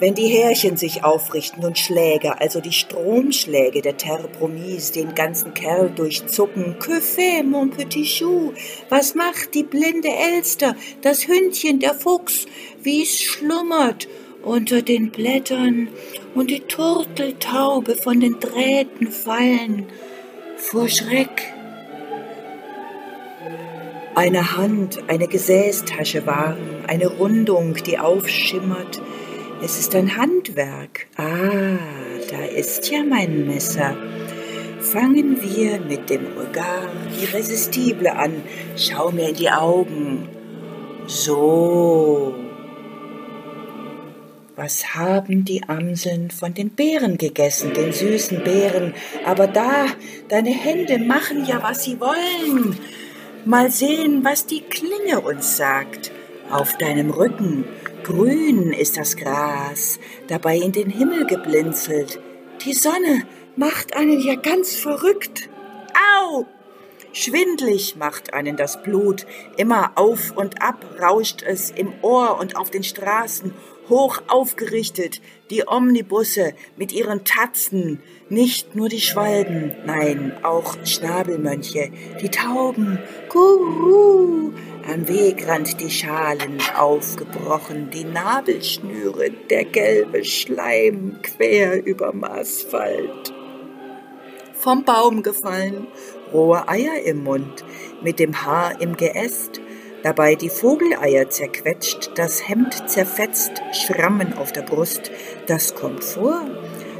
Wenn 0.00 0.14
die 0.14 0.28
Härchen 0.28 0.76
sich 0.76 1.02
aufrichten 1.02 1.64
und 1.64 1.78
Schläge, 1.78 2.40
also 2.40 2.60
die 2.60 2.72
Stromschläge 2.72 3.82
der 3.82 3.96
Terre 3.96 4.28
Promise, 4.28 4.92
den 4.92 5.14
ganzen 5.14 5.54
Kerl 5.54 5.90
durchzucken. 5.90 6.78
Que 6.78 7.00
fait, 7.00 7.42
mon 7.42 7.70
petit 7.70 8.06
chou? 8.06 8.52
Was 8.88 9.14
macht 9.14 9.54
die 9.54 9.64
blinde 9.64 10.08
Elster, 10.08 10.76
das 11.02 11.26
Hündchen, 11.26 11.80
der 11.80 11.94
Fuchs, 11.94 12.46
wie's 12.82 13.20
schlummert 13.20 14.06
unter 14.42 14.82
den 14.82 15.10
Blättern 15.10 15.88
und 16.34 16.50
die 16.50 16.60
Turteltaube 16.60 17.96
von 17.96 18.20
den 18.20 18.38
Drähten 18.38 19.10
fallen 19.10 19.86
vor 20.56 20.88
Schreck. 20.88 21.54
Eine 24.14 24.56
Hand, 24.56 24.98
eine 25.06 25.28
Gesäßtasche 25.28 26.26
warm, 26.26 26.56
eine 26.86 27.06
Rundung, 27.06 27.74
die 27.74 27.98
aufschimmert, 27.98 29.00
es 29.62 29.78
ist 29.78 29.94
ein 29.94 30.16
Handwerk. 30.16 31.06
Ah, 31.16 31.78
da 32.30 32.44
ist 32.44 32.90
ja 32.90 33.02
mein 33.02 33.46
Messer. 33.46 33.96
Fangen 34.80 35.42
wir 35.42 35.80
mit 35.80 36.08
dem 36.08 36.26
Regard 36.38 36.88
Irresistible 37.20 38.12
an. 38.12 38.42
Schau 38.76 39.10
mir 39.10 39.30
in 39.30 39.34
die 39.36 39.50
Augen. 39.50 40.28
So. 41.06 42.34
Was 44.54 44.94
haben 44.94 45.44
die 45.44 45.62
Amseln 45.68 46.30
von 46.30 46.54
den 46.54 46.70
Beeren 46.70 47.16
gegessen, 47.16 47.74
den 47.74 47.92
süßen 47.92 48.42
Beeren? 48.44 48.94
Aber 49.24 49.46
da, 49.46 49.86
deine 50.28 50.50
Hände 50.50 50.98
machen 50.98 51.44
ja, 51.46 51.62
was 51.62 51.84
sie 51.84 52.00
wollen. 52.00 52.76
Mal 53.44 53.70
sehen, 53.70 54.24
was 54.24 54.46
die 54.46 54.62
Klinge 54.62 55.20
uns 55.20 55.56
sagt. 55.56 56.12
Auf 56.50 56.76
deinem 56.78 57.10
Rücken 57.10 57.64
Grün 58.04 58.72
ist 58.72 58.96
das 58.96 59.16
Gras, 59.16 59.98
dabei 60.28 60.56
in 60.56 60.72
den 60.72 60.90
Himmel 60.90 61.26
geblinzelt. 61.26 62.20
Die 62.64 62.72
Sonne 62.72 63.26
macht 63.56 63.96
einen 63.96 64.20
ja 64.20 64.34
ganz 64.34 64.76
verrückt. 64.76 65.48
Au! 66.20 66.46
Schwindlig 67.12 67.96
macht 67.96 68.34
einen 68.34 68.56
das 68.56 68.82
Blut, 68.82 69.26
immer 69.56 69.92
auf 69.96 70.36
und 70.36 70.62
ab 70.62 70.84
rauscht 71.00 71.42
es 71.42 71.70
im 71.70 71.92
Ohr 72.02 72.38
und 72.38 72.56
auf 72.56 72.70
den 72.70 72.84
Straßen, 72.84 73.52
hoch 73.88 74.22
aufgerichtet, 74.28 75.20
die 75.50 75.66
Omnibusse 75.66 76.52
mit 76.76 76.92
ihren 76.92 77.24
Tatzen, 77.24 78.00
nicht 78.28 78.74
nur 78.74 78.88
die 78.88 79.00
Schwalben, 79.00 79.72
nein, 79.86 80.32
auch 80.42 80.76
Schnabelmönche, 80.84 81.90
die 82.20 82.28
Tauben, 82.28 82.98
Kuhu, 83.30 84.52
am 84.88 85.06
Wegrand 85.06 85.80
die 85.80 85.90
Schalen 85.90 86.62
aufgebrochen, 86.74 87.90
die 87.90 88.04
Nabelschnüre, 88.04 89.30
der 89.50 89.64
gelbe 89.64 90.24
Schleim 90.24 91.18
quer 91.22 91.84
überm 91.84 92.24
Asphalt. 92.24 93.34
Vom 94.54 94.84
Baum 94.84 95.22
gefallen, 95.22 95.88
rohe 96.32 96.66
Eier 96.68 97.02
im 97.04 97.22
Mund, 97.22 97.64
mit 98.02 98.18
dem 98.18 98.46
Haar 98.46 98.80
im 98.80 98.96
Geäst, 98.96 99.60
dabei 100.02 100.36
die 100.36 100.48
Vogeleier 100.48 101.28
zerquetscht, 101.28 102.12
das 102.14 102.48
Hemd 102.48 102.88
zerfetzt, 102.88 103.62
Schrammen 103.72 104.32
auf 104.38 104.52
der 104.52 104.62
Brust, 104.62 105.10
das 105.46 105.74
kommt 105.74 106.02
vor, 106.02 106.46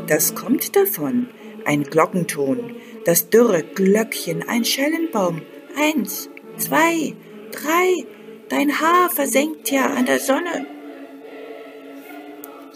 das 0.07 0.35
kommt 0.35 0.77
davon, 0.77 1.29
ein 1.65 1.85
Glockenton, 1.85 2.77
das 3.07 3.31
dürre 3.31 3.63
Glöckchen, 3.63 4.47
ein 4.47 4.67
Schellenbaum, 4.67 5.41
eins, 5.75 6.29
zwei, 6.59 7.15
drei, 7.63 8.07
dein 8.49 8.81
Haar 8.81 9.11
versenkt 9.11 9.71
ja 9.71 9.87
an 9.87 10.07
der 10.07 10.21
Sonne. 10.21 10.67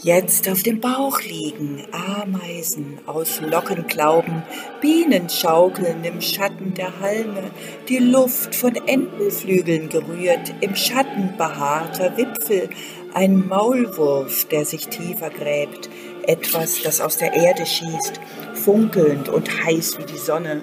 Jetzt 0.04 0.48
auf 0.48 0.64
dem 0.64 0.80
Bauch 0.80 1.20
liegen 1.20 1.84
Ameisen 1.92 2.98
aus 3.06 3.40
Lockenklauben, 3.40 4.42
Bienen 4.80 5.28
schaukeln 5.28 6.02
im 6.02 6.20
Schatten 6.20 6.74
der 6.74 6.98
Halme, 6.98 7.52
die 7.88 7.98
Luft 7.98 8.56
von 8.56 8.74
Entenflügeln 8.74 9.88
gerührt, 9.88 10.54
im 10.60 10.74
Schatten 10.74 11.34
behaarter 11.38 12.16
Wipfel, 12.16 12.68
ein 13.14 13.46
Maulwurf, 13.46 14.46
der 14.46 14.64
sich 14.64 14.88
tiefer 14.88 15.30
gräbt, 15.30 15.88
etwas, 16.26 16.82
das 16.82 17.00
aus 17.00 17.18
der 17.18 17.34
Erde 17.34 17.64
schießt, 17.64 18.20
funkelnd 18.54 19.28
und 19.28 19.64
heiß 19.64 19.98
wie 19.98 20.06
die 20.06 20.18
Sonne 20.18 20.62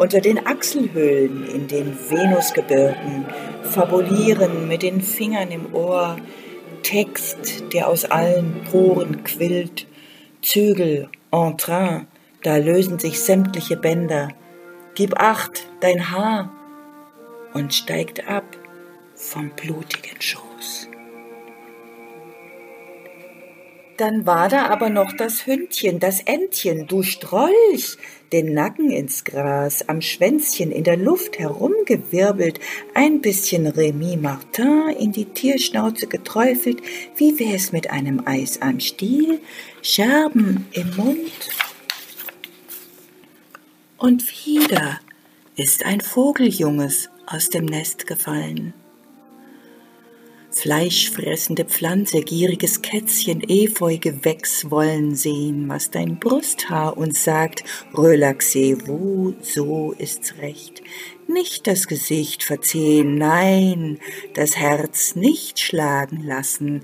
unter 0.00 0.22
den 0.22 0.46
Achselhöhlen 0.46 1.46
in 1.46 1.68
den 1.68 1.94
Venusgebirgen, 2.08 3.26
fabulieren 3.64 4.66
mit 4.66 4.82
den 4.82 5.02
Fingern 5.02 5.50
im 5.50 5.74
Ohr, 5.74 6.16
Text, 6.82 7.74
der 7.74 7.86
aus 7.86 8.06
allen 8.06 8.62
Poren 8.70 9.24
quillt, 9.24 9.86
Zügel, 10.40 11.10
Entrain, 11.30 12.06
da 12.42 12.56
lösen 12.56 12.98
sich 12.98 13.20
sämtliche 13.20 13.76
Bänder. 13.76 14.28
Gib 14.94 15.20
acht, 15.20 15.68
dein 15.80 16.10
Haar, 16.10 16.50
und 17.52 17.74
steigt 17.74 18.26
ab 18.26 18.56
vom 19.14 19.50
blutigen 19.50 20.18
Schoß. 20.18 20.49
Dann 24.00 24.24
war 24.24 24.48
da 24.48 24.68
aber 24.68 24.88
noch 24.88 25.12
das 25.12 25.44
Hündchen, 25.44 26.00
das 26.00 26.20
Entchen, 26.20 26.86
du 26.86 27.02
Strolch, 27.02 27.98
den 28.32 28.54
Nacken 28.54 28.90
ins 28.90 29.24
Gras, 29.24 29.86
am 29.90 30.00
Schwänzchen 30.00 30.72
in 30.72 30.84
der 30.84 30.96
Luft 30.96 31.38
herumgewirbelt, 31.38 32.60
ein 32.94 33.20
bisschen 33.20 33.66
Remy 33.66 34.16
Martin 34.16 34.88
in 34.98 35.12
die 35.12 35.26
Tierschnauze 35.26 36.06
geträufelt, 36.06 36.80
wie 37.16 37.38
wär's 37.38 37.72
mit 37.72 37.90
einem 37.90 38.26
Eis 38.26 38.62
am 38.62 38.80
Stiel, 38.80 39.38
Scherben 39.82 40.66
im 40.72 40.96
Mund. 40.96 41.50
Und 43.98 44.24
wieder 44.46 44.98
ist 45.56 45.84
ein 45.84 46.00
Vogeljunges 46.00 47.10
aus 47.26 47.50
dem 47.50 47.66
Nest 47.66 48.06
gefallen 48.06 48.72
fleischfressende 50.50 51.64
Pflanze, 51.64 52.20
gieriges 52.22 52.82
Kätzchen, 52.82 53.42
Efeugewächs 53.48 54.70
wollen 54.70 55.14
sehen, 55.14 55.68
was 55.68 55.90
dein 55.90 56.18
Brusthaar 56.18 56.96
uns 56.96 57.24
sagt. 57.24 57.64
Relaxez-vous, 57.94 59.34
so 59.42 59.92
ist's 59.98 60.36
recht. 60.38 60.82
Nicht 61.28 61.66
das 61.66 61.86
Gesicht 61.86 62.42
verziehen, 62.42 63.16
nein, 63.16 63.98
das 64.34 64.56
Herz 64.56 65.14
nicht 65.14 65.60
schlagen 65.60 66.24
lassen. 66.24 66.82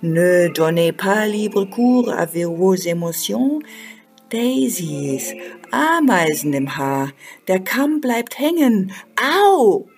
Ne 0.00 0.50
donnez 0.50 0.92
pas 0.96 1.26
libre 1.26 1.68
cours 1.68 2.08
à 2.08 2.26
vos 2.26 2.86
émotions. 2.86 3.62
Daisies, 4.30 5.32
Ameisen 5.70 6.52
im 6.52 6.76
Haar, 6.76 7.12
der 7.48 7.60
Kamm 7.60 8.00
bleibt 8.00 8.38
hängen. 8.38 8.92
Au! 9.16 9.88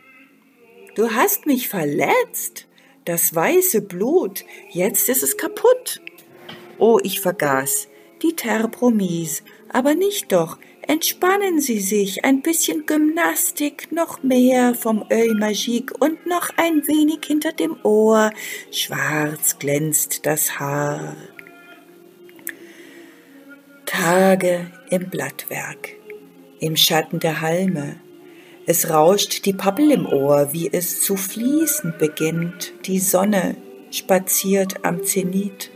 Du 0.95 1.11
hast 1.11 1.47
mich 1.47 1.69
verletzt 1.69 2.69
das 3.05 3.35
weiße 3.35 3.83
Blut, 3.83 4.45
jetzt 4.71 5.09
ist 5.09 5.23
es 5.23 5.37
kaputt. 5.37 6.01
Oh, 6.79 6.99
ich 7.03 7.21
vergaß, 7.21 7.89
die 8.23 8.35
Terpromis, 8.37 9.43
aber 9.69 9.95
nicht 9.95 10.33
doch, 10.33 10.59
entspannen 10.87 11.61
Sie 11.61 11.81
sich, 11.81 12.25
ein 12.25 12.43
bisschen 12.43 12.87
Gymnastik, 12.87 13.93
noch 13.93 14.23
mehr 14.23 14.75
vom 14.75 15.03
Oeil 15.11 15.35
Magique 15.35 15.95
und 15.99 16.27
noch 16.27 16.51
ein 16.57 16.87
wenig 16.87 17.21
hinter 17.27 17.53
dem 17.53 17.77
Ohr, 17.85 18.33
schwarz 18.71 19.59
glänzt 19.59 20.27
das 20.27 20.59
Haar. 20.59 21.17
Tage 23.87 24.71
im 24.91 25.11
Blattwerk, 25.11 25.97
im 26.61 26.77
Schatten 26.77 27.19
der 27.19 27.41
Halme, 27.41 28.01
es 28.71 28.89
rauscht 28.89 29.47
die 29.47 29.53
Pappel 29.53 29.91
im 29.91 30.07
Ohr, 30.07 30.53
wie 30.53 30.71
es 30.73 31.01
zu 31.01 31.17
fließen 31.17 31.95
beginnt. 31.99 32.73
Die 32.87 33.01
Sonne 33.01 33.57
spaziert 33.91 34.85
am 34.85 35.03
Zenit. 35.03 35.73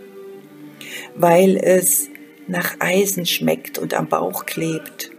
Weil 1.16 1.56
es 1.56 2.08
nach 2.46 2.76
Eisen 2.78 3.26
schmeckt 3.26 3.78
und 3.78 3.94
am 3.94 4.08
Bauch 4.08 4.46
klebt. 4.46 5.10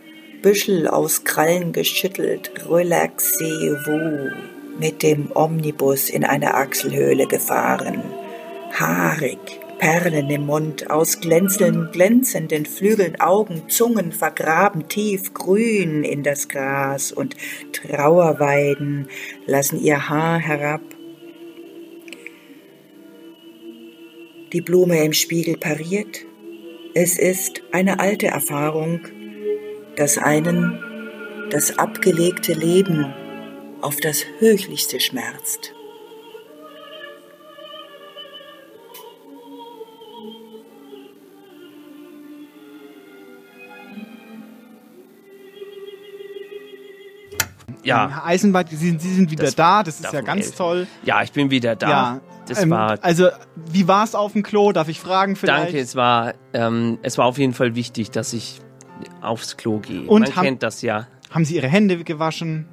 Büschel 0.42 0.88
aus 0.88 1.26
Krallen 1.26 1.74
geschüttelt, 1.74 2.50
relaxez-vous, 2.70 4.32
mit 4.80 5.04
dem 5.04 5.32
Omnibus 5.34 6.10
in 6.10 6.24
eine 6.24 6.54
Achselhöhle 6.54 7.28
gefahren. 7.28 8.02
Haarig, 8.72 9.40
Perlen 9.78 10.30
im 10.30 10.46
Mund, 10.46 10.90
aus 10.90 11.20
glänzelnden, 11.20 11.92
glänzenden 11.92 12.66
Flügeln 12.66 13.20
Augen, 13.20 13.70
Zungen 13.70 14.12
vergraben 14.12 14.88
tief 14.88 15.34
grün 15.34 16.04
in 16.04 16.24
das 16.24 16.48
Gras 16.48 17.12
und 17.12 17.36
Trauerweiden 17.74 19.08
lassen 19.46 19.80
ihr 19.82 20.10
Haar 20.10 20.40
herab. 20.40 20.82
Die 24.54 24.62
Blume 24.62 25.04
im 25.04 25.14
Spiegel 25.14 25.58
pariert. 25.58 26.26
Es 26.94 27.20
ist 27.20 27.62
eine 27.74 28.00
alte 28.00 28.28
Erfahrung, 28.28 29.02
dass 29.98 30.18
einen 30.18 30.80
das 31.50 31.78
abgelegte 31.78 32.54
Leben 32.54 33.14
auf 33.82 33.98
das 33.98 34.26
Höchlichste 34.40 35.00
schmerzt. 35.00 35.75
Ja. 47.86 48.10
Herr 48.10 48.26
Eisenbart, 48.26 48.70
Sie, 48.70 48.76
sind- 48.76 49.02
Sie 49.02 49.14
sind 49.14 49.32
wieder 49.32 49.46
Das 49.46 49.56
da, 49.56 49.84
das 49.84 50.00
ist 50.00 50.12
ja 50.12 50.22
ganz 50.22 50.46
helfen. 50.46 50.58
toll. 50.58 50.88
Ja, 51.04 51.22
ich 51.24 51.32
bin 51.32 51.50
wieder 51.52 51.76
da. 51.76 51.90
Ja, 51.90 52.22
das 52.48 52.64
ähm, 52.64 52.72
war. 52.72 52.98
Also, 53.04 53.30
wie 53.72 53.88
war 53.88 54.04
es 54.04 54.16
auf 54.16 54.34
dem 54.34 54.44
Klo? 54.44 54.72
Darf 54.72 54.88
ich 54.90 55.00
fragen 55.00 55.36
vielleicht? 55.36 55.66
Danke, 55.68 55.80
es 55.80 55.96
war, 55.96 56.34
ähm, 56.54 56.98
es 57.04 57.18
war 57.18 57.26
auf 57.26 57.38
jeden 57.38 57.54
Fall 57.54 57.76
wichtig, 57.76 58.12
dass 58.12 58.34
ich 58.34 58.60
aufs 59.22 59.56
Klo 59.58 59.80
gehe. 59.80 60.02
Und 60.08 60.22
Man 60.24 60.36
haben- 60.36 60.44
kennt 60.46 60.64
das 60.64 60.82
ja. 60.82 61.08
Haben 61.32 61.46
Sie 61.46 61.56
Ihre 61.56 61.68
Hände 61.68 62.04
gewaschen? 62.04 62.68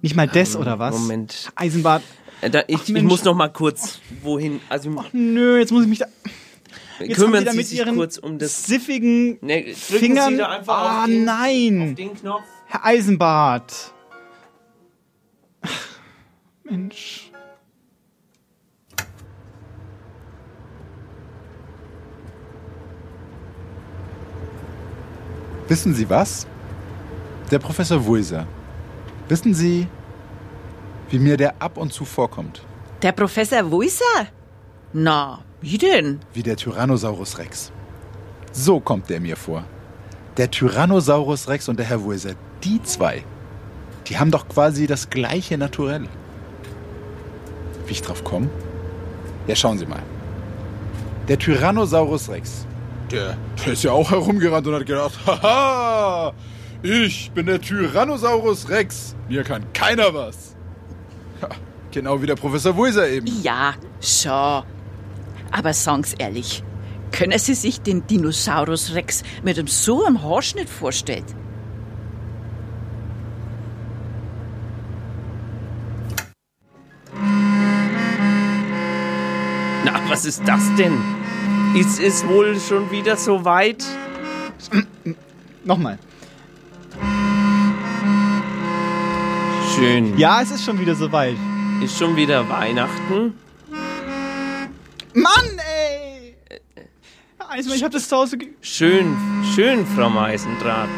Nicht 0.00 0.16
mal 0.16 0.26
das, 0.26 0.54
Ähm, 0.54 0.60
oder 0.62 0.78
was? 0.78 0.98
Moment. 0.98 1.50
Eisenbart. 1.54 2.02
Äh, 2.40 2.50
Da, 2.50 2.62
ich, 2.66 2.76
Ach, 2.82 2.88
ich 2.88 3.02
muss 3.02 3.24
noch 3.24 3.34
mal 3.34 3.48
kurz 3.48 4.00
wohin. 4.22 4.60
Also 4.68 4.90
Nö, 5.12 5.58
jetzt 5.58 5.70
muss 5.70 5.82
ich 5.84 5.88
mich 5.88 5.98
da. 6.00 6.06
Jetzt 6.98 7.18
haben 7.20 7.32
kümmern 7.32 7.48
Sie 7.52 7.62
sich 7.62 7.84
kurz 7.94 8.18
um 8.18 8.38
das. 8.38 8.64
siffigen 8.66 9.38
Ne, 9.40 9.62
drücken 9.62 9.74
Fingern. 9.76 10.30
Sie 10.32 10.36
da 10.38 10.48
einfach 10.48 10.74
Ah, 10.78 11.00
auf 11.00 11.06
den, 11.06 11.24
nein. 11.24 11.88
auf 11.90 11.94
den 11.96 12.14
Knopf. 12.14 12.42
Herr 12.72 12.86
Eisenbart. 12.86 13.92
Ach, 15.60 15.70
Mensch. 16.64 17.30
Wissen 25.68 25.92
Sie 25.92 26.08
was? 26.08 26.46
Der 27.50 27.58
Professor 27.58 28.02
Wulser. 28.06 28.46
Wissen 29.28 29.52
Sie, 29.52 29.86
wie 31.10 31.18
mir 31.18 31.36
der 31.36 31.60
ab 31.60 31.76
und 31.76 31.92
zu 31.92 32.06
vorkommt? 32.06 32.64
Der 33.02 33.12
Professor 33.12 33.70
Wuiser? 33.70 34.28
Na, 34.94 35.44
wie 35.60 35.76
denn? 35.76 36.20
Wie 36.32 36.42
der 36.42 36.56
Tyrannosaurus 36.56 37.36
Rex. 37.36 37.70
So 38.50 38.80
kommt 38.80 39.10
der 39.10 39.20
mir 39.20 39.36
vor. 39.36 39.62
Der 40.38 40.50
Tyrannosaurus 40.50 41.48
Rex 41.48 41.68
und 41.68 41.78
der 41.78 41.84
Herr 41.84 42.02
Wulser, 42.02 42.34
die 42.64 42.82
zwei, 42.82 43.24
die 44.06 44.18
haben 44.18 44.30
doch 44.30 44.48
quasi 44.48 44.86
das 44.86 45.10
gleiche 45.10 45.58
Naturell. 45.58 46.08
Wie 47.86 47.92
ich 47.92 48.02
drauf 48.02 48.24
komme? 48.24 48.48
Ja, 49.46 49.56
schauen 49.56 49.78
Sie 49.78 49.86
mal. 49.86 50.02
Der 51.28 51.38
Tyrannosaurus 51.38 52.28
Rex, 52.28 52.66
der, 53.10 53.36
der 53.64 53.72
ist 53.72 53.84
ja 53.84 53.92
auch 53.92 54.10
herumgerannt 54.10 54.66
und 54.66 54.74
hat 54.74 54.86
gedacht, 54.86 55.12
haha, 55.26 56.32
ich 56.82 57.30
bin 57.32 57.46
der 57.46 57.60
Tyrannosaurus 57.60 58.68
Rex, 58.68 59.14
mir 59.28 59.44
kann 59.44 59.72
keiner 59.72 60.14
was. 60.14 60.56
Ja, 61.40 61.48
genau 61.90 62.20
wie 62.22 62.26
der 62.26 62.36
Professor 62.36 62.76
Wulser 62.76 63.08
eben. 63.08 63.26
Ja, 63.42 63.74
schon. 64.00 64.64
Aber 65.52 65.72
sagen's 65.74 66.14
ehrlich, 66.14 66.64
können 67.12 67.38
Sie 67.38 67.54
sich 67.54 67.80
den 67.80 68.06
Dinosaurus 68.06 68.94
Rex 68.94 69.22
mit 69.42 69.58
einem 69.58 69.68
so 69.68 70.04
einem 70.04 70.22
Haarschnitt 70.22 70.68
vorstellen? 70.68 71.24
Was 80.22 80.38
ist 80.38 80.46
das 80.46 80.62
denn? 80.76 80.96
Ist 81.74 81.98
es 81.98 82.24
wohl 82.28 82.56
schon 82.60 82.88
wieder 82.92 83.16
so 83.16 83.44
weit? 83.44 83.84
Nochmal. 85.64 85.98
Schön. 89.74 90.16
Ja, 90.16 90.40
es 90.40 90.52
ist 90.52 90.64
schon 90.64 90.78
wieder 90.78 90.94
soweit. 90.94 91.34
Ist 91.82 91.98
schon 91.98 92.14
wieder 92.14 92.48
Weihnachten? 92.48 93.34
Mann, 95.12 95.58
ey! 95.58 96.36
Eisenbart, 97.48 97.76
ich 97.78 97.82
hab 97.82 97.90
das 97.90 98.08
zu 98.08 98.16
Hause. 98.16 98.38
ge- 98.38 98.50
Schön, 98.60 99.16
schön, 99.56 99.84
Frau 99.84 100.08
Meisendraht. 100.08 100.88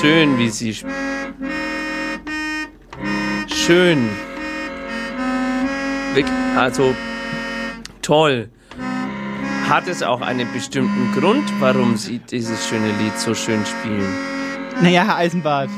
Schön, 0.00 0.36
wie 0.36 0.48
Sie. 0.50 0.76
Schön. 3.54 4.08
Wirk- 6.14 6.26
Also, 6.56 6.94
toll. 8.02 8.48
Hat 9.68 9.86
es 9.86 10.02
auch 10.02 10.20
einen 10.22 10.50
bestimmten 10.52 11.12
Grund, 11.18 11.44
warum 11.60 11.96
Sie 11.96 12.18
dieses 12.20 12.66
schöne 12.68 12.88
Lied 13.00 13.18
so 13.18 13.34
schön 13.34 13.64
spielen? 13.66 14.08
Naja, 14.80 15.04
Herr 15.04 15.16
Eisenbart. 15.16 15.68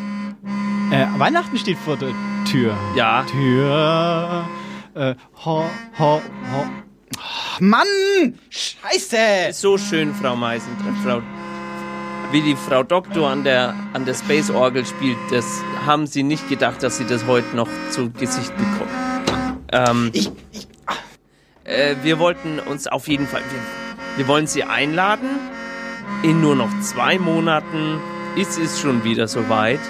Äh, 0.93 1.07
Weihnachten 1.19 1.57
steht 1.59 1.78
vor 1.78 1.97
der 1.97 2.11
Tür. 2.48 2.77
Ja. 2.94 3.24
Tür. 3.24 4.44
Äh, 4.94 5.15
ho, 5.44 5.65
ho, 5.98 6.23
ho. 6.52 6.66
Mann! 7.61 7.86
Scheiße! 8.48 9.52
So 9.52 9.77
schön, 9.77 10.15
Frau 10.15 10.35
Meisendraht. 10.36 10.94
Frau, 11.05 11.20
wie 12.32 12.40
die 12.43 12.57
Frau 12.57 12.82
Doktor 12.82 13.28
an 13.31 13.43
der, 13.44 13.74
an 13.93 14.05
der 14.05 14.15
Space 14.15 14.51
Orgel 14.51 14.86
spielt, 14.86 15.19
das 15.31 15.44
haben 15.85 16.07
Sie 16.07 16.23
nicht 16.23 16.48
gedacht, 16.48 16.82
dass 16.82 16.98
Sie 16.98 17.05
das 17.07 17.27
heute 17.27 17.55
noch 17.57 17.69
zu 17.90 18.11
Gesicht 18.11 18.57
bekommen. 18.57 18.90
Ähm, 19.72 20.12
äh, 21.64 21.97
wir 22.02 22.18
wollten 22.18 22.59
uns 22.59 22.86
auf 22.86 23.09
jeden 23.09 23.26
Fall, 23.26 23.42
wir, 23.51 24.18
wir 24.18 24.28
wollen 24.28 24.47
Sie 24.47 24.64
einladen. 24.64 25.28
In 26.22 26.40
nur 26.40 26.56
noch 26.56 26.70
zwei 26.80 27.18
Monaten 27.18 28.01
ist 28.36 28.59
es 28.59 28.80
schon 28.80 29.05
wieder 29.05 29.28
soweit. 29.28 29.80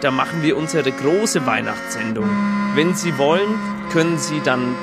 Da 0.00 0.10
machen 0.10 0.42
wir 0.42 0.56
unsere 0.56 0.90
große 0.90 1.46
Weihnachtssendung. 1.46 2.28
Wenn 2.74 2.94
Sie 2.94 3.16
wollen, 3.18 3.54
können 3.92 4.18
Sie 4.18 4.40
dann 4.40 4.74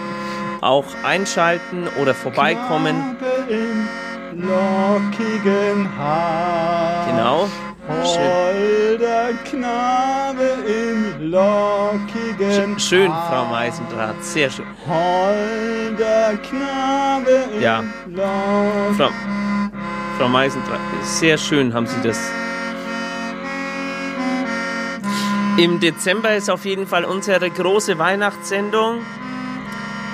auch 0.62 0.86
einschalten 1.04 1.88
oder 2.02 2.14
vorbeikommen. 2.14 3.18
Im 3.50 3.88
lockigen 4.42 5.98
Haar. 5.98 7.08
Genau. 7.12 7.50
Holder 7.88 9.34
Knabe 9.44 10.48
im 10.66 11.32
lockigen 11.32 12.80
Schön, 12.80 13.12
Haar. 13.12 13.30
Frau 13.30 13.46
Meisendraht, 13.46 14.24
sehr 14.24 14.50
schön. 14.50 14.66
Holder 14.88 16.38
Knabe 16.38 17.46
im 17.54 17.62
Ja. 17.62 17.84
Frau, 18.98 19.10
Frau 20.18 20.28
Meisendraht, 20.30 20.80
sehr 21.02 21.38
schön 21.38 21.74
haben 21.74 21.88
Sie 21.88 22.02
das. 22.04 22.18
Im 25.58 25.80
Dezember 25.82 26.36
ist 26.36 26.50
auf 26.50 26.64
jeden 26.66 26.88
Fall 26.88 27.04
unsere 27.04 27.50
große 27.50 28.00
Weihnachtssendung. 28.00 29.02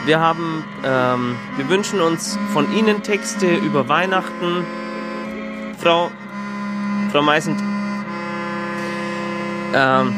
Wir 0.05 0.19
haben, 0.19 0.65
ähm, 0.83 1.35
wir 1.55 1.69
wünschen 1.69 2.01
uns 2.01 2.37
von 2.51 2.73
Ihnen 2.75 3.03
Texte 3.03 3.45
über 3.45 3.87
Weihnachten. 3.87 4.65
Frau, 5.77 6.09
Frau 7.11 7.23
Meisend, 7.23 7.59
ähm, 9.73 10.13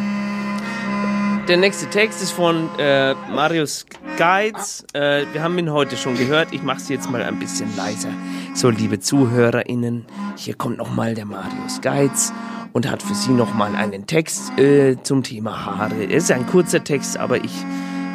der 1.48 1.56
nächste 1.56 1.90
Text 1.90 2.22
ist 2.22 2.32
von 2.32 2.70
äh, 2.78 3.14
Marius 3.34 3.86
Geiz. 4.18 4.84
Äh, 4.94 5.26
wir 5.32 5.42
haben 5.42 5.58
ihn 5.58 5.72
heute 5.72 5.96
schon 5.96 6.18
gehört. 6.18 6.50
Ich 6.52 6.64
mache 6.64 6.78
es 6.78 6.90
jetzt 6.90 7.10
mal 7.10 7.24
ein 7.24 7.40
bisschen 7.40 7.74
leiser. 7.78 8.10
So, 8.54 8.70
liebe 8.70 9.00
ZuhörerInnen, 9.00 10.06
hier 10.36 10.56
kommt 10.56 10.80
nochmal 10.80 11.16
der 11.16 11.26
Marius 11.26 11.80
Geiz 11.82 12.34
und 12.74 12.90
hat 12.90 13.02
für 13.02 13.16
Sie 13.16 13.32
nochmal 13.32 13.74
einen 13.76 14.06
Text 14.06 14.58
äh, 14.60 14.98
zum 15.02 15.24
Thema 15.24 15.66
Haare. 15.66 16.04
Es 16.04 16.26
ist 16.26 16.32
ein 16.32 16.46
kurzer 16.46 16.84
Text, 16.84 17.16
aber 17.18 17.38
ich, 17.38 17.54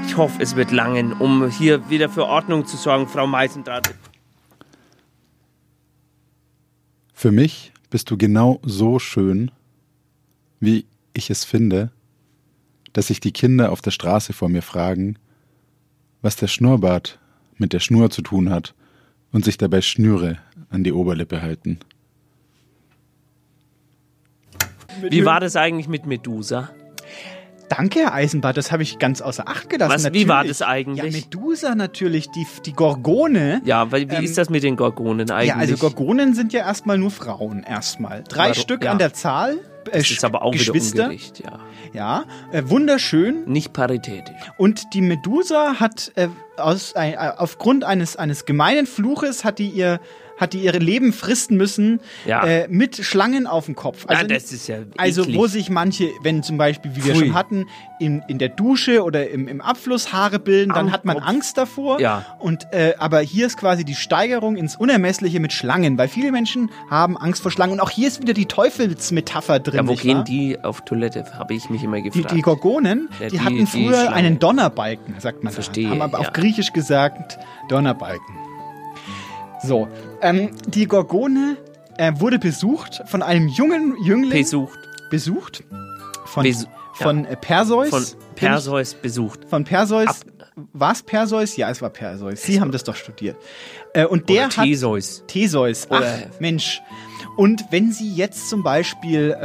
ich 0.06 0.18
hoffe, 0.18 0.42
es 0.42 0.54
wird 0.54 0.70
langen, 0.70 1.14
um 1.14 1.48
hier 1.48 1.88
wieder 1.88 2.10
für 2.10 2.26
Ordnung 2.26 2.66
zu 2.66 2.76
sorgen, 2.76 3.08
Frau 3.08 3.26
Meisendraht. 3.26 3.94
Für 7.14 7.32
mich 7.32 7.72
bist 7.90 8.10
du 8.10 8.16
genau 8.16 8.60
so 8.62 8.98
schön, 8.98 9.50
wie 10.60 10.86
ich 11.12 11.30
es 11.30 11.44
finde, 11.44 11.90
dass 12.92 13.08
sich 13.08 13.20
die 13.20 13.32
Kinder 13.32 13.72
auf 13.72 13.80
der 13.80 13.90
Straße 13.90 14.32
vor 14.32 14.48
mir 14.48 14.62
fragen, 14.62 15.18
was 16.22 16.36
der 16.36 16.48
Schnurrbart 16.48 17.18
mit 17.56 17.72
der 17.72 17.80
Schnur 17.80 18.10
zu 18.10 18.22
tun 18.22 18.50
hat 18.50 18.74
und 19.32 19.44
sich 19.44 19.58
dabei 19.58 19.80
Schnüre 19.80 20.38
an 20.70 20.84
die 20.84 20.92
Oberlippe 20.92 21.42
halten. 21.42 21.78
Wie 25.02 25.24
war 25.24 25.40
das 25.40 25.56
eigentlich 25.56 25.88
mit 25.88 26.06
Medusa? 26.06 26.70
Danke, 27.68 27.98
Herr 28.00 28.14
Eisenbart, 28.14 28.56
das 28.56 28.70
habe 28.70 28.82
ich 28.84 28.98
ganz 29.00 29.20
außer 29.20 29.48
Acht 29.48 29.68
gelassen. 29.68 29.92
Was, 30.04 30.12
wie 30.12 30.28
war 30.28 30.44
das 30.44 30.62
eigentlich? 30.62 31.14
Ja, 31.14 31.20
Medusa 31.20 31.74
natürlich, 31.74 32.30
die, 32.30 32.46
die 32.64 32.72
Gorgone. 32.72 33.60
Ja, 33.64 33.90
weil 33.90 34.08
wie 34.10 34.14
Ähm, 34.14 34.24
ist 34.24 34.38
das 34.38 34.50
mit 34.50 34.62
den 34.62 34.76
Gorgonen 34.76 35.28
eigentlich? 35.30 35.48
Ja, 35.48 35.56
also 35.56 35.76
Gorgonen 35.76 36.34
sind 36.34 36.52
ja 36.52 36.60
erstmal 36.60 36.96
nur 36.96 37.10
Frauen 37.10 37.64
erstmal. 37.64 38.22
Drei 38.28 38.50
Warum? 38.50 38.54
Stück 38.54 38.84
Ja. 38.84 38.92
an 38.92 38.98
der 38.98 39.12
Zahl. 39.14 39.54
Äh, 39.90 39.98
Das 39.98 40.10
ist 40.10 40.24
aber 40.24 40.42
auch 40.42 40.52
wieder 40.54 40.64
Geschwister. 40.72 41.04
ungerecht, 41.04 41.40
ja. 41.44 41.58
Ja, 41.92 42.24
äh, 42.52 42.62
wunderschön. 42.66 43.44
Nicht 43.46 43.72
paritätisch. 43.72 44.36
Und 44.58 44.94
die 44.94 45.00
Medusa 45.02 45.80
hat 45.80 46.12
äh, 46.14 46.28
aus, 46.56 46.92
äh, 46.94 47.16
aufgrund 47.16 47.82
eines, 47.84 48.16
eines 48.16 48.44
gemeinen 48.44 48.86
Fluches 48.86 49.44
hat 49.44 49.58
die 49.58 49.68
ihr 49.68 49.98
hat 50.38 50.52
die 50.52 50.58
ihre 50.58 50.78
Leben 50.78 51.12
fristen 51.12 51.56
müssen 51.56 52.00
Ja. 52.26 52.44
äh, 52.44 52.68
mit 52.68 52.96
Schlangen 52.96 53.46
auf 53.46 53.66
dem 53.66 53.74
Kopf. 53.76 54.06
Ja, 54.10 54.22
das 54.24 54.52
ist 54.52 54.66
ja 54.68 54.78
Also 54.96 55.24
wo 55.34 55.46
sich 55.46 55.70
manche, 55.70 56.08
wenn 56.22 56.42
zum 56.42 56.58
Beispiel, 56.58 56.94
wie 56.94 57.04
wir 57.04 57.14
Pfui. 57.14 57.26
schon 57.26 57.34
hatten, 57.34 57.66
in, 57.98 58.22
in 58.28 58.38
der 58.38 58.50
Dusche 58.50 59.02
oder 59.02 59.30
im, 59.30 59.48
im 59.48 59.60
Abfluss 59.60 60.12
Haare 60.12 60.38
bilden, 60.38 60.72
dann 60.74 60.86
Am 60.88 60.92
hat 60.92 61.04
man 61.06 61.16
Kopf. 61.16 61.26
Angst 61.26 61.56
davor. 61.56 62.00
Ja. 62.00 62.24
Und 62.38 62.66
äh, 62.72 62.94
aber 62.98 63.20
hier 63.20 63.46
ist 63.46 63.56
quasi 63.56 63.84
die 63.84 63.94
Steigerung 63.94 64.56
ins 64.56 64.76
Unermessliche 64.76 65.40
mit 65.40 65.52
Schlangen, 65.54 65.96
weil 65.96 66.08
viele 66.08 66.30
Menschen 66.32 66.70
haben 66.90 67.16
Angst 67.16 67.42
vor 67.42 67.50
Schlangen. 67.50 67.72
Und 67.72 67.80
auch 67.80 67.90
hier 67.90 68.06
ist 68.08 68.20
wieder 68.20 68.34
die 68.34 68.46
Teufelsmetapher 68.46 69.58
drin. 69.60 69.76
Ja, 69.76 69.88
wo 69.88 69.94
gehen 69.94 70.18
wahr? 70.18 70.24
die 70.24 70.58
auf 70.62 70.82
Toilette? 70.82 71.24
Habe 71.38 71.54
ich 71.54 71.70
mich 71.70 71.82
immer 71.82 71.96
Die, 71.96 72.10
gefragt. 72.10 72.34
die 72.34 72.42
Gorgonen, 72.42 73.08
Ja, 73.20 73.28
die, 73.28 73.32
die- 73.36 73.40
hatten 73.40 73.56
die 73.56 73.66
früher 73.66 73.92
Schlangen. 74.00 74.12
einen 74.12 74.38
Donnerbalken, 74.38 75.14
sagt 75.18 75.42
man. 75.42 75.52
Verstehe. 75.52 75.88
Haben 75.88 76.02
aber 76.02 76.20
ja. 76.20 76.28
auf 76.28 76.32
Griechisch 76.34 76.72
gesagt 76.74 77.38
Donnerbalken. 77.70 78.45
So, 79.62 79.88
ähm, 80.22 80.50
die 80.68 80.86
Gorgone 80.86 81.56
äh, 81.98 82.12
wurde 82.16 82.38
besucht 82.38 83.02
von 83.06 83.22
einem 83.22 83.48
jungen 83.48 83.96
Jüngling. 84.04 84.42
Besucht. 84.42 84.78
Besucht. 85.10 85.64
Von, 86.26 86.44
Besu- 86.44 86.66
von 86.94 87.24
ja. 87.24 87.30
äh, 87.30 87.36
Perseus. 87.36 87.88
Von 87.90 88.04
Perseus 88.34 88.94
besucht. 88.94 89.40
Von 89.48 89.64
Perseus. 89.64 90.20
War 90.72 90.92
es 90.92 91.02
Perseus? 91.02 91.56
Ja, 91.56 91.70
es 91.70 91.82
war 91.82 91.90
Perseus. 91.90 92.42
Sie 92.42 92.60
haben 92.60 92.72
das 92.72 92.82
doch 92.84 92.96
studiert. 92.96 93.36
Äh, 93.92 94.06
und 94.06 94.28
der 94.30 94.46
Oder 94.46 94.56
hat 94.56 94.64
Theseus. 94.64 95.22
Theseus. 95.26 95.86
Ach, 95.90 95.98
Oder- 96.00 96.18
Mensch. 96.38 96.82
Und 97.36 97.66
wenn 97.70 97.92
Sie 97.92 98.10
jetzt 98.14 98.48
zum 98.48 98.62
Beispiel 98.62 99.36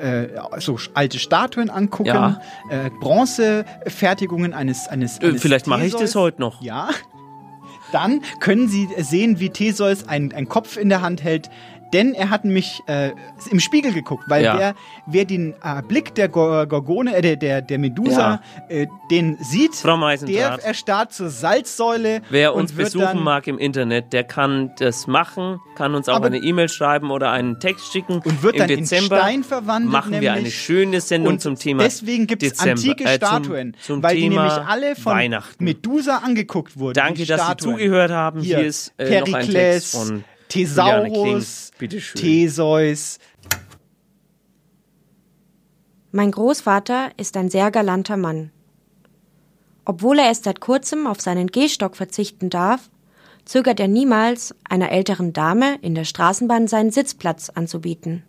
äh, 0.00 0.24
äh, 0.24 0.40
so 0.58 0.78
alte 0.94 1.20
Statuen 1.20 1.70
angucken, 1.70 2.08
Ja. 2.08 2.40
äh, 2.70 2.90
Bronzefertigungen 3.00 4.52
eines 4.52 4.88
eines, 4.88 5.18
Äh, 5.18 5.28
eines 5.28 5.42
vielleicht 5.42 5.66
mache 5.66 5.86
ich 5.86 5.94
das 5.94 6.14
heute 6.14 6.40
noch. 6.40 6.60
Ja. 6.62 6.90
Dann 7.92 8.22
können 8.40 8.68
Sie 8.68 8.88
sehen, 8.98 9.40
wie 9.40 9.50
Theseus 9.50 10.08
einen, 10.08 10.32
einen 10.32 10.48
Kopf 10.48 10.76
in 10.76 10.88
der 10.88 11.02
Hand 11.02 11.22
hält. 11.22 11.50
Denn 11.92 12.14
er 12.14 12.30
hat 12.30 12.44
mich 12.44 12.80
äh, 12.86 13.10
im 13.50 13.58
Spiegel 13.60 13.92
geguckt, 13.92 14.24
weil 14.28 14.44
Ja. 14.44 14.56
wer, 14.58 14.74
wer 15.06 15.24
den 15.24 15.54
äh, 15.62 15.82
Blick 15.82 16.14
der 16.14 16.28
Gor- 16.28 16.66
Gorgone, 16.66 17.16
äh, 17.16 17.20
der, 17.22 17.36
der, 17.36 17.62
der 17.62 17.78
Medusa, 17.78 18.40
äh, 18.68 18.86
den 19.10 19.36
sieht, 19.42 19.82
der 19.84 20.58
erstarrt 20.62 21.12
zur 21.12 21.30
Salzsäule. 21.30 22.22
Wer 22.30 22.54
und 22.54 22.60
uns 22.62 22.76
wird 22.76 22.86
besuchen 22.92 23.04
dann, 23.04 23.22
mag 23.24 23.46
im 23.48 23.58
Internet, 23.58 24.12
der 24.12 24.24
kann 24.24 24.70
das 24.78 25.06
machen, 25.06 25.58
kann 25.74 25.94
uns 25.94 26.08
auch 26.08 26.16
Aber- 26.16 26.26
eine 26.26 26.38
E-Mail 26.38 26.68
schreiben 26.68 27.10
oder 27.10 27.30
einen 27.32 27.58
Text 27.58 27.92
schicken. 27.92 28.20
Und 28.24 28.42
wird 28.42 28.54
Im 28.54 28.58
dann 28.60 28.70
in 28.70 28.78
Dezember 28.80 29.18
Stein 29.18 29.42
verwandelt, 29.44 29.92
machen 29.92 30.20
wir 30.20 30.32
eine 30.32 30.50
schöne 30.50 31.00
Sendung 31.00 31.34
Und 31.34 31.40
zum 31.40 31.56
Thema 31.56 31.82
Deswegen 31.82 32.26
gibt 32.26 32.42
es 32.42 32.58
antike 32.60 33.04
äh, 33.04 33.18
zum- 33.18 33.28
Statuen, 33.28 33.76
zum 33.80 34.02
weil 34.02 34.14
die 34.16 34.22
Thema 34.22 34.46
nämlich 34.46 34.68
alle 34.68 34.94
von 34.96 35.12
Weihnachten. 35.14 35.64
Medusa 35.64 36.18
angeguckt 36.18 36.78
wurden. 36.78 36.94
Danke, 36.94 37.22
die 37.22 37.26
dass 37.26 37.46
Sie 37.48 37.56
zugehört 37.56 38.10
haben. 38.12 38.40
Hier 38.42 38.60
ist, 38.60 38.92
äh, 38.96 39.20
noch 39.20 39.26
ein 39.26 39.32
Perikles, 39.32 39.90
Text 39.90 39.96
von. 39.96 40.24
Thesaurus, 40.48 41.69
Bitteschön. 41.80 42.20
Theseus. 42.20 43.18
Mein 46.12 46.30
Großvater 46.30 47.10
ist 47.16 47.38
ein 47.38 47.48
sehr 47.48 47.70
galanter 47.70 48.18
Mann. 48.18 48.50
Obwohl 49.86 50.18
er 50.18 50.26
erst 50.26 50.44
seit 50.44 50.60
kurzem 50.60 51.06
auf 51.06 51.22
seinen 51.22 51.46
Gehstock 51.46 51.96
verzichten 51.96 52.50
darf, 52.50 52.90
zögert 53.46 53.80
er 53.80 53.88
niemals, 53.88 54.54
einer 54.68 54.92
älteren 54.92 55.32
Dame 55.32 55.78
in 55.80 55.94
der 55.94 56.04
Straßenbahn 56.04 56.68
seinen 56.68 56.90
Sitzplatz 56.90 57.48
anzubieten. 57.48 58.24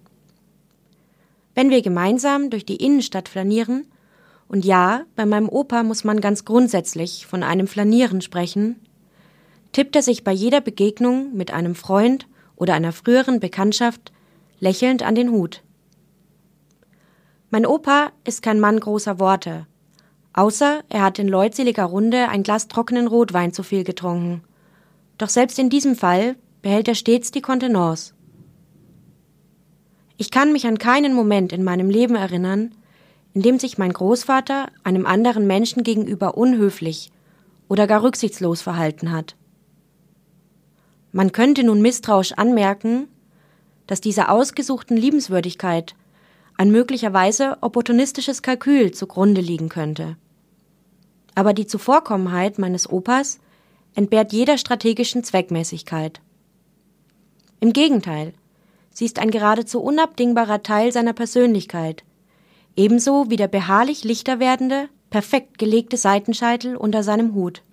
Wenn 1.54 1.70
wir 1.70 1.82
gemeinsam 1.82 2.52
durch 2.52 2.66
die 2.66 2.78
Innenstadt 2.78 3.28
flanieren, 3.28 3.86
und 4.48 4.64
ja, 4.64 5.04
bei 5.18 5.26
meinem 5.26 5.50
Opa 5.50 5.84
muss 5.84 6.06
man 6.06 6.22
ganz 6.22 6.46
grundsätzlich 6.46 7.26
von 7.26 7.44
einem 7.44 7.68
Flanieren 7.68 8.22
sprechen, 8.22 8.80
tippt 9.74 9.98
er 9.98 10.04
sich 10.04 10.24
bei 10.24 10.32
jeder 10.32 10.62
Begegnung 10.62 11.36
mit 11.36 11.52
einem 11.52 11.76
Freund 11.76 12.28
oder 12.62 12.76
einer 12.76 12.92
früheren 12.92 13.40
Bekanntschaft 13.40 14.12
lächelnd 14.60 15.02
an 15.02 15.16
den 15.16 15.32
Hut. 15.32 15.64
Mein 17.50 17.66
Opa 17.66 18.12
ist 18.24 18.44
kein 18.44 18.60
Mann 18.60 18.80
großer 18.80 19.20
Worte, 19.20 19.66
außer 20.34 20.84
er 20.88 21.02
hat 21.02 21.18
in 21.18 21.28
leutseliger 21.28 21.86
Runde 21.86 22.30
ein 22.30 22.44
Glas 22.44 22.68
trockenen 22.68 23.08
Rotwein 23.08 23.52
zu 23.52 23.64
viel 23.64 23.84
getrunken. 23.84 24.44
Doch 25.18 25.30
selbst 25.30 25.58
in 25.58 25.72
diesem 25.72 25.96
Fall 25.96 26.36
behält 26.62 26.88
er 26.88 26.94
stets 26.94 27.32
die 27.32 27.42
Kontenance. 27.42 28.14
Ich 30.18 30.30
kann 30.30 30.54
mich 30.54 30.68
an 30.68 30.78
keinen 30.78 31.16
Moment 31.16 31.52
in 31.54 31.64
meinem 31.64 31.90
Leben 31.90 32.14
erinnern, 32.14 32.76
in 33.34 33.42
dem 33.42 33.58
sich 33.58 33.80
mein 33.80 33.92
Großvater 33.92 34.68
einem 34.84 35.08
anderen 35.08 35.48
Menschen 35.48 35.82
gegenüber 35.82 36.38
unhöflich 36.38 37.12
oder 37.70 37.88
gar 37.88 38.04
rücksichtslos 38.04 38.62
verhalten 38.62 39.12
hat. 39.12 39.36
Man 41.12 41.32
könnte 41.32 41.64
nun 41.64 41.82
misstrauisch 41.82 42.34
anmerken, 42.34 43.08
dass 43.88 44.02
dieser 44.02 44.32
ausgesuchten 44.32 44.96
Liebenswürdigkeit 44.96 45.96
ein 46.58 46.72
möglicherweise 46.72 47.58
opportunistisches 47.62 48.42
Kalkül 48.42 48.92
zugrunde 48.92 49.42
liegen 49.42 49.70
könnte. 49.70 50.16
Aber 51.36 51.54
die 51.54 51.68
Zuvorkommenheit 51.68 52.60
meines 52.60 52.90
Opas 52.90 53.40
entbehrt 53.96 54.32
jeder 54.32 54.58
strategischen 54.58 55.24
Zweckmäßigkeit. 55.24 56.22
Im 57.60 57.74
Gegenteil, 57.74 58.34
sie 58.92 59.06
ist 59.06 59.20
ein 59.20 59.32
geradezu 59.32 59.82
unabdingbarer 59.82 60.64
Teil 60.64 60.92
seiner 60.92 61.14
Persönlichkeit, 61.14 62.04
ebenso 62.76 63.30
wie 63.30 63.36
der 63.36 63.48
beharrlich 63.48 64.04
lichter 64.04 64.40
werdende, 64.40 64.90
perfekt 65.10 65.58
gelegte 65.58 65.98
Seitenscheitel 65.98 66.76
unter 66.76 67.04
seinem 67.04 67.34
Hut. 67.34 67.64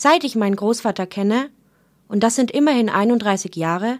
Seit 0.00 0.22
ich 0.22 0.36
meinen 0.36 0.54
Großvater 0.54 1.08
kenne, 1.08 1.50
und 2.06 2.22
das 2.22 2.36
sind 2.36 2.52
immerhin 2.52 2.88
31 2.88 3.56
Jahre, 3.56 3.98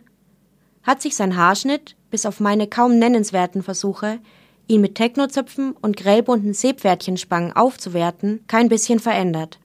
hat 0.85 1.03
sich 1.03 1.17
sein 1.17 1.37
Haarschnitt, 1.37 1.97
bis 2.09 2.25
auf 2.25 2.39
meine 2.39 2.69
kaum 2.69 3.01
nennenswerten 3.01 3.65
Versuche, 3.65 4.21
ihn 4.69 4.81
mit 4.81 4.95
Technozöpfen 4.95 5.73
und 5.73 5.97
grellbunten 5.97 6.55
Seepferdchenspangen 6.55 7.51
aufzuwerten, 7.57 8.45
kein 8.47 8.69
bisschen 8.69 9.01
verändert. 9.01 9.59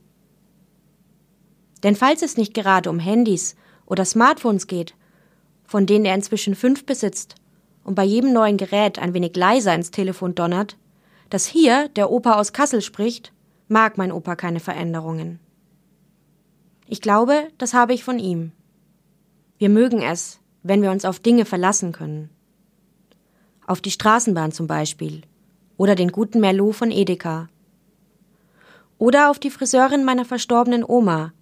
Denn 1.84 1.96
falls 1.96 2.24
es 2.24 2.36
nicht 2.36 2.56
gerade 2.56 2.90
um 2.90 2.98
Handys 2.98 3.56
oder 3.86 4.04
Smartphones 4.04 4.66
geht, 4.66 4.96
von 5.68 5.86
denen 5.86 6.06
er 6.06 6.16
inzwischen 6.16 6.56
fünf 6.56 6.84
besitzt 6.88 7.36
und 7.84 7.94
bei 7.94 8.06
jedem 8.06 8.34
neuen 8.34 8.58
Gerät 8.58 8.98
ein 8.98 9.14
wenig 9.14 9.36
leiser 9.36 9.76
ins 9.76 9.92
Telefon 9.92 10.34
donnert, 10.34 10.78
dass 11.30 11.46
hier 11.46 11.90
der 11.90 12.10
Opa 12.10 12.40
aus 12.40 12.54
Kassel 12.54 12.82
spricht, 12.82 13.32
mag 13.68 14.00
mein 14.00 14.12
Opa 14.12 14.36
keine 14.36 14.60
Veränderungen. 14.60 15.40
Ich 16.88 17.02
glaube, 17.02 17.48
das 17.58 17.74
habe 17.74 17.94
ich 17.94 18.04
von 18.04 18.20
ihm. 18.20 18.52
Wir 19.58 19.70
mögen 19.70 20.02
es, 20.02 20.40
wenn 20.64 20.82
wir 20.82 20.92
uns 20.92 21.06
auf 21.06 21.20
Dinge 21.20 21.46
verlassen 21.46 21.92
können. 21.92 22.30
Auf 23.66 23.82
die 23.82 23.92
Straßenbahn 23.92 24.52
zum 24.52 24.68
Beispiel. 24.68 25.22
Oder 25.78 25.96
den 25.96 26.12
guten 26.12 26.40
Merlot 26.40 26.76
von 26.76 26.92
Edeka. 26.92 27.50
Oder 28.98 29.30
auf 29.30 29.40
die 29.40 29.50
Friseurin 29.50 30.04
meiner 30.06 30.26
verstorbenen 30.26 30.84
Oma, 30.86 31.34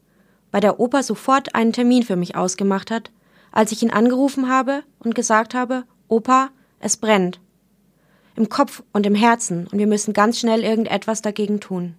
bei 0.51 0.59
der 0.59 0.79
Opa 0.79 1.03
sofort 1.03 1.55
einen 1.55 1.73
Termin 1.73 2.03
für 2.03 2.15
mich 2.15 2.35
ausgemacht 2.35 2.91
hat, 2.91 3.11
als 3.51 3.71
ich 3.71 3.83
ihn 3.83 3.91
angerufen 3.91 4.49
habe 4.49 4.83
und 4.99 5.15
gesagt 5.15 5.53
habe, 5.53 5.83
Opa, 6.07 6.49
es 6.79 6.97
brennt. 6.97 7.39
Im 8.35 8.49
Kopf 8.49 8.83
und 8.93 9.05
im 9.05 9.15
Herzen 9.15 9.67
und 9.67 9.77
wir 9.77 9.87
müssen 9.87 10.13
ganz 10.13 10.39
schnell 10.39 10.63
irgendetwas 10.63 11.21
dagegen 11.21 11.59
tun. 11.59 11.95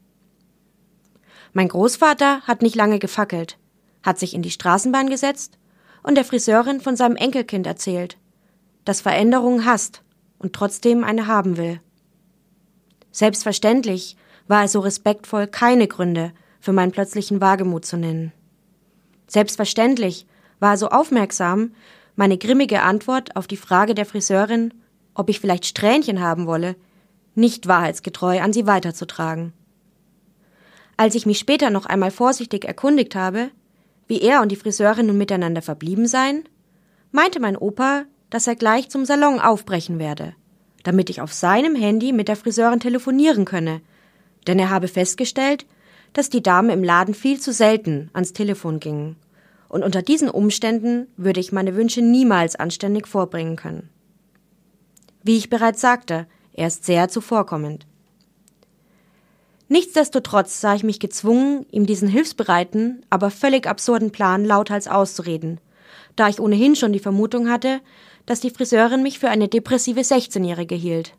Mein 1.52 1.68
Großvater 1.68 2.40
hat 2.42 2.62
nicht 2.62 2.76
lange 2.76 2.98
gefackelt, 2.98 3.58
hat 4.02 4.18
sich 4.18 4.34
in 4.34 4.42
die 4.42 4.50
Straßenbahn 4.50 5.10
gesetzt 5.10 5.58
und 6.02 6.16
der 6.16 6.24
Friseurin 6.24 6.80
von 6.80 6.96
seinem 6.96 7.16
Enkelkind 7.16 7.66
erzählt, 7.66 8.16
das 8.84 9.00
Veränderungen 9.00 9.64
hasst 9.64 10.02
und 10.38 10.54
trotzdem 10.54 11.04
eine 11.04 11.26
haben 11.26 11.56
will. 11.56 11.80
Selbstverständlich 13.10 14.16
war 14.48 14.62
er 14.62 14.68
so 14.68 14.80
respektvoll, 14.80 15.46
keine 15.46 15.86
Gründe 15.86 16.32
für 16.60 16.72
meinen 16.72 16.92
plötzlichen 16.92 17.40
Wagemut 17.40 17.84
zu 17.84 17.96
nennen. 17.96 18.32
Selbstverständlich 19.26 20.26
war 20.58 20.72
er 20.72 20.78
so 20.78 20.88
aufmerksam, 20.88 21.74
meine 22.16 22.38
grimmige 22.38 22.82
Antwort 22.82 23.36
auf 23.36 23.46
die 23.46 23.56
Frage 23.56 23.94
der 23.94 24.06
Friseurin, 24.06 24.72
ob 25.14 25.28
ich 25.28 25.40
vielleicht 25.40 25.66
Strähnchen 25.66 26.20
haben 26.20 26.46
wolle, 26.46 26.76
nicht 27.34 27.66
wahrheitsgetreu 27.68 28.40
an 28.40 28.52
sie 28.52 28.66
weiterzutragen. 28.66 29.52
Als 30.96 31.14
ich 31.14 31.26
mich 31.26 31.38
später 31.38 31.70
noch 31.70 31.86
einmal 31.86 32.10
vorsichtig 32.10 32.64
erkundigt 32.64 33.14
habe, 33.14 33.50
wie 34.06 34.20
er 34.20 34.42
und 34.42 34.50
die 34.50 34.56
Friseurin 34.56 35.06
nun 35.06 35.18
miteinander 35.18 35.62
verblieben 35.62 36.06
seien, 36.06 36.44
meinte 37.12 37.40
mein 37.40 37.56
Opa, 37.56 38.04
dass 38.30 38.46
er 38.46 38.56
gleich 38.56 38.88
zum 38.88 39.04
Salon 39.04 39.40
aufbrechen 39.40 39.98
werde, 39.98 40.34
damit 40.82 41.10
ich 41.10 41.20
auf 41.20 41.32
seinem 41.32 41.74
Handy 41.74 42.12
mit 42.12 42.28
der 42.28 42.36
Friseurin 42.36 42.80
telefonieren 42.80 43.44
könne, 43.44 43.80
denn 44.46 44.58
er 44.58 44.70
habe 44.70 44.88
festgestellt, 44.88 45.66
dass 46.12 46.30
die 46.30 46.42
Dame 46.42 46.72
im 46.72 46.84
Laden 46.84 47.14
viel 47.14 47.40
zu 47.40 47.52
selten 47.52 48.10
ans 48.12 48.32
Telefon 48.32 48.80
gingen, 48.80 49.16
und 49.68 49.82
unter 49.82 50.02
diesen 50.02 50.28
Umständen 50.28 51.06
würde 51.16 51.40
ich 51.40 51.52
meine 51.52 51.74
Wünsche 51.74 52.02
niemals 52.02 52.56
anständig 52.56 53.08
vorbringen 53.08 53.56
können. 53.56 53.88
Wie 55.22 55.38
ich 55.38 55.48
bereits 55.48 55.80
sagte, 55.80 56.26
er 56.52 56.66
ist 56.66 56.84
sehr 56.84 57.08
zuvorkommend. 57.08 57.86
Nichtsdestotrotz 59.72 60.60
sah 60.60 60.74
ich 60.74 60.84
mich 60.84 61.00
gezwungen, 61.00 61.64
ihm 61.70 61.86
diesen 61.86 62.06
hilfsbereiten, 62.06 63.06
aber 63.08 63.30
völlig 63.30 63.66
absurden 63.66 64.12
Plan 64.12 64.44
lauthals 64.44 64.86
auszureden, 64.86 65.62
da 66.14 66.28
ich 66.28 66.40
ohnehin 66.40 66.76
schon 66.76 66.92
die 66.92 66.98
Vermutung 66.98 67.48
hatte, 67.48 67.80
dass 68.26 68.40
die 68.40 68.50
Friseurin 68.50 69.02
mich 69.02 69.18
für 69.18 69.30
eine 69.30 69.48
depressive 69.48 70.00
16-Jährige 70.00 70.74
hielt. 70.74 71.14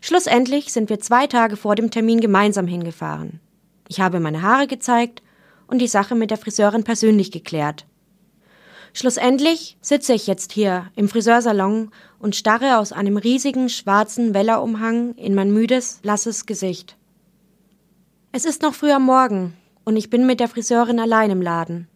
Schlussendlich 0.00 0.72
sind 0.72 0.90
wir 0.90 0.98
zwei 0.98 1.28
Tage 1.28 1.56
vor 1.56 1.76
dem 1.76 1.92
Termin 1.92 2.20
gemeinsam 2.20 2.66
hingefahren. 2.66 3.38
Ich 3.86 4.00
habe 4.00 4.18
meine 4.18 4.42
Haare 4.42 4.66
gezeigt 4.66 5.22
und 5.68 5.78
die 5.78 5.86
Sache 5.86 6.16
mit 6.16 6.32
der 6.32 6.38
Friseurin 6.38 6.82
persönlich 6.82 7.30
geklärt. 7.30 7.86
Schlussendlich 8.94 9.78
sitze 9.80 10.12
ich 10.12 10.26
jetzt 10.26 10.52
hier 10.52 10.90
im 10.96 11.08
Friseursalon 11.08 11.90
und 12.18 12.36
starre 12.36 12.78
aus 12.78 12.92
einem 12.92 13.16
riesigen 13.16 13.70
schwarzen 13.70 14.34
Wellerumhang 14.34 15.14
in 15.14 15.34
mein 15.34 15.50
müdes, 15.50 16.00
blasses 16.02 16.44
Gesicht. 16.44 16.96
Es 18.32 18.44
ist 18.44 18.62
noch 18.62 18.74
früh 18.74 18.90
am 18.90 19.04
Morgen 19.04 19.54
und 19.84 19.96
ich 19.96 20.10
bin 20.10 20.26
mit 20.26 20.40
der 20.40 20.48
Friseurin 20.48 21.00
allein 21.00 21.30
im 21.30 21.40
Laden. 21.40 21.88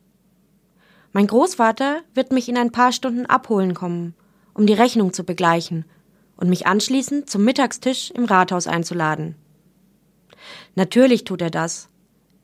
Mein 1.12 1.26
Großvater 1.26 2.00
wird 2.14 2.32
mich 2.32 2.48
in 2.48 2.56
ein 2.56 2.72
paar 2.72 2.92
Stunden 2.92 3.26
abholen 3.26 3.74
kommen, 3.74 4.14
um 4.54 4.66
die 4.66 4.74
Rechnung 4.74 5.12
zu 5.12 5.24
begleichen 5.24 5.84
und 6.36 6.48
mich 6.48 6.66
anschließend 6.66 7.28
zum 7.28 7.44
Mittagstisch 7.44 8.10
im 8.10 8.24
Rathaus 8.24 8.66
einzuladen. 8.66 9.34
Natürlich 10.74 11.24
tut 11.24 11.42
er 11.42 11.50
das, 11.50 11.88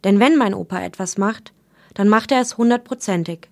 denn 0.05 0.21
wenn 0.21 0.37
mein 0.37 0.55
Opa 0.55 0.81
etwas 0.81 1.17
macht, 1.17 1.53
dann 1.95 2.09
macht 2.09 2.33
er 2.33 2.41
es 2.41 2.57
hundertprozentig. 2.57 3.49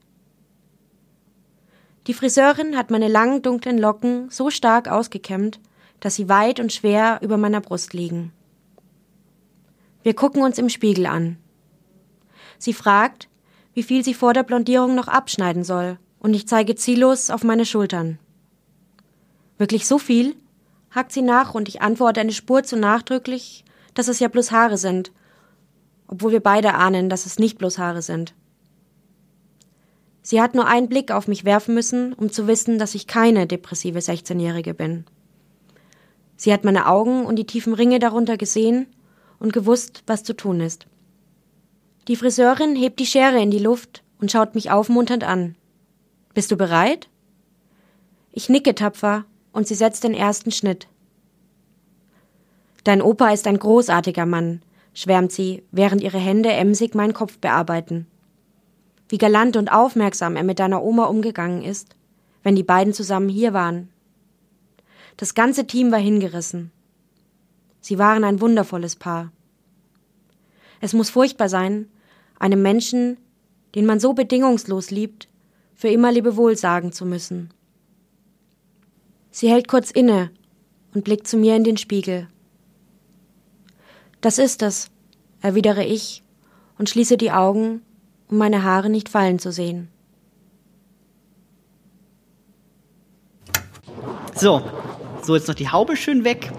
Die 2.10 2.14
Friseurin 2.14 2.76
hat 2.76 2.90
meine 2.90 3.06
langen 3.06 3.40
dunklen 3.40 3.78
Locken 3.78 4.30
so 4.30 4.50
stark 4.50 4.88
ausgekämmt, 4.88 5.60
dass 6.00 6.16
sie 6.16 6.28
weit 6.28 6.58
und 6.58 6.72
schwer 6.72 7.20
über 7.22 7.36
meiner 7.36 7.60
Brust 7.60 7.92
liegen. 7.92 8.32
Wir 10.02 10.14
gucken 10.14 10.42
uns 10.42 10.58
im 10.58 10.70
Spiegel 10.70 11.06
an. 11.06 11.36
Sie 12.58 12.72
fragt, 12.72 13.28
wie 13.74 13.84
viel 13.84 14.02
sie 14.02 14.14
vor 14.14 14.32
der 14.32 14.42
Blondierung 14.42 14.96
noch 14.96 15.06
abschneiden 15.06 15.62
soll, 15.62 16.00
und 16.18 16.34
ich 16.34 16.48
zeige 16.48 16.74
ziellos 16.74 17.30
auf 17.30 17.44
meine 17.44 17.64
Schultern. 17.64 18.18
Wirklich 19.56 19.86
so 19.86 19.96
viel? 19.96 20.34
hakt 20.90 21.12
sie 21.12 21.22
nach 21.22 21.54
und 21.54 21.68
ich 21.68 21.80
antworte 21.80 22.22
eine 22.22 22.32
Spur 22.32 22.64
zu 22.64 22.76
nachdrücklich, 22.76 23.64
dass 23.94 24.08
es 24.08 24.18
ja 24.18 24.26
bloß 24.26 24.50
Haare 24.50 24.78
sind, 24.78 25.12
obwohl 26.08 26.32
wir 26.32 26.40
beide 26.40 26.74
ahnen, 26.74 27.08
dass 27.08 27.24
es 27.24 27.38
nicht 27.38 27.56
bloß 27.56 27.78
Haare 27.78 28.02
sind. 28.02 28.34
Sie 30.30 30.40
hat 30.40 30.54
nur 30.54 30.68
einen 30.68 30.88
Blick 30.88 31.10
auf 31.10 31.26
mich 31.26 31.44
werfen 31.44 31.74
müssen, 31.74 32.12
um 32.12 32.30
zu 32.30 32.46
wissen, 32.46 32.78
dass 32.78 32.94
ich 32.94 33.08
keine 33.08 33.48
depressive 33.48 33.98
16-Jährige 33.98 34.74
bin. 34.74 35.04
Sie 36.36 36.52
hat 36.52 36.62
meine 36.62 36.86
Augen 36.86 37.26
und 37.26 37.34
die 37.34 37.48
tiefen 37.48 37.74
Ringe 37.74 37.98
darunter 37.98 38.36
gesehen 38.36 38.86
und 39.40 39.52
gewusst, 39.52 40.04
was 40.06 40.22
zu 40.22 40.36
tun 40.36 40.60
ist. 40.60 40.86
Die 42.06 42.14
Friseurin 42.14 42.76
hebt 42.76 43.00
die 43.00 43.06
Schere 43.06 43.42
in 43.42 43.50
die 43.50 43.58
Luft 43.58 44.04
und 44.20 44.30
schaut 44.30 44.54
mich 44.54 44.70
aufmunternd 44.70 45.24
an. 45.24 45.56
Bist 46.32 46.52
du 46.52 46.56
bereit? 46.56 47.08
Ich 48.30 48.48
nicke 48.48 48.76
tapfer 48.76 49.24
und 49.50 49.66
sie 49.66 49.74
setzt 49.74 50.04
den 50.04 50.14
ersten 50.14 50.52
Schnitt. 50.52 50.86
Dein 52.84 53.02
Opa 53.02 53.30
ist 53.30 53.48
ein 53.48 53.58
großartiger 53.58 54.26
Mann, 54.26 54.62
schwärmt 54.94 55.32
sie, 55.32 55.64
während 55.72 56.02
ihre 56.02 56.18
Hände 56.18 56.52
emsig 56.52 56.94
meinen 56.94 57.14
Kopf 57.14 57.38
bearbeiten 57.38 58.06
wie 59.10 59.18
galant 59.18 59.56
und 59.56 59.72
aufmerksam 59.72 60.36
er 60.36 60.44
mit 60.44 60.60
deiner 60.60 60.82
Oma 60.84 61.06
umgegangen 61.06 61.62
ist, 61.62 61.96
wenn 62.44 62.54
die 62.54 62.62
beiden 62.62 62.94
zusammen 62.94 63.28
hier 63.28 63.52
waren. 63.52 63.90
Das 65.16 65.34
ganze 65.34 65.66
Team 65.66 65.90
war 65.90 65.98
hingerissen. 65.98 66.70
Sie 67.80 67.98
waren 67.98 68.22
ein 68.22 68.40
wundervolles 68.40 68.94
Paar. 68.94 69.32
Es 70.80 70.92
muss 70.92 71.10
furchtbar 71.10 71.48
sein, 71.48 71.88
einem 72.38 72.62
Menschen, 72.62 73.18
den 73.74 73.84
man 73.84 73.98
so 73.98 74.12
bedingungslos 74.12 74.92
liebt, 74.92 75.28
für 75.74 75.88
immer 75.88 76.12
Lebewohl 76.12 76.56
sagen 76.56 76.92
zu 76.92 77.04
müssen. 77.04 77.52
Sie 79.32 79.50
hält 79.50 79.66
kurz 79.66 79.90
inne 79.90 80.30
und 80.94 81.02
blickt 81.02 81.26
zu 81.26 81.36
mir 81.36 81.56
in 81.56 81.64
den 81.64 81.78
Spiegel. 81.78 82.28
Das 84.20 84.38
ist 84.38 84.62
es, 84.62 84.88
erwidere 85.40 85.84
ich 85.84 86.22
und 86.78 86.88
schließe 86.88 87.16
die 87.16 87.32
Augen 87.32 87.82
um 88.30 88.38
meine 88.38 88.62
Haare 88.62 88.88
nicht 88.88 89.08
fallen 89.08 89.38
zu 89.38 89.52
sehen. 89.52 89.88
So, 94.34 94.62
so 95.22 95.34
jetzt 95.34 95.48
noch 95.48 95.54
die 95.54 95.68
Haube 95.68 95.96
schön 95.96 96.24
weg. 96.24 96.50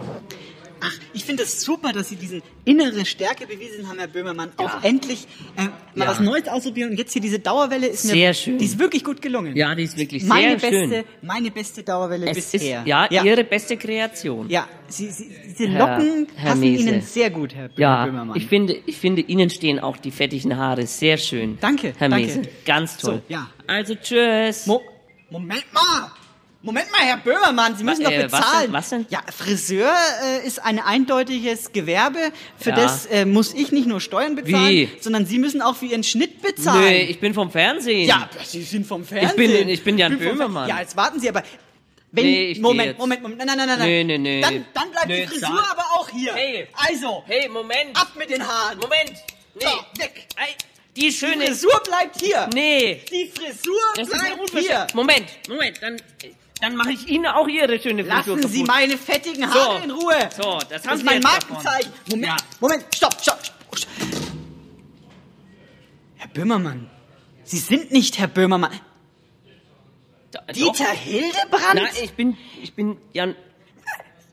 Ach, 0.83 0.91
ich 1.13 1.23
finde 1.25 1.43
es 1.43 1.51
das 1.55 1.61
super, 1.63 1.93
dass 1.93 2.09
Sie 2.09 2.15
diese 2.15 2.41
innere 2.65 3.05
Stärke 3.05 3.45
bewiesen 3.47 3.87
haben, 3.87 3.99
Herr 3.99 4.07
Böhmermann. 4.07 4.49
Ja. 4.59 4.65
Auch 4.65 4.83
endlich 4.83 5.27
äh, 5.57 5.63
mal 5.63 6.05
Ja. 6.05 6.07
was 6.07 6.19
Neues 6.19 6.47
ausprobieren. 6.47 6.91
Und 6.91 6.97
jetzt 6.97 7.13
hier 7.13 7.21
diese 7.21 7.39
Dauerwelle 7.39 7.87
ist 7.87 8.05
mir, 8.05 8.11
Sehr 8.11 8.33
schön. 8.33 8.57
Die 8.57 8.65
ist 8.65 8.79
wirklich 8.79 9.03
gut 9.03 9.21
gelungen. 9.21 9.55
Ja, 9.55 9.73
die 9.75 9.83
ist 9.83 9.97
wirklich 9.97 10.23
meine 10.23 10.59
sehr 10.59 10.69
beste, 10.71 10.95
schön. 10.95 11.03
Meine 11.21 11.51
beste 11.51 11.83
Dauerwelle 11.83 12.29
Es 12.29 12.37
ist 12.37 12.51
bisher. 12.53 12.83
ja, 12.85 13.07
Ihre 13.23 13.43
beste 13.43 13.77
Kreation. 13.77 14.49
Ja, 14.49 14.67
Sie, 14.87 15.09
Sie, 15.09 15.29
diese 15.57 15.69
Herr- 15.69 15.97
Locken 15.97 16.27
Herr 16.35 16.49
passen 16.49 16.59
Mese. 16.61 16.89
Ihnen 16.89 17.01
sehr 17.01 17.29
gut, 17.29 17.53
Herr 17.55 17.67
Bö- 17.67 17.79
Ja, 17.79 18.05
Böhmermann. 18.05 18.35
ich 18.37 18.47
finde, 18.47 18.75
ich 18.85 18.97
finde, 18.97 19.21
Ihnen 19.21 19.49
stehen 19.49 19.79
auch 19.79 19.97
die 19.97 20.11
fettigen 20.11 20.57
Haare 20.57 20.87
sehr 20.87 21.17
schön. 21.17 21.57
Danke, 21.61 21.93
Herr 21.97 22.09
danke. 22.09 22.25
Mese. 22.27 22.41
Ganz 22.65 22.97
toll. 22.97 23.21
So, 23.27 23.33
ja. 23.33 23.49
Also 23.67 23.95
tschüss. 23.95 24.67
Moment 25.29 25.63
mal! 25.73 26.11
Moment 26.63 26.91
mal, 26.91 26.99
Herr 27.01 27.17
Böhmermann, 27.17 27.75
Sie 27.75 27.83
müssen 27.83 28.03
doch 28.03 28.11
äh, 28.11 28.31
was 28.31 28.39
bezahlen. 28.39 28.63
denn? 28.65 28.73
Was 28.73 28.89
denn? 28.89 29.05
Ja, 29.09 29.21
Friseur 29.35 29.91
äh, 30.23 30.45
ist 30.45 30.63
ein 30.63 30.77
eindeutiges 30.79 31.71
Gewerbe. 31.71 32.19
Für 32.59 32.69
Ja. 32.69 32.75
das 32.75 33.07
äh, 33.07 33.25
muss 33.25 33.53
ich 33.55 33.71
nicht 33.71 33.87
nur 33.87 33.99
Steuern 33.99 34.35
bezahlen, 34.35 34.67
Wie? 34.69 34.89
sondern 34.99 35.25
Sie 35.25 35.39
müssen 35.39 35.61
auch 35.63 35.75
für 35.75 35.87
Ihren 35.87 36.03
Schnitt 36.03 36.39
bezahlen. 36.41 36.83
Nee, 36.83 37.03
ich 37.05 37.19
bin 37.19 37.33
vom 37.33 37.49
Fernsehen. 37.49 38.07
Ja, 38.07 38.29
Sie 38.45 38.61
sind 38.61 38.85
vom 38.85 39.03
Fernsehen. 39.03 39.29
Ich 39.31 39.35
bin, 39.57 39.69
ich 39.69 39.83
bin 39.83 39.97
Jan 39.97 40.13
Ich 40.13 40.19
bin 40.19 40.29
Böhmermann. 40.29 40.69
Ja, 40.69 40.79
jetzt 40.81 40.95
warten 40.95 41.19
Sie 41.19 41.29
aber. 41.29 41.41
Wenn, 42.11 42.25
Nee, 42.25 42.57
Moment. 42.59 42.99
Moment, 42.99 43.21
Moment, 43.23 43.39
nein, 43.45 43.57
nein, 43.57 43.67
nein, 43.67 43.79
nein. 43.79 43.87
Nee, 43.87 44.03
nee, 44.03 44.17
nee. 44.17 44.41
Dann, 44.41 44.65
dann 44.73 44.91
bleibt 44.91 45.07
Nee, 45.07 45.21
die 45.21 45.27
Frisur 45.27 45.47
sag- 45.57 45.71
aber 45.71 45.85
auch 45.95 46.09
hier. 46.09 46.33
Hey. 46.35 46.67
Also. 46.73 47.23
Hey, 47.25 47.47
Moment. 47.49 47.95
Ab 47.99 48.11
mit 48.19 48.29
den 48.29 48.45
Haaren. 48.45 48.77
Moment. 48.79 49.13
Nee. 49.55 49.63
So, 49.65 49.99
weg. 50.01 50.27
Ey, 50.35 50.55
die 50.95 51.11
schöne... 51.11 51.37
Die 51.45 51.47
Frisur 51.47 51.81
bleibt 51.85 52.19
hier. 52.21 52.49
Nee. 52.53 53.01
Die 53.09 53.31
Frisur 53.33 53.79
Das 53.95 54.09
bleibt 54.09 54.49
hier. 54.59 54.87
Moment, 54.93 55.25
Moment, 55.47 55.77
dann, 55.81 55.97
dann 56.61 56.75
mache 56.75 56.91
ich 56.91 57.07
Ihnen 57.07 57.25
auch 57.25 57.47
Ihre 57.47 57.79
schöne 57.79 58.03
Frisur 58.05 58.37
Lassen 58.37 58.47
Sie 58.49 58.59
kaputt. 58.63 58.67
meine 58.75 58.97
fettigen 58.97 59.49
Haare 59.53 59.79
So. 59.79 59.83
in 59.83 59.91
Ruhe. 59.91 60.29
So, 60.35 60.59
das 60.59 60.69
Das 60.69 60.85
haben 60.87 60.93
ist 60.93 60.99
Sie 60.99 61.05
mein 61.05 61.15
jetzt 61.15 61.23
Markenzeichen. 61.23 61.91
davon. 61.91 62.09
Moment, 62.19 62.25
Ja. 62.27 62.37
Moment, 62.59 62.85
stopp, 62.95 63.15
stopp. 63.21 63.39
Herr 66.17 66.27
Böhmermann, 66.29 66.89
Sie 67.43 67.57
sind 67.57 67.91
nicht 67.91 68.19
Herr 68.19 68.27
Böhmermann. 68.27 68.71
Dieter 70.55 70.85
Hildebrand? 70.91 71.75
Nein, 71.75 71.89
ich 72.03 72.13
bin, 72.13 72.37
ich 72.61 72.73
bin 72.73 72.97
Jan, 73.11 73.35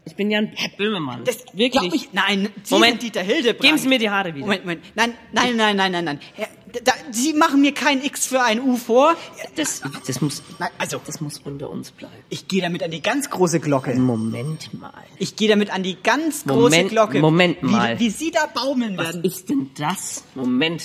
ich 0.08 0.16
bin 0.16 0.30
Jan 0.30 0.52
Böhmermann. 0.76 1.24
Das 1.24 1.44
Wirklich. 1.52 1.94
ich, 1.94 2.12
nein, 2.12 2.48
Sie 2.62 2.74
Moment. 2.74 3.02
Dieter 3.02 3.22
Hildebrand. 3.22 3.60
Geben 3.62 3.78
Sie 3.78 3.88
mir 3.88 3.98
die 3.98 4.10
Haare 4.10 4.34
wieder. 4.34 4.46
Moment, 4.46 4.64
Moment. 4.64 4.84
Nein, 4.94 5.14
nein, 5.32 5.56
nein, 5.56 5.76
nein, 5.76 5.92
nein, 5.92 6.04
nein. 6.04 6.20
Herr, 6.34 6.48
da, 6.84 6.92
Sie 7.10 7.32
machen 7.32 7.60
mir 7.60 7.72
kein 7.72 8.02
X 8.04 8.26
für 8.26 8.42
ein 8.42 8.60
U 8.60 8.76
vor. 8.76 9.16
Das, 9.56 9.82
das 10.06 10.20
muss, 10.20 10.42
also, 10.78 11.00
das 11.04 11.20
muss 11.20 11.38
unter 11.38 11.70
uns 11.70 11.90
bleiben. 11.92 12.14
Ich 12.28 12.48
gehe 12.48 12.60
damit 12.62 12.82
an 12.82 12.90
die 12.90 13.02
ganz 13.02 13.30
große 13.30 13.60
Glocke. 13.60 13.94
Moment 13.94 14.72
mal. 14.74 14.92
Ich 15.18 15.36
gehe 15.36 15.48
damit 15.48 15.70
an 15.70 15.82
die 15.82 15.96
ganz 16.02 16.44
große 16.44 16.60
Moment, 16.60 16.90
Glocke. 16.90 17.20
Moment 17.20 17.62
mal. 17.62 17.98
Wie, 17.98 18.06
wie 18.06 18.10
Sie 18.10 18.30
da 18.30 18.46
baumeln 18.46 18.96
Was 18.96 19.06
werden. 19.06 19.24
ist 19.24 19.48
denn 19.48 19.70
das? 19.76 20.24
Moment. 20.34 20.82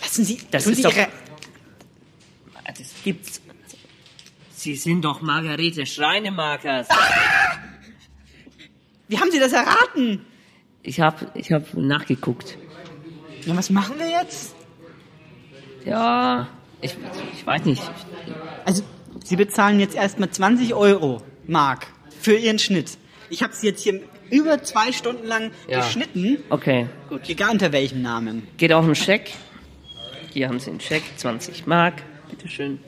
Lassen 0.00 0.24
Sie, 0.24 0.40
Das 0.50 0.66
ist 0.66 0.76
Sie 0.76 0.82
doch, 0.82 0.94
Ihre... 0.96 1.08
das 2.66 2.92
gibt's. 3.04 3.40
Sie 4.54 4.76
sind 4.76 5.04
doch 5.04 5.20
Margarete 5.22 5.86
Schreinemakers. 5.86 6.86
Wie 9.12 9.18
haben 9.18 9.30
Sie 9.30 9.38
das 9.38 9.52
erraten? 9.52 10.24
Ich 10.82 10.98
hab, 10.98 11.36
ich 11.36 11.52
hab 11.52 11.74
nachgeguckt. 11.74 12.56
Ja, 13.44 13.54
was 13.54 13.68
machen 13.68 13.96
wir 13.98 14.08
jetzt? 14.08 14.54
Ja, 15.84 16.48
ich, 16.80 16.96
ich 17.36 17.46
weiß 17.46 17.66
nicht. 17.66 17.82
Also, 18.64 18.82
Sie 19.22 19.36
bezahlen 19.36 19.80
jetzt 19.80 19.94
erstmal 19.94 20.30
20 20.30 20.72
Euro 20.72 21.20
Mark 21.46 21.88
für 22.22 22.32
Ihren 22.36 22.58
Schnitt. 22.58 22.96
Ich 23.28 23.42
habe 23.42 23.52
Sie 23.52 23.66
jetzt 23.66 23.82
hier 23.82 24.00
über 24.30 24.62
zwei 24.62 24.92
Stunden 24.92 25.26
lang 25.26 25.50
Ja. 25.68 25.80
geschnitten. 25.80 26.38
Okay, 26.48 26.86
gut. 27.10 27.28
Egal 27.28 27.50
unter 27.50 27.70
welchem 27.72 28.00
Namen. 28.00 28.48
Geht 28.56 28.72
auch 28.72 28.82
ein 28.82 28.94
Scheck. 28.94 29.34
Hier 30.32 30.48
haben 30.48 30.58
Sie 30.58 30.70
einen 30.70 30.80
Scheck, 30.80 31.02
20 31.18 31.66
Mark. 31.66 31.96
Bitteschön. 32.30 32.78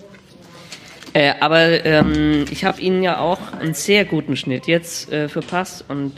Äh, 1.14 1.34
aber 1.40 1.84
ähm, 1.84 2.44
ich 2.50 2.64
habe 2.64 2.80
Ihnen 2.80 3.02
ja 3.02 3.18
auch 3.18 3.38
einen 3.52 3.72
sehr 3.74 4.04
guten 4.04 4.36
Schnitt 4.36 4.66
jetzt 4.66 5.10
äh, 5.12 5.28
verpasst 5.28 5.84
und 5.88 6.12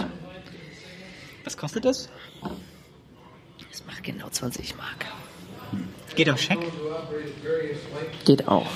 Was 1.45 1.57
kostet 1.57 1.85
das? 1.85 2.09
das 3.71 3.85
macht 3.87 4.03
genau 4.03 4.29
20 4.31 4.75
Mark. 4.77 5.05
Geht 6.17 6.31
auf 6.31 6.41
Scheck? 6.41 6.59
Geht 8.25 8.49
auch. 8.49 8.67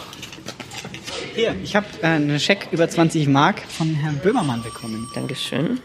Hier, 1.35 1.55
ich 1.65 1.75
habe 1.75 1.87
äh, 2.03 2.07
einen 2.07 2.39
Scheck 2.39 2.69
über 2.71 2.87
20 2.87 3.27
Mark 3.27 3.63
von 3.63 3.95
Herrn 3.95 4.19
Böhmermann 4.19 4.63
bekommen. 4.63 5.09
Dankeschön. 5.15 5.81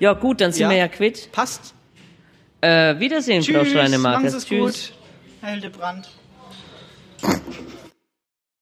Ja, 0.00 0.14
gut, 0.14 0.40
dann 0.40 0.50
sind 0.52 0.62
Ja. 0.62 0.70
wir 0.70 0.76
ja 0.78 0.88
quitt. 0.88 1.30
Passt. 1.30 1.74
Äh, 2.60 2.98
Wiedersehen, 2.98 3.42
Frau 3.44 3.62
Tschüss, 3.62 3.72
Schreinemarker. 3.72 4.30
Sie 4.30 4.36
es 4.36 4.46
Tschüss. 4.46 4.88
gut. 4.88 4.92
Herr 5.42 5.50
Hildebrand. 5.52 6.08